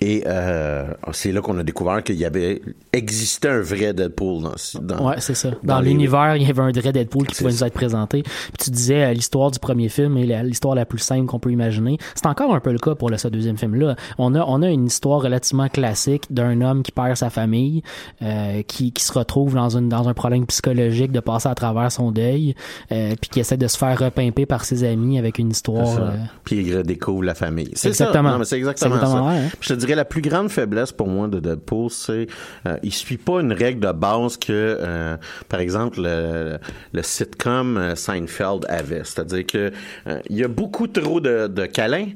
Et 0.00 0.24
euh, 0.26 0.92
c'est 1.12 1.30
là 1.32 1.40
qu'on 1.40 1.56
a 1.58 1.62
découvert 1.62 2.02
qu'il 2.02 2.16
y 2.16 2.24
avait 2.24 2.60
existait 2.92 3.48
un 3.48 3.60
vrai 3.60 3.94
Deadpool 3.94 4.42
dans, 4.42 4.80
dans 4.80 5.08
Ouais, 5.08 5.14
c'est 5.20 5.34
ça. 5.34 5.50
Dans, 5.62 5.80
l'univers, 5.80 6.36
il 6.36 6.42
y 6.42 6.50
avait 6.50 6.60
un 6.62 6.72
vrai 6.72 6.92
Deadpool 6.92 7.26
qui 7.26 7.36
pouvait 7.36 7.52
ça. 7.52 7.64
nous 7.64 7.68
être 7.68 7.74
présenté. 7.74 8.22
Puis 8.22 8.64
tu 8.64 8.70
disais 8.70 9.04
euh, 9.04 9.12
l'histoire 9.12 9.50
du 9.52 9.58
premier 9.60 9.88
film 9.88 10.18
la- 10.24 10.42
l'histoire 10.42 10.74
la 10.74 10.84
plus 10.84 10.98
simple 10.98 11.26
qu'on 11.26 11.38
peut 11.38 11.52
imaginer. 11.52 11.98
C'est 12.16 12.26
encore 12.26 12.52
un 12.54 12.58
peu 12.60 12.72
le 12.72 12.78
cas 12.78 12.94
pour 12.96 13.10
le, 13.10 13.16
ce 13.16 13.28
deuxième 13.28 13.56
film-là. 13.56 13.94
On 14.18 14.34
a, 14.34 14.44
on 14.44 14.60
a 14.62 14.68
une 14.68 14.86
histoire 14.86 15.22
relativement 15.22 15.68
classique 15.68 16.24
d'un 16.30 16.60
homme 16.62 16.82
qui 16.82 16.90
perd 16.90 17.16
sa 17.16 17.30
famille, 17.30 17.82
euh, 18.22 18.62
qui, 18.62 18.92
qui 18.92 19.04
se 19.04 19.12
retrouve 19.12 19.54
dans, 19.54 19.76
une, 19.76 19.88
dans 19.88 20.08
un 20.08 20.14
problème 20.14 20.46
psychologique 20.46 21.12
de 21.12 21.20
passer 21.20 21.48
à 21.48 21.54
travers 21.54 21.92
son 21.92 22.10
deuil, 22.10 22.54
euh, 22.92 23.14
puis 23.20 23.30
qui 23.30 23.40
essaie 23.40 23.56
de 23.56 23.68
se 23.68 23.78
faire 23.78 23.96
repimper 23.98 24.46
par 24.46 24.64
ses 24.64 24.82
amis 24.84 25.18
avec 25.18 25.38
une 25.38 25.50
histoire. 25.50 25.98
euh, 26.00 26.16
Puis 26.44 26.56
il 26.56 26.76
redécouvre 26.76 27.22
la 27.22 27.35
famille. 27.36 27.70
C'est. 27.74 27.88
Exactement. 27.88 28.30
Non, 28.32 28.38
mais 28.38 28.44
c'est 28.44 28.56
exactement, 28.56 28.98
ça. 29.00 29.06
vrai, 29.20 29.42
Je 29.60 29.68
te 29.68 29.74
dirais 29.74 29.94
la 29.94 30.04
plus 30.04 30.22
grande 30.22 30.48
faiblesse 30.50 30.92
pour 30.92 31.08
moi 31.08 31.28
de 31.28 31.38
Deadpool, 31.40 31.90
c'est 31.90 32.26
euh, 32.66 32.76
il 32.82 32.92
suit 32.92 33.16
pas 33.18 33.40
une 33.40 33.52
règle 33.52 33.80
de 33.86 33.92
base 33.92 34.36
que, 34.36 34.52
euh, 34.52 35.16
par 35.48 35.60
exemple, 35.60 36.00
le, 36.02 36.58
le 36.92 37.02
sitcom 37.02 37.76
euh, 37.76 37.94
Seinfeld 37.94 38.64
avait. 38.68 39.02
C'est-à-dire 39.04 39.46
que 39.46 39.70
euh, 40.06 40.18
il 40.30 40.36
y 40.36 40.44
a 40.44 40.48
beaucoup 40.48 40.86
trop 40.88 41.20
de, 41.20 41.46
de 41.46 41.66
câlins, 41.66 42.08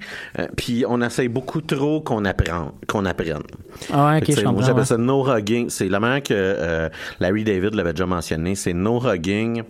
puis 0.57 0.85
on 0.89 1.01
essaye 1.03 1.29
beaucoup 1.29 1.61
trop 1.61 2.01
qu'on 2.01 2.25
apprend, 2.25 2.73
qu'on 2.87 3.05
apprenne. 3.05 3.43
Ah 3.93 4.13
ouais, 4.13 4.19
ok, 4.23 4.43
moi, 4.45 4.63
j'appelle 4.63 4.81
ouais. 4.81 4.85
ça 4.85 4.97
no 4.97 5.27
hugging. 5.27 5.69
C'est 5.71 5.89
la 5.89 6.01
manière 6.01 6.23
que 6.23 6.89
Larry 7.21 7.45
David 7.45 7.75
l'avait 7.75 7.93
déjà 7.93 8.07
mentionné. 8.07 8.55
C'est 8.55 8.73
no 8.73 9.01
hugging, 9.01 9.63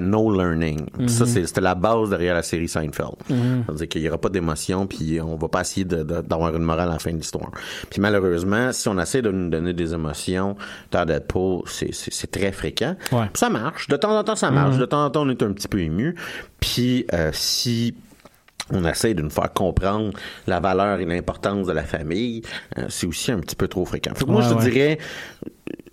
no 0.00 0.32
learning. 0.34 0.86
Ça, 1.08 1.24
Mhm. 1.24 1.46
c'était 1.46 1.60
la 1.60 1.74
base 1.74 2.10
derrière 2.10 2.34
la 2.34 2.42
série 2.42 2.68
Seinfeld. 2.68 3.16
Mhm. 3.30 3.64
C'est-à-dire 3.66 3.88
qu'il 3.88 4.02
n'y 4.02 4.08
aura 4.08 4.18
pas 4.18 4.28
d'émotion, 4.28 4.65
puis 4.88 5.20
on 5.20 5.36
va 5.36 5.48
pas 5.48 5.60
essayer 5.60 5.84
de- 5.84 6.02
de- 6.02 6.20
d'avoir 6.22 6.54
une 6.56 6.62
morale 6.62 6.88
à 6.88 6.92
la 6.92 6.98
fin 6.98 7.12
de 7.12 7.16
l'histoire. 7.18 7.50
Puis 7.90 8.00
malheureusement, 8.00 8.72
si 8.72 8.88
on 8.88 8.98
essaie 8.98 9.22
de 9.22 9.30
nous 9.30 9.48
donner 9.50 9.72
des 9.72 9.92
émotions 9.94 10.56
dans 10.90 11.04
Deadpool, 11.04 11.62
c'est- 11.66 11.92
c'est 11.92 12.30
très 12.30 12.52
fréquent. 12.52 12.96
Ouais. 13.12 13.26
Ça 13.34 13.48
marche. 13.50 13.88
De 13.88 13.96
temps 13.96 14.16
en 14.18 14.24
temps, 14.24 14.36
ça 14.36 14.50
marche. 14.50 14.74
Mhm. 14.74 14.80
De 14.80 14.86
temps 14.86 15.04
en 15.04 15.10
temps, 15.10 15.22
on 15.22 15.28
est 15.30 15.42
un 15.42 15.52
petit 15.52 15.68
peu 15.68 15.80
ému. 15.80 16.14
Puis 16.60 17.06
euh, 17.12 17.30
si 17.32 17.94
on 18.72 18.84
essaie 18.84 19.14
de 19.14 19.22
nous 19.22 19.30
faire 19.30 19.52
comprendre 19.52 20.12
la 20.48 20.58
valeur 20.58 20.98
et 20.98 21.04
l'importance 21.04 21.66
de 21.68 21.72
la 21.72 21.84
famille, 21.84 22.42
euh, 22.78 22.86
c'est 22.88 23.06
aussi 23.06 23.30
un 23.30 23.38
petit 23.38 23.54
peu 23.54 23.68
trop 23.68 23.84
fréquent. 23.84 24.12
Fait 24.14 24.24
que 24.24 24.30
moi, 24.30 24.42
je 24.42 24.54
ouais. 24.54 24.70
dirais, 24.70 24.98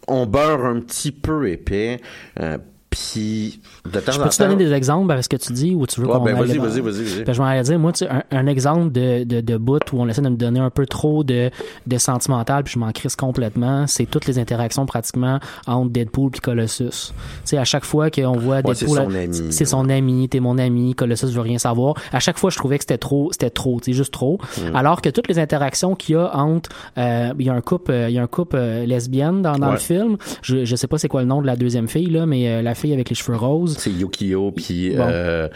on 0.08 0.26
beurre 0.26 0.66
un 0.66 0.80
petit 0.80 1.12
peu 1.12 1.48
épais, 1.50 2.00
euh, 2.40 2.58
puis 2.94 3.60
de 3.92 4.00
temps 4.00 4.12
Je 4.12 4.20
en 4.20 4.24
peux 4.24 4.30
te 4.30 4.38
temps... 4.38 4.44
donner 4.48 4.64
des 4.64 4.72
exemples 4.72 5.12
avec 5.12 5.24
ce 5.24 5.30
que 5.30 5.36
tu 5.38 5.52
dis 5.54 5.74
ou 5.76 5.86
tu 5.88 6.00
veux 6.00 6.08
Ouais, 6.08 6.14
qu'on 6.14 6.24
ben, 6.24 6.36
vas-y, 6.36 6.58
vas-y, 6.58 6.80
vas-y, 6.80 7.04
vas-y. 7.04 7.24
Ben, 7.24 7.34
je 7.34 7.42
m'en 7.42 7.48
allais 7.48 7.64
dire, 7.64 7.80
moi, 7.80 7.92
tu 7.92 8.00
sais, 8.06 8.10
un, 8.10 8.24
un 8.32 8.48
exemple 8.48 8.92
de, 8.92 9.24
de, 9.24 9.42
de 9.42 9.58
bout 9.58 9.82
où 9.92 10.00
on 10.02 10.08
essaie 10.08 10.22
de 10.22 10.30
me 10.30 10.36
donner 10.36 10.60
un 10.60 10.70
peu 10.70 10.86
trop 10.86 11.24
de, 11.24 11.50
de 11.88 11.98
sentimental, 11.98 12.64
puis 12.64 12.74
je 12.76 12.80
m'en 12.80 12.92
crisse 12.92 13.16
complètement, 13.16 13.88
c'est 13.88 14.06
toutes 14.06 14.26
les 14.28 14.38
interactions 14.40 14.86
pratiquement 14.86 15.40
entre 15.68 15.90
Deadpool 15.92 16.32
et 16.36 16.40
Colossus. 16.40 16.84
Tu 16.90 17.14
sais, 17.46 17.58
à 17.58 17.66
chaque 17.66 17.86
fois 17.86 18.10
qu'on 18.12 18.34
voit 18.38 18.58
Ouais, 18.58 18.74
Deadpool, 18.74 18.98
son 18.98 19.16
ami. 19.16 19.52
c'est 19.52 19.66
son 19.66 19.90
ami, 19.90 20.30
t'es 20.30 20.40
mon 20.40 20.58
ami, 20.58 20.94
Colossus 20.96 21.28
veut 21.28 21.42
rien 21.42 21.58
savoir. 21.58 21.96
À 22.12 22.20
chaque 22.20 22.38
fois, 22.38 22.50
je 22.50 22.58
trouvais 22.58 22.78
que 22.78 22.84
c'était 22.84 22.98
trop, 23.00 23.30
c'était 23.32 23.50
trop, 23.50 23.80
tu 23.80 23.92
sais, 23.92 23.94
juste 23.98 24.14
trop. 24.14 24.40
Mm. 24.58 24.76
Alors 24.76 25.02
que 25.02 25.10
toutes 25.10 25.28
les 25.28 25.40
interactions 25.40 25.96
qu'il 25.96 26.16
y 26.16 26.18
a 26.18 26.36
entre, 26.38 26.70
euh, 26.98 27.34
il 27.40 27.46
y 27.46 27.50
a 27.50 27.54
un 27.54 27.62
couple, 27.62 27.92
euh, 27.92 28.10
il 28.10 28.16
y 28.16 28.20
a 28.20 28.24
un 28.24 28.28
couple 28.28 28.56
euh, 28.58 28.86
lesbienne 28.86 29.42
dans, 29.42 29.58
dans 29.58 29.68
Ouais. 29.68 29.74
le 29.74 29.80
film. 29.80 30.18
Je, 30.42 30.66
je 30.66 30.76
sais 30.76 30.88
pas 30.88 30.98
c'est 30.98 31.08
quoi 31.08 31.22
le 31.22 31.28
nom 31.28 31.42
de 31.42 31.48
la 31.48 31.56
deuxième 31.56 31.88
fille 31.88 32.10
là, 32.10 32.26
mais 32.26 32.48
euh, 32.48 32.62
la 32.62 32.76
fille 32.84 32.94
avec 32.94 33.10
les 33.10 33.16
cheveux 33.16 33.38
roses. 33.38 33.78
C'est 33.80 33.90
Yukio, 33.92 34.52
puis 34.52 34.92
Bon. 34.96 35.08
euh, 35.10 35.48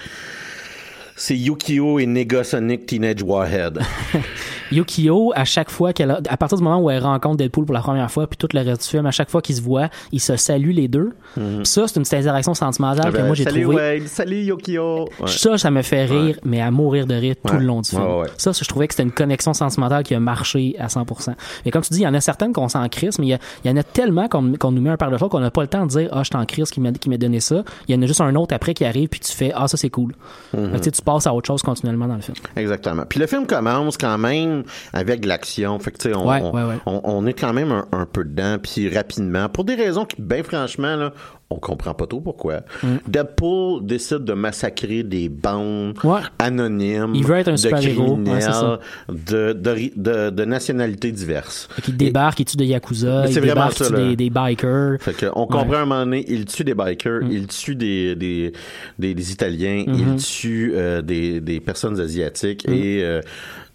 c'est 1.20 1.36
Yukio 1.36 1.98
et 2.00 2.06
Negasonic 2.06 2.86
Teenage 2.86 3.24
Warhead. 3.24 3.80
Yukio, 4.72 5.32
à 5.36 5.46
chaque 5.46 5.70
fois 5.72 5.94
qu'elle 5.94 6.12
a- 6.12 6.22
à 6.30 6.38
partir 6.38 6.58
du 6.58 6.64
moment 6.64 6.80
où 6.80 6.90
elle 6.90 7.02
rencontre 7.02 7.38
Deadpool 7.38 7.66
pour 7.66 7.74
la 7.74 7.80
première 7.82 8.12
fois, 8.12 8.28
puis 8.28 8.38
tout 8.38 8.48
le 8.54 8.62
reste 8.62 8.84
du 8.84 8.88
film, 8.90 9.06
à 9.06 9.12
chaque 9.12 9.30
fois 9.30 9.42
qu'ils 9.42 9.56
se 9.56 9.62
voient, 9.62 9.90
ils 10.12 10.20
se 10.20 10.36
saluent 10.36 10.74
les 10.74 10.88
deux. 10.88 11.14
Puis 11.36 11.44
ça, 11.64 11.88
c'est 11.88 11.96
une 11.96 12.04
petite 12.04 12.16
interaction 12.20 12.54
sentimentale 12.54 13.12
que 13.12 13.22
moi 13.22 13.34
j'ai 13.34 13.46
Mhm. 13.46 13.50
salut 13.52 13.64
trouvé. 13.64 13.76
Wade, 14.00 14.08
salut 14.08 14.42
Yukio. 14.44 15.06
Ouais. 15.20 15.28
Ça, 15.28 15.58
ça 15.58 15.72
me 15.72 15.82
fait 15.82 16.06
rire, 16.06 16.38
mais 16.44 16.62
à 16.62 16.70
mourir 16.70 17.08
de 17.08 17.16
rire 17.16 17.36
tout 17.44 17.54
Ouais. 17.54 17.60
le 17.60 17.66
long 17.66 17.82
du 17.82 17.90
film. 17.90 18.02
Ouais, 18.04 18.20
ouais. 18.22 18.28
Ça, 18.38 18.54
ça, 18.54 18.62
je 18.64 18.68
trouvais 18.70 18.88
que 18.88 18.94
c'était 18.94 19.04
une 19.04 19.12
connexion 19.12 19.54
sentimentale 19.54 20.04
qui 20.04 20.14
a 20.16 20.20
marché 20.20 20.76
à 20.80 20.88
100%. 20.90 21.34
Mais 21.66 21.72
comme 21.72 21.82
tu 21.82 21.94
dis, 21.94 22.00
il 22.02 22.04
y 22.04 22.08
en 22.08 22.14
a 22.14 22.22
certaines 22.22 22.54
qu'on 22.54 22.68
s'en 22.70 22.88
crisse, 22.90 23.18
mais 23.20 23.28
il 23.28 23.40
y, 23.66 23.70
en 23.72 23.78
a 23.78 23.84
tellement 23.84 24.28
qu'on 24.28 24.54
qu'on 24.60 24.72
nous 24.72 24.82
met 24.82 24.90
un 24.90 24.98
par 24.98 25.10
le 25.10 25.18
fond 25.18 25.30
qu'on 25.30 25.40
n'a 25.40 25.52
pas 25.52 25.62
le 25.62 25.68
temps 25.68 25.86
de 25.86 25.90
dire, 25.92 26.10
ah, 26.12 26.24
je 26.24 26.30
t'en 26.30 26.46
crisse 26.46 26.72
qui 26.72 26.82
m'a 26.82 26.92
qui 26.92 27.10
m'a 27.10 27.18
donné 27.18 27.40
ça. 27.40 27.64
Il 27.88 27.96
y 27.96 27.98
en 27.98 28.02
a 28.02 28.06
juste 28.06 28.22
un 28.22 28.36
autre 28.36 28.54
après 28.54 28.74
qui 28.74 28.84
arrive, 28.86 29.08
puis 29.08 29.20
tu 29.22 29.32
fais, 29.32 29.52
ah, 29.56 29.68
ça 29.68 29.78
c'est 29.78 29.90
cool. 29.90 30.14
Mhm. 30.56 30.72
Fait 30.74 30.80
que, 30.80 30.90
tu 30.90 31.02
passes 31.08 31.26
à 31.26 31.34
autre 31.34 31.48
chose 31.48 31.62
continuellement 31.62 32.06
dans 32.08 32.16
le 32.16 32.22
film. 32.22 32.36
Exactement. 32.58 33.04
Puis 33.08 33.20
le 33.20 33.28
film 33.28 33.48
commence 33.48 33.98
quand 33.98 34.18
même 34.18 34.64
avec 34.92 35.26
l'action. 35.26 35.80
Fait 35.80 35.92
que, 35.92 35.98
tu 35.98 36.10
sais, 36.10 36.16
on, 36.16 36.28
Ouais, 36.28 36.42
on, 36.42 36.54
ouais, 36.54 36.64
ouais. 36.64 36.76
on- 36.86 37.02
on 37.06 37.26
est 37.26 37.34
quand 37.34 37.54
même 37.54 37.72
un, 37.72 37.88
un 37.94 38.06
peu 38.06 38.26
dedans, 38.26 38.58
puis 38.62 38.94
rapidement, 38.94 39.48
pour 39.48 39.64
des 39.64 39.76
raisons 39.76 40.04
qui, 40.06 40.18
ben 40.22 40.44
franchement, 40.44 40.96
là, 40.98 41.14
on 41.50 41.56
comprend 41.60 41.94
pas 41.94 42.06
trop 42.08 42.20
pourquoi. 42.20 42.62
Mm. 42.84 42.88
Deadpool 43.08 43.86
décide 43.86 44.26
de 44.26 44.34
massacrer 44.34 45.04
des 45.04 45.30
bandes 45.30 45.98
Ouais. 46.04 46.20
anonymes 46.40 47.14
Il 47.16 47.24
veut 47.26 47.36
être 47.38 47.48
un 47.48 47.54
de. 47.56 47.68
Ouais, 47.68 47.80
criminels, 47.82 48.42
ça. 48.42 48.80
de, 49.08 49.54
de, 49.54 49.70
ri- 49.70 49.94
de, 49.96 50.30
de 50.30 50.46
nationalités 50.46 51.12
diverses. 51.12 51.70
Fait 51.72 51.82
qu'il 51.82 51.96
débarque, 51.98 52.40
il 52.42 52.46
tue 52.46 52.58
des 52.58 52.66
Yakuza, 52.66 53.26
il 53.30 53.40
débarque, 53.40 53.80
il 53.80 53.86
ça, 53.86 53.90
tue 53.96 53.96
des, 54.10 54.16
des 54.18 54.30
bikers. 54.30 54.98
Fait 55.00 55.14
que 55.16 55.28
on 55.36 55.48
comprend 55.48 55.74
à 55.74 55.78
un 55.82 55.86
moment 55.86 56.04
donné, 56.06 56.26
il 56.28 56.46
tue 56.46 56.64
des 56.66 56.74
bikers, 56.76 57.22
Mm. 57.24 57.32
il 57.32 57.48
tue 57.48 57.76
des, 57.76 58.16
des, 58.16 58.52
des, 59.00 59.14
des 59.14 59.32
Italiens, 59.32 59.86
Mhm. 59.88 60.16
il 60.18 60.24
tue 60.24 60.74
euh, 60.76 61.02
des, 61.02 61.40
des 61.40 61.60
personnes 61.62 62.00
asiatiques 62.00 62.68
Mm. 62.68 62.74
et 62.74 63.04
euh, 63.04 63.22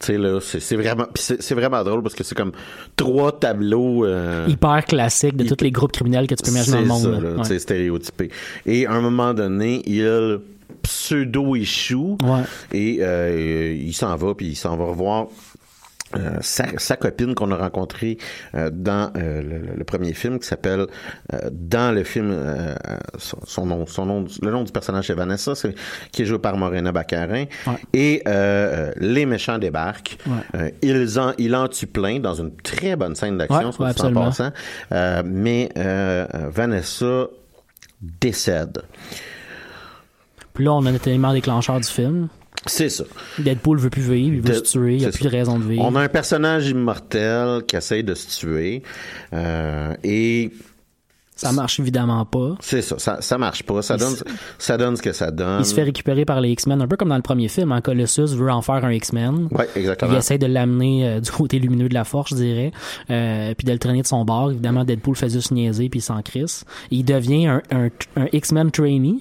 tu 0.03 0.07
sais 0.07 0.19
là, 0.19 0.41
c'est 0.41 0.77
vraiment 0.77 1.07
c'est 1.15 1.55
vraiment 1.55 1.83
drôle 1.85 2.03
parce 2.03 2.15
que 2.15 2.25
c'est 2.25 2.35
comme 2.35 2.53
trois 2.97 3.39
tableaux 3.39 4.05
euh, 4.05 4.47
Hyper 4.49 4.85
classique 4.85 5.37
de 5.37 5.45
tous 5.45 5.63
les 5.63 5.71
groupes 5.71 5.93
criminels 5.93 6.27
que 6.27 6.35
tu 6.35 6.43
peux 6.43 6.51
imaginer 6.51 6.77
dans 6.77 6.81
le 6.83 6.87
monde. 6.89 7.03
ça, 7.03 7.21
là. 7.21 7.49
Ouais. 7.49 7.59
stéréotypé. 7.59 8.31
Et 8.67 8.87
à 8.87 8.93
un 8.93 9.01
moment 9.01 9.33
donné, 9.33 9.83
il 9.87 10.03
pseudo 10.83 11.55
échoue 11.55 12.19
et 12.73 12.99
euh, 13.01 13.77
il 13.79 13.95
s'en 13.95 14.17
va 14.17 14.35
puis 14.35 14.49
il 14.49 14.57
s'en 14.57 14.77
va 14.77 14.85
revoir 14.87 15.29
euh, 16.17 16.39
sa, 16.41 16.67
sa 16.79 16.97
copine 16.97 17.35
qu'on 17.35 17.51
a 17.51 17.57
rencontrée 17.57 18.19
euh, 18.55 18.71
dans 18.73 19.11
euh, 19.17 19.43
le, 19.43 19.75
le 19.77 19.85
premier 19.85 20.13
film 20.13 20.39
qui 20.39 20.47
s'appelle 20.47 20.87
dans 21.51 21.95
le 21.95 22.05
film 22.05 22.37
son, 23.19 23.39
son 23.45 23.67
nom 23.67 23.87
son 23.87 24.07
nom 24.07 24.25
le 24.43 24.51
nom 24.51 24.65
du 24.65 24.73
personnage 24.73 25.07
c'est 25.07 25.15
Vanessa 25.15 25.55
c'est 25.55 25.75
qui 26.11 26.23
est 26.23 26.25
joué 26.25 26.39
par 26.39 26.57
Morena 26.57 26.93
Baccarin. 26.93 27.45
Et 27.93 28.23
les 28.97 29.27
méchants 29.27 29.59
débarquent. 29.59 30.19
Ouais. 30.27 30.75
Ils 30.83 31.19
en 31.19 31.33
il 31.39 31.55
en 31.55 31.69
tue 31.69 31.87
plein 31.87 32.19
dans 32.19 32.35
une 32.35 32.55
très 32.57 32.97
bonne 32.97 33.15
scène 33.15 33.39
d'action 33.39 33.71
Ouais, 33.79 33.93
soit 33.93 34.05
en 34.05 34.13
passant. 34.13 34.51
Mais 35.25 35.69
Vanessa 35.75 37.29
décède. 38.21 38.83
Puis 40.55 40.65
là, 40.65 40.75
on 40.75 40.85
a 40.87 40.93
notre 40.93 41.09
élément 41.09 41.33
déclencheur 41.33 41.81
du 41.81 41.89
film. 41.89 42.29
C'est 42.67 42.89
ça 42.89 43.05
Deadpool 43.39 43.79
veut 43.79 43.91
plus 43.91 44.03
vivre, 44.03 44.35
il 44.35 44.41
veut 44.41 44.49
De- 44.49 44.55
se 44.55 44.61
tuer, 44.61 44.95
il 44.95 44.99
n'y 45.01 45.05
a 45.07 45.11
plus 45.11 45.25
de 45.25 45.29
raison 45.29 45.59
de 45.59 45.65
vivre. 45.65 45.85
On 45.85 45.95
a 45.97 46.01
un 46.03 46.09
personnage 46.09 46.69
immortel 46.69 47.63
qui 47.67 47.77
essaye 47.77 48.05
de 48.05 48.15
se 48.15 48.39
tuer 48.41 48.83
euh, 49.33 49.95
et 50.05 50.51
Ça 51.47 51.53
marche 51.53 51.81
évidemment 51.81 52.25
pas. 52.25 52.57
c'est 52.61 52.83
ça, 52.83 52.99
ça, 52.99 53.19
ça 53.21 53.39
marche 53.39 53.63
pas, 53.63 53.83
ça 53.83 53.95
Il 53.97 54.01
donne, 54.01 54.15
ça 54.59 54.77
donne 54.77 54.97
ce 54.97 55.03
que 55.03 55.13
ça 55.13 55.31
donne. 55.31 55.61
Il 55.61 55.65
se 55.67 55.75
fait 55.75 55.83
récupérer 55.83 56.25
par 56.25 56.41
les 56.41 56.51
X-Men, 56.51 56.81
un 56.83 56.87
peu 56.89 56.97
comme 56.97 57.09
dans 57.09 57.17
le 57.17 57.23
premier 57.23 57.49
film. 57.49 57.73
Hein. 57.73 57.81
Colossus 57.81 58.35
veut 58.35 58.51
en 58.51 58.63
faire 58.63 58.85
un 58.85 58.93
X-Men. 58.93 59.49
Ouais, 59.51 59.69
exactement. 59.77 60.13
Il 60.13 60.19
essaie 60.19 60.39
de 60.39 60.47
l'amener 60.47 61.07
euh, 61.07 61.21
du 61.21 61.31
côté 61.31 61.59
lumineux 61.59 61.89
de 61.89 61.95
la 61.95 62.05
force, 62.05 62.31
je 62.31 62.37
dirais, 62.37 62.73
euh, 63.11 63.55
puis 63.57 63.65
de 63.65 63.73
le 63.73 63.79
traîner 63.79 64.03
de 64.03 64.07
son 64.07 64.25
bord. 64.25 64.51
Évidemment, 64.51 64.85
Deadpool 64.85 65.17
fait 65.17 65.31
juste 65.31 65.51
niaiser 65.53 65.89
puis 65.89 65.99
il 66.01 66.03
s'en 66.03 66.21
crisse. 66.23 66.65
Il 66.91 67.05
devient 67.05 67.47
un, 67.47 67.63
un, 67.71 67.89
un 68.17 68.27
X-Men 68.33 68.71
trainee. 68.71 69.19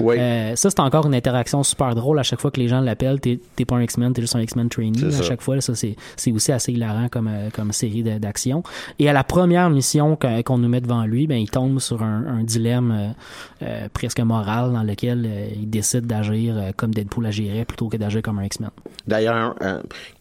Oui. 0.00 0.16
Euh, 0.18 0.56
ça, 0.56 0.70
c'est 0.70 0.80
encore 0.80 1.06
une 1.06 1.14
interaction 1.14 1.62
super 1.62 1.94
drôle 1.94 2.18
à 2.18 2.22
chaque 2.22 2.40
fois 2.40 2.50
que 2.50 2.60
les 2.60 2.68
gens 2.68 2.80
l'appellent. 2.80 3.20
T'es 3.20 3.38
pas 3.64 3.76
un 3.76 3.82
X-Men, 3.82 4.12
t'es 4.12 4.22
juste 4.22 4.36
un 4.36 4.40
X-Men 4.40 4.68
trainee. 4.68 5.04
À 5.04 5.10
ça. 5.10 5.22
chaque 5.22 5.42
fois, 5.42 5.54
là, 5.56 5.60
ça, 5.60 5.74
c'est 5.74 6.32
aussi 6.32 6.52
assez 6.52 6.72
hilarant 6.72 7.08
comme, 7.08 7.30
comme 7.54 7.72
série 7.72 8.02
d'action. 8.02 8.62
Et 8.98 9.08
à 9.08 9.12
la 9.12 9.24
première 9.24 9.70
mission 9.70 10.18
qu'on 10.44 10.58
nous 10.58 10.68
met 10.68 10.80
devant 10.80 11.04
lui, 11.04 11.26
ben, 11.26 11.36
il 11.36 11.50
tombe 11.50 11.61
sur 11.78 12.02
un, 12.02 12.24
un 12.26 12.42
dilemme 12.44 12.90
euh, 12.92 13.64
euh, 13.66 13.88
presque 13.92 14.20
moral 14.20 14.72
dans 14.72 14.82
lequel 14.82 15.24
euh, 15.26 15.48
il 15.54 15.68
décide 15.70 16.06
d'agir 16.06 16.54
comme 16.76 16.92
Deadpool 16.92 17.26
agirait 17.26 17.64
plutôt 17.64 17.88
que 17.88 17.96
d'agir 17.96 18.22
comme 18.22 18.38
un 18.38 18.44
X-Men. 18.44 18.70
D'ailleurs, 19.06 19.54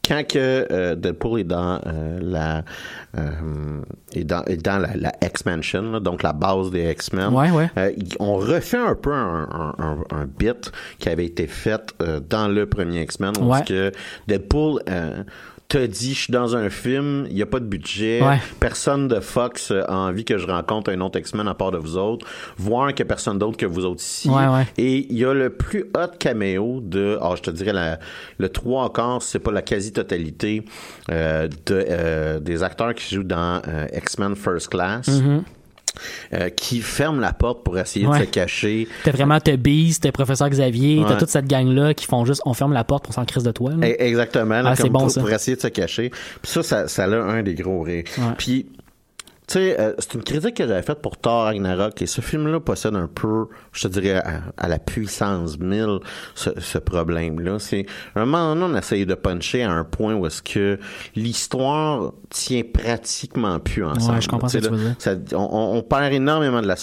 quand 0.07 0.27
que 0.27 0.93
Deadpool 0.95 1.41
est 1.41 1.43
dans 1.43 1.79
la 2.21 2.63
est 4.13 4.23
dans, 4.23 4.43
est 4.45 4.57
dans 4.65 4.79
la, 4.79 4.95
la 4.95 5.11
X-Mansion, 5.21 5.99
donc 5.99 6.23
la 6.23 6.33
base 6.33 6.71
des 6.71 6.89
X-Men, 6.91 7.33
Ouais, 7.33 7.51
ouais. 7.51 7.69
il- 7.97 8.15
on 8.19 8.35
refait 8.35 8.77
un 8.77 8.95
peu 8.95 9.13
un, 9.13 9.47
un, 9.51 9.75
un, 9.79 9.97
un 10.11 10.25
bit 10.25 10.71
qui 10.99 11.09
avait 11.09 11.25
été 11.25 11.47
fait 11.47 11.93
dans 12.29 12.47
le 12.47 12.65
premier 12.65 13.01
X-Men, 13.03 13.33
où 13.39 13.51
Ouais. 13.51 13.63
que 13.65 13.91
Deadpool 14.27 14.81
te 15.71 15.85
dit, 15.85 16.13
je 16.13 16.23
suis 16.23 16.33
dans 16.33 16.55
un 16.57 16.69
film, 16.69 17.25
il 17.29 17.35
n'y 17.35 17.41
a 17.41 17.45
pas 17.45 17.59
de 17.61 17.65
budget, 17.65 18.21
Ouais. 18.21 18.39
personne 18.59 19.07
de 19.07 19.19
Fox 19.21 19.71
a 19.71 19.89
envie 19.93 20.25
que 20.25 20.37
je 20.37 20.45
rencontre 20.45 20.91
un 20.91 20.99
autre 20.99 21.17
X-Men 21.17 21.47
à 21.47 21.53
part 21.53 21.71
de 21.71 21.77
vous 21.77 21.95
autres, 21.97 22.27
voir 22.57 22.89
qu'il 22.93 23.05
n'y 23.05 23.07
a 23.07 23.13
personne 23.13 23.39
d'autre 23.39 23.55
que 23.57 23.65
vous 23.65 23.85
autres 23.85 24.01
ici. 24.01 24.29
Ouais, 24.29 24.47
ouais. 24.47 24.67
Et 24.77 25.07
il 25.09 25.17
y 25.17 25.23
a 25.23 25.33
le 25.33 25.49
plus 25.49 25.85
hot 25.95 26.17
caméo 26.19 26.79
de, 26.81 27.17
ah, 27.21 27.33
je 27.37 27.41
te 27.41 27.51
dirais 27.51 27.71
la, 27.73 27.99
le 28.37 28.49
3 28.49 28.83
encore, 28.83 29.23
c'est 29.23 29.39
pas 29.39 29.51
la 29.51 29.61
quasi-totalité 29.61 30.65
euh, 31.09 31.47
de, 31.65 31.85
euh, 31.89 32.39
des 32.41 32.63
acteurs 32.63 32.93
qui 32.93 33.15
jouent 33.15 33.23
dans 33.23 33.61
euh, 33.67 33.87
X-Men 33.93 34.35
First 34.35 34.67
Class. 34.69 35.07
Mhm. 35.07 35.43
Euh, 36.33 36.49
qui 36.49 36.81
ferment 36.81 37.19
la 37.19 37.33
porte 37.33 37.63
pour 37.63 37.77
essayer 37.77 38.07
Ouais. 38.07 38.19
de 38.19 38.25
se 38.25 38.29
cacher. 38.29 38.87
T'as 39.03 39.11
vraiment 39.11 39.39
t'as 39.39 39.57
Beast, 39.57 40.03
t'as 40.03 40.11
Professeur 40.11 40.49
Xavier, 40.49 41.03
t'as 41.07 41.15
toute 41.17 41.29
cette 41.29 41.47
gang-là 41.47 41.93
qui 41.93 42.05
font 42.05 42.25
juste 42.25 42.41
on 42.45 42.53
ferme 42.53 42.73
la 42.73 42.83
porte 42.83 43.03
pour 43.05 43.13
s'en 43.13 43.25
crise 43.25 43.43
de 43.43 43.51
toi. 43.51 43.71
là. 43.77 43.87
E- 43.87 43.95
Exactement, 43.99 44.61
là, 44.61 44.73
Ah, 44.73 44.75
comme 44.81 44.89
bon, 44.89 44.99
pour, 45.01 45.11
ça. 45.11 45.21
pour 45.21 45.31
essayer 45.31 45.55
de 45.57 45.61
se 45.61 45.67
cacher. 45.67 46.09
Puis 46.09 46.51
ça, 46.51 46.63
ça, 46.63 46.87
ça 46.87 47.03
a 47.05 47.07
un 47.07 47.43
des 47.43 47.55
gros 47.55 47.81
rires. 47.81 48.03
Puis, 48.37 48.67
tu 49.51 49.57
sais, 49.59 49.79
euh, 49.79 49.93
c'est 49.99 50.13
une 50.13 50.23
critique 50.23 50.55
que 50.55 50.65
j'avais 50.67 50.81
faite 50.81 51.01
pour 51.01 51.17
Thor 51.17 51.43
Ragnarok 51.43 52.01
et 52.01 52.05
ce 52.05 52.21
film-là 52.21 52.59
possède 52.61 52.95
un 52.95 53.07
peu, 53.13 53.47
je 53.73 53.83
te 53.87 53.87
dirais, 53.89 54.21
à, 54.23 54.41
à 54.57 54.67
la 54.69 54.79
puissance 54.79 55.59
1000, 55.59 55.99
ce, 56.35 56.51
ce 56.59 56.77
problème-là. 56.77 57.57
C'est 57.59 57.85
un 58.15 58.25
moment 58.25 58.55
donné, 58.55 58.73
on 58.73 58.77
essaye 58.77 59.05
de 59.05 59.13
puncher 59.15 59.63
à 59.63 59.71
un 59.71 59.83
point 59.83 60.13
où 60.15 60.25
est-ce 60.25 60.41
que 60.41 60.79
l'histoire 61.15 62.13
tient 62.29 62.61
pratiquement 62.63 63.59
plus 63.59 63.83
ensemble. 63.83 64.15
Ouais, 64.15 64.21
je 64.21 64.27
comprends 64.29 64.47
ce 64.47 64.57
que 64.59 64.65
tu 64.67 64.71
veux 64.71 64.83
là, 64.89 64.95
ça- 64.99 65.15
on, 65.33 65.73
on 65.77 65.81
perd 65.81 66.13
énormément 66.13 66.61
de 66.61 66.67
la 66.67 66.75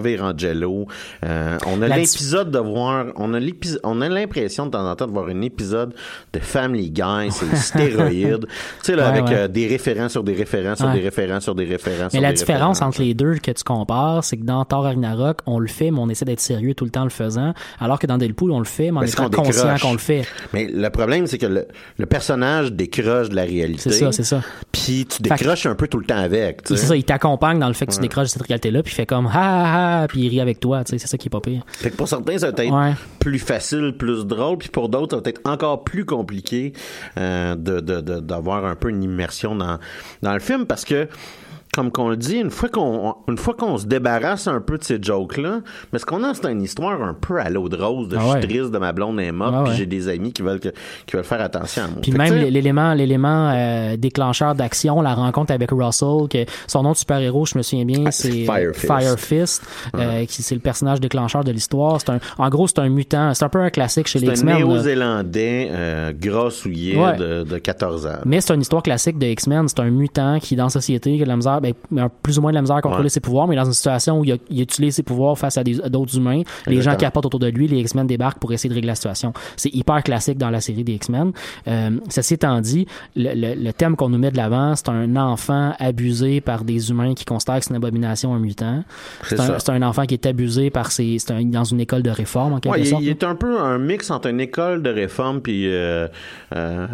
vire 0.00 0.24
en 0.24 0.36
jello. 0.36 0.86
Euh, 1.24 1.58
on 1.66 1.82
a 1.82 1.88
l'épisode 1.88 2.50
de 2.50 2.58
voir, 2.58 3.06
on 3.16 3.34
a 3.34 3.40
l'épisode, 3.40 3.80
on 3.84 4.00
a 4.00 4.08
l'impression 4.08 4.66
de 4.66 4.70
temps 4.70 4.88
en 4.88 4.94
temps 4.96 5.06
de 5.06 5.12
voir 5.12 5.26
un 5.28 5.40
épisode 5.42 5.94
de 6.32 6.38
Family 6.38 6.90
Guy, 6.90 7.30
c'est 7.30 7.54
stéroïde. 7.56 8.46
tu 8.46 8.52
sais 8.82 8.96
là, 8.96 9.10
Ouais, 9.10 9.18
avec 9.18 9.28
ouais. 9.30 9.34
euh, 9.40 9.48
des 9.48 9.66
référents 9.66 10.08
sur 10.08 10.22
des 10.22 10.34
référents 10.34 10.76
sur 10.76 10.90
des 10.90 11.00
référents 11.00 11.40
sur 11.40 11.54
des 11.54 11.64
référents. 11.64 11.97
Mais 12.12 12.20
la 12.20 12.32
différence 12.32 12.82
entre 12.82 13.00
les 13.02 13.14
deux 13.14 13.34
que 13.36 13.50
tu 13.50 13.64
compares, 13.64 14.24
c'est 14.24 14.36
que 14.36 14.44
dans 14.44 14.64
Thor 14.64 14.84
Ragnarok, 14.84 15.38
on 15.46 15.58
le 15.58 15.68
fait, 15.68 15.90
mais 15.90 15.98
on 15.98 16.08
essaie 16.08 16.24
d'être 16.24 16.40
sérieux 16.40 16.74
tout 16.74 16.84
le 16.84 16.90
temps 16.90 17.00
en 17.02 17.04
le 17.04 17.10
faisant, 17.10 17.54
alors 17.80 17.98
que 17.98 18.06
dans 18.06 18.18
Deadpool, 18.18 18.50
on 18.50 18.58
le 18.58 18.64
fait, 18.64 18.90
mais 18.90 18.98
en 18.98 19.02
étant 19.02 19.28
qu'on 19.30 19.42
conscient 19.42 19.76
qu'on 19.80 19.92
le 19.92 19.98
fait. 19.98 20.26
Mais 20.52 20.66
le 20.66 20.90
problème, 20.90 21.26
c'est 21.26 21.38
que 21.38 21.46
le, 21.46 21.66
le 21.98 22.06
personnage 22.06 22.72
décroche 22.72 23.28
de 23.28 23.36
la 23.36 23.42
réalité. 23.42 23.80
C'est 23.90 23.92
ça, 23.92 24.12
c'est 24.12 24.24
ça. 24.24 24.42
Puis 24.72 25.06
tu 25.08 25.22
que- 25.22 25.28
décroches 25.28 25.66
un 25.66 25.74
peu 25.74 25.88
tout 25.88 25.98
le 25.98 26.04
temps 26.06 26.18
avec. 26.18 26.60
C'est 26.64 26.76
ça, 26.76 26.96
il 26.96 27.04
t'accompagne 27.04 27.58
dans 27.58 27.68
le 27.68 27.74
fait 27.74 27.86
que 27.86 27.92
tu 27.92 27.98
Ouais. 27.98 28.02
décroches 28.02 28.26
de 28.28 28.32
cette 28.32 28.42
réalité-là, 28.46 28.82
puis 28.82 28.92
il 28.92 28.96
fait 28.96 29.06
comme 29.06 29.26
ha 29.26 29.30
ha 29.32 30.02
ha, 30.02 30.08
puis 30.08 30.20
il 30.22 30.28
rit 30.28 30.40
avec 30.40 30.60
toi, 30.60 30.84
tu 30.84 30.90
sais, 30.92 30.98
c'est 30.98 31.06
ça 31.08 31.16
qui 31.18 31.28
est 31.28 31.30
pas 31.30 31.40
pire. 31.40 31.62
Fait 31.68 31.90
que 31.90 31.96
pour 31.96 32.08
certains, 32.08 32.38
ça 32.38 32.50
va 32.50 32.62
être 32.64 32.72
Ouais. 32.72 32.92
plus 33.18 33.38
facile, 33.38 33.94
plus 33.98 34.24
drôle, 34.26 34.58
puis 34.58 34.68
pour 34.68 34.88
d'autres, 34.88 35.16
ça 35.16 35.22
va 35.22 35.28
être 35.30 35.40
encore 35.44 35.84
plus 35.84 36.04
compliqué 36.04 36.72
euh, 37.18 37.54
de 37.56 37.80
de- 37.80 38.00
de- 38.00 38.20
d'avoir 38.20 38.64
un 38.64 38.74
peu 38.74 38.90
une 38.90 39.02
immersion 39.02 39.54
dans, 39.54 39.78
dans 40.22 40.32
le 40.32 40.40
film 40.40 40.66
parce 40.66 40.84
que 40.84 41.08
comme 41.78 41.92
qu'on 41.92 42.08
le 42.08 42.16
dit, 42.16 42.38
une 42.38 42.50
fois 42.50 42.68
qu'on 42.68 43.14
une 43.28 43.36
fois 43.38 43.54
qu'on 43.54 43.78
se 43.78 43.86
débarrasse 43.86 44.48
un 44.48 44.60
peu 44.60 44.78
de 44.78 44.82
ces 44.82 44.98
jokes-là, 45.00 45.60
mais 45.92 46.00
ce 46.00 46.04
qu'on 46.06 46.24
a, 46.24 46.34
c'est 46.34 46.50
une 46.50 46.62
histoire 46.62 47.00
un 47.00 47.14
peu 47.14 47.38
à 47.40 47.50
l'eau 47.50 47.68
de 47.68 47.76
rose, 47.76 48.08
de 48.08 48.16
Ah 48.16 48.22
je 48.24 48.30
suis 48.40 48.48
triste 48.48 48.72
de 48.72 48.78
ma 48.78 48.92
blonde 48.92 49.20
est 49.20 49.30
morte, 49.30 49.54
Ah 49.56 49.60
puis 49.62 49.70
ouais. 49.70 49.76
j'ai 49.78 49.86
des 49.86 50.08
amis 50.08 50.32
qui 50.32 50.42
veulent 50.42 50.58
que- 50.58 50.72
qui 51.06 51.14
veulent 51.14 51.24
faire 51.24 51.40
attention 51.40 51.84
à 51.84 51.86
moi. 51.86 51.98
Puis 52.02 52.10
Fait 52.10 52.18
même 52.18 52.34
l'élément 52.34 52.94
l'élément 52.94 53.52
euh, 53.54 53.96
déclencheur 53.96 54.56
d'action, 54.56 55.00
la 55.02 55.14
rencontre 55.14 55.52
avec 55.52 55.70
Russell, 55.70 56.26
que 56.28 56.44
son 56.66 56.82
nom 56.82 56.90
de 56.92 56.96
super-héros, 56.96 57.46
je 57.46 57.56
me 57.56 57.62
souviens 57.62 57.84
bien, 57.84 58.02
Ah, 58.06 58.10
c'est 58.10 58.32
c'est 58.32 58.44
Fire 58.44 58.72
Fire 58.74 59.18
Fist. 59.18 59.62
Euh, 59.96 60.24
qui 60.24 60.42
c'est 60.42 60.54
le 60.56 60.60
personnage 60.60 60.98
déclencheur 61.00 61.44
de 61.44 61.52
l'histoire. 61.52 62.00
C'est 62.00 62.10
un, 62.10 62.18
en 62.38 62.48
gros, 62.48 62.66
c'est 62.66 62.80
un 62.80 62.88
mutant. 62.88 63.32
C'est 63.34 63.44
un 63.44 63.48
peu 63.48 63.60
un 63.60 63.70
classique 63.70 64.08
chez 64.08 64.18
les 64.18 64.26
c'est 64.26 64.30
un 64.32 64.34
X-Men. 64.34 64.56
néo-zélandais 64.58 65.68
euh, 65.70 66.12
grassouillet 66.12 66.96
Ouais. 66.96 67.16
de, 67.16 67.42
de 67.44 67.58
14 67.58 68.06
ans. 68.06 68.18
Mais 68.24 68.40
c'est 68.40 68.54
une 68.54 68.60
histoire 68.62 68.82
classique 68.82 69.18
de 69.18 69.26
X-Men. 69.26 69.68
C'est 69.68 69.80
un 69.80 69.90
mutant 69.90 70.38
qui, 70.40 70.56
dans 70.56 70.64
la 70.64 70.70
société, 70.70 71.14
qui 71.16 71.22
a 71.22 71.24
de 71.24 71.28
la 71.28 71.36
misère, 71.36 71.60
ben, 71.90 72.04
a 72.04 72.08
plus 72.08 72.38
ou 72.38 72.42
moins 72.42 72.50
de 72.50 72.54
la 72.56 72.60
misère 72.62 72.76
à 72.76 72.80
contrôler 72.82 73.04
Ouais. 73.04 73.08
ses 73.10 73.20
pouvoirs, 73.20 73.46
mais 73.48 73.56
dans 73.56 73.64
une 73.64 73.72
situation 73.72 74.20
où 74.20 74.24
il, 74.24 74.32
a, 74.32 74.36
il 74.50 74.60
utilise 74.60 74.94
ses 74.96 75.02
pouvoirs 75.02 75.36
face 75.38 75.56
à 75.58 75.64
d'autres 75.64 76.16
humains. 76.16 76.42
Les 76.66 76.74
gens 76.76 76.92
Exactement. 76.92 76.98
capotent 76.98 77.26
autour 77.26 77.40
de 77.40 77.48
lui, 77.48 77.68
les 77.68 77.78
X-Men 77.80 78.06
débarquent 78.06 78.38
pour 78.38 78.52
essayer 78.52 78.68
de 78.70 78.74
régler 78.74 78.88
la 78.88 78.94
situation. 78.94 79.32
C'est 79.56 79.74
hyper 79.74 80.02
classique 80.02 80.38
dans 80.38 80.50
la 80.50 80.60
série 80.60 80.84
des 80.84 80.92
X-Men. 80.94 81.32
Euh, 81.66 81.90
ceci 82.08 82.34
étant 82.34 82.60
dit, 82.60 82.86
le, 83.16 83.32
le- 83.34 83.54
le 83.62 83.72
thème 83.72 83.96
qu'on 83.96 84.08
nous 84.08 84.18
met 84.18 84.30
de 84.30 84.36
l'avant, 84.36 84.74
c'est 84.76 84.88
un 84.88 85.16
enfant 85.16 85.74
abusé 85.78 86.40
par 86.40 86.64
des 86.64 86.90
humains 86.90 87.14
qui 87.14 87.24
considèrent 87.24 87.58
que 87.58 87.64
c'est 87.64 87.70
une 87.70 87.76
abomination, 87.76 88.34
un 88.34 88.38
mutant. 88.38 88.82
C'est 89.24 89.70
un, 89.70 89.82
enfant 89.82 90.04
qui 90.06 90.14
est 90.14 90.26
abusé 90.26 90.70
par 90.70 90.90
ses, 90.92 91.16
un- 91.30 91.44
dans 91.44 91.64
une 91.64 91.80
école 91.80 92.02
de 92.02 92.10
réforme, 92.10 92.54
en 92.54 92.60
quelque 92.60 92.72
Ouais, 92.74 92.84
sorte. 92.84 93.02
il 93.02 93.08
est 93.08 93.24
un 93.24 93.34
peu 93.34 93.58
un 93.60 93.78
mix 93.78 94.10
entre 94.10 94.28
une 94.28 94.40
école 94.40 94.82
de 94.82 94.90
réforme 94.90 95.40
puis 95.40 95.66
euh, 95.68 96.08
euh, 96.54 96.86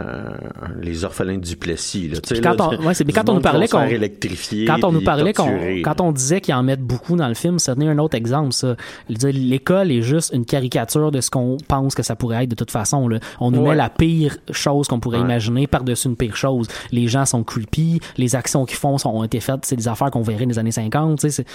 les 0.81 1.05
orphelins 1.05 1.39
du 1.39 1.57
Plessis. 1.57 2.09
Là, 2.09 2.19
Puis 2.29 2.41
quand 2.41 2.55
là, 2.59 2.71
on- 2.81 2.87
ouais, 2.87 2.95
c'est- 2.95 3.05
mais 3.05 3.13
du 3.13 3.19
quand 3.19 3.29
on 3.29 3.35
nous 3.35 3.39
qui 3.41 3.45
parlait 3.45 3.69
qu'on- 3.69 3.85
électrifier, 3.85 4.64
quand 4.67 4.85
on 4.85 4.93
nous 4.93 5.03
parlait 5.03 5.33
qu'on, 5.33 5.51
quand 5.83 6.01
on 6.01 6.13
disait 6.13 6.41
qu'ils 6.41 6.55
en 6.55 6.63
mettent 6.63 6.83
beaucoup 6.83 7.17
dans 7.17 7.29
le 7.29 7.35
film, 7.35 7.59
ça 7.59 7.75
tenait 7.75 7.89
un 7.89 7.99
autre 7.99 8.17
exemple, 8.17 8.53
ça. 8.53 8.77
L'école 9.09 9.91
est 9.91 10.03
juste 10.03 10.33
une 10.35 10.45
caricature 10.45 11.11
de 11.11 11.21
ce 11.21 11.31
qu'on 11.31 11.57
pense 11.69 11.95
que 11.95 12.03
ça 12.03 12.17
pourrait 12.17 12.45
être 12.45 12.51
de 12.51 12.55
toute 12.55 12.71
façon, 12.71 13.09
là. 13.09 13.19
On 13.41 13.51
nous 13.51 13.61
Ouais. 13.63 13.71
met 13.71 13.77
la 13.77 13.89
pire 13.91 14.37
chose 14.51 14.89
qu'on 14.89 15.01
pourrait 15.01 15.19
Ouais. 15.19 15.25
imaginer 15.25 15.67
par-dessus 15.67 16.09
une 16.09 16.17
pire 16.17 16.37
chose. 16.37 16.69
Les 16.93 17.09
gens 17.09 17.25
sont 17.25 17.43
creepy, 17.45 18.01
les 18.17 18.35
actions 18.37 18.65
qu'ils 18.65 18.79
font 18.79 18.99
sont, 18.99 19.11
ont 19.11 19.25
été 19.25 19.41
faites, 19.41 19.65
c'est 19.65 19.77
des 19.77 19.89
affaires 19.89 20.11
qu'on 20.11 20.23
verrait 20.23 20.45
dans 20.45 20.51
les 20.51 20.59
années 20.59 20.73
50, 20.73 21.19
tu 21.19 21.23
sais, 21.23 21.31
c'est- 21.31 21.47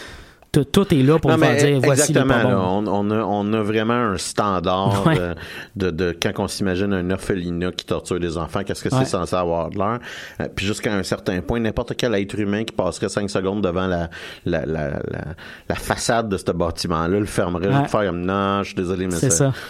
tout, 0.52 0.64
tout 0.66 0.94
est 0.94 1.04
là 1.04 1.20
pour 1.20 1.30
Non, 1.32 1.38
dire, 1.38 1.80
voici 1.84 2.12
le 2.14 2.26
pas 2.26 2.44
bon. 2.44 2.50
là, 2.50 2.58
on, 2.60 2.88
on 2.88 3.12
a, 3.12 3.20
on 3.24 3.54
a 3.54 3.62
vraiment 3.62 3.94
un 3.94 4.18
standard 4.18 5.06
Ouais. 5.06 5.16
de, 5.16 5.36
de, 5.76 5.92
de 5.92 6.18
quand 6.22 6.32
on 6.40 6.48
s'imagine 6.48 6.92
un 6.94 7.10
orphelinat 7.12 7.72
qui 7.72 7.86
torture 7.86 8.20
des 8.20 8.38
enfants, 8.38 8.62
qu'est-ce 8.64 8.84
que 8.84 8.90
Ouais. 8.94 9.04
c'est 9.06 9.12
censé 9.12 9.36
avoir 9.36 9.70
de 9.70 9.78
l'air? 9.78 10.00
Euh, 10.42 10.48
puis 10.56 10.66
jusqu'à 10.66 10.94
un 10.94 11.04
certain 11.04 11.42
point, 11.42 11.60
n'importe 11.60 11.96
quel 11.96 12.16
être 12.16 12.38
humain 12.40 12.64
qui 12.64 12.74
passerait 12.74 13.10
cinq 13.10 13.30
secondes 13.30 13.62
devant 13.64 13.88
la, 13.88 14.10
la, 14.46 14.66
la, 14.66 14.90
la, 14.90 15.22
la 15.70 15.76
façade 15.76 16.30
de 16.30 16.38
ce 16.38 16.52
bâtiment-là 16.52 17.20
le 17.20 17.26
fermerait 17.26 17.68
Ouais. 17.68 17.74
juste 17.82 17.92
faire 17.92 18.06
comme 18.08 18.22
non, 18.26 18.64
je 18.64 18.68
suis 18.70 18.76
désolé, 18.76 19.06
mais 19.08 19.16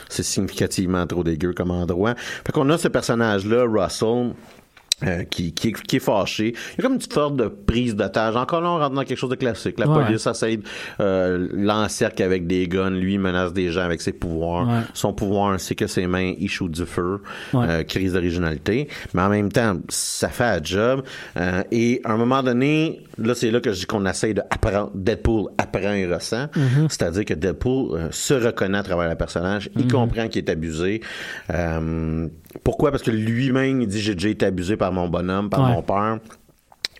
c'est 0.09 0.23
significativement 0.23 1.05
trop 1.07 1.23
dégueu 1.23 1.53
comme 1.53 1.71
endroit. 1.71 2.13
Fait 2.17 2.51
qu'on 2.53 2.69
a 2.69 2.77
ce 2.77 2.87
personnage-là, 2.87 3.65
Russell, 3.67 4.31
euh, 5.05 5.23
qui, 5.23 5.53
qui, 5.53 5.69
est, 5.69 5.81
qui 5.83 5.95
est 5.97 5.99
fâché. 5.99 6.53
Il 6.73 6.77
y 6.77 6.79
a 6.79 6.83
comme 6.83 6.93
une 6.93 6.97
petite 6.99 7.13
sorte 7.13 7.35
de 7.35 7.47
prise 7.47 7.95
d'otage. 7.95 8.35
Encore 8.35 8.61
là, 8.61 8.69
on 8.69 8.77
rentre 8.79 8.95
dans 8.95 9.03
quelque 9.03 9.17
chose 9.17 9.29
de 9.29 9.35
classique. 9.35 9.79
La 9.79 9.87
Ouais. 9.87 10.03
police 10.05 10.27
essaie 10.27 10.59
euh, 10.99 11.47
l'encercle 11.53 12.21
avec 12.23 12.47
des 12.47 12.67
guns. 12.67 12.89
Lui, 12.89 13.17
menace 13.17 13.53
des 13.53 13.71
gens 13.71 13.81
avec 13.81 14.01
ses 14.01 14.13
pouvoirs. 14.13 14.67
Ouais. 14.67 14.81
Son 14.93 15.13
pouvoir, 15.13 15.59
c'est 15.59 15.75
que 15.75 15.87
ses 15.87 16.07
mains, 16.07 16.33
il 16.37 16.49
shoot 16.49 16.71
du 16.71 16.85
feu. 16.85 17.21
Ouais. 17.53 17.65
Euh, 17.69 17.83
crise 17.83 18.13
d'originalité. 18.13 18.87
Mais 19.13 19.21
en 19.21 19.29
même 19.29 19.51
temps, 19.51 19.77
ça 19.89 20.29
fait 20.29 20.43
un 20.43 20.59
job. 20.63 21.03
Euh, 21.37 21.63
et 21.71 22.01
à 22.03 22.11
un 22.13 22.17
moment 22.17 22.43
donné, 22.43 23.03
là, 23.17 23.35
c'est 23.35 23.51
là 23.51 23.59
que 23.61 23.71
je 23.71 23.79
dis 23.79 23.85
qu'on 23.85 24.05
essaie 24.05 24.33
de 24.33 24.41
apprendre. 24.49 24.91
Deadpool 24.95 25.49
apprend 25.57 25.93
et 25.93 26.05
ressent. 26.07 26.45
Mm-hmm. 26.47 26.89
C'est-à-dire 26.89 27.25
que 27.25 27.33
Deadpool 27.33 27.95
euh, 27.97 28.07
se 28.11 28.33
reconnaît 28.33 28.77
à 28.79 28.83
travers 28.83 29.09
le 29.09 29.15
personnage. 29.15 29.69
Il 29.75 29.85
Mm-hmm. 29.85 29.91
comprend 29.91 30.27
qu'il 30.27 30.43
est 30.43 30.49
abusé. 30.49 31.01
Pourquoi? 32.63 32.91
Parce 32.91 33.03
que 33.03 33.11
lui-même, 33.11 33.81
il 33.81 33.87
dit 33.87 34.01
j'ai 34.01 34.15
déjà 34.15 34.29
été 34.29 34.45
abusé 34.45 34.75
par 34.77 34.91
mon 34.91 35.07
bonhomme, 35.07 35.49
par 35.49 35.63
Ouais. 35.63 35.71
mon 35.71 35.81
père. 35.81 36.19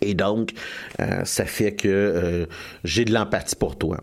Et 0.02 0.14
donc, 0.14 0.52
euh, 1.00 1.24
ça 1.24 1.44
fait 1.44 1.74
que 1.74 1.88
euh, 1.88 2.46
j'ai 2.84 3.04
de 3.04 3.12
l'empathie 3.12 3.56
pour 3.56 3.76
toi. 3.76 3.98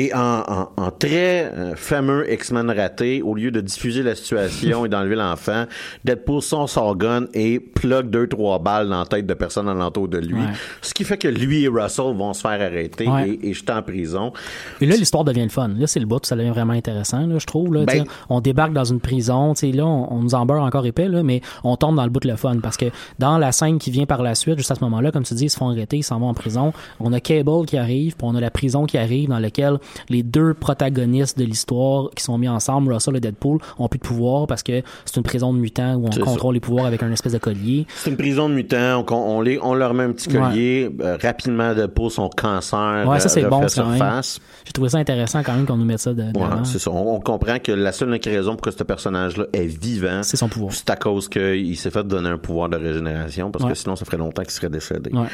Et 0.00 0.14
en, 0.14 0.44
en- 0.46 0.68
en 0.76 0.90
très 0.92 1.50
euh, 1.56 1.74
fameux 1.74 2.32
X-Men 2.32 2.70
raté, 2.70 3.20
au 3.20 3.34
lieu 3.34 3.50
de 3.50 3.60
diffuser 3.60 4.04
la 4.04 4.14
situation 4.14 4.84
et 4.86 4.88
d'enlever 4.88 5.16
l'enfant, 5.16 5.64
Deadpool 6.04 6.40
son 6.42 6.94
gun 6.94 7.24
et 7.34 7.58
plug 7.58 8.08
deux, 8.10 8.28
trois 8.28 8.60
balles 8.60 8.88
dans 8.88 9.00
la 9.00 9.06
tête 9.06 9.26
de 9.26 9.34
personnes 9.34 9.68
alentour 9.68 10.06
de 10.06 10.18
lui. 10.18 10.34
Ouais. 10.34 10.52
Ce 10.82 10.94
qui 10.94 11.02
fait 11.02 11.16
que 11.18 11.26
lui 11.26 11.64
et 11.64 11.68
Russell 11.68 12.14
vont 12.16 12.32
se 12.32 12.42
faire 12.42 12.60
arrêter 12.60 13.08
Ouais. 13.08 13.30
et, 13.42 13.48
et 13.48 13.52
jeter 13.54 13.72
en 13.72 13.82
prison. 13.82 14.32
Et 14.80 14.86
là, 14.86 14.94
l'histoire 14.94 15.24
devient 15.24 15.42
le 15.42 15.48
fun. 15.48 15.68
Là, 15.76 15.86
c'est 15.88 15.98
le 16.00 16.06
bout, 16.06 16.24
ça 16.24 16.36
devient 16.36 16.50
vraiment 16.50 16.74
intéressant, 16.74 17.26
là, 17.26 17.38
je 17.38 17.46
trouve. 17.46 17.74
Là, 17.74 17.84
Ben- 17.84 18.04
on 18.28 18.40
débarque 18.40 18.72
dans 18.72 18.84
une 18.84 19.00
prison, 19.00 19.54
tu 19.54 19.70
sais, 19.70 19.72
là, 19.76 19.84
on, 19.86 20.12
on 20.12 20.20
nous 20.20 20.34
en 20.36 20.46
beurre 20.46 20.62
encore 20.62 20.86
épais, 20.86 21.08
là, 21.08 21.22
mais 21.24 21.40
on 21.64 21.76
tombe 21.76 21.96
dans 21.96 22.04
le 22.04 22.10
bout 22.10 22.20
de 22.20 22.28
le 22.28 22.36
fun. 22.36 22.58
Parce 22.62 22.76
que 22.76 22.86
dans 23.18 23.38
la 23.38 23.50
scène 23.52 23.78
qui 23.78 23.90
vient 23.90 24.06
par 24.06 24.22
la 24.22 24.34
suite, 24.34 24.58
juste 24.58 24.70
à 24.70 24.74
ce 24.76 24.84
moment-là, 24.84 25.10
comme 25.10 25.24
tu 25.24 25.34
dis, 25.34 25.46
ils 25.46 25.50
se 25.50 25.56
font 25.56 25.70
arrêter, 25.70 25.96
ils 25.98 26.02
s'en 26.04 26.20
vont 26.20 26.28
en 26.28 26.34
prison. 26.34 26.72
On 27.00 27.12
a 27.12 27.20
Cable 27.20 27.66
qui 27.66 27.76
arrive, 27.78 28.14
puis 28.16 28.26
on 28.28 28.34
a 28.36 28.40
la 28.40 28.50
prison 28.50 28.84
qui 28.86 28.98
arrive, 28.98 29.28
dans 29.30 29.38
laquelle 29.38 29.78
les 30.08 30.22
deux 30.22 30.54
protagonistes 30.54 31.38
de 31.38 31.44
l'histoire 31.44 32.10
qui 32.16 32.22
sont 32.24 32.38
mis 32.38 32.48
ensemble, 32.48 32.92
Russell 32.92 33.16
et 33.16 33.20
Deadpool, 33.20 33.58
ont 33.78 33.88
plus 33.88 33.98
de 33.98 34.04
pouvoir 34.04 34.46
parce 34.46 34.62
que 34.62 34.82
c'est 35.04 35.16
une 35.16 35.22
prison 35.22 35.52
de 35.52 35.58
mutants 35.58 35.94
où 35.94 36.06
on 36.06 36.24
contrôle 36.24 36.54
les 36.54 36.60
pouvoirs 36.60 36.86
avec 36.86 37.02
un 37.02 37.10
espèce 37.12 37.32
de 37.32 37.38
collier. 37.38 37.86
C'est 37.96 38.10
une 38.10 38.16
prison 38.16 38.48
de 38.48 38.54
mutants. 38.54 39.04
On, 39.10 39.14
on, 39.14 39.40
les, 39.40 39.58
on 39.62 39.74
leur 39.74 39.94
met 39.94 40.04
un 40.04 40.12
petit 40.12 40.28
collier. 40.28 40.90
Euh, 41.00 41.16
rapidement, 41.22 41.74
Deadpool, 41.74 42.10
son 42.10 42.28
cancer 42.28 43.04
Ouais, 43.06 43.20
ça, 43.20 43.26
euh, 43.26 43.28
c'est 43.28 43.42
bon, 43.42 43.50
quand 43.50 43.60
même. 43.60 43.68
surface. 43.68 44.40
J'ai 44.64 44.72
trouvé 44.72 44.88
ça 44.90 44.98
intéressant 44.98 45.42
quand 45.42 45.54
même 45.54 45.66
qu'on 45.66 45.76
nous 45.76 45.84
mette 45.84 45.98
ça 46.00 46.12
de, 46.12 46.22
de 46.22 46.38
Ouais, 46.38 46.48
l'avant. 46.48 46.64
c'est 46.64 46.78
ça. 46.78 46.90
On, 46.90 47.14
on 47.16 47.20
comprend 47.20 47.58
que 47.58 47.72
la 47.72 47.92
seule 47.92 48.18
raison 48.24 48.52
pour 48.52 48.62
que 48.62 48.70
ce 48.70 48.82
personnage-là 48.82 49.44
est 49.52 49.66
vivant, 49.66 50.22
C'est 50.22 50.36
son 50.36 50.48
pouvoir. 50.48 50.72
c'est 50.72 50.88
à 50.90 50.96
cause 50.96 51.28
qu'il 51.28 51.76
s'est 51.76 51.90
fait 51.90 52.06
donner 52.06 52.28
un 52.28 52.38
pouvoir 52.38 52.68
de 52.68 52.76
régénération, 52.76 53.50
parce 53.50 53.64
Ouais. 53.64 53.72
que 53.72 53.76
sinon, 53.78 53.96
ça 53.96 54.04
ferait 54.04 54.16
longtemps 54.16 54.42
qu'il 54.42 54.50
serait 54.52 54.68
décédé. 54.70 55.10
Ouais. 55.12 55.26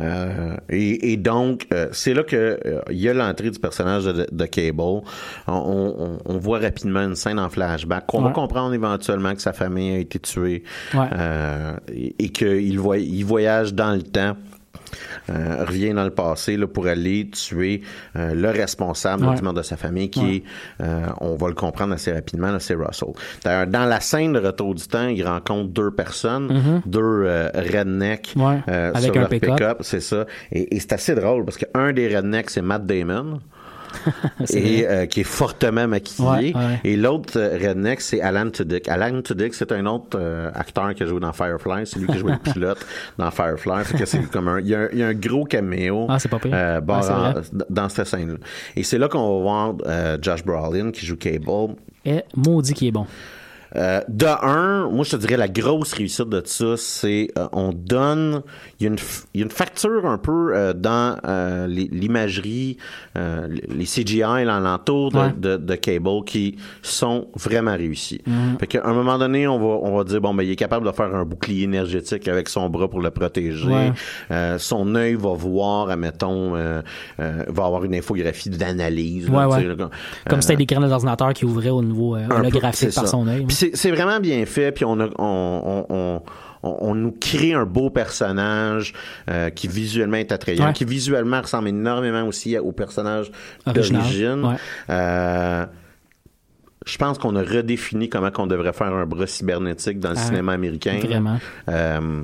Euh, 0.00 0.56
et, 0.68 1.12
et 1.12 1.16
donc, 1.16 1.66
euh, 1.72 1.88
c'est 1.92 2.14
là 2.14 2.22
que 2.22 2.58
il 2.90 2.98
y 2.98 3.08
a 3.08 3.14
l'entrée 3.14 3.50
du 3.50 3.58
personnage 3.58 3.78
de, 3.96 4.26
de 4.30 4.44
Cable. 4.46 4.80
On, 4.80 5.02
on- 5.48 6.18
on 6.24 6.38
voit 6.38 6.58
rapidement 6.58 7.00
une 7.02 7.16
scène 7.16 7.38
en 7.38 7.48
flashback 7.50 8.06
qu'on 8.06 8.22
va 8.22 8.30
comprendre 8.30 8.74
éventuellement 8.74 9.34
que 9.34 9.42
sa 9.42 9.52
famille 9.52 9.94
a 9.94 9.98
été 9.98 10.18
tuée 10.18 10.62
Ouais. 10.94 11.06
euh, 11.12 11.72
et, 11.92 12.14
et 12.24 12.28
qu'il 12.30 12.78
voy- 12.78 13.04
il 13.04 13.24
voyage 13.24 13.74
dans 13.74 13.92
le 13.92 14.02
temps. 14.02 14.36
euh, 15.30 15.64
revient 15.66 15.92
dans 15.92 16.04
le 16.04 16.10
passé 16.10 16.56
là, 16.56 16.66
pour 16.66 16.86
aller 16.86 17.28
tuer 17.28 17.82
euh, 18.16 18.32
le 18.32 18.48
responsable 18.48 19.26
Ouais. 19.26 19.52
de 19.52 19.60
sa 19.62 19.76
famille 19.76 20.08
qui 20.08 20.20
Ouais. 20.20 20.34
est, 20.36 20.42
euh, 20.82 21.06
on 21.20 21.36
va 21.36 21.48
le 21.48 21.54
comprendre 21.54 21.92
assez 21.92 22.10
rapidement, 22.10 22.56
c'est 22.58 22.74
Russell. 22.74 23.10
D'ailleurs, 23.44 23.66
dans 23.66 23.84
la 23.84 24.00
scène 24.00 24.32
de 24.32 24.38
Retour 24.38 24.74
du 24.74 24.84
temps, 24.86 25.08
il 25.08 25.22
rencontre 25.26 25.68
deux 25.68 25.90
personnes, 25.90 26.80
deux 26.86 27.00
euh, 27.02 27.50
rednecks. 27.54 28.32
Ouais, 28.36 28.62
avec 28.66 29.02
sur 29.02 29.16
un 29.16 29.20
leur 29.20 29.28
pick-up. 29.28 29.56
pick-up, 29.56 29.78
c'est 29.82 30.00
ça. 30.00 30.24
Et, 30.52 30.74
et 30.76 30.80
c'est 30.80 30.94
assez 30.94 31.14
drôle 31.14 31.44
parce 31.44 31.58
qu'un 31.58 31.92
des 31.92 32.16
rednecks, 32.16 32.48
c'est 32.48 32.62
Matt 32.62 32.86
Damon. 32.86 33.40
Et 34.54 34.86
euh, 34.86 35.06
qui 35.06 35.20
est 35.20 35.24
fortement 35.24 35.86
maquillé. 35.88 36.26
Ouais, 36.28 36.52
ouais. 36.54 36.80
Et 36.84 36.96
l'autre 36.96 37.38
euh, 37.38 37.58
redneck, 37.60 38.00
c'est 38.00 38.20
Alan 38.20 38.50
Tudyk. 38.50 38.88
Alan 38.88 39.20
Tudyk, 39.22 39.54
c'est 39.54 39.72
un 39.72 39.86
autre 39.86 40.18
euh, 40.20 40.50
acteur 40.54 40.94
qui 40.94 41.02
a 41.02 41.06
joué 41.06 41.20
dans 41.20 41.32
Firefly. 41.32 41.86
C'est 41.86 41.98
lui 41.98 42.06
qui 42.06 42.14
a 42.14 42.18
joué 42.18 42.32
le 42.32 42.38
pilote 42.52 42.84
dans 43.18 43.30
Firefly. 43.30 43.84
Fait 43.84 43.98
que 43.98 44.06
c'est 44.06 44.22
comme 44.30 44.48
un, 44.48 44.60
il 44.60 44.68
y, 44.68 44.74
a 44.74 44.80
un, 44.80 44.88
il 44.92 44.98
y 44.98 45.02
a 45.02 45.08
un 45.08 45.14
gros 45.14 45.44
caméo 45.44 46.06
Ah, 46.08 46.18
pas 46.30 46.38
pire. 46.38 46.52
euh, 46.54 46.80
en- 46.80 47.32
vrai. 47.32 47.42
dans 47.70 47.88
cette 47.88 48.06
scène-là. 48.06 48.36
Et 48.76 48.82
c'est 48.82 48.98
là 48.98 49.08
qu'on 49.08 49.38
va 49.38 49.42
voir 49.42 50.18
Josh 50.22 50.44
Brolin 50.44 50.90
qui 50.90 51.04
joue 51.06 51.16
Cable. 51.16 51.74
Et 52.04 52.22
maudit 52.36 52.74
qui 52.74 52.88
est 52.88 52.92
bon. 52.92 53.06
Euh, 53.76 54.00
de 54.08 54.26
un, 54.26 54.88
moi 54.90 55.04
je 55.04 55.10
te 55.10 55.16
dirais 55.16 55.36
la 55.36 55.48
grosse 55.48 55.92
réussite 55.92 56.28
de 56.28 56.42
ça, 56.44 56.76
c'est 56.76 57.28
euh, 57.36 57.46
on 57.52 57.72
donne, 57.72 58.42
il 58.80 58.84
y, 58.84 58.86
a 58.86 58.90
une 58.90 58.96
f- 58.96 59.24
il 59.34 59.40
y 59.40 59.42
a 59.42 59.44
une 59.44 59.50
facture 59.52 60.06
un 60.06 60.16
peu 60.18 60.54
euh, 60.56 60.72
dans 60.72 61.16
euh, 61.26 61.66
l'imagerie, 61.66 62.78
euh, 63.16 63.46
les 63.68 63.84
CGI 63.84 64.44
l'entour 64.44 65.12
de, 65.12 65.18
Ouais. 65.18 65.32
de, 65.36 65.56
de 65.56 65.74
Cable 65.74 66.24
qui 66.24 66.56
sont 66.82 67.26
vraiment 67.34 67.72
réussis. 67.76 68.20
Mhm. 68.26 68.58
Fait 68.60 68.66
qu'à 68.68 68.86
un 68.86 68.92
moment 68.94 69.18
donné, 69.18 69.46
on 69.48 69.58
va 69.58 69.66
on 69.88 69.96
va 69.96 70.04
dire 70.04 70.20
bon 70.20 70.32
ben 70.34 70.42
il 70.44 70.50
est 70.50 70.56
capable 70.56 70.86
de 70.86 70.92
faire 70.92 71.14
un 71.14 71.24
bouclier 71.24 71.64
énergétique 71.64 72.26
avec 72.28 72.48
son 72.48 72.68
bras 72.70 72.88
pour 72.88 73.00
le 73.00 73.10
protéger. 73.10 73.66
Ouais. 73.68 73.92
Euh, 74.30 74.58
son 74.58 74.94
œil 74.94 75.14
va 75.14 75.34
voir, 75.34 75.90
admettons, 75.90 76.54
euh, 76.56 76.80
euh, 77.20 77.44
va 77.48 77.64
avoir 77.66 77.84
une 77.84 77.94
infographie 77.94 78.50
d'analyse. 78.50 79.28
Ouais, 79.28 79.44
Comme 80.28 80.40
si 80.40 80.48
c'était 80.48 80.56
des 80.56 80.66
graines 80.66 80.88
d'ordinateur 80.88 81.32
qui 81.34 81.44
ouvraient 81.44 81.68
au 81.70 81.82
niveau 81.82 82.16
euh, 82.16 82.26
holographique 82.30 82.94
par 82.94 83.08
son 83.08 83.26
œil. 83.28 83.44
C'est 83.74 83.90
vraiment 83.90 84.20
bien 84.20 84.44
fait, 84.46 84.72
puis 84.72 84.84
on, 84.84 85.00
a- 85.00 85.08
on, 85.18 85.86
on, 85.88 86.22
on, 86.62 86.94
nous 86.94 87.12
crée 87.12 87.54
un 87.54 87.64
beau 87.64 87.90
personnage 87.90 88.92
euh, 89.30 89.50
qui 89.50 89.68
visuellement 89.68 90.16
est 90.16 90.32
attrayant, 90.32 90.66
Ouais. 90.66 90.72
qui 90.72 90.84
visuellement 90.84 91.40
ressemble 91.40 91.68
énormément 91.68 92.24
aussi 92.24 92.56
au 92.58 92.72
personnage 92.72 93.30
d'origine. 93.66 94.44
ouais. 94.44 94.56
Euh, 94.90 95.66
je 96.86 96.96
pense 96.96 97.18
qu'on 97.18 97.36
a 97.36 97.42
redéfini 97.42 98.08
comment 98.08 98.30
qu'on 98.30 98.46
devrait 98.46 98.72
faire 98.72 98.94
un 98.94 99.04
bras 99.04 99.26
cybernétique 99.26 100.00
dans 100.00 100.10
le 100.10 100.16
Ah, 100.18 100.20
cinéma 100.24 100.52
américain. 100.52 100.98
vraiment. 101.02 101.38
Euh, 101.68 102.22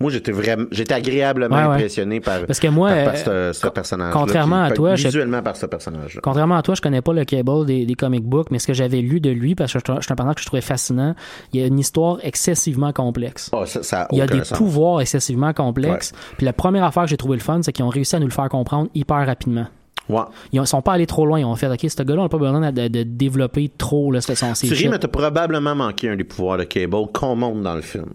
moi, 0.00 0.10
j'étais 0.12 0.30
vraiment, 0.32 0.66
j'étais 0.70 0.94
agréablement 0.94 1.56
Ouais, 1.56 1.62
ouais. 1.66 1.74
impressionné 1.74 2.20
par, 2.20 2.46
Parce 2.46 2.60
que 2.60 2.68
moi, 2.68 2.90
par, 2.92 3.04
par 3.04 3.14
euh, 3.28 3.52
ce, 3.52 3.60
ce 3.62 3.66
personnage. 3.68 4.12
contrairement 4.12 4.62
à 4.62 4.70
toi, 4.70 4.94
je- 4.94 5.04
visuellement 5.08 5.42
par 5.42 5.56
ce 5.56 5.66
personnage. 5.66 6.20
Contrairement 6.22 6.56
à 6.56 6.62
toi, 6.62 6.74
je 6.76 6.80
connais 6.80 7.02
pas 7.02 7.12
le 7.12 7.24
Cable 7.24 7.66
des, 7.66 7.84
des 7.84 7.94
comic 7.94 8.22
books, 8.24 8.50
mais 8.52 8.58
ce 8.60 8.66
que 8.68 8.74
j'avais 8.74 9.00
lu 9.00 9.20
de 9.20 9.30
lui, 9.30 9.54
parce 9.56 9.72
que 9.72 9.78
je, 9.80 9.84
je 9.96 10.00
suis 10.02 10.12
un 10.12 10.14
personnage 10.16 10.36
que 10.36 10.40
je 10.42 10.46
trouvais 10.46 10.60
fascinant, 10.62 11.14
il 11.52 11.60
y 11.60 11.64
a 11.64 11.66
une 11.66 11.78
histoire 11.78 12.18
excessivement 12.22 12.92
complexe. 12.92 13.50
Ah, 13.52 13.66
ça, 13.66 13.82
ça 13.82 14.02
a 14.02 14.08
Il 14.12 14.18
y 14.18 14.22
a 14.22 14.26
des 14.26 14.44
sens. 14.44 14.56
pouvoirs 14.56 15.00
excessivement 15.00 15.52
complexes. 15.52 16.12
Puis 16.36 16.46
la 16.46 16.52
première 16.52 16.84
affaire 16.84 17.02
que 17.04 17.08
j'ai 17.10 17.16
trouvé 17.16 17.36
le 17.36 17.42
fun, 17.42 17.60
c'est 17.62 17.72
qu'ils 17.72 17.84
ont 17.84 17.88
réussi 17.88 18.14
à 18.14 18.20
nous 18.20 18.26
le 18.28 18.32
faire 18.32 18.48
comprendre 18.48 18.88
hyper 18.94 19.26
rapidement. 19.26 19.66
Ouais. 20.08 20.20
Ils 20.52 20.60
ont- 20.60 20.64
sont 20.64 20.82
pas 20.82 20.92
allés 20.92 21.06
trop 21.06 21.26
loin. 21.26 21.38
Ils 21.40 21.44
ont 21.44 21.54
fait, 21.56 21.68
OK, 21.68 21.80
ce 21.88 22.02
gars-là, 22.02 22.20
on 22.20 22.24
n'a 22.24 22.28
pas 22.28 22.38
besoin 22.38 22.72
de, 22.72 22.88
de 22.88 23.02
développer 23.02 23.70
trop 23.76 24.10
là, 24.12 24.20
son 24.20 24.34
Tu 24.54 24.72
ris, 24.72 24.88
mais 24.88 24.98
t'as 24.98 25.08
probablement 25.08 25.74
manqué 25.74 26.08
un 26.08 26.16
des 26.16 26.24
pouvoirs 26.24 26.58
de 26.58 26.64
Cable 26.64 26.96
qu'on 27.12 27.36
montre 27.36 27.60
dans 27.60 27.74
le 27.74 27.82
film. 27.82 28.06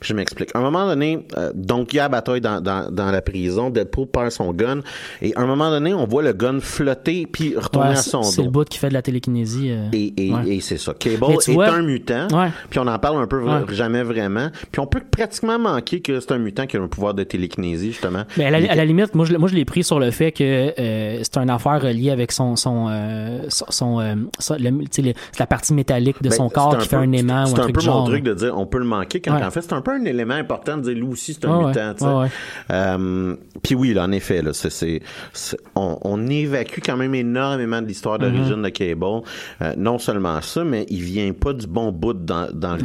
Puis 0.00 0.08
je 0.08 0.14
m'explique. 0.14 0.50
À 0.54 0.58
un 0.58 0.62
moment 0.62 0.86
donné, 0.86 1.26
euh, 1.36 1.52
donc 1.54 1.92
il 1.92 1.96
y 1.96 2.00
a 2.00 2.04
la 2.04 2.08
bataille 2.08 2.40
dans, 2.40 2.60
dans, 2.60 2.90
dans 2.90 3.10
la 3.10 3.22
prison, 3.22 3.70
Deadpool 3.70 4.06
perd 4.06 4.30
son 4.30 4.52
gun, 4.52 4.80
et 5.22 5.34
à 5.36 5.40
un 5.40 5.46
moment 5.46 5.70
donné, 5.70 5.94
on 5.94 6.06
voit 6.06 6.22
le 6.22 6.32
gun 6.32 6.60
flotter 6.60 7.26
puis 7.30 7.54
retourner 7.56 7.88
Ouais, 7.90 7.94
à 7.94 8.02
son 8.02 8.22
c'est 8.22 8.40
le 8.42 8.46
dos. 8.46 8.52
bout 8.52 8.68
qui 8.68 8.78
fait 8.78 8.88
de 8.88 8.94
la 8.94 9.02
télékinésie. 9.02 9.70
euh. 9.70 9.88
Et, 9.92 10.12
et, 10.28 10.32
Ouais. 10.32 10.48
et 10.56 10.60
c'est 10.60 10.78
ça. 10.78 10.94
Cable 10.98 11.24
est 11.46 11.52
vois- 11.52 11.70
un 11.70 11.82
mutant, 11.82 12.28
puis 12.70 12.78
on 12.80 12.86
en 12.86 12.98
parle 12.98 13.22
un 13.22 13.26
peu 13.26 13.42
jamais 13.72 14.02
vraiment, 14.02 14.48
puis 14.70 14.80
on 14.80 14.86
peut 14.86 15.00
pratiquement 15.10 15.58
manquer 15.58 16.00
que 16.00 16.20
c'est 16.20 16.32
un 16.32 16.38
mutant 16.38 16.66
qui 16.66 16.76
a 16.76 16.80
un 16.82 16.88
pouvoir 16.88 17.14
de 17.14 17.24
télékinésie, 17.24 17.92
justement. 17.92 18.24
Mais 18.36 18.44
à 18.46 18.50
la, 18.50 18.60
Il- 18.60 18.68
à 18.70 18.74
la 18.74 18.84
limite, 18.84 19.14
moi 19.14 19.24
je, 19.24 19.32
l'ai- 19.32 19.38
moi, 19.38 19.48
je 19.48 19.54
l'ai 19.54 19.64
pris 19.64 19.82
sur 19.84 19.98
le 19.98 20.10
fait 20.10 20.32
que 20.32 20.72
euh, 20.78 21.18
c'est 21.22 21.37
une 21.38 21.50
affaire 21.50 21.80
reliée 21.82 22.10
avec 22.10 22.32
son 22.32 22.56
son 22.56 22.88
euh, 22.90 23.40
son, 23.48 23.66
son, 23.70 24.00
euh, 24.00 24.14
le- 24.58 24.84
c'est 24.90 25.14
la 25.38 25.46
partie 25.46 25.72
métallique 25.74 26.22
de 26.22 26.28
Ben, 26.28 26.34
son 26.36 26.48
c'est 26.48 26.54
corps 26.54 26.78
qui 26.78 26.88
fait 26.88 26.96
un 26.96 27.10
aimant 27.12 27.44
ou 27.44 27.46
C'est 27.46 27.54
un 27.54 27.58
un 27.58 27.62
truc 27.62 27.74
peu 27.76 27.80
genre. 27.80 28.00
mon 28.00 28.06
truc 28.06 28.22
de 28.22 28.34
dire 28.34 28.56
on 28.58 28.66
peut 28.66 28.78
le 28.78 28.84
manquer 28.84 29.20
quand 29.20 29.34
Ouais. 29.36 29.44
en 29.44 29.50
fait 29.50 29.62
c'est 29.62 29.72
un 29.72 29.80
peu 29.80 29.92
un 29.92 30.04
élément 30.04 30.34
important 30.34 30.76
de 30.76 30.82
dire 30.82 30.94
lui 30.94 31.02
aussi 31.12 31.34
c'est 31.34 31.44
un 31.46 31.68
mutant. 31.68 31.94
ouais, 32.00 32.22
ouais. 32.24 32.28
Euh, 32.70 33.36
Puis 33.62 33.74
oui, 33.74 33.92
là, 33.94 34.04
en 34.04 34.12
effet, 34.12 34.42
là, 34.42 34.52
c'est, 34.52 34.70
c'est, 34.70 35.00
c'est- 35.32 35.58
on, 35.74 35.98
on 36.02 36.26
évacue 36.28 36.80
quand 36.84 36.96
même 36.96 37.14
énormément 37.14 37.82
de 37.82 37.86
l'histoire 37.86 38.18
d'origine 38.18 38.62
Mm-hmm. 38.62 38.62
de 38.62 38.68
Cable. 38.68 39.76
Non 39.76 39.98
seulement 39.98 40.40
ça, 40.42 40.64
mais 40.64 40.86
il 40.88 41.02
vient 41.02 41.32
pas 41.32 41.52
du 41.52 41.66
bon 41.66 41.90
bout 41.92 42.12
dans, 42.14 42.48
dans, 42.52 42.76
le, 42.76 42.82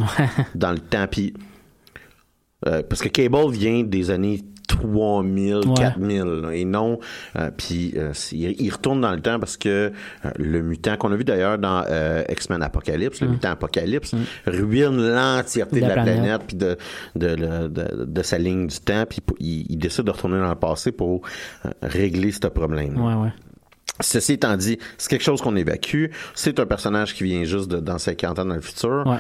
dans 0.56 0.72
le 0.72 0.80
temps. 0.80 1.06
Puis, 1.10 1.34
parce 2.62 3.02
que 3.02 3.10
Cable 3.10 3.50
vient 3.52 3.84
des 3.84 4.10
années 4.10 4.42
3000, 4.78 5.56
Ouais. 5.68 5.74
4000, 5.76 6.24
là, 6.24 6.52
et 6.54 6.66
non, 6.66 7.00
euh, 7.38 7.50
puis 7.56 7.94
euh, 7.98 8.12
il, 8.32 8.62
il 8.62 8.70
retourne 8.72 9.02
dans 9.02 9.12
le 9.12 9.22
temps 9.22 9.40
parce 9.40 9.58
que 9.58 9.70
euh, 10.26 10.30
le 10.38 10.62
mutant 10.62 10.98
qu'on 10.98 11.12
a 11.12 11.16
vu 11.16 11.24
d'ailleurs 11.24 11.58
dans 11.58 11.84
euh, 11.90 12.24
X-Men 12.30 12.62
Apocalypse, 12.64 13.22
le 13.22 13.28
mutant 13.28 13.52
Apocalypse, 13.52 14.14
ruine 14.46 14.98
l'entièreté 14.98 15.80
de 15.82 15.86
Mm. 15.86 15.88
La, 15.88 15.96
la 15.96 16.04
planète, 16.04 16.22
planète. 16.24 16.42
puis 16.48 16.58
de, 16.58 16.78
de, 17.16 17.36
de, 17.36 17.68
de, 17.68 18.06
de 18.06 18.22
sa 18.24 18.38
ligne 18.38 18.68
du 18.68 18.80
temps, 18.80 19.06
puis 19.10 19.22
il 19.40 19.78
décide 19.78 20.06
de 20.06 20.12
retourner 20.12 20.40
dans 20.40 20.50
le 20.50 20.56
passé 20.56 20.92
pour 20.92 21.22
euh, 21.66 21.70
régler 21.82 22.32
ce 22.32 22.40
problème. 22.48 22.98
Ouais, 23.00 23.14
ouais. 23.16 23.34
Ceci 24.00 24.34
étant 24.34 24.58
dit, 24.58 24.80
c'est 24.98 25.10
quelque 25.10 25.24
chose 25.24 25.42
qu'on 25.42 25.56
évacue. 25.56 26.06
C'est 26.34 26.60
un 26.60 26.66
personnage 26.66 27.14
qui 27.14 27.24
vient 27.26 27.44
juste 27.44 27.70
de, 27.70 27.80
dans 27.80 27.98
50 28.00 28.40
ans 28.40 28.46
dans 28.46 28.56
le 28.56 28.62
futur. 28.62 29.04
Ouais. 29.06 29.18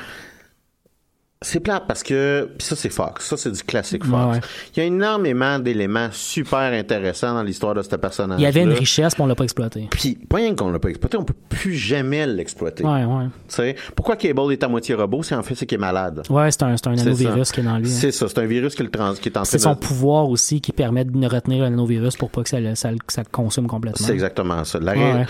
C'est 1.43 1.59
plate 1.59 1.83
parce 1.87 2.01
que 2.03 2.49
puis 2.57 2.65
ça 2.65 2.75
c'est 2.75 2.89
Fox, 2.89 3.27
ça 3.27 3.37
c'est 3.37 3.51
du 3.51 3.61
classique 3.63 4.03
Fox. 4.03 4.35
Ouais. 4.37 4.41
Il 4.75 4.79
y 4.79 4.81
a 4.81 4.85
énormément 4.85 5.59
d'éléments 5.59 6.07
super 6.11 6.73
intéressants 6.73 7.33
dans 7.35 7.43
l'histoire 7.43 7.75
de 7.75 7.81
ce 7.81 7.95
personnage. 7.95 8.39
Il 8.39 8.43
y 8.43 8.47
avait 8.47 8.63
une 8.63 8.71
richesse, 8.73 9.13
puis 9.13 9.21
on 9.23 9.27
l'a 9.27 9.35
pas 9.35 9.43
exploité. 9.43 9.87
Puis 9.91 10.15
pas 10.15 10.37
rien 10.37 10.55
qu'on 10.55 10.71
l'a 10.71 10.79
pas 10.79 10.89
exploité, 10.89 11.17
on 11.17 11.23
peut 11.23 11.35
plus 11.49 11.73
jamais 11.75 12.25
l'exploiter. 12.25 12.83
Ouais, 12.83 13.03
ouais. 13.05 13.25
Tu 13.47 13.55
sais, 13.55 13.75
pourquoi 13.95 14.15
Cable 14.15 14.51
est 14.53 14.63
à 14.63 14.67
moitié 14.67 14.95
robot, 14.95 15.21
c'est 15.23 15.35
en 15.35 15.43
fait 15.43 15.55
c'est 15.55 15.65
qu'il 15.65 15.75
est 15.75 15.79
malade. 15.81 16.23
Ouais, 16.29 16.49
c'est 16.51 16.63
un, 16.63 16.75
c'est 16.77 16.87
un 16.87 16.95
nanovirus 16.95 17.51
qui 17.51 17.59
est 17.59 17.63
dans 17.63 17.77
lui. 17.77 17.87
hein. 17.87 17.97
C'est 17.99 18.11
ça, 18.11 18.27
c'est 18.27 18.39
un 18.39 18.45
virus 18.45 18.73
qui, 18.75 18.83
le 18.83 18.89
trans, 18.89 19.13
qui 19.13 19.29
est 19.29 19.37
en 19.37 19.43
C'est 19.43 19.57
de 19.57 19.61
son 19.63 19.75
pouvoir 19.75 20.29
aussi 20.29 20.61
qui 20.61 20.71
permet 20.71 21.03
de 21.05 21.27
retenir 21.27 21.63
le 21.63 21.69
nanovirus 21.69 22.15
pour 22.15 22.29
pas 22.29 22.43
que 22.43 22.49
ça, 22.49 22.59
le- 22.59 22.75
ça, 22.75 22.91
le- 22.91 22.97
que 22.97 23.11
ça 23.13 23.21
le 23.21 23.29
consomme 23.31 23.67
complètement. 23.67 24.05
C'est 24.05 24.13
exactement 24.13 24.63
ça. 24.63 24.79
La 24.79 24.93
Ouais, 24.93 25.25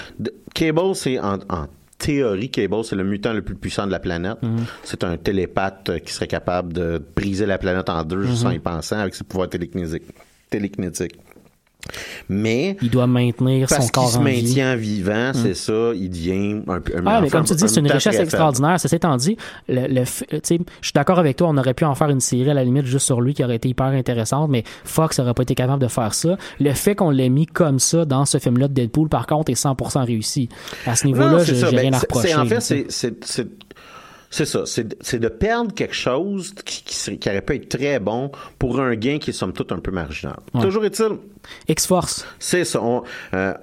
Cable, 0.54 0.96
c'est 0.96 1.20
en, 1.20 1.36
en 1.50 1.66
théorie, 2.06 2.50
Cable, 2.50 2.84
c'est 2.84 2.96
le 2.96 3.04
mutant 3.04 3.34
le 3.34 3.42
plus 3.42 3.56
puissant 3.56 3.86
de 3.88 3.92
la 3.92 4.00
planète. 4.00 4.38
Mhm. 4.42 4.66
C'est 4.84 5.04
un 5.04 5.16
télépathe 5.18 5.90
euh, 5.90 6.00
qui 6.00 6.12
serait 6.14 6.28
capable 6.28 6.74
de 6.74 7.02
briser 7.16 7.46
la 7.46 7.58
planète 7.58 7.90
en 7.90 8.04
deux 8.04 8.24
juste 8.24 8.44
Mhm. 8.44 8.50
en 8.50 8.52
y 8.52 8.60
pensant 8.60 8.98
avec 9.00 9.16
ses 9.16 9.24
pouvoirs 9.24 9.50
télékinésiques. 9.50 10.04
télékinétiques. 10.50 11.16
Mais 12.30 12.78
Il 12.82 12.90
doit 12.90 13.08
maintenir 13.08 13.70
son 13.70 13.76
parce 13.76 13.92
corps 13.92 14.10
se 14.12 14.18
en 14.18 14.24
vie. 14.24 14.42
maintient 14.44 14.76
vivant, 14.76 15.32
c'est 15.34 15.54
ça, 15.54 15.92
il 15.96 16.10
devient 16.10 16.62
un, 16.68 16.76
un 16.76 16.82
Ah, 17.06 17.22
mais 17.22 17.30
comme 17.30 17.44
tu 17.44 17.56
dis, 17.56 17.68
c'est 17.68 17.80
une 17.80 17.92
richesse 17.92 18.20
extraordinaire. 18.20 18.80
Ceci 18.80 18.96
étant 18.96 19.16
dit, 19.18 19.38
le, 19.68 19.88
le 19.88 20.04
je 20.06 20.42
suis 20.82 20.94
d'accord 20.96 21.20
avec 21.20 21.38
toi, 21.38 21.48
on 21.50 21.58
aurait 21.58 21.74
pu 21.74 21.86
en 21.86 21.96
faire 21.96 22.10
une 22.10 22.20
série 22.20 22.50
à 22.50 22.54
la 22.54 22.64
limite 22.64 22.86
juste 22.86 23.06
sur 23.06 23.22
lui 23.22 23.34
qui 23.34 23.44
aurait 23.44 23.56
été 23.58 23.70
hyper 23.70 23.88
intéressante, 23.88 24.50
mais 24.50 24.64
Fox 24.86 25.20
aurait 25.20 25.34
pas 25.34 25.44
été 25.44 25.56
capable 25.56 25.82
de 25.82 25.88
faire 25.88 26.14
ça. 26.14 26.38
Le 26.60 26.74
fait 26.74 26.96
qu'on 26.96 27.10
l'ait 27.10 27.30
mis 27.30 27.46
comme 27.46 27.80
ça 27.80 28.06
dans 28.06 28.26
ce 28.26 28.38
film-là 28.38 28.68
de 28.68 28.74
Deadpool, 28.74 29.10
par 29.10 29.28
contre, 29.28 29.52
est 29.52 29.62
100% 29.62 30.06
réussi. 30.06 30.50
À 30.86 30.96
ce 30.96 31.06
niveau-là, 31.08 31.44
j'ai 31.44 31.56
ça. 31.56 31.72
Ben, 31.72 31.80
rien 31.80 31.94
à 31.94 32.00
reprocher. 32.00 32.36
En 32.36 32.46
fait, 32.46 32.62
c'est 32.90 33.48
c'est- 34.36 34.46
ça. 34.46 34.66
C'est 34.66 34.96
c'est 35.04 35.20
de 35.20 35.28
perdre 35.28 35.74
quelque 35.74 35.94
chose 35.96 36.54
qui, 36.66 36.84
qui, 36.84 36.96
serait- 36.96 37.18
qui 37.18 37.30
aurait 37.30 37.42
pu 37.42 37.56
être 37.56 37.70
très 37.70 38.00
bon 38.00 38.32
pour 38.60 38.80
un 38.80 38.96
gain 38.96 39.18
qui 39.20 39.30
est 39.30 39.34
somme 39.34 39.54
toute 39.54 39.72
un 39.72 39.80
peu 39.80 39.92
marginal. 39.92 40.38
Ouais. 40.54 40.62
Toujours 40.62 40.84
est-il, 40.86 41.18
X-Force. 41.68 42.26
c'est 42.40 42.66
ça. 42.66 42.82
on- 42.82 43.04
euh, 43.34 43.54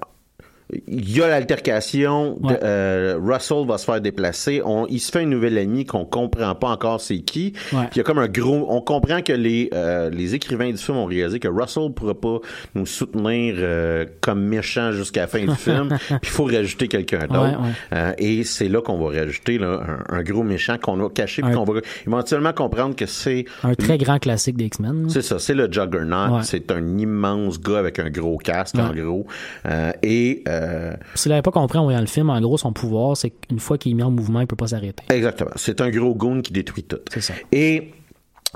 il 0.88 1.16
y 1.16 1.22
a 1.22 1.28
l'altercation. 1.28 2.38
Ouais. 2.42 2.58
euh, 2.62 3.18
Russell 3.22 3.66
va 3.66 3.78
se 3.78 3.84
faire 3.84 4.00
déplacer. 4.00 4.62
On, 4.64 4.86
il 4.88 5.00
se 5.00 5.10
fait 5.10 5.20
un 5.20 5.26
nouvel 5.26 5.56
ennemi 5.58 5.84
qu'on 5.84 6.04
comprend 6.04 6.54
pas 6.54 6.68
encore 6.68 7.00
c'est 7.00 7.18
qui. 7.20 7.52
Ouais. 7.72 7.80
Puis 7.82 7.88
il 7.94 7.98
y 7.98 8.00
a 8.00 8.04
comme 8.04 8.18
un 8.18 8.28
gros. 8.28 8.66
On 8.68 8.80
comprend 8.80 9.22
que 9.22 9.32
les 9.32 9.70
euh, 9.74 10.10
les 10.10 10.34
écrivains 10.34 10.70
du 10.70 10.76
film 10.78 10.98
ont 10.98 11.06
réalisé 11.06 11.38
que 11.40 11.48
Russell 11.48 11.90
pourra 11.94 12.14
pas 12.14 12.38
nous 12.74 12.86
soutenir 12.86 13.54
euh, 13.58 14.04
comme 14.20 14.42
méchant 14.42 14.92
jusqu'à 14.92 15.22
la 15.22 15.26
fin 15.26 15.44
du 15.44 15.54
film. 15.54 15.88
Puis 16.08 16.18
il 16.22 16.28
faut 16.28 16.44
rajouter 16.44 16.88
quelqu'un 16.88 17.26
d'autre. 17.26 17.40
Ouais, 17.60 17.66
ouais. 17.66 17.72
Euh, 17.94 18.12
et 18.18 18.44
c'est 18.44 18.68
là 18.68 18.80
qu'on 18.80 18.98
va 18.98 19.18
rajouter 19.20 19.58
là, 19.58 19.80
un, 20.08 20.16
un 20.18 20.22
gros 20.22 20.42
méchant 20.42 20.76
qu'on 20.78 21.04
a 21.04 21.08
caché 21.10 21.42
puis 21.42 21.52
qu'on 21.52 21.64
va 21.64 21.80
éventuellement 22.06 22.52
comprendre 22.52 22.94
que 22.96 23.06
c'est 23.06 23.44
Un 23.62 23.74
très 23.74 23.98
grand 23.98 24.18
classique 24.18 24.56
des 24.56 24.66
X-Men. 24.66 25.08
c'est 25.08 25.22
ça, 25.22 25.38
c'est 25.38 25.54
le 25.54 25.70
Juggernaut. 25.70 26.42
C'est 26.42 26.70
un 26.70 26.98
immense 26.98 27.60
gars 27.60 27.78
avec 27.78 27.98
un 27.98 28.10
gros 28.10 28.36
casque, 28.38 28.76
en 28.78 28.92
gros. 28.94 29.26
Euh, 29.66 29.92
et 30.02 30.42
euh, 30.61 30.92
S'il 31.14 31.30
n'avait 31.30 31.42
pas 31.42 31.50
compris 31.50 31.78
en 31.78 31.84
voyant 31.84 32.00
le 32.00 32.06
film, 32.06 32.30
en 32.30 32.40
gros, 32.40 32.58
son 32.58 32.72
pouvoir, 32.72 33.16
c'est 33.16 33.30
qu'une 33.30 33.58
fois 33.61 33.78
qu'il 33.78 33.92
est 33.92 33.94
mis 33.94 34.02
en 34.02 34.11
mouvement, 34.11 34.40
il 34.40 34.46
peut 34.46 34.56
pas 34.56 34.68
s'arrêter. 34.68 35.02
exactement, 35.08 35.50
c'est 35.56 35.80
un 35.80 35.90
gros 35.90 36.14
goon 36.14 36.40
qui 36.42 36.52
détruit 36.52 36.84
tout. 36.84 36.98
C'est 37.12 37.20
ça. 37.20 37.34
Et 37.52 37.92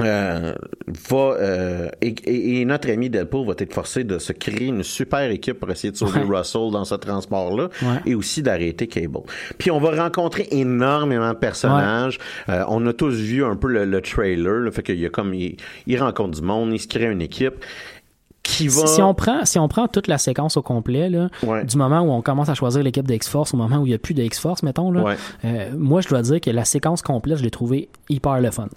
euh, 0.00 0.52
va 1.08 1.16
euh, 1.16 1.88
et, 2.02 2.64
notre 2.64 2.90
ami 2.90 3.10
Deadpool 3.10 3.46
va 3.46 3.54
être 3.58 3.72
forcé 3.72 4.02
de 4.02 4.18
se 4.18 4.32
créer 4.32 4.66
une 4.66 4.82
super 4.82 5.30
équipe 5.30 5.60
pour 5.60 5.70
essayer 5.70 5.92
de 5.92 5.96
sauver 5.96 6.18
Ouais. 6.24 6.38
Russell 6.38 6.72
dans 6.72 6.84
ce 6.84 6.96
transport-là 6.96 7.68
Ouais. 7.80 8.00
et 8.04 8.16
aussi 8.16 8.42
d'arrêter 8.42 8.88
Cable. 8.88 9.20
Puis 9.56 9.70
on 9.70 9.78
va 9.78 10.02
rencontrer 10.02 10.48
énormément 10.50 11.28
de 11.28 11.36
personnages. 11.38 12.18
Euh, 12.48 12.64
on 12.68 12.84
a 12.88 12.92
tous 12.92 13.14
vu 13.14 13.44
un 13.44 13.54
peu 13.54 13.68
le, 13.68 13.84
le 13.84 14.00
trailer, 14.00 14.54
le 14.54 14.70
fait 14.72 14.82
qu'il 14.82 14.98
y 14.98 15.06
a 15.06 15.10
comme 15.10 15.32
il, 15.32 15.56
il 15.86 16.00
rencontre 16.02 16.40
du 16.40 16.42
monde, 16.44 16.72
il 16.72 16.80
se 16.80 16.88
crée 16.88 17.04
une 17.08 17.22
équipe. 17.22 17.54
Qui 18.44 18.68
va. 18.68 18.86
Si 18.86 19.02
on 19.02 19.14
prend, 19.14 19.44
si 19.44 19.58
on 19.58 19.66
prend 19.66 19.88
toute 19.88 20.06
la 20.06 20.18
séquence 20.18 20.56
au 20.56 20.62
complet, 20.62 21.08
là, 21.10 21.28
Ouais. 21.42 21.64
du 21.64 21.76
moment 21.76 22.02
où 22.02 22.12
on 22.12 22.22
commence 22.22 22.48
à 22.50 22.54
choisir 22.54 22.82
l'équipe 22.84 23.08
de 23.08 23.14
X-Force 23.14 23.52
au 23.54 23.56
moment 23.56 23.78
où 23.78 23.86
il 23.86 23.88
n'y 23.88 23.94
a 23.94 23.98
plus 23.98 24.14
de 24.14 24.22
X-Force, 24.22 24.62
mettons, 24.62 24.92
là, 24.92 25.02
Ouais. 25.02 25.16
euh, 25.44 25.70
moi, 25.76 26.00
je 26.02 26.08
dois 26.08 26.22
dire 26.22 26.40
que 26.40 26.50
la 26.50 26.64
séquence 26.64 27.02
complète, 27.02 27.38
je 27.38 27.42
l'ai 27.42 27.50
trouvée 27.50 27.88
hyper 28.08 28.40
le 28.40 28.50
fun. 28.52 28.68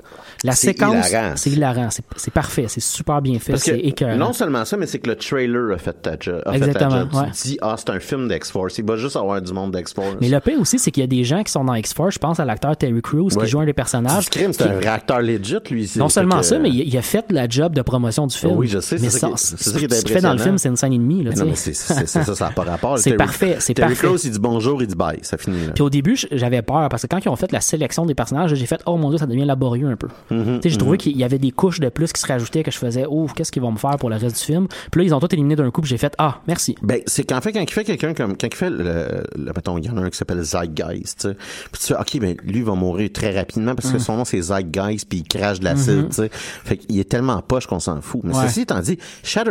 La 0.44 0.54
séquence, 0.54 1.14
c'est 1.36 1.50
hilarant, 1.52 1.90
c'est 2.16 2.34
parfait, 2.34 2.66
c'est 2.70 2.80
super 2.82 3.22
bien 3.22 3.38
fait, 3.40 3.58
c'est 3.58 3.78
écœurant. 3.78 4.16
non 4.16 4.34
seulement 4.34 4.64
ça, 4.66 4.78
mais 4.78 4.88
c'est 4.88 5.00
que 5.00 5.10
le 5.10 5.16
trailer 5.18 5.74
a 5.74 5.78
fait 5.78 6.02
ta 6.02 6.16
job. 6.20 6.42
a 6.46 6.54
fait 6.54 6.60
ta 6.60 6.66
Exactement, 6.68 7.00
job. 7.02 7.10
ouais. 7.14 7.26
Tu 7.28 7.32
te 7.42 7.48
dis, 7.50 7.58
ah, 7.62 7.76
c'est 7.78 7.90
un 7.90 8.00
film 8.00 8.28
d'X-Force. 8.30 8.78
Il 8.78 8.86
va 8.86 8.96
juste 8.96 9.18
avoir 9.18 9.42
du 9.42 9.52
monde 9.54 9.72
d'X-Force. 9.76 10.16
Mais 10.22 10.30
le 10.30 10.40
pire 10.40 10.60
aussi, 10.62 10.80
c'est 10.80 10.92
qu'il 10.92 11.02
y 11.02 11.04
a 11.04 11.08
des 11.08 11.24
gens 11.26 11.44
qui 11.44 11.52
sont 11.52 11.66
dans 11.66 11.76
X-Force. 11.76 12.14
Je 12.16 12.20
pense 12.20 12.40
à 12.40 12.46
l'acteur 12.46 12.76
Terry 12.78 13.02
Crews 13.02 13.30
qui 13.30 13.46
joue 13.48 13.60
un 13.60 13.66
des 13.66 13.74
personnages. 13.74 14.28
C'est 14.32 14.62
un 14.62 14.80
réacteur 14.80 15.22
legit, 15.22 15.58
lui. 15.72 15.92
Non 15.98 16.08
seulement 16.10 16.38
que- 16.40 16.46
ça, 16.46 16.58
mais 16.58 16.70
il, 16.70 16.88
il 16.88 16.98
a 16.98 17.02
fait 17.02 17.26
la 17.32 17.50
job 17.50 17.76
de 17.76 17.82
promotion 17.82 18.28
du 18.28 18.36
film. 18.38 18.54
Oui, 18.56 18.68
je 18.70 18.80
sais, 18.80 18.98
c'est 18.98 19.04
Mais 19.04 19.10
c'est 19.58 19.70
ça 19.72 19.80
qui 19.80 19.86
est 19.86 19.94
ce 19.94 20.04
qu'il 20.06 20.14
fait 20.14 20.22
dans 20.22 20.30
le 20.30 20.34
impressionnant. 20.36 20.44
film, 20.44 20.58
c'est 20.58 20.70
une 20.70 20.76
scène 20.78 20.94
et 20.94 20.98
demie. 20.98 21.24
Là, 21.24 21.32
Mais 21.34 21.36
non, 21.42 21.46
mais 21.48 21.56
c'est 21.56 21.74
ça, 21.74 22.06
ça 22.06 22.46
n'a 22.46 22.52
pas 22.52 22.64
rapport. 22.64 22.98
C'est 23.08 23.14
parfait, 23.14 23.58
c'est 23.60 23.74
parfait. 23.74 23.96
Crews, 24.08 24.18
il 24.24 24.32
dit 24.32 24.40
bonjour, 24.40 24.82
il 24.82 24.88
dit 24.88 24.96
bye. 24.96 25.20
Ça 25.22 25.38
finit 25.38 25.68
là. 25.68 25.74
Puis 25.74 25.82
au 25.84 25.90
début, 25.90 26.18
j'avais 26.32 26.62
peur 26.62 26.88
parce 26.90 27.04
que 27.04 27.08
quand 27.08 27.24
ils 27.24 27.30
ont 27.30 27.36
fait 27.36 27.52
la 27.52 27.62
sélection 27.62 28.06
des 28.06 28.16
personnages, 28.16 28.54
j'ai 28.54 28.66
fait 28.66 28.82
oh 28.86 28.98
mon 28.98 29.10
dieu, 29.10 29.18
ça 29.18 29.26
devient 29.26 29.46
laborieux 29.46 29.88
un 29.88 29.96
peu. 29.96 30.08
Tu 30.30 30.36
sais, 30.64 30.70
j'ai 30.70 30.78
trouvé 30.78 30.98
qu'il 30.98 31.18
y 31.18 31.24
avait 31.24 31.40
des 31.40 31.52
couches 31.52 31.80
de 31.80 31.90
plus 31.90 32.12
qui 32.14 32.22
se 32.22 32.28
rajoutaient 32.28 32.64
que 32.64 32.72
je 32.72 32.78
faisais 32.78 33.06
oh 33.10 33.28
qu'est-ce 33.36 33.52
qu'ils 33.52 33.62
vont 33.62 33.72
me 33.72 33.78
faire 33.78 33.98
pour 33.98 34.10
le 34.10 34.16
reste 34.18 34.38
du 34.38 34.44
film. 34.44 34.68
Puis 34.92 35.02
là 35.02 35.06
ils 35.06 35.14
ont 35.14 35.20
tout 35.20 35.34
éliminé 35.34 35.56
d'un 35.56 35.70
coup, 35.72 35.82
j'ai 35.84 35.98
fait 35.98 36.14
ah 36.18 36.40
merci. 36.48 36.76
Ben, 36.82 37.02
c'est 37.06 37.24
qu'en 37.24 37.42
fait, 37.42 37.52
quand 37.52 37.62
il 37.62 37.70
fait 37.72 37.84
quelqu'un 37.84 38.14
comme, 38.14 38.38
quand 38.38 38.48
il 38.48 38.56
fait 38.56 38.70
le, 38.70 39.24
le 39.36 39.52
mettons, 39.56 39.78
il 39.78 39.86
y 39.86 39.90
en 39.90 39.98
a 39.98 40.02
un 40.02 40.10
qui 40.10 40.18
s'appelle 40.18 40.42
Zeitgeist, 40.42 41.20
tu 41.22 41.28
sais. 41.30 41.36
Puis 41.72 41.82
tu 41.82 41.88
fais, 41.88 41.96
OK, 41.96 42.20
ben, 42.20 42.36
lui, 42.44 42.62
va 42.62 42.74
mourir 42.76 43.10
très 43.14 43.36
rapidement 43.38 43.76
parce 43.76 43.90
Mm. 43.90 43.94
que 43.94 44.00
son 44.00 44.18
nom, 44.18 44.26
c'est 44.26 44.42
Zeitgeist, 44.42 45.08
puis 45.10 45.20
il 45.20 45.24
crache 45.28 45.60
de 45.60 45.66
l'acide, 45.66 45.98
Mhm. 45.98 46.10
tu 46.10 46.16
sais. 46.16 46.30
Fait 46.32 46.78
qu'il 46.78 47.00
est 47.00 47.10
tellement 47.10 47.42
poche 47.42 47.68
qu'on 47.68 47.80
s'en 47.80 48.02
fout. 48.02 48.22
Mais 48.24 48.36
Ouais. 48.36 48.48
ceci 48.48 48.62
étant 48.62 48.80
dit, 48.80 48.98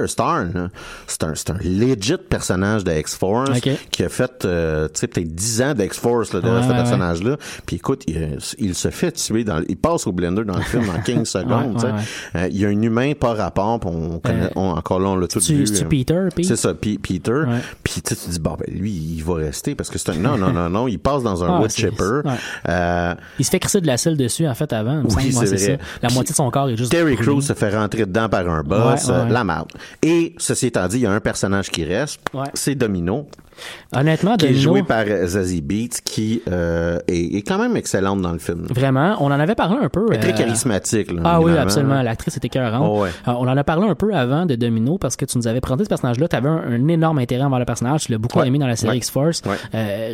Shatterstar, 0.06 0.44
là, 0.54 0.68
c'est 1.06 1.24
un, 1.24 1.34
c'est 1.34 1.50
un 1.50 1.58
legit 1.62 2.16
personnage 2.28 2.84
de 2.84 2.92
X-Force 2.92 3.60
qui 3.90 4.02
a 4.04 4.08
fait, 4.08 4.44
euh, 4.44 4.88
peut-être 4.88 5.34
10 5.34 5.62
ans 5.62 5.74
d'X-Force, 5.74 6.32
Ouais, 6.34 6.40
ce 6.42 6.46
ouais, 6.46 6.74
personnage-là. 6.74 7.36
Puis 7.64 7.76
écoute, 7.76 8.02
il, 8.06 8.38
il 8.58 8.74
se 8.74 8.88
fait 8.90 9.12
tuer 9.12 9.44
dans, 9.44 9.62
il 9.68 9.76
passe 9.76 10.06
au 10.06 10.12
blender 10.12 10.44
dans 10.44 10.56
le 10.56 10.62
film 10.62 10.84
en 10.90 11.00
15 11.00 11.28
secondes. 11.28 11.84
Euh, 12.34 12.48
il 12.50 12.58
y 12.60 12.64
a 12.64 12.68
un 12.68 12.82
humain 12.82 13.12
par 13.18 13.36
rapport, 13.36 13.80
puis 13.80 13.90
on 13.92 14.18
connaît, 14.18 14.44
Euh, 14.46 14.50
on- 14.56 14.70
encore 14.76 15.00
là, 15.00 15.08
on 15.08 15.16
l'a 15.16 15.26
tout 15.26 15.40
vu. 15.40 15.64
euh, 15.64 15.84
Peter, 15.88 16.28
Pete? 16.34 16.44
C'est 16.46 16.56
ça, 16.56 16.74
P- 16.74 16.98
Peter. 16.98 17.42
Puis 17.82 18.02
tu 18.02 18.14
dis, 18.28 18.38
bon, 18.38 18.56
ben 18.58 18.66
lui, 18.74 18.90
il 18.92 19.22
va 19.24 19.34
rester 19.36 19.74
parce 19.74 19.88
que 19.90 19.98
c'est 19.98 20.10
un. 20.10 20.14
Non, 20.14 20.36
non, 20.36 20.52
non, 20.52 20.68
non, 20.68 20.88
il 20.88 20.98
passe 20.98 21.22
dans 21.22 21.42
un 21.44 21.48
Ah, 21.56 21.60
wood 21.60 21.70
c'est- 21.70 21.82
chipper. 21.88 22.20
Euh, 22.68 23.14
Il 23.38 23.44
se 23.44 23.50
fait 23.50 23.58
crisser 23.60 23.80
de 23.80 23.86
la 23.86 23.96
selle 23.96 24.16
dessus 24.16 24.46
en 24.46 24.54
fait 24.54 24.72
avant. 24.72 25.02
oui, 25.16 25.32
c'est 25.32 25.46
vrai. 25.46 25.56
ça. 25.58 25.72
La 26.02 26.10
moitié 26.10 26.32
de 26.32 26.36
son 26.36 26.50
corps 26.50 26.68
est 26.68 26.76
juste. 26.76 26.90
Terry. 26.92 27.16
Crews 27.16 27.40
se 27.42 27.52
fait 27.54 27.74
rentrer 27.74 28.04
dedans 28.06 28.28
par 28.28 28.48
un 28.48 28.62
boss, 28.62 29.08
la 29.08 29.44
merde. 29.44 29.68
Et 30.02 30.34
ceci 30.38 30.66
étant 30.66 30.86
dit, 30.88 30.98
il 30.98 31.02
y 31.02 31.06
a 31.06 31.12
un 31.12 31.20
personnage 31.20 31.70
qui 31.70 31.84
reste, 31.84 32.20
Ouais. 32.34 32.48
c'est 32.54 32.74
Domino, 32.74 33.28
Honnêtement, 33.96 34.36
qui 34.36 34.46
est 34.46 34.54
joué 34.54 34.82
par 34.82 35.04
euh, 35.08 35.26
Zazie 35.26 35.62
Beats, 35.62 36.00
qui 36.04 36.42
euh, 36.48 36.98
est, 37.08 37.36
est 37.36 37.42
quand 37.42 37.58
même 37.58 37.76
excellente 37.76 38.20
dans 38.20 38.32
le 38.32 38.38
film. 38.38 38.66
Vraiment, 38.70 39.16
on 39.20 39.26
en 39.26 39.30
avait 39.40 39.54
parlé 39.54 39.76
un 39.82 39.88
peu. 39.88 40.06
Elle 40.10 40.16
est 40.16 40.20
très 40.20 40.32
euh, 40.32 40.36
charismatique. 40.36 41.12
Là, 41.12 41.22
Ah 41.24 41.40
oui, 41.40 41.56
absolument. 41.56 42.02
L'actrice 42.02 42.36
était 42.36 42.46
écœurante. 42.46 42.86
Oh, 42.88 43.02
ouais. 43.02 43.10
On 43.26 43.48
en 43.48 43.56
a 43.56 43.64
parlé 43.64 43.88
un 43.88 43.94
peu 43.94 44.14
avant 44.14 44.46
de 44.46 44.54
Domino 44.54 44.98
parce 44.98 45.16
que 45.16 45.24
tu 45.24 45.38
nous 45.38 45.46
avais 45.48 45.60
présenté 45.60 45.84
ce 45.84 45.88
personnage-là. 45.88 46.28
Tu 46.28 46.36
avais 46.36 46.48
un, 46.48 46.62
un 46.72 46.88
énorme 46.88 47.18
intérêt 47.18 47.44
envers 47.44 47.58
le 47.58 47.64
personnage. 47.64 48.04
Tu 48.04 48.12
l'as 48.12 48.18
beaucoup 48.18 48.38
Ouais. 48.38 48.48
aimé 48.48 48.58
dans 48.58 48.66
la 48.66 48.76
série 48.76 48.92
Ouais. 48.92 48.96
X-Force. 48.98 49.42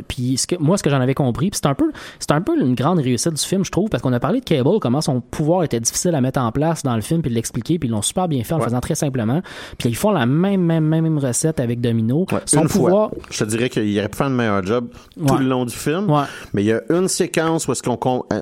Puis 0.08 0.36
ce 0.38 0.46
que, 0.46 0.56
moi, 0.60 0.76
ce 0.78 0.82
que 0.82 0.90
j'en 0.90 1.00
avais 1.00 1.14
compris, 1.14 1.50
c'est 1.52 1.66
un 1.66 1.74
peu, 1.74 1.90
c'est 2.18 2.30
un 2.32 2.40
peu 2.40 2.58
une 2.60 2.74
grande 2.74 2.98
réussite 3.00 3.32
du 3.34 3.42
film, 3.42 3.64
je 3.64 3.70
trouve, 3.70 3.88
parce 3.88 4.02
qu'on 4.02 4.12
a 4.12 4.20
parlé 4.20 4.40
de 4.40 4.44
Cable, 4.44 4.78
comment 4.80 5.00
son 5.00 5.20
pouvoir 5.20 5.64
était 5.64 5.80
difficile 5.80 6.14
à 6.14 6.20
mettre 6.20 6.40
en 6.40 6.52
place 6.52 6.82
dans 6.82 6.94
le 6.94 7.00
film, 7.02 7.22
puis 7.22 7.30
de 7.30 7.34
l'expliquer, 7.34 7.78
puis 7.78 7.88
ils 7.88 7.92
l'ont 7.92 8.02
super 8.02 8.28
bien 8.28 8.44
fait 8.44 8.54
en 8.54 8.58
le 8.58 8.64
faisant 8.64 8.80
très 8.80 8.94
simplement. 8.94 9.40
Puis 9.78 9.88
ils 9.88 9.96
font 9.96 10.10
la 10.12 10.26
même, 10.26 10.60
même, 10.62 10.84
même, 10.84 11.18
recette 11.18 11.60
avec 11.60 11.80
Domino. 11.80 12.26
Son 12.46 12.62
une 12.62 12.68
pouvoir. 12.68 13.10
fois. 13.10 13.18
Je 13.30 13.38
te 13.44 13.44
dirais 13.48 13.68
qu'il 13.72 13.98
aurait 13.98 14.08
pu 14.08 14.16
faire 14.16 14.26
un 14.26 14.30
meilleur 14.30 14.64
job 14.64 14.88
tout 15.26 15.36
le 15.36 15.44
long 15.46 15.64
du 15.64 15.74
film. 15.74 16.10
Ouais. 16.10 16.22
Mais 16.52 16.62
il 16.62 16.66
y 16.66 16.72
a 16.72 16.80
une 16.90 17.08
séquence 17.08 17.66
où 17.66 17.72
est-ce 17.72 17.82
qu'on 17.82 17.98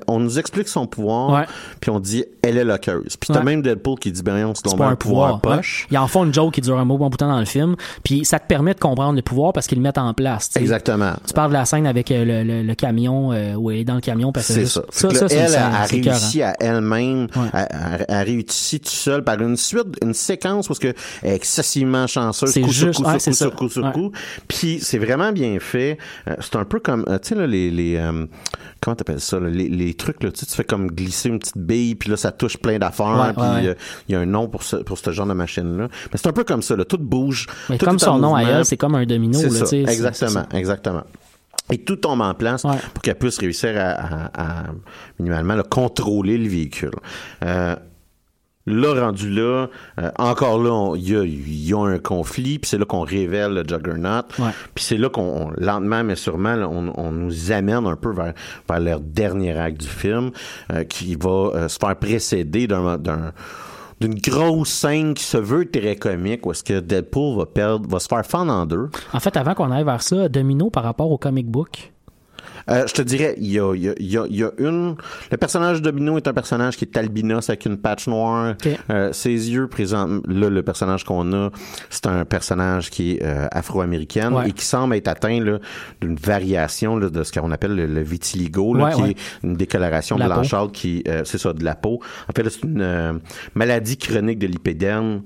on 0.07 0.19
nous 0.19 0.37
explique 0.39 0.67
son 0.67 0.85
pouvoir, 0.87 1.45
puis 1.79 1.89
on 1.91 1.99
dit 1.99 2.23
elle 2.43 2.57
est 2.57 2.63
loqueuse. 2.63 3.17
Puis 3.19 3.29
t'as 3.33 3.43
même 3.43 3.61
Deadpool 3.61 3.99
qui 3.99 4.11
dit 4.11 4.21
ben 4.23 4.45
on 4.45 4.55
se 4.55 4.61
donne 4.63 4.81
un 4.81 4.89
un 4.91 4.95
pouvoir. 4.95 5.39
poche. 5.41 5.87
Ils 5.91 5.97
en 5.97 6.07
font 6.07 6.25
une 6.25 6.33
joke 6.33 6.53
qui 6.53 6.61
dure 6.61 6.77
un 6.77 6.85
beau 6.85 6.97
bon 6.97 7.05
bout 7.09 7.11
de 7.11 7.17
temps 7.17 7.29
dans 7.31 7.39
le 7.39 7.45
film, 7.45 7.75
puis 8.03 8.25
ça 8.25 8.39
te 8.39 8.47
permet 8.47 8.73
de 8.73 8.79
comprendre 8.79 9.15
le 9.15 9.21
pouvoir 9.21 9.53
parce 9.53 9.67
qu'ils 9.67 9.77
le 9.77 9.83
mettent 9.83 9.97
en 9.97 10.13
place. 10.13 10.49
Exactement. 10.55 11.13
Tu 11.27 11.33
parles 11.33 11.49
de 11.49 11.55
la 11.55 11.65
scène 11.65 11.87
avec 11.87 12.11
euh, 12.11 12.25
le, 12.25 12.43
le, 12.43 12.63
le 12.63 12.75
camion 12.75 13.31
euh, 13.31 13.53
où 13.55 13.71
elle 13.71 13.77
est 13.79 13.83
dans 13.83 13.95
le 13.95 14.01
camion 14.01 14.31
parce 14.31 14.47
que 14.47 14.53
C'est 14.53 14.65
ça. 14.65 14.81
ça, 14.89 15.09
ça, 15.11 15.25
une 15.27 15.31
elle 15.31 15.55
a, 15.55 15.85
réussi 15.85 16.41
à 16.41 16.55
elle-même, 16.59 17.27
a, 17.53 18.21
réussi 18.23 18.79
tout 18.79 18.89
seul 18.89 19.23
par 19.23 19.39
une 19.41 19.55
suite, 19.57 19.87
une 20.03 20.13
séquence 20.13 20.67
parce 20.67 20.79
que 20.79 20.93
excessivement 21.23 22.07
chanceuse, 22.07 22.51
C'est 22.51 22.61
coup 22.61 22.71
juste- 22.71 22.93
sur 22.93 23.03
coup, 23.05 23.11
ouais, 23.11 23.19
sur 23.19 23.31
coup, 23.31 23.37
ça. 23.37 23.45
sur 23.45 23.55
coup, 23.55 23.69
sur 23.69 23.91
coup. 23.91 24.11
Puis 24.47 24.79
c'est 24.81 24.97
vraiment 25.11 25.31
bien 25.31 25.59
fait. 25.59 25.97
Euh, 26.27 26.35
c'est 26.39 26.55
un 26.55 26.65
peu 26.65 26.79
comme, 26.79 27.05
euh, 27.07 27.17
tu 27.19 27.29
sais 27.29 27.35
là, 27.35 27.47
les, 27.47 27.69
les 27.71 27.95
euh, 27.97 28.25
comment 28.81 28.95
t'appelles 28.95 29.19
ça, 29.19 29.39
là, 29.39 29.49
les, 29.49 29.69
les 29.69 29.93
trucs 29.93 30.23
là, 30.23 30.31
tu 30.31 30.45
fais 30.45 30.63
comme 30.63 30.87
glisser 30.91 31.29
une 31.29 31.39
petite 31.39 31.57
bille, 31.57 31.95
puis 31.95 32.09
là 32.09 32.17
ça 32.17 32.31
touche 32.31 32.57
plein 32.57 32.77
d'affaires, 32.79 33.33
puis 33.35 33.43
ouais. 33.45 33.67
euh, 33.67 33.73
il 34.07 34.13
y 34.13 34.15
a 34.15 34.19
un 34.19 34.25
nom 34.25 34.47
pour 34.47 34.63
ce, 34.63 34.77
pour 34.77 34.97
ce 34.97 35.11
genre 35.11 35.27
de 35.27 35.33
machine 35.33 35.77
là. 35.77 35.87
Mais 36.11 36.17
c'est 36.17 36.27
un 36.27 36.33
peu 36.33 36.43
comme 36.43 36.61
ça, 36.61 36.75
là, 36.75 36.85
tout 36.85 36.97
bouge. 36.97 37.47
Mais 37.69 37.77
tout 37.77 37.85
comme 37.85 37.99
son 37.99 38.17
nom 38.19 38.37
elle, 38.37 38.65
c'est 38.65 38.77
comme 38.77 38.95
un 38.95 39.05
domino. 39.05 39.41
Là, 39.41 39.65
ça, 39.65 39.75
exactement, 39.77 40.45
exactement. 40.53 41.03
Et 41.71 41.77
tout 41.77 41.95
tombe 41.95 42.19
en 42.21 42.33
place 42.33 42.63
Ouais. 42.65 42.75
pour 42.93 43.01
qu'elle 43.01 43.17
puisse 43.17 43.37
réussir 43.37 43.73
à, 43.77 43.91
à- 43.91 44.41
à, 44.41 44.63
minimalement 45.19 45.55
là, 45.55 45.63
contrôler 45.63 46.37
le 46.37 46.49
véhicule. 46.49 46.91
Euh, 47.45 47.75
Là, 48.67 48.93
rendu 49.05 49.29
là, 49.31 49.67
euh, 49.99 50.11
encore 50.19 50.61
là, 50.61 50.95
il 50.95 51.09
y 51.11 51.15
a, 51.15 51.23
il 51.23 51.65
y 51.67 51.73
a 51.73 51.79
un 51.79 51.97
conflit, 51.97 52.59
puis 52.59 52.69
c'est 52.69 52.77
là 52.77 52.85
qu'on 52.85 53.01
révèle 53.01 53.53
le 53.53 53.63
Juggernaut. 53.67 54.21
Ouais. 54.37 54.51
Puis 54.75 54.83
c'est 54.83 54.97
là 54.97 55.09
qu'on, 55.09 55.47
on- 55.47 55.51
lentement 55.57 56.03
mais 56.03 56.15
sûrement, 56.15 56.55
là, 56.55 56.69
on, 56.69 56.93
on 56.95 57.11
nous 57.11 57.51
amène 57.51 57.87
un 57.87 57.95
peu 57.95 58.13
vers, 58.13 58.33
vers 58.69 58.79
leur 58.79 58.99
dernier 58.99 59.57
acte 59.57 59.81
du 59.81 59.87
film, 59.87 60.29
euh, 60.71 60.83
qui 60.83 61.15
va 61.15 61.29
euh, 61.55 61.67
se 61.67 61.79
faire 61.79 61.95
précéder 61.95 62.67
d'un, 62.67 62.97
d'un- 62.99 63.31
d'une 63.99 64.15
grosse 64.15 64.69
scène 64.69 65.13
qui 65.15 65.23
se 65.23 65.37
veut 65.37 65.69
très 65.69 65.95
comique, 65.95 66.45
où 66.45 66.51
est-ce 66.51 66.63
que 66.63 66.79
Deadpool 66.79 67.37
va 67.37 67.45
perdre, 67.47 67.87
va 67.89 67.99
se 67.99 68.07
faire 68.07 68.25
fendre 68.25 68.51
en 68.51 68.65
deux. 68.65 68.89
En 69.13 69.19
fait, 69.19 69.37
avant 69.37 69.53
qu'on 69.55 69.71
aille 69.71 69.83
vers 69.85 70.01
ça, 70.01 70.27
Domino 70.29 70.69
par 70.69 70.83
rapport 70.83 71.09
au 71.11 71.17
comic 71.17 71.47
book. 71.47 71.91
Euh, 72.69 72.85
je 72.87 72.93
te 72.93 73.01
dirais, 73.01 73.35
il 73.37 73.51
y 73.51 73.59
a, 73.59 73.73
y, 73.75 73.89
a, 73.89 73.93
y, 73.99 74.17
a, 74.17 74.25
y 74.29 74.43
a 74.43 74.51
une. 74.59 74.95
Le 75.31 75.37
personnage 75.37 75.81
de 75.81 75.89
Domino 75.89 76.17
est 76.17 76.27
un 76.27 76.33
personnage 76.33 76.77
qui 76.77 76.85
est 76.85 76.97
albinos 76.97 77.49
avec 77.49 77.65
une 77.65 77.77
patch 77.77 78.07
noire. 78.07 78.55
Euh, 78.89 79.11
ses 79.13 79.29
yeux 79.51 79.67
présentent. 79.67 80.21
Là, 80.27 80.49
le 80.49 80.63
personnage 80.63 81.03
qu'on 81.03 81.31
a, 81.33 81.49
c'est 81.89 82.07
un 82.07 82.25
personnage 82.25 82.89
qui 82.89 83.13
est 83.13 83.23
euh, 83.23 83.47
afro-américaine 83.51 84.33
Ouais. 84.33 84.49
et 84.49 84.51
qui 84.51 84.65
semble 84.65 84.95
être 84.95 85.07
atteint 85.07 85.39
d'une 86.01 86.15
variation 86.15 86.95
là, 86.97 87.09
de 87.09 87.23
ce 87.23 87.31
qu'on 87.31 87.51
appelle 87.51 87.75
le, 87.75 87.85
le 87.87 88.01
vitiligo, 88.01 88.73
là, 88.73 88.85
Ouais, 88.85 88.93
qui 88.93 89.01
ouais. 89.01 89.09
est 89.11 89.17
une 89.43 89.55
décoloration 89.55 90.17
La 90.17 90.27
peau. 90.27 90.33
blanchâtre 90.35 90.71
qui, 90.71 91.03
euh, 91.07 91.23
c'est 91.25 91.37
ça, 91.37 91.53
de 91.53 91.63
la 91.63 91.75
peau. 91.75 91.99
En 92.29 92.33
fait, 92.35 92.49
c'est 92.49 92.63
une 92.63 92.81
euh, 92.81 93.13
maladie 93.55 93.97
chronique 93.97 94.39
de 94.39 94.47
l'hypéderme. 94.47 95.21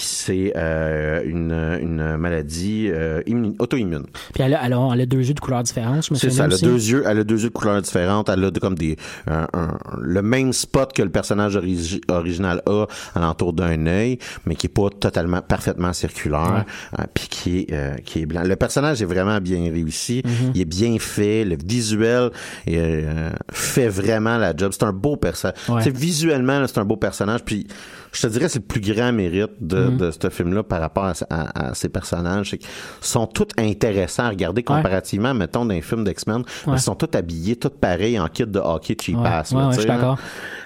Puis 0.00 0.08
c'est 0.08 0.52
euh, 0.56 1.20
une, 1.26 1.52
une 1.82 2.16
maladie 2.16 2.86
euh, 2.88 3.20
auto-immune. 3.58 4.04
Puis 4.32 4.42
elle 4.42 4.54
a, 4.54 4.64
elle 4.64 4.72
a, 4.72 4.88
elle 4.94 5.00
a 5.02 5.04
deux 5.04 5.28
yeux 5.28 5.34
de 5.34 5.40
couleurs 5.40 5.62
différentes, 5.62 6.06
je 6.06 6.14
me 6.14 6.18
C'est 6.18 6.30
ça, 6.30 6.46
elle 6.46 6.52
a 6.52 6.54
aussi. 6.54 6.64
deux 6.64 6.74
yeux, 6.90 7.04
elle 7.06 7.18
a 7.18 7.24
deux 7.24 7.42
yeux 7.42 7.50
de 7.50 7.52
couleurs 7.54 7.82
différentes, 7.82 8.30
elle 8.30 8.42
a 8.44 8.50
de- 8.50 8.58
comme 8.60 8.76
des 8.76 8.96
un- 9.26 9.46
un- 9.52 9.76
le 10.00 10.22
même 10.22 10.54
spot 10.54 10.94
que 10.94 11.02
le 11.02 11.10
personnage 11.10 11.54
origi- 11.54 12.00
original 12.08 12.62
a 12.64 12.86
alentour 13.14 13.52
d'un 13.52 13.84
œil, 13.86 14.16
mais 14.46 14.54
qui 14.54 14.68
est 14.68 14.70
pas 14.74 14.88
totalement 14.88 15.42
parfaitement 15.42 15.92
circulaire, 15.92 16.64
euh, 16.98 17.02
puis 17.12 17.28
qui 17.28 17.58
est 17.58 17.72
euh, 17.74 17.94
qui 18.02 18.20
est 18.22 18.26
blanc. 18.26 18.42
Le 18.42 18.56
personnage 18.56 19.02
est 19.02 19.06
vraiment 19.06 19.38
bien 19.38 19.70
réussi, 19.70 20.22
Mhm. 20.24 20.52
il 20.54 20.60
est 20.62 20.64
bien 20.64 20.96
fait, 20.98 21.44
le 21.44 21.58
visuel 21.62 22.30
euh, 22.68 23.30
fait 23.52 23.88
vraiment 23.88 24.38
la 24.38 24.56
job. 24.56 24.72
C'est 24.72 24.84
un 24.84 24.94
beau 24.94 25.16
personnage. 25.18 25.56
Ouais. 25.68 25.90
Visuellement 25.90 26.64
c'est 26.66 26.78
un 26.78 26.86
beau 26.86 26.96
personnage, 26.96 27.40
puis 27.44 27.66
je 28.12 28.22
te 28.22 28.26
dirais 28.26 28.48
c'est 28.48 28.58
le 28.60 28.64
plus 28.64 28.80
grand 28.80 29.12
mérite 29.12 29.50
de, 29.60 29.76
Mhm. 29.84 29.96
de 29.96 30.10
ce 30.10 30.30
film-là 30.30 30.62
par 30.62 30.80
rapport 30.80 31.04
à, 31.04 31.12
à- 31.30 31.68
à 31.70 31.74
ces 31.74 31.88
personnages, 31.88 32.50
c'est 32.50 32.58
qu'ils 32.58 32.68
sont 33.00 33.26
tous 33.26 33.48
intéressants 33.58 34.24
à 34.24 34.28
regarder 34.30 34.62
comparativement, 34.62 35.32
mettons, 35.34 35.64
d'un 35.64 35.80
film 35.80 36.04
d'X-Men. 36.04 36.42
Ouais. 36.66 36.74
Ils 36.74 36.80
sont 36.80 36.94
tous 36.94 37.16
habillés, 37.16 37.56
tous 37.56 37.68
pareils 37.70 38.18
en 38.18 38.28
kit 38.28 38.46
de 38.46 38.58
hockey 38.58 38.96
cheap 39.00 39.16
Ouais. 39.16 39.22
Ouais, 39.22 39.28
là, 39.30 39.70
je 39.72 39.78
suis 39.78 39.86
d'accord. 39.88 40.18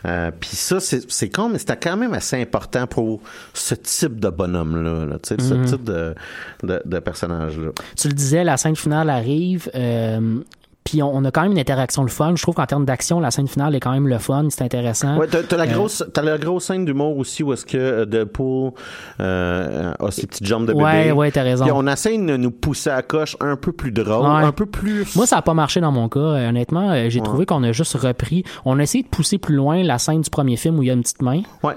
Euh, 0.06 0.30
Puis 0.38 0.50
ça, 0.56 0.78
c'est 0.80 1.30
con, 1.30 1.48
mais 1.48 1.58
c'était 1.58 1.76
quand 1.76 1.96
même 1.96 2.12
assez 2.14 2.40
important 2.40 2.86
pour 2.86 3.20
ce 3.54 3.74
type 3.74 4.20
de 4.20 4.28
bonhomme-là, 4.28 5.06
là, 5.06 5.18
tu 5.22 5.28
sais, 5.28 5.36
Mhm. 5.36 5.66
ce 5.66 5.70
type 5.74 5.84
de, 5.84 6.14
de, 6.62 6.82
de 6.84 6.98
personnage-là. 6.98 7.70
Tu 7.96 8.08
le 8.08 8.14
disais, 8.14 8.44
la 8.44 8.56
scène 8.56 8.76
finale 8.76 9.10
arrive. 9.10 9.70
euh, 9.74 10.40
puis 10.84 11.02
on, 11.02 11.10
on 11.14 11.24
a 11.24 11.30
quand 11.30 11.42
même 11.42 11.52
une 11.52 11.58
interaction 11.58 12.02
le 12.02 12.08
fun. 12.08 12.34
Je 12.36 12.42
trouve 12.42 12.54
qu'en 12.54 12.66
termes 12.66 12.84
d'action, 12.84 13.18
la 13.20 13.30
scène 13.30 13.48
finale 13.48 13.74
est 13.74 13.80
quand 13.80 13.92
même 13.92 14.06
le 14.06 14.18
fun, 14.18 14.46
c'est 14.50 14.62
intéressant. 14.62 15.16
Ouais, 15.16 15.26
t'as, 15.26 15.42
t'as 15.42 15.56
la 15.56 15.64
Euh, 15.64 15.72
grosse, 15.74 16.04
t'as 16.12 16.22
la 16.22 16.36
grosse 16.38 16.64
scène 16.66 16.84
d'humour 16.84 17.16
aussi 17.18 17.42
où 17.42 17.52
est-ce 17.52 17.64
que 17.66 17.76
euh, 17.78 18.04
Deadpool 18.04 18.72
euh, 19.20 19.92
a 19.98 20.10
ses 20.10 20.26
petites 20.26 20.46
jambes 20.46 20.66
de 20.66 20.72
bébé. 20.72 20.84
Ouais, 20.84 21.10
ouais, 21.12 21.30
t'as 21.30 21.42
raison. 21.42 21.64
Puis 21.64 21.72
on 21.74 21.86
essaie 21.86 22.16
de 22.18 22.36
nous 22.36 22.50
pousser 22.50 22.90
à 22.90 22.96
la 22.96 23.02
coche 23.02 23.36
un 23.40 23.56
peu 23.56 23.72
plus 23.72 23.92
drôle, 23.92 24.26
Ouais. 24.26 24.44
un 24.44 24.52
peu 24.52 24.66
plus. 24.66 25.14
Moi, 25.16 25.26
ça 25.26 25.38
a 25.38 25.42
pas 25.42 25.54
marché 25.54 25.80
dans 25.80 25.92
mon 25.92 26.08
cas. 26.08 26.20
Euh, 26.20 26.48
honnêtement, 26.48 27.08
j'ai 27.08 27.20
trouvé 27.20 27.46
qu'on 27.46 27.62
a 27.64 27.72
juste 27.72 27.94
repris. 27.94 28.44
On 28.64 28.78
a 28.78 28.82
essayé 28.82 29.02
de 29.04 29.08
pousser 29.08 29.38
plus 29.38 29.54
loin 29.54 29.82
la 29.82 29.98
scène 29.98 30.20
du 30.20 30.30
premier 30.30 30.56
film 30.56 30.78
où 30.78 30.82
il 30.82 30.86
y 30.86 30.90
a 30.90 30.94
une 30.94 31.02
petite 31.02 31.22
main. 31.22 31.42
Ouais. 31.62 31.74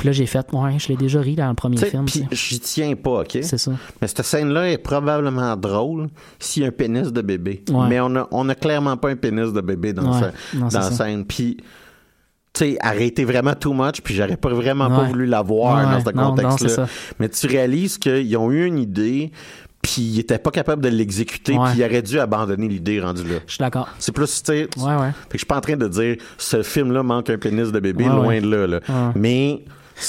Puis 0.00 0.06
là, 0.06 0.12
j'ai 0.12 0.24
fait, 0.24 0.46
ouais, 0.54 0.78
je 0.78 0.88
l'ai 0.88 0.96
déjà 0.96 1.20
ri 1.20 1.34
dans 1.36 1.46
le 1.50 1.54
premier 1.54 1.76
film. 1.76 2.06
Puis 2.06 2.24
j'y 2.32 2.58
tiens 2.58 2.94
pas, 2.96 3.20
OK? 3.20 3.38
C'est 3.42 3.58
ça. 3.58 3.72
Mais 4.00 4.08
cette 4.08 4.22
scène-là 4.22 4.70
est 4.70 4.78
probablement 4.78 5.54
drôle 5.58 6.08
s'il 6.38 6.62
y 6.62 6.64
a 6.64 6.68
un 6.68 6.72
pénis 6.72 7.12
de 7.12 7.20
bébé. 7.20 7.62
Ouais. 7.70 7.86
Mais 7.86 8.00
on 8.00 8.16
a, 8.16 8.26
on 8.30 8.48
a 8.48 8.54
clairement 8.54 8.96
pas 8.96 9.10
un 9.10 9.16
pénis 9.16 9.52
de 9.52 9.60
bébé 9.60 9.92
dans, 9.92 10.10
Ouais. 10.14 10.20
sa- 10.52 10.58
Non, 10.58 10.70
c'est 10.70 10.78
dans 10.78 10.84
la 10.84 10.90
scène. 10.90 11.26
Puis, 11.26 11.58
tu 12.54 12.64
sais, 12.64 12.78
arrêter 12.80 13.26
vraiment 13.26 13.52
too 13.52 13.74
much, 13.74 14.00
puis 14.02 14.14
j'aurais 14.14 14.38
pas 14.38 14.48
vraiment 14.48 14.88
pas 14.88 15.04
voulu 15.04 15.26
la 15.26 15.42
voir 15.42 15.76
Ouais, 15.76 15.92
dans 15.92 16.00
ce 16.02 16.10
contexte-là. 16.16 16.86
Mais 17.18 17.28
tu 17.28 17.46
réalises 17.46 17.98
qu'ils 17.98 18.34
ont 18.38 18.50
eu 18.50 18.64
une 18.64 18.78
idée, 18.78 19.30
puis 19.82 20.00
ils 20.00 20.18
étaient 20.20 20.38
pas 20.38 20.50
capables 20.50 20.82
de 20.82 20.88
l'exécuter, 20.88 21.58
Ouais. 21.58 21.70
puis 21.72 21.80
ils 21.80 21.84
auraient 21.84 22.00
dû 22.00 22.18
abandonner 22.18 22.68
l'idée 22.68 23.02
rendue 23.02 23.24
là. 23.24 23.36
Je 23.46 23.52
suis 23.52 23.58
d'accord. 23.60 23.88
C'est 23.98 24.12
plus, 24.12 24.42
tu 24.42 24.52
sais, 24.52 24.68
Ouais, 24.78 24.94
ouais. 24.96 25.10
fait 25.12 25.28
que 25.28 25.32
je 25.34 25.38
suis 25.40 25.46
pas 25.46 25.58
en 25.58 25.60
train 25.60 25.76
de 25.76 25.88
dire 25.88 26.16
ce 26.38 26.62
film-là 26.62 27.02
manque 27.02 27.28
un 27.28 27.36
pénis 27.36 27.70
de 27.70 27.80
bébé, 27.80 28.04
loin 28.04 28.40
de 28.40 28.48
là. 28.48 28.66
là. 28.66 28.80
Mais 29.14 29.62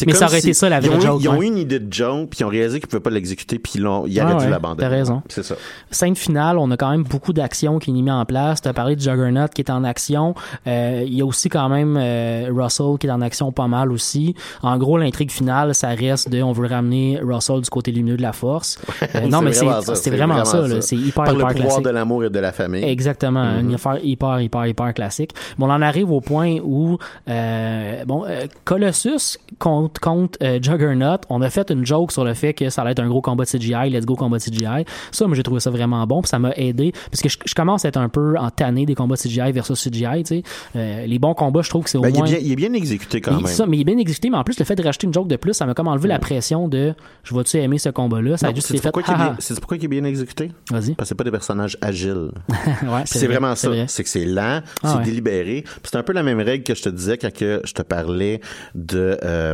Mais 0.06 0.14
ça 0.14 0.26
aurait 0.26 0.42
si 0.42 0.48
été 0.50 0.54
ça, 0.54 0.70
la 0.70 0.80
vraie 0.80 0.96
ont, 0.96 1.00
joke, 1.00 1.22
Ils 1.22 1.30
ont 1.30 1.42
eu 1.42 1.46
une 1.48 1.58
idée 1.58 1.80
de 1.80 1.92
joke, 1.92 2.30
puis 2.30 2.40
ils 2.42 2.44
ont 2.46 2.50
réalisé 2.50 2.80
qu'ils 2.80 2.88
pouvaient 2.88 3.02
pas 3.02 3.10
l'exécuter, 3.10 3.60
puis 3.60 3.74
ils, 3.76 3.82
l'ont- 3.82 4.06
ils 4.08 4.18
Ouais, 4.22 4.24
auraient 4.34 4.46
dû 4.46 4.50
l'abandonner. 4.52 4.82
t'as 4.82 4.90
raison. 4.90 5.22
C'est 5.30 5.44
ça. 5.44 5.56
Scène 5.90 6.16
finale, 6.16 6.58
on 6.58 6.70
a 6.72 6.78
quand 6.78 6.90
même 6.92 7.04
beaucoup 7.04 7.34
d'actions 7.34 7.80
qui 7.80 7.90
est 7.92 7.94
mis 7.94 8.10
en 8.12 8.26
place. 8.26 8.62
Tu 8.62 8.68
as 8.70 8.74
parlé 8.74 8.96
de 8.96 9.02
Juggernaut 9.02 9.48
qui 9.54 9.62
est 9.62 9.70
en 9.70 9.84
action. 9.84 10.34
Euh, 10.68 11.04
Il 11.06 11.14
y 11.14 11.22
a 11.22 11.26
aussi 11.26 11.50
quand 11.50 11.70
même 11.70 11.98
euh, 12.00 12.50
Russell 12.54 12.98
qui 13.00 13.08
est 13.08 13.12
en 13.12 13.22
action 13.22 13.52
pas 13.52 13.68
mal 13.68 13.92
aussi. 13.92 14.36
En 14.62 14.78
gros, 14.78 14.98
l'intrigue 14.98 15.32
finale, 15.32 15.74
ça 15.76 15.90
reste 15.90 16.30
de 16.30 16.42
on 16.42 16.52
veut 16.52 16.68
ramener 16.68 17.20
Russell 17.22 17.62
du 17.62 17.70
côté 17.70 17.92
lumineux 17.92 18.18
de 18.18 18.22
la 18.22 18.34
force. 18.34 18.80
Euh, 19.16 19.28
non, 19.28 19.40
C'est 19.40 19.44
mais 19.46 19.52
vraiment 19.52 19.80
c'est 19.82 19.86
ça, 19.88 19.96
c'est 19.96 20.10
vraiment, 20.12 20.46
ça. 20.46 20.68
là. 20.68 20.80
C'est 20.82 20.96
hyper, 20.96 21.24
Par 21.26 21.34
hyper 21.34 21.48
le 21.48 21.54
pouvoir 21.54 21.54
classique. 21.70 21.84
de 21.86 21.90
l'amour 21.90 22.24
et 22.24 22.30
de 22.30 22.40
la 22.40 22.52
famille. 22.54 22.84
Exactement, 22.84 23.44
une 23.60 23.74
affaire 23.74 23.98
hyper, 24.04 24.40
hyper, 24.40 24.68
hyper 24.68 24.94
classique. 24.94 25.32
Bon, 25.58 25.68
on 25.68 25.72
en 25.72 25.82
arrive 25.82 26.10
au 26.12 26.22
point 26.22 26.58
où, 26.64 26.98
euh, 27.28 28.06
bon, 28.06 28.24
Colossus 28.64 29.38
contre, 29.88 30.00
contre 30.02 30.40
euh, 30.44 30.60
Juggernaut, 30.62 31.18
on 31.30 31.42
a 31.42 31.50
fait 31.50 31.70
une 31.72 31.86
joke 31.86 32.12
sur 32.12 32.24
le 32.24 32.34
fait 32.34 32.54
que 32.54 32.70
ça 32.70 32.82
allait 32.82 32.92
être 32.92 33.00
un 33.00 33.08
gros 33.08 33.22
combat 33.22 33.44
de 33.46 33.50
CGI, 33.50 33.90
let's 33.90 34.06
go 34.06 34.16
combat 34.16 34.38
de 34.38 34.44
CGI. 34.44 34.86
Ça, 35.12 35.28
moi, 35.28 35.36
j'ai 35.36 35.44
trouvé 35.44 35.60
ça 35.60 35.70
vraiment 35.70 36.06
bon, 36.08 36.22
puis 36.22 36.30
ça 36.30 36.40
m'a 36.40 36.52
aidé, 36.56 36.94
parce 37.12 37.22
que 37.22 37.30
je, 37.30 37.38
je 37.46 37.54
commence 37.56 37.86
à 37.86 37.90
être 37.90 37.98
un 37.98 38.10
peu 38.10 38.36
en 38.38 38.50
tanné 38.50 38.86
des 38.86 38.96
combats 38.96 39.16
de 39.16 39.22
CGI 39.22 39.52
versus 39.52 39.82
CGI, 39.82 40.24
tu 40.24 40.36
sais. 40.38 40.44
Euh, 40.76 41.06
les 41.06 41.20
bons 41.20 41.34
combats, 41.34 41.62
je 41.62 41.70
trouve 41.70 41.84
que 41.84 41.90
c'est 41.90 41.98
au 41.98 42.02
Ben, 42.02 42.10
il, 42.10 42.16
est 42.16 42.20
moins... 42.20 42.28
bien, 42.30 42.38
il 42.42 42.52
est 42.52 42.56
bien 42.56 42.74
exécuté 42.74 43.22
quand 43.22 43.32
Il- 43.32 43.38
même. 43.44 43.48
ça, 43.48 43.66
mais 43.66 43.78
il 43.78 43.82
est 43.82 43.86
bien 43.86 43.98
exécuté, 43.98 44.30
mais 44.30 44.38
en 44.38 44.44
plus, 44.44 44.58
le 44.60 44.66
fait 44.66 44.76
de 44.76 44.84
rajouter 44.84 45.08
une 45.08 45.14
joke 45.14 45.28
de 45.28 45.36
plus, 45.36 45.54
ça 45.54 45.66
m'a 45.66 45.74
comme 45.74 45.88
enlevé 45.88 46.08
la 46.08 46.20
pression 46.20 46.68
de 46.68 46.94
je 47.24 47.36
vais-tu 47.36 47.58
aimer 47.58 47.78
ce 47.78 47.90
combat-là? 47.90 48.38
Ça 48.38 48.48
a 48.48 48.54
juste 48.54 48.68
fait. 48.68 48.92
pourquoi, 48.92 49.04
il 49.08 49.12
est 49.14 49.18
bien- 49.18 49.36
c'est 49.40 49.60
pourquoi 49.60 49.78
il 49.78 49.86
est 49.86 49.88
bien 49.88 50.04
exécuté? 50.04 50.52
Vas-y. 50.72 50.94
Parce 50.96 50.98
que 50.98 51.06
c'est 51.10 51.16
pas 51.16 51.24
des 51.24 51.32
personnages 51.32 51.78
agiles. 51.82 52.32
Ouais, 52.84 53.04
c'est 53.06 53.20
vrai, 53.20 53.36
vraiment 53.38 53.56
ça. 53.56 53.70
vrai. 53.70 53.86
C'est 53.88 54.04
que 54.04 54.10
c'est 54.10 54.26
lent, 54.26 54.62
Ah 54.84 54.88
c'est 54.92 54.98
ouais. 54.98 55.04
délibéré. 55.04 55.64
C'est 55.84 55.96
un 55.98 56.04
peu 56.04 56.14
la 56.14 56.24
même 56.24 56.40
règle 56.40 56.64
que 56.64 56.74
je 56.76 56.82
te 56.82 56.90
disais 56.90 57.18
quand 57.18 57.32
que 57.32 57.62
je 57.64 57.74
te 57.74 57.82
parlais 57.82 58.42
de 58.76 59.18
euh, 59.24 59.54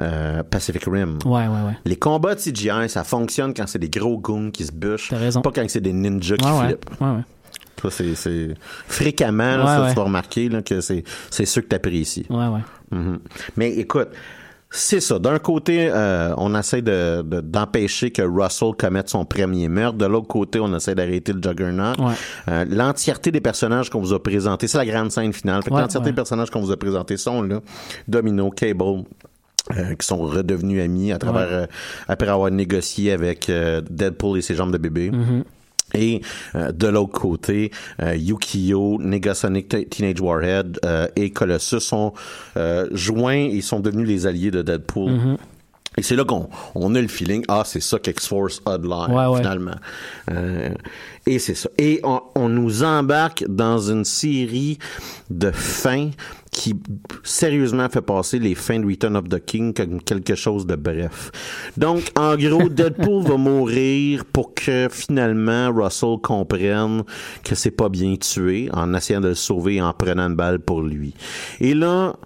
euh, 0.00 0.42
Pacific 0.44 0.84
Rim. 0.84 1.18
Ouais, 1.24 1.46
ouais, 1.46 1.62
ouais. 1.66 1.76
Les 1.84 1.96
combats 1.96 2.34
de 2.34 2.40
CGI, 2.40 2.88
ça 2.88 3.04
fonctionne 3.04 3.54
quand 3.54 3.66
c'est 3.66 3.78
des 3.78 3.88
gros 3.90 4.18
goons 4.18 4.50
qui 4.50 4.64
se 4.66 4.72
bûchent, 4.72 5.08
T'as 5.10 5.18
raison. 5.18 5.42
pas 5.42 5.50
quand 5.54 5.64
c'est 5.68 5.80
des 5.80 5.92
ninjas 5.92 6.36
qui 6.36 6.46
Ouais, 6.46 6.66
flippent. 6.68 6.90
Ouais, 7.00 7.08
ouais. 7.08 7.90
Ça, 7.90 8.02
c'est, 8.14 8.54
fréquemment, 8.88 9.58
là, 9.58 9.66
ça, 9.84 9.88
tu 9.90 9.96
vas 9.96 10.02
remarquer 10.04 10.48
là, 10.48 10.62
que 10.62 10.80
c'est, 10.80 11.04
c'est 11.30 11.44
ceux 11.44 11.60
que 11.60 11.68
t'apprécies. 11.68 12.26
Ouais, 12.30 12.48
ouais. 12.48 12.60
Mhm. 12.90 13.18
Mais 13.56 13.70
écoute, 13.74 14.08
c'est 14.70 15.00
ça. 15.00 15.18
D'un 15.18 15.38
côté, 15.38 15.88
euh, 15.90 16.34
on 16.36 16.54
essaie 16.58 16.82
de, 16.82 17.22
de- 17.22 17.40
d'empêcher 17.40 18.10
que 18.10 18.22
Russell 18.22 18.72
commette 18.76 19.08
son 19.08 19.24
premier 19.24 19.68
meurtre. 19.68 19.96
De 19.96 20.06
l'autre 20.06 20.26
côté, 20.26 20.58
on 20.60 20.74
essaie 20.76 20.94
d'arrêter 20.94 21.32
le 21.32 21.40
Juggernaut. 21.42 21.94
Ouais. 21.98 22.14
Euh, 22.48 22.64
l'entièreté 22.68 23.30
des 23.30 23.40
personnages 23.40 23.88
qu'on 23.90 24.00
vous 24.00 24.12
a 24.12 24.22
présentés, 24.22 24.66
c'est 24.68 24.78
la 24.78 24.84
grande 24.86 25.10
scène 25.12 25.32
finale. 25.32 25.60
Ouais, 25.70 25.80
l'entièreté 25.80 26.06
ouais. 26.06 26.12
des 26.12 26.16
personnages 26.16 26.50
qu'on 26.50 26.60
vous 26.60 26.72
a 26.72 26.76
présentés 26.76 27.16
sont 27.16 27.42
là. 27.42 27.60
Domino, 28.08 28.50
Cable, 28.50 29.04
euh, 29.76 29.94
qui 29.94 30.06
sont 30.06 30.18
redevenus 30.18 30.82
amis 30.82 31.12
à 31.12 31.18
travers 31.18 31.48
Ouais. 31.48 31.54
euh, 31.54 31.66
après 32.08 32.28
avoir 32.28 32.50
négocié 32.50 33.12
avec 33.12 33.48
euh, 33.48 33.80
Deadpool 33.88 34.38
et 34.38 34.42
ses 34.42 34.54
jambes 34.54 34.72
de 34.72 34.78
bébé. 34.78 35.10
Mm-hmm. 35.10 35.42
Et 35.94 36.20
euh, 36.54 36.72
de 36.72 36.88
l'autre 36.88 37.12
côté, 37.12 37.70
euh, 38.02 38.14
Yukio, 38.16 38.98
Negasonic 39.00 39.88
Teenage 39.90 40.20
Warhead 40.20 40.78
euh, 40.84 41.08
et 41.16 41.30
Colossus 41.30 41.80
sont 41.80 42.12
euh, 42.56 42.88
joints 42.92 43.48
et 43.50 43.60
sont 43.60 43.80
devenus 43.80 44.06
les 44.06 44.26
alliés 44.26 44.50
de 44.50 44.62
Deadpool. 44.62 45.12
Mm-hmm. 45.12 45.36
Et 45.98 46.02
c'est 46.02 46.16
là 46.16 46.24
qu'on 46.24 46.48
on 46.74 46.94
a 46.94 47.00
le 47.00 47.08
feeling, 47.08 47.42
ah, 47.48 47.62
c'est 47.64 47.80
ça 47.80 47.98
qu'X-Force 47.98 48.60
a 48.66 48.76
de 48.76 48.86
l'air, 48.86 49.08
Ouais, 49.10 49.26
ouais. 49.26 49.38
finalement. 49.38 49.76
Euh, 50.30 50.70
et 51.26 51.38
c'est 51.38 51.54
ça. 51.54 51.70
Et 51.78 52.00
on, 52.04 52.20
on 52.34 52.48
nous 52.50 52.82
embarque 52.84 53.44
dans 53.48 53.78
une 53.78 54.04
série 54.04 54.78
de 55.30 55.50
fins 55.50 56.10
qui, 56.52 56.74
sérieusement, 57.22 57.88
fait 57.88 58.00
passer 58.02 58.38
les 58.38 58.54
fins 58.54 58.78
de 58.78 58.86
Return 58.86 59.16
of 59.16 59.28
the 59.28 59.44
King 59.44 59.74
comme 59.74 60.02
quelque 60.02 60.34
chose 60.34 60.66
de 60.66 60.76
bref. 60.76 61.30
Donc, 61.76 62.10
en 62.16 62.36
gros, 62.36 62.68
Deadpool 62.70 63.24
va 63.24 63.36
mourir 63.36 64.24
pour 64.26 64.54
que, 64.54 64.88
finalement, 64.90 65.70
Russell 65.74 66.16
comprenne 66.22 67.04
que 67.42 67.54
c'est 67.54 67.70
pas 67.70 67.88
bien 67.88 68.16
tué 68.16 68.68
en 68.72 68.92
essayant 68.94 69.20
de 69.20 69.28
le 69.28 69.34
sauver 69.34 69.76
et 69.76 69.82
en 69.82 69.92
prenant 69.92 70.28
une 70.28 70.36
balle 70.36 70.60
pour 70.60 70.82
lui. 70.82 71.14
Et 71.60 71.74
là, 71.74 72.16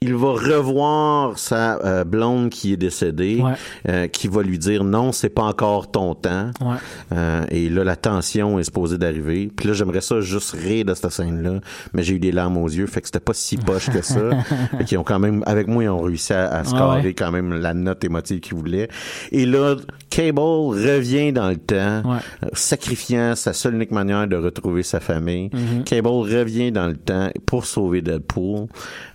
il 0.00 0.14
va 0.14 0.28
revoir 0.32 1.36
sa 1.38 1.78
euh, 1.84 2.04
blonde 2.04 2.50
qui 2.50 2.72
est 2.72 2.76
décédée, 2.76 3.40
Ouais. 3.42 3.52
euh, 3.88 4.06
qui 4.06 4.28
va 4.28 4.42
lui 4.42 4.56
dire 4.58 4.84
non, 4.84 5.10
c'est 5.10 5.28
pas 5.28 5.42
encore 5.42 5.90
ton 5.90 6.14
temps. 6.14 6.50
Ouais. 6.60 6.76
Euh, 7.12 7.44
et 7.50 7.68
là, 7.68 7.82
la 7.82 7.96
tension 7.96 8.58
est 8.60 8.64
supposée 8.64 8.96
d'arriver. 8.96 9.50
Puis 9.56 9.66
là, 9.66 9.74
j'aimerais 9.74 10.00
ça 10.00 10.20
juste 10.20 10.52
rire 10.52 10.84
de 10.84 10.94
cette 10.94 11.10
scène-là, 11.10 11.60
mais 11.94 12.04
j'ai 12.04 12.14
eu 12.14 12.20
des 12.20 12.30
larmes 12.30 12.58
aux 12.58 12.68
yeux, 12.68 12.86
fait 12.86 13.00
que 13.00 13.08
c'était 13.08 13.18
pas 13.18 13.34
si 13.34 13.56
poche 13.56 13.90
que 13.90 14.02
ça. 14.02 14.20
Fait 14.78 14.84
qu'ils 14.84 14.98
ont 14.98 15.02
quand 15.04 15.18
même, 15.18 15.42
avec 15.46 15.66
moi, 15.66 15.82
ils 15.82 15.88
ont 15.88 16.00
réussi 16.02 16.32
à, 16.32 16.48
à 16.48 16.64
scorer 16.64 17.02
ouais. 17.02 17.14
quand 17.14 17.32
même 17.32 17.52
la 17.54 17.74
note 17.74 18.04
émotive 18.04 18.38
qu'ils 18.40 18.54
voulaient. 18.56 18.88
Et 19.32 19.46
là, 19.46 19.74
Cable 20.10 20.38
revient 20.40 21.32
dans 21.32 21.48
le 21.48 21.56
temps, 21.56 22.02
Ouais. 22.08 22.48
sacrifiant 22.52 23.34
sa 23.34 23.52
seule 23.52 23.74
unique 23.74 23.90
manière 23.90 24.26
de 24.28 24.36
retrouver 24.36 24.82
sa 24.82 25.00
famille. 25.00 25.48
Mm-hmm. 25.48 25.84
Cable 25.84 26.08
revient 26.08 26.70
dans 26.72 26.86
le 26.86 26.96
temps 26.96 27.30
pour 27.46 27.64
sauver 27.66 28.00
Deadpool 28.02 28.66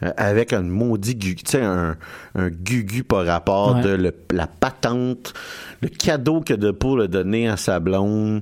euh, 0.03 0.11
avec 0.17 0.51
un 0.53 0.63
maudit 0.73 1.15
gugu, 1.15 1.35
tu 1.43 1.51
sais, 1.51 1.61
un, 1.61 1.95
un 2.35 2.49
gugu 2.49 3.03
par 3.03 3.25
rapport 3.25 3.75
Ouais. 3.77 3.81
de 3.83 3.89
le- 3.89 4.15
la 4.31 4.47
patente, 4.47 5.33
le 5.81 5.87
cadeau 5.87 6.41
que 6.41 6.53
Deadpool 6.53 7.03
a 7.03 7.07
donné 7.07 7.47
à 7.47 7.55
sa 7.57 7.79
blonde. 7.79 8.41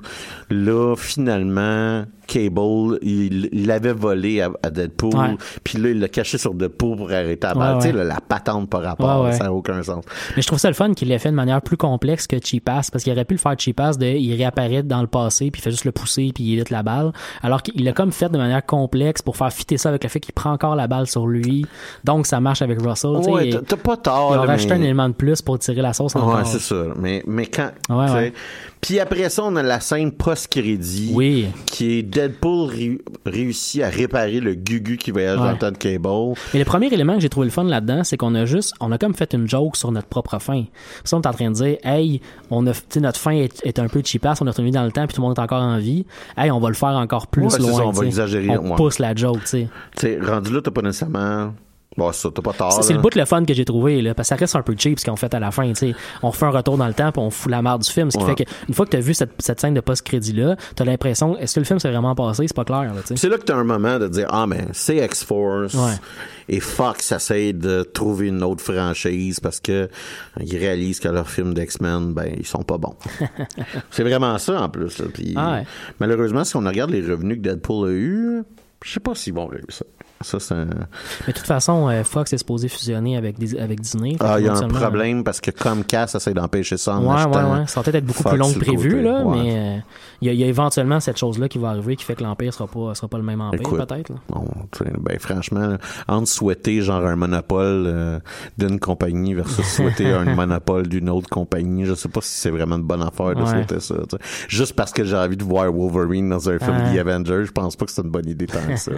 Là, 0.49 0.95
finalement, 0.97 2.05
Cable, 2.31 2.97
il 3.01 3.49
il 3.51 3.67
l'avait 3.67 3.91
volé 3.93 4.41
à, 4.41 4.49
à 4.63 4.69
Deadpool, 4.69 5.37
puis 5.63 5.77
là, 5.77 5.89
il 5.89 5.99
l'a 5.99 6.07
caché 6.07 6.37
sur 6.37 6.53
Deadpool 6.53 6.95
pour 6.97 7.11
arrêter 7.11 7.47
la 7.47 7.53
balle. 7.53 7.77
Tu 7.81 7.87
sais, 7.87 7.91
la 7.93 8.19
patente 8.21 8.69
par 8.69 8.81
rapport, 8.83 9.33
ça 9.33 9.43
n'a 9.45 9.53
aucun 9.53 9.81
sens. 9.83 10.03
Mais 10.35 10.41
je 10.41 10.47
trouve 10.47 10.59
ça 10.59 10.69
le 10.69 10.73
fun 10.73 10.93
qu'il 10.93 11.09
l'ait 11.09 11.19
fait 11.19 11.29
de 11.31 11.35
manière 11.35 11.61
plus 11.61 11.77
complexe 11.77 12.27
que 12.27 12.37
Cheapass, 12.43 12.89
parce 12.91 13.03
qu'il 13.03 13.11
aurait 13.13 13.25
pu 13.25 13.33
le 13.33 13.39
faire 13.39 13.55
Cheapass 13.57 13.97
de, 13.97 14.05
il 14.05 14.33
réapparaît 14.35 14.83
dans 14.83 15.01
le 15.01 15.07
passé, 15.07 15.51
puis 15.51 15.59
il 15.59 15.63
fait 15.63 15.71
juste 15.71 15.85
le 15.85 15.91
pousser, 15.91 16.31
puis 16.33 16.43
il 16.45 16.53
évite 16.53 16.69
la 16.69 16.83
balle. 16.83 17.11
Alors 17.41 17.61
qu'il 17.61 17.83
l'a 17.83 17.91
comme 17.93 18.11
fait 18.11 18.29
de 18.29 18.37
manière 18.37 18.65
complexe 18.65 19.21
pour 19.21 19.35
faire 19.35 19.51
fitter 19.51 19.77
ça 19.77 19.89
avec 19.89 20.03
le 20.03 20.09
fait 20.09 20.19
qu'il 20.19 20.33
prend 20.33 20.51
encore 20.51 20.75
la 20.75 20.87
balle 20.87 21.07
sur 21.07 21.27
lui. 21.27 21.65
Donc, 22.03 22.25
ça 22.27 22.39
marche 22.39 22.61
avec 22.61 22.81
Russell. 22.81 23.11
Ouais, 23.27 23.49
t'as- 23.67 23.75
pas 23.77 23.97
tort. 23.97 24.35
Là, 24.35 24.41
rajouté 24.41 24.73
mais- 24.75 24.79
un 24.79 24.83
élément 24.83 25.09
de 25.09 25.13
plus 25.15 25.41
pour 25.41 25.57
tirer 25.59 25.81
la 25.81 25.93
sauce 25.93 26.15
encore. 26.15 26.35
Ouais, 26.35 26.45
c'est 26.45 26.59
ça. 26.59 26.75
Mais, 26.97 27.23
mais 27.25 27.47
quand. 27.47 27.71
Ouais. 27.89 28.31
Puis 28.81 28.99
après 28.99 29.29
ça, 29.29 29.43
on 29.45 29.55
a 29.57 29.61
la 29.63 29.79
scène 29.79 30.11
post-crédit. 30.11 31.11
Oui. 31.13 31.47
Qui 31.67 31.99
est 31.99 32.01
Deadpool 32.03 32.67
ré- 32.69 32.97
réussit 33.27 33.83
à 33.83 33.89
réparer 33.89 34.39
le 34.39 34.55
gugu 34.55 34.97
qui 34.97 35.11
voyage 35.11 35.37
dans 35.37 35.51
le 35.51 35.57
temps 35.57 35.71
de 35.71 35.77
Cable. 35.77 36.33
Mais 36.53 36.59
le 36.59 36.65
premier 36.65 36.87
élément 36.87 37.13
que 37.15 37.19
j'ai 37.21 37.29
trouvé 37.29 37.45
le 37.45 37.51
fun 37.51 37.63
là-dedans, 37.63 38.03
c'est 38.03 38.17
qu'on 38.17 38.33
a 38.33 38.45
juste, 38.45 38.73
on 38.79 38.91
a 38.91 38.97
comme 38.97 39.13
fait 39.13 39.33
une 39.33 39.47
joke 39.47 39.77
sur 39.77 39.91
notre 39.91 40.07
propre 40.07 40.39
fin. 40.39 40.63
Ça, 41.03 41.15
on 41.15 41.21
est 41.21 41.27
en 41.27 41.31
train 41.33 41.49
de 41.51 41.55
dire, 41.55 41.77
hey, 41.83 42.21
on 42.49 42.65
a, 42.65 42.71
notre 42.99 43.19
fin 43.19 43.31
est, 43.31 43.63
est 43.65 43.77
un 43.77 43.87
peu 43.87 44.01
cheapass, 44.03 44.41
on 44.41 44.47
est 44.47 44.49
retourné 44.49 44.71
dans 44.71 44.83
le 44.83 44.91
temps, 44.91 45.05
puis 45.05 45.13
tout 45.15 45.21
le 45.21 45.27
monde 45.27 45.37
est 45.37 45.41
encore 45.41 45.61
en 45.61 45.77
vie. 45.77 46.05
Hey, 46.35 46.49
on 46.49 46.59
va 46.59 46.69
le 46.69 46.75
faire 46.75 46.89
encore 46.89 47.27
plus 47.27 47.43
Ouais, 47.53 47.59
loin. 47.59 47.73
ça, 47.77 47.85
on 47.85 47.91
va 47.91 48.05
exagérer, 48.05 48.57
On 48.57 48.71
ouais. 48.71 48.75
pousse 48.75 48.97
la 48.97 49.13
joke, 49.13 49.41
tu 49.41 49.47
sais. 49.47 49.67
Tu 49.95 50.07
sais, 50.07 50.19
rendu 50.19 50.51
là, 50.51 50.59
t'as 50.63 50.71
pas 50.71 50.81
nécessairement. 50.81 51.53
Bon, 51.97 52.09
ça, 52.13 52.29
t'as 52.33 52.41
pas 52.41 52.53
tort. 52.53 52.71
Ça, 52.71 52.83
c'est 52.83 52.93
le 52.93 52.99
bout 52.99 53.09
de 53.09 53.19
le 53.19 53.25
fun 53.25 53.43
que 53.43 53.53
j'ai 53.53 53.65
trouvé, 53.65 54.01
là, 54.01 54.13
parce 54.13 54.29
que 54.29 54.35
ça 54.35 54.39
reste 54.39 54.55
un 54.55 54.61
peu 54.61 54.73
cheap 54.77 54.97
ce 54.97 55.05
qu'on 55.05 55.17
fait 55.17 55.33
à 55.33 55.39
la 55.41 55.51
fin, 55.51 55.73
sais. 55.75 55.93
On 56.23 56.29
refait 56.29 56.45
un 56.45 56.51
retour 56.51 56.77
dans 56.77 56.87
le 56.87 56.93
temps, 56.93 57.11
puis 57.11 57.21
on 57.21 57.29
fout 57.29 57.51
la 57.51 57.61
merde 57.61 57.81
du 57.81 57.89
film. 57.91 58.09
Ce 58.11 58.17
qui 58.17 58.23
Ouais. 58.23 58.33
fait 58.37 58.45
qu'une 58.45 58.73
fois 58.73 58.85
que 58.85 58.91
t'as 58.91 59.01
vu 59.01 59.13
cette, 59.13 59.31
cette 59.39 59.59
scène 59.59 59.73
de 59.73 59.81
post-crédit-là, 59.81 60.55
t'as 60.75 60.85
l'impression, 60.85 61.37
est-ce 61.37 61.55
que 61.55 61.59
le 61.59 61.65
film 61.65 61.79
s'est 61.79 61.89
vraiment 61.91 62.15
passé? 62.15 62.45
C'est 62.47 62.55
pas 62.55 62.63
clair, 62.63 62.93
là. 62.93 63.01
C'est 63.13 63.27
là 63.27 63.37
que 63.37 63.43
t'as 63.43 63.57
un 63.57 63.65
moment 63.65 63.99
de 63.99 64.07
dire 64.07 64.25
Ah, 64.29 64.47
mais 64.47 64.67
c'est 64.71 64.97
X-Force. 65.05 65.73
Ouais. 65.73 65.91
Et 66.47 66.61
Fox 66.61 67.11
essaie 67.11 67.51
de 67.51 67.83
trouver 67.83 68.27
une 68.27 68.41
autre 68.43 68.63
franchise 68.63 69.41
parce 69.41 69.59
que 69.59 69.89
ils 70.39 70.57
réalisent 70.57 71.01
que 71.01 71.09
leurs 71.09 71.29
films 71.29 71.53
d'X-Men, 71.53 72.13
ben, 72.13 72.33
ils 72.37 72.45
sont 72.47 72.63
pas 72.63 72.77
bons. 72.77 72.95
c'est 73.91 74.03
vraiment 74.03 74.37
ça 74.37 74.61
en 74.61 74.69
plus. 74.69 74.97
là. 74.99 75.05
Puis, 75.13 75.33
Ah 75.35 75.51
ouais. 75.55 75.65
Malheureusement, 75.99 76.43
si 76.45 76.55
on 76.55 76.61
regarde 76.61 76.91
les 76.91 77.01
revenus 77.01 77.37
que 77.37 77.41
Deadpool 77.41 77.89
a 77.89 77.91
eu, 77.91 78.43
je 78.83 78.91
sais 78.93 78.99
pas 79.01 79.13
s'ils 79.15 79.33
vont 79.33 79.47
réussir. 79.47 79.85
Ça, 80.23 80.39
c'est 80.39 80.53
un... 80.53 80.65
Mais 80.65 81.33
de 81.33 81.37
toute 81.37 81.47
façon, 81.47 81.89
euh, 81.89 82.03
Fox 82.03 82.33
est 82.33 82.37
supposé 82.37 82.67
fusionner 82.67 83.17
avec, 83.17 83.37
des- 83.39 83.57
avec 83.59 83.79
Disney. 83.81 84.15
Ah, 84.19 84.35
il 84.39 84.45
y 84.45 84.49
a 84.49 84.53
un 84.55 84.67
problème 84.67 85.23
parce 85.23 85.39
que 85.41 85.51
Comcast 85.51 86.15
essaie 86.15 86.33
d'empêcher 86.33 86.77
ça 86.77 86.95
en 86.95 87.01
Ouais, 87.01 87.07
ouais, 87.07 87.13
achetant 87.15 87.53
ouais. 87.53 87.67
Ça 87.67 87.79
va 87.79 87.83
peut-être 87.83 87.95
être 87.95 88.05
beaucoup 88.05 88.23
Fox 88.23 88.31
plus 88.33 88.39
long 88.39 88.53
que 88.53 88.59
prévu, 88.59 89.01
là, 89.01 89.23
Ouais. 89.23 89.37
mais 89.41 89.55
euh, 89.57 89.77
il 90.21 90.27
y, 90.27 90.29
a- 90.29 90.33
il 90.33 90.39
y 90.39 90.43
a 90.43 90.47
éventuellement 90.47 90.99
cette 90.99 91.17
chose-là 91.17 91.47
qui 91.47 91.57
va 91.57 91.69
arriver 91.69 91.95
qui 91.95 92.05
fait 92.05 92.15
que 92.15 92.23
l'Empire 92.23 92.53
sera 92.53 92.67
pas, 92.67 92.93
sera 92.95 93.07
pas 93.07 93.17
le 93.17 93.23
même 93.23 93.41
Empire, 93.41 93.69
peut-être. 93.85 94.11
Bon, 94.29 94.45
ben 94.99 95.19
franchement, 95.19 95.67
là, 95.67 95.77
entre 96.07 96.27
souhaiter 96.27 96.81
genre 96.81 97.05
un 97.05 97.15
monopole 97.15 97.85
euh, 97.87 98.19
d'une 98.57 98.79
compagnie 98.79 99.33
versus 99.33 99.65
souhaiter 99.75 100.11
un 100.11 100.35
monopole 100.35 100.87
d'une 100.87 101.09
autre 101.09 101.29
compagnie, 101.29 101.85
je 101.85 101.93
sais 101.95 102.09
pas 102.09 102.21
si 102.21 102.29
c'est 102.39 102.49
vraiment 102.51 102.75
une 102.77 102.83
bonne 102.83 103.01
affaire 103.01 103.35
de 103.35 103.45
souhaiter 103.45 103.79
ça. 103.79 103.95
Juste 104.47 104.73
parce 104.75 104.91
que 104.91 105.03
j'ai 105.03 105.15
envie 105.15 105.37
de 105.37 105.43
voir 105.43 105.71
Wolverine 105.71 106.29
dans 106.29 106.49
un 106.49 106.57
film 106.59 106.71
Ouais. 106.71 106.95
The 106.95 106.99
Avengers, 106.99 107.45
je 107.45 107.51
pense 107.51 107.75
pas 107.75 107.85
que 107.85 107.91
c'est 107.91 108.01
une 108.01 108.09
bonne 108.11 108.27
idée 108.29 108.45
tant 108.47 108.59
que 108.67 108.75
ça. 108.77 108.91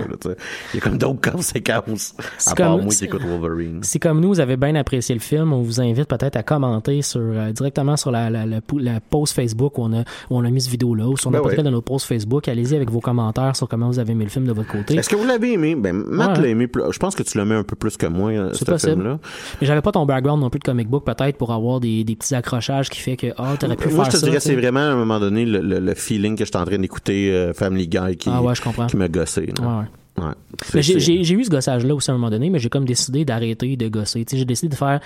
Il 0.73 0.75
y 0.75 0.77
a 0.77 0.81
comme 0.81 0.97
d'autres 0.97 1.12
conséquences. 1.22 2.15
C'est 2.38 2.52
À 2.52 2.56
part 2.56 2.77
moi 2.77 2.88
qui 2.94 3.06
écoute 3.06 3.22
Wolverine. 3.23 3.81
Si 3.84 3.99
comme 3.99 4.19
nous, 4.19 4.30
vous 4.30 4.40
avez 4.40 4.57
bien 4.57 4.76
apprécié 4.76 5.14
le 5.15 5.22
film, 5.22 5.53
on 5.53 5.61
vous 5.61 5.81
invite 5.81 6.07
peut-être 6.07 6.35
à 6.35 6.44
commenter 6.44 7.02
sur 7.02 7.22
euh, 7.22 7.52
directement 7.52 7.98
sur 7.98 8.11
la, 8.11 8.30
la, 8.30 8.45
la, 8.45 8.60
la 8.80 8.99
post 8.99 9.34
Facebook 9.35 9.77
où 9.77 9.84
on 9.84 9.94
a, 9.94 10.02
où 10.02 10.03
on 10.38 10.44
a 10.45 10.49
mis 10.49 10.61
cette 10.61 10.72
vidéo-là, 10.72 11.07
ou 11.07 11.18
sur 11.18 11.31
Ben 11.31 11.38
n'importe 11.40 11.57
ouais. 11.57 11.64
de 11.64 11.69
nos 11.69 11.81
posts 11.81 12.06
Facebook. 12.07 12.48
Allez-y 12.48 12.76
avec 12.76 12.90
vos 12.90 12.99
commentaires 13.02 13.56
sur 13.56 13.68
comment 13.68 13.88
vous 13.88 13.99
avez 13.99 14.11
aimé 14.14 14.23
le 14.26 14.30
film 14.30 14.45
de 14.45 14.52
votre 14.53 14.72
côté. 14.72 14.95
Est-ce 14.95 15.10
que 15.10 15.15
vous 15.15 15.26
l'avez 15.26 15.53
aimé? 15.53 15.76
Ben, 15.76 15.94
Matt 15.94 16.38
Ouais. 16.38 16.44
l'a 16.44 16.48
aimé. 16.49 16.68
plus- 16.68 16.84
Je 16.91 16.98
pense 16.99 17.15
que 17.15 17.23
tu 17.23 17.38
l'as 17.38 17.44
aimé 17.44 17.56
un 17.56 17.64
peu 17.64 17.76
plus 17.76 17.98
que 17.98 18.06
moi, 18.07 18.31
euh, 18.31 18.49
C'est 18.53 18.65
ce 18.77 18.88
film-là. 18.90 19.19
Mais 19.61 19.68
j'avais 19.68 19.81
pas 19.81 19.91
ton 19.91 20.06
background 20.06 20.41
non 20.41 20.49
plus 20.49 20.60
de 20.60 20.64
comic 20.64 20.88
book, 20.90 21.06
peut-être, 21.06 21.38
pour 21.38 21.52
avoir 21.52 21.80
des, 21.80 22.03
des 22.03 22.15
petits 22.15 22.35
accrochages 22.35 22.90
qui 22.90 22.99
fait 22.99 23.18
que, 23.18 23.27
ah, 23.38 23.56
t'aurais 23.60 23.76
pu 23.76 23.90
Moi, 23.90 24.03
faire 24.03 24.06
je 24.06 24.18
te 24.18 24.22
ça. 24.22 24.27
dirais, 24.27 24.40
c'est 24.40 24.56
vraiment 24.56 24.80
à 24.80 24.84
un 24.91 24.95
moment 24.95 25.19
donné 25.19 25.45
le, 25.45 25.60
le, 25.61 25.80
le 25.80 25.94
feeling 25.94 26.35
que 26.38 26.45
j'étais 26.45 26.57
en 26.57 26.65
train 26.65 26.77
d'écouter 26.80 27.31
euh, 27.31 27.53
Family 27.53 27.88
Guy 27.88 28.18
qui, 28.18 28.30
Ah 28.31 28.41
ouais, 28.41 28.53
je 28.56 28.61
qui 28.88 28.98
m'a 28.98 29.07
gossé. 29.07 29.41
Ouais, 29.41 29.65
ouais. 29.65 29.84
Ouais. 30.15 30.81
J'ai- 30.81 31.34
eu 31.34 31.44
ce 31.44 31.49
gossage-là 31.49 31.95
aussi 31.95 32.11
à 32.11 32.14
un 32.14 32.18
moment 32.18 32.30
donné, 32.30 32.49
mais 32.52 32.60
j'ai 32.60 32.69
comme 32.69 32.85
décidé 32.85 33.26
d'arrêter 33.26 33.76
de 33.76 33.88
gosser. 33.88 34.23
J'ai 34.31 34.45
décidé 34.45 34.69
de 34.69 34.76
faire. 34.76 34.99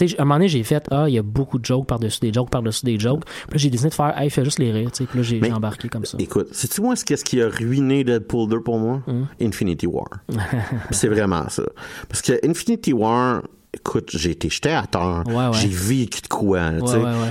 À 0.00 0.04
un 0.18 0.24
moment 0.24 0.36
donné, 0.36 0.48
j'ai 0.48 0.62
fait 0.62 0.86
Ah, 0.90 1.04
il 1.06 1.14
y 1.14 1.18
a 1.18 1.22
beaucoup 1.22 1.58
de 1.58 1.64
jokes 1.64 1.86
par-dessus 1.86 2.20
des 2.20 2.32
jokes 2.32 2.48
par-dessus 2.50 2.84
des 2.84 2.98
jokes. 2.98 3.24
Puis 3.50 3.58
j'ai 3.58 3.68
décidé 3.70 3.90
de 3.90 3.94
faire 3.94 4.14
Hey, 4.18 4.30
fais 4.30 4.44
juste 4.44 4.58
les 4.58 4.72
rires. 4.72 4.90
Puis 4.90 5.06
là, 5.14 5.22
j'ai 5.22 5.52
embarqué 5.52 5.88
comme 5.88 6.04
ça. 6.06 6.16
Écoute, 6.18 6.48
sais-tu 6.54 6.80
moi 6.80 6.96
ce 6.96 7.04
qu'est-ce 7.04 7.24
qui 7.24 7.42
a 7.42 7.48
ruiné 7.48 8.04
Deadpool 8.04 8.48
2 8.48 8.60
pour 8.60 8.78
moi? 8.78 9.02
Hmm? 9.06 9.24
Infinity 9.40 9.86
War. 9.86 10.06
c'est 10.90 11.08
vraiment 11.08 11.48
ça. 11.50 11.64
Parce 12.08 12.22
que 12.22 12.32
Infinity 12.46 12.92
War, 12.94 13.42
écoute, 13.74 14.10
j'ai 14.14 14.30
été 14.30 14.48
jeté 14.48 14.70
à 14.70 14.86
terre. 14.86 15.24
Ouais, 15.26 15.34
ouais. 15.34 15.52
J'ai 15.52 15.68
vécu 15.68 16.22
de 16.22 16.28
quoi. 16.28 16.70
Puis 16.80 16.90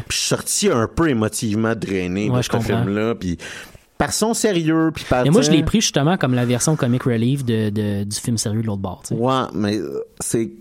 je 0.09 0.15
suis 0.17 0.27
sorti 0.27 0.69
un 0.69 0.87
peu 0.87 1.09
émotivement 1.09 1.73
drainé 1.75 2.29
de 2.29 2.41
je 2.41 2.51
ce 2.51 2.59
film-là. 2.59 3.15
Puis 3.15 3.37
par 3.97 4.11
son 4.11 4.33
sérieux, 4.33 4.91
puis 4.93 5.05
par... 5.09 5.23
Mais 5.23 5.29
moi, 5.29 5.41
je 5.41 5.51
l'ai 5.51 5.63
pris 5.63 5.79
justement 5.81 6.17
comme 6.17 6.33
la 6.33 6.45
version 6.45 6.75
comic 6.75 7.03
relief 7.03 7.45
de, 7.45 7.69
de- 7.69 8.03
du 8.03 8.15
film 8.17 8.37
sérieux 8.37 8.61
de 8.61 8.67
l'autre 8.67 8.81
bord. 8.81 9.01
tu 9.07 9.15
sais. 9.15 9.21
Ouais, 9.21 9.43
mais 9.53 9.77
euh, 9.77 10.01
c'est 10.19 10.51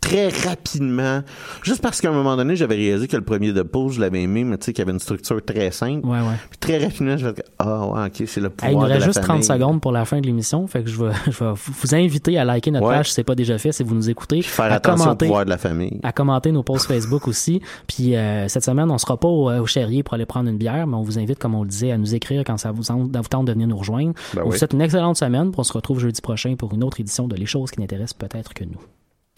très 0.00 0.28
rapidement. 0.28 1.22
Juste 1.62 1.82
parce 1.82 2.00
qu'à 2.00 2.08
un 2.10 2.12
moment 2.12 2.36
donné, 2.36 2.56
j'avais 2.56 2.74
réalisé 2.76 3.08
que 3.08 3.16
le 3.16 3.24
premier 3.24 3.52
Deadpool, 3.52 3.92
je 3.92 4.00
l'avais 4.00 4.22
aimé, 4.22 4.44
mais 4.44 4.58
tu 4.58 4.66
sais, 4.66 4.72
qu'il 4.72 4.80
y 4.80 4.82
avait 4.82 4.92
une 4.92 5.00
structure 5.00 5.44
très 5.44 5.70
simple. 5.70 6.06
Ouais, 6.06 6.18
ouais. 6.20 6.34
Puis 6.50 6.58
très 6.58 6.78
rapidement, 6.78 7.16
je 7.16 7.28
disais, 7.28 7.44
ah 7.58 7.86
ouais, 7.86 8.06
ok, 8.06 8.22
c'est 8.26 8.40
le 8.40 8.50
pouvoir 8.50 8.70
Hey, 8.70 8.76
il 8.76 8.80
nous 8.80 8.86
de 8.86 8.92
reste 8.92 9.04
juste 9.06 9.20
30 9.22 9.26
famille. 9.26 9.44
secondes 9.44 9.80
pour 9.80 9.92
la 9.92 10.04
fin 10.04 10.20
de 10.20 10.26
l'émission. 10.26 10.66
Fait 10.66 10.82
que 10.82 10.88
je 10.90 11.02
vais, 11.02 11.12
je 11.26 11.44
vais 11.44 11.52
vous 11.54 11.94
inviter 11.94 12.38
à 12.38 12.44
liker 12.44 12.70
notre 12.70 12.86
Ouais. 12.86 12.94
page 12.96 13.08
si 13.08 13.14
c'est 13.14 13.24
pas 13.24 13.34
déjà 13.34 13.58
fait, 13.58 13.72
si 13.72 13.82
vous 13.82 13.94
nous 13.94 14.08
écoutez. 14.10 14.42
Faire 14.42 14.66
à 14.66 14.76
attention 14.76 15.02
au 15.02 15.04
commenter, 15.06 15.26
pouvoir 15.26 15.44
de 15.44 15.50
la 15.50 15.58
famille. 15.58 16.00
à 16.02 16.12
commenter 16.12 16.52
nos 16.52 16.62
posts 16.62 16.86
Facebook 16.86 17.26
aussi. 17.28 17.60
Puis 17.86 18.16
euh, 18.16 18.48
cette 18.48 18.64
semaine, 18.64 18.90
on 18.90 18.98
sera 18.98 19.16
pas 19.18 19.28
au, 19.28 19.50
au 19.50 19.66
Cherrier 19.66 20.02
pour 20.02 20.14
aller 20.14 20.26
prendre 20.26 20.48
une 20.48 20.58
bière, 20.58 20.86
mais 20.86 20.94
on 20.96 21.02
vous 21.02 21.18
invite, 21.18 21.38
comme 21.38 21.54
on 21.54 21.62
le 21.62 21.68
disait, 21.68 21.90
à 21.92 21.98
nous 21.98 22.14
écrire 22.14 22.42
quand 22.46 22.56
ça 22.56 22.70
vous, 22.72 22.90
en- 22.90 23.04
vous 23.04 23.22
tente 23.28 23.46
de 23.46 23.52
venir 23.52 23.66
nous 23.66 23.76
rejoindre. 23.76 24.12
Ben 24.34 24.42
on 24.44 24.50
vous 24.50 24.56
souhaite 24.56 24.72
une 24.72 24.80
excellente 24.82 25.16
semaine. 25.16 25.50
puis 25.50 25.60
On 25.60 25.64
se 25.64 25.72
retrouve 25.72 25.98
jeudi 26.00 26.20
prochain 26.20 26.54
pour 26.56 26.72
une 26.74 26.84
autre 26.84 27.00
édition 27.00 27.26
de 27.28 27.36
Les 27.36 27.46
choses 27.46 27.70
qui 27.70 27.80
n'intéressent 27.80 28.14
peut-être 28.18 28.54
que 28.54 28.64
nous. 28.64 28.78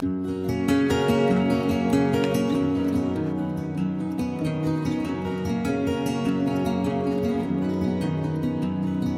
Música 0.01 1.08